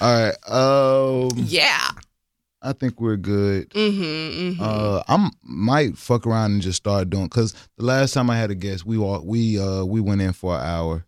right. 0.00 0.34
Um, 0.48 1.30
yeah. 1.36 1.90
I 2.66 2.72
think 2.72 3.00
we're 3.00 3.16
good. 3.16 3.70
Mm-hmm, 3.70 4.02
mm-hmm. 4.02 4.62
Uh, 4.62 5.02
I 5.08 5.30
might 5.42 5.96
fuck 5.96 6.26
around 6.26 6.52
and 6.52 6.62
just 6.62 6.76
start 6.78 7.08
doing 7.10 7.24
because 7.26 7.52
the 7.78 7.84
last 7.84 8.12
time 8.12 8.28
I 8.30 8.36
had 8.36 8.50
a 8.50 8.54
guest, 8.54 8.84
we 8.84 8.98
walk, 8.98 9.22
we 9.24 9.58
uh 9.60 9.84
we 9.84 10.00
went 10.00 10.20
in 10.20 10.32
for 10.32 10.54
an 10.56 10.64
hour 10.66 11.06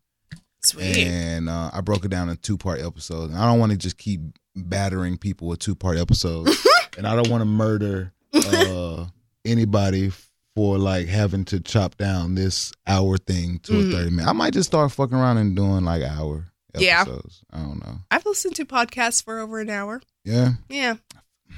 Sweet. 0.63 0.97
and 0.99 1.49
uh, 1.49 1.71
I 1.73 1.81
broke 1.81 2.05
it 2.05 2.09
down 2.09 2.29
in 2.29 2.37
two 2.37 2.57
part 2.59 2.81
episodes. 2.81 3.33
And 3.33 3.41
I 3.43 3.47
don't 3.51 3.59
want 3.59 3.73
to 3.73 3.79
just 3.79 3.99
keep 3.99 4.21
battering 4.55 5.19
people 5.19 5.49
with 5.49 5.59
two 5.61 5.75
part 5.75 5.99
episodes, 5.99 6.67
and 6.97 7.07
I 7.07 7.15
don't 7.17 7.29
want 7.29 7.41
to 7.43 7.47
murder 7.47 8.13
uh 8.35 9.07
anybody 9.45 10.13
for 10.55 10.79
like 10.79 11.07
having 11.07 11.45
to 11.47 11.61
chop 11.61 11.97
down 11.97 12.35
this 12.35 12.73
hour 12.87 13.17
thing 13.19 13.59
to 13.65 13.73
Mhm. 13.73 13.89
a 13.89 13.93
thirty 13.93 14.11
minute. 14.11 14.29
I 14.29 14.33
might 14.33 14.53
just 14.53 14.69
start 14.69 14.91
fucking 14.93 15.17
around 15.17 15.39
and 15.39 15.55
doing 15.57 15.85
like 15.85 16.03
hour 16.03 16.47
Yeah. 16.79 17.03
episodes. 17.03 17.43
I 17.53 17.59
don't 17.59 17.81
know. 17.85 17.99
I've 18.11 18.27
listened 18.27 18.57
to 18.57 18.65
podcasts 18.65 19.23
for 19.25 19.39
over 19.39 19.61
an 19.61 19.71
hour. 19.71 20.01
Yeah, 20.25 20.55
Yeah. 20.69 20.97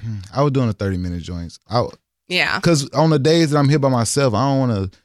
Hmm. 0.03 0.17
I 0.33 0.43
was 0.43 0.53
doing 0.53 0.67
the 0.69 0.73
thirty 0.73 0.97
minute 0.97 1.23
joints. 1.23 1.59
I 1.69 1.87
Yeah. 2.29 2.59
because 2.59 2.89
on 2.91 3.11
the 3.11 3.19
days 3.19 3.51
that 3.51 3.59
I'm 3.59 3.69
here 3.69 3.79
by 3.79 3.89
myself, 3.89 4.35
I 4.35 4.49
don't 4.51 4.59
want 4.69 4.93
to 4.93 4.99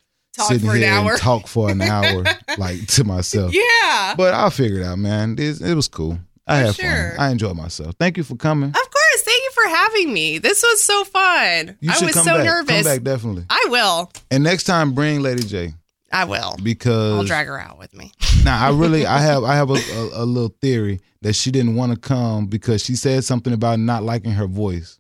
sit 0.48 0.62
for 0.62 0.72
an 0.72 0.78
here 0.78 0.92
hour. 0.92 1.12
and 1.12 1.20
talk 1.20 1.48
for 1.48 1.70
an 1.70 1.82
hour 1.82 2.24
like 2.58 2.86
to 2.88 3.04
myself. 3.04 3.54
Yeah. 3.54 4.16
But 4.18 4.34
I'll 4.34 4.50
figure 4.50 4.80
it 4.80 4.86
out, 4.86 4.98
man. 5.00 5.36
It, 5.40 5.62
it 5.62 5.74
was 5.76 5.88
cool. 5.88 6.20
I 6.48 6.60
For 6.62 6.66
had 6.68 6.76
sure. 6.76 7.12
fun. 7.18 7.20
I 7.20 7.30
enjoyed 7.32 7.56
myself. 7.56 7.96
Thank 8.00 8.18
you 8.18 8.24
for 8.24 8.36
coming. 8.36 8.70
Of 8.70 8.74
course. 8.76 9.22
Thank 9.24 9.44
you 9.44 9.52
for 9.52 9.68
having 9.70 10.14
me. 10.14 10.38
This 10.38 10.62
was 10.62 10.84
so 10.84 11.04
fun. 11.06 11.76
You 11.80 11.90
I 11.92 12.06
was 12.06 12.14
come 12.14 12.24
so 12.26 12.36
back. 12.36 12.46
nervous. 12.46 12.76
Come 12.76 12.84
back 12.84 13.02
definitely. 13.02 13.46
I 13.50 13.66
will. 13.70 14.12
And 14.30 14.44
next 14.44 14.66
time, 14.66 14.94
bring 14.94 15.22
Lady 15.22 15.44
J 15.44 15.74
I 16.16 16.24
will. 16.26 16.56
Because 16.64 17.14
I'll 17.14 17.24
drag 17.24 17.48
her 17.48 17.60
out 17.60 17.78
with 17.78 17.94
me. 17.94 18.12
now 18.44 18.66
I 18.66 18.72
really 18.72 19.06
I 19.06 19.20
have 19.20 19.44
I 19.44 19.56
have 19.56 19.70
a, 19.70 19.74
a, 19.94 20.24
a 20.24 20.26
little 20.26 20.56
theory 20.62 21.00
that 21.22 21.34
she 21.34 21.52
didn't 21.52 21.76
want 21.76 21.92
to 21.94 22.00
come 22.00 22.48
because 22.48 22.84
she 22.84 22.96
said 22.96 23.24
something 23.24 23.54
about 23.54 23.80
not 23.80 24.04
liking 24.04 24.32
her 24.32 24.48
voice. 24.48 25.00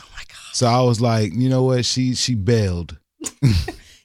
Oh 0.00 0.04
my 0.12 0.22
god. 0.28 0.36
So 0.54 0.66
I 0.66 0.80
was 0.82 1.00
like, 1.00 1.32
you 1.34 1.48
know 1.48 1.62
what? 1.62 1.84
She 1.84 2.14
she 2.14 2.34
bailed. 2.34 2.98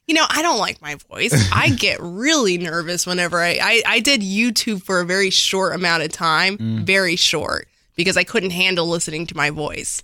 You 0.09 0.13
know, 0.15 0.25
I 0.29 0.41
don't 0.41 0.57
like 0.57 0.81
my 0.81 0.95
voice. 1.11 1.33
I 1.51 1.67
get 1.77 1.97
really 1.99 2.57
nervous 2.57 3.05
whenever 3.05 3.41
I, 3.41 3.59
I 3.61 3.81
I 3.85 3.99
did 3.99 4.21
YouTube 4.21 4.81
for 4.81 5.01
a 5.01 5.05
very 5.05 5.29
short 5.29 5.75
amount 5.75 6.01
of 6.03 6.13
time, 6.13 6.57
Mm. 6.57 6.83
very 6.85 7.17
short, 7.17 7.67
because 7.97 8.15
I 8.15 8.23
couldn't 8.23 8.51
handle 8.51 8.87
listening 8.87 9.27
to 9.27 9.35
my 9.35 9.49
voice 9.49 10.03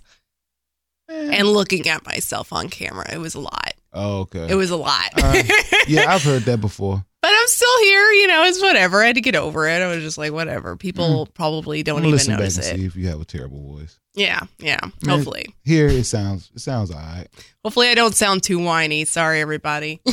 and 1.08 1.48
looking 1.48 1.88
at 1.88 2.04
myself 2.04 2.52
on 2.52 2.68
camera. 2.68 3.10
It 3.14 3.16
was 3.18 3.34
a 3.34 3.40
lot. 3.40 3.72
Oh, 3.94 4.20
okay. 4.22 4.48
It 4.50 4.56
was 4.56 4.70
a 4.70 4.76
lot. 4.76 5.10
Right. 5.16 5.48
yeah, 5.88 6.12
I've 6.12 6.22
heard 6.24 6.42
that 6.42 6.60
before. 6.60 7.04
but 7.22 7.30
I'm 7.30 7.46
still 7.46 7.78
here. 7.82 8.10
You 8.10 8.26
know, 8.26 8.42
it's 8.44 8.60
whatever. 8.60 9.02
I 9.02 9.06
had 9.06 9.14
to 9.14 9.20
get 9.20 9.36
over 9.36 9.68
it. 9.68 9.80
I 9.80 9.86
was 9.86 10.02
just 10.02 10.18
like, 10.18 10.32
whatever. 10.32 10.76
People 10.76 11.26
probably 11.34 11.82
don't 11.84 12.00
even 12.00 12.10
listen 12.10 12.34
back 12.34 12.40
and 12.40 12.58
it. 12.58 12.62
see 12.62 12.84
if 12.84 12.96
you 12.96 13.06
have 13.08 13.20
a 13.20 13.24
terrible 13.24 13.76
voice. 13.76 13.98
Yeah, 14.14 14.40
yeah. 14.58 14.80
Hopefully, 15.06 15.54
Here 15.64 15.88
it 15.88 16.04
sounds 16.04 16.50
it 16.54 16.60
sounds 16.60 16.90
all 16.90 16.98
right. 16.98 17.26
hopefully 17.64 17.88
I 17.88 17.94
don't 17.94 18.14
sound 18.14 18.42
too 18.42 18.58
whiny. 18.58 19.04
Sorry, 19.04 19.40
everybody. 19.40 20.00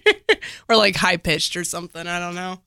or 0.68 0.76
like 0.76 0.96
high 0.96 1.16
pitched 1.16 1.56
or 1.56 1.64
something. 1.64 2.06
I 2.06 2.18
don't 2.20 2.34
know. 2.34 2.60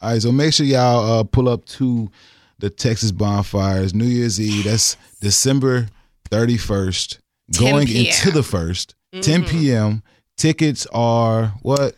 All 0.00 0.10
right, 0.10 0.20
so 0.22 0.32
make 0.32 0.52
sure 0.52 0.66
y'all 0.66 1.20
uh, 1.20 1.24
pull 1.24 1.48
up 1.48 1.64
to 1.66 2.10
the 2.58 2.70
Texas 2.70 3.12
bonfires 3.12 3.94
New 3.94 4.04
Year's 4.06 4.40
Eve. 4.40 4.64
That's 4.64 4.96
December 5.20 5.88
31st, 6.30 7.18
going 7.58 7.88
into 7.88 8.30
the 8.30 8.42
1st, 9.14 9.22
10 9.24 9.42
Mhm. 9.44 9.48
p.m. 9.48 10.02
Tickets 10.36 10.86
are 10.92 11.54
what? 11.62 11.94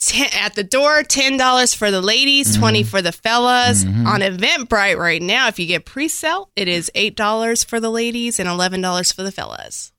Ten, 0.00 0.28
at 0.34 0.54
the 0.54 0.64
door, 0.64 1.04
ten 1.04 1.36
dollars 1.36 1.74
for 1.74 1.90
the 1.92 2.00
ladies, 2.00 2.48
Mm-hmm. 2.52 2.60
twenty 2.60 2.82
for 2.82 3.00
the 3.02 3.12
fellas. 3.12 3.84
On 3.84 4.20
Eventbrite 4.20 4.96
right 4.98 5.22
now, 5.22 5.46
if 5.46 5.60
you 5.60 5.66
get 5.66 5.84
pre-sale, 5.84 6.50
it 6.56 6.66
is 6.66 6.90
eight 6.96 7.14
dollars 7.16 7.62
for 7.62 7.78
the 7.78 7.90
ladies 7.90 8.40
and 8.40 8.48
eleven 8.48 8.80
dollars 8.80 9.12
for 9.12 9.22
the 9.22 9.30
fellas. 9.30 9.92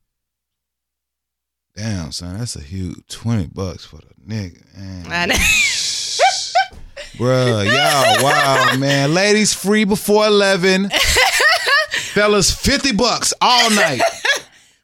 Damn, 1.76 2.12
son, 2.12 2.38
that's 2.38 2.54
a 2.54 2.60
huge 2.60 3.00
20 3.08 3.46
bucks 3.48 3.84
for 3.84 3.96
the 3.96 4.14
nigga. 4.32 4.62
Man. 4.78 5.06
I 5.10 5.26
know. 5.26 5.34
Bruh, 7.16 7.64
y'all, 7.64 8.24
wow, 8.24 8.76
man. 8.76 9.12
Ladies, 9.14 9.54
free 9.54 9.84
before 9.84 10.26
11. 10.26 10.90
Fellas, 12.12 12.50
50 12.54 12.92
bucks 12.92 13.32
all 13.40 13.70
night. 13.70 14.00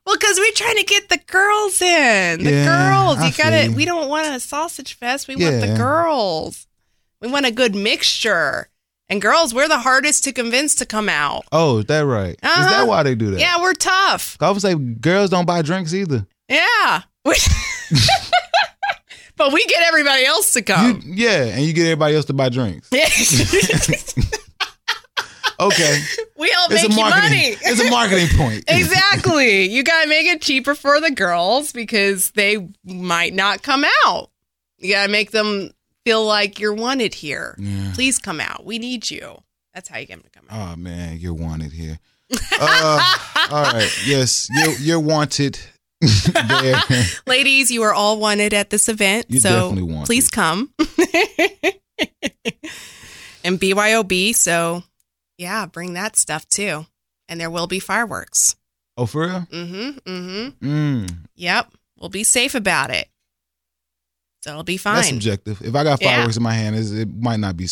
Well, 0.06 0.16
because 0.18 0.39
we're 0.39 0.52
trying 0.52 0.77
to 0.78 0.85
get 0.85 1.09
the 1.09 1.18
girls 1.27 1.81
in. 1.82 2.43
The 2.43 2.51
Yeah, 2.51 2.64
girls. 2.64 3.24
You 3.24 3.31
feel 3.32 3.44
gotta 3.44 3.64
you. 3.66 3.72
we 3.72 3.85
don't 3.85 4.09
want 4.09 4.27
a 4.28 4.40
sausage 4.40 4.94
fest. 4.94 5.28
We 5.28 5.36
want 5.36 5.60
the 5.60 5.74
girls. 5.77 6.66
We 7.20 7.28
want 7.31 7.47
a 7.47 7.51
good 7.52 7.74
mixture. 7.74 8.68
And 9.09 9.20
girls, 9.20 9.52
we're 9.52 9.68
the 9.68 9.78
hardest 9.81 10.24
to 10.24 10.32
convince 10.32 10.74
to 10.77 10.86
come 10.86 11.09
out. 11.09 11.44
Oh, 11.52 11.78
is 11.78 11.86
that 11.86 12.01
right? 12.06 12.31
Is 12.35 12.39
Uh-huh. 12.43 12.70
that 12.70 12.86
why 12.86 13.02
they 13.02 13.14
do 13.14 13.32
that? 13.32 13.40
Yeah, 13.40 13.60
we're 13.60 13.74
tough. 13.74 14.36
I 14.40 14.51
would 14.51 14.62
say 14.62 14.74
girls 14.74 15.31
don't 15.31 15.47
buy 15.47 15.62
drinks 15.62 15.93
either. 15.94 16.27
Yeah. 16.48 17.02
But 19.36 19.55
we 19.55 19.64
get 19.64 19.82
everybody 19.85 20.27
else 20.27 20.52
to 20.52 20.59
You, 20.60 20.64
come. 20.66 21.02
yeah, 21.06 21.44
and 21.44 21.64
you 21.64 21.72
get 21.72 21.85
everybody 21.86 22.14
else 22.14 22.27
to 22.27 22.35
buy 22.35 22.51
drinks. 22.51 22.90
Okay. 25.60 26.02
we 26.38 26.52
all 26.58 26.66
It's 26.70 26.88
make 26.88 26.90
you 26.90 27.04
money. 27.04 27.56
It's 27.60 27.80
a 27.80 27.90
marketing 27.90 28.28
point. 28.36 28.64
exactly. 28.68 29.68
You 29.68 29.84
got 29.84 30.02
to 30.04 30.08
make 30.08 30.26
it 30.26 30.40
cheaper 30.40 30.74
for 30.74 31.00
the 31.00 31.10
girls 31.10 31.72
because 31.72 32.30
they 32.32 32.68
might 32.84 33.34
not 33.34 33.62
come 33.62 33.84
out. 34.04 34.30
You 34.78 34.94
got 34.94 35.06
to 35.06 35.12
make 35.12 35.30
them 35.30 35.70
feel 36.04 36.24
like 36.24 36.58
you're 36.58 36.74
wanted 36.74 37.14
here. 37.14 37.54
Yeah. 37.58 37.92
Please 37.94 38.18
come 38.18 38.40
out. 38.40 38.64
We 38.64 38.78
need 38.78 39.10
you. 39.10 39.42
That's 39.74 39.88
how 39.88 39.98
you 39.98 40.06
get 40.06 40.14
them 40.14 40.22
to 40.22 40.30
come 40.30 40.46
out. 40.50 40.72
Oh 40.72 40.76
man, 40.76 41.18
you're 41.18 41.34
wanted 41.34 41.72
here. 41.72 41.98
Uh, 42.58 43.16
all 43.50 43.62
right. 43.62 43.90
Yes, 44.06 44.48
you're 44.50 44.72
you're 44.78 45.00
wanted. 45.00 45.58
Ladies, 47.26 47.70
you 47.70 47.82
are 47.82 47.92
all 47.92 48.18
wanted 48.18 48.54
at 48.54 48.70
this 48.70 48.88
event. 48.88 49.26
You're 49.28 49.42
so 49.42 49.74
please 50.06 50.28
come. 50.28 50.72
and 53.44 53.60
BYOB. 53.60 54.34
So, 54.34 54.82
yeah, 55.40 55.64
bring 55.66 55.94
that 55.94 56.16
stuff 56.16 56.46
too. 56.48 56.86
And 57.28 57.40
there 57.40 57.50
will 57.50 57.66
be 57.66 57.80
fireworks. 57.80 58.56
Oh, 58.96 59.06
for 59.06 59.22
real? 59.26 59.46
Mm 59.50 59.98
hmm. 60.04 60.48
Mm 60.66 61.16
Yep. 61.34 61.72
We'll 61.98 62.10
be 62.10 62.24
safe 62.24 62.54
about 62.54 62.90
it. 62.90 63.08
So 64.42 64.50
it'll 64.50 64.62
be 64.64 64.76
fine. 64.76 64.96
that's 64.96 65.08
subjective. 65.08 65.60
If 65.62 65.74
I 65.74 65.84
got 65.84 66.00
Yeah. 66.02 66.16
fireworks 66.16 66.36
in 66.36 66.42
my 66.42 66.52
hand, 66.54 66.76
it 66.76 67.08
might 67.14 67.40
not 67.40 67.56
be. 67.56 67.68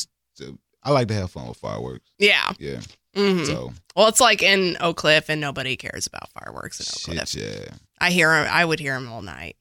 I 0.82 0.90
like 0.92 1.08
to 1.08 1.14
have 1.14 1.30
fun 1.30 1.48
with 1.48 1.58
fireworks. 1.58 2.08
Yeah. 2.18 2.50
Yeah. 2.58 2.80
hmm 3.14 3.44
So 3.44 3.72
Well, 3.96 4.08
it's 4.08 4.20
like 4.20 4.42
in 4.42 4.76
Oak 4.80 4.96
Cliff, 4.98 5.28
and 5.28 5.40
nobody 5.40 5.76
cares 5.76 6.06
about 6.06 6.30
fireworks 6.32 6.80
in 6.80 6.84
Oak 7.14 7.18
shit. 7.28 7.42
Cliff. 7.42 7.66
Yeah. 7.68 7.74
I 8.00 8.10
hear 8.10 8.30
'em- 8.32 8.48
I 8.50 8.64
would 8.64 8.80
hear 8.80 8.94
them 8.94 9.10
all 9.10 9.22
night, 9.22 9.56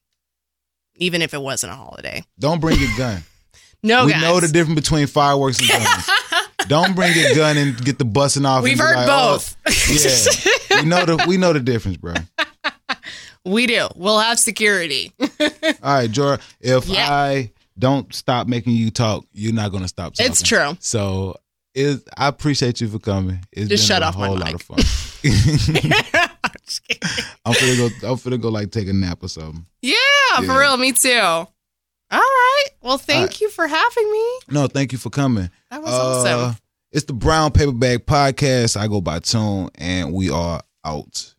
even 0.95 1.21
if 1.21 1.33
it 1.33 1.41
wasn't 1.41 1.73
a 1.73 1.75
holiday. 1.75 2.23
Don't 2.39 2.61
bring 2.61 2.79
your 2.79 2.95
gun. 2.97 3.23
No, 3.83 4.05
we 4.07 4.11
guys. 4.11 4.21
know 4.23 4.39
the 4.39 4.47
difference 4.47 4.81
between 4.81 5.05
fireworks 5.05 5.59
and 5.59 5.69
guns. 5.69 6.09
Don't 6.69 6.95
bring 6.95 7.15
your 7.15 7.35
gun 7.35 7.57
and 7.57 7.77
get 7.83 7.97
the 7.99 8.05
busting 8.05 8.45
off. 8.45 8.63
We've 8.63 8.77
heard 8.79 8.95
like, 8.95 9.07
oh, 9.09 9.33
both. 9.33 9.55
yeah. 10.69 10.81
we 10.81 10.87
know 10.89 11.05
the 11.05 11.25
we 11.27 11.37
know 11.37 11.53
the 11.53 11.59
difference, 11.59 11.97
bro. 11.97 12.13
we 13.45 13.67
do. 13.67 13.87
We'll 13.95 14.19
have 14.19 14.39
security. 14.39 15.11
All 15.19 15.27
right, 15.83 16.09
Jora. 16.09 16.41
If 16.59 16.87
Yeah. 16.87 17.09
I 17.11 17.51
don't 17.79 18.13
stop 18.13 18.47
making 18.47 18.73
you 18.73 18.89
talk, 18.91 19.25
you're 19.33 19.53
not 19.53 19.71
gonna 19.71 19.87
stop 19.87 20.13
talking. 20.15 20.31
It's 20.31 20.41
true. 20.41 20.75
So 20.79 21.35
it, 21.75 22.01
I 22.17 22.27
appreciate 22.27 22.81
you 22.81 22.87
for 22.87 22.99
coming. 22.99 23.39
It's 23.51 23.69
Just 23.69 23.87
been 23.87 23.95
shut 23.95 24.03
a 24.03 24.07
off 24.07 24.17
my 24.17 24.27
whole 24.27 24.37
lot 24.37 24.45
mic. 24.45 24.55
of 24.55 24.61
fun. 24.63 24.77
Kidding. 25.21 25.91
I'm 27.45 27.53
finna 27.53 27.77
go. 28.01 28.09
I'm 28.09 28.17
finna 28.17 28.41
go 28.41 28.49
like 28.49 28.71
take 28.71 28.87
a 28.87 28.93
nap 28.93 29.23
or 29.23 29.27
something. 29.29 29.65
yeah, 29.81 29.93
Yeah. 30.39 30.41
for 30.41 30.59
real. 30.59 30.75
Me 30.77 30.91
too. 30.91 31.47
All 32.11 32.19
right. 32.19 32.65
Well, 32.81 32.97
thank 32.97 33.27
right. 33.31 33.41
you 33.41 33.49
for 33.49 33.67
having 33.67 34.11
me. 34.11 34.39
No, 34.49 34.67
thank 34.67 34.91
you 34.91 34.97
for 34.97 35.09
coming. 35.09 35.49
That 35.71 35.81
was 35.81 35.91
Uh, 35.91 36.41
awesome. 36.45 36.57
It's 36.91 37.05
the 37.05 37.13
Brown 37.13 37.51
Paper 37.51 37.73
Bag 37.73 38.05
Podcast. 38.05 38.77
I 38.77 38.87
go 38.87 39.01
by 39.01 39.19
Tune, 39.19 39.69
and 39.75 40.13
we 40.13 40.29
are 40.29 40.61
out. 40.85 41.35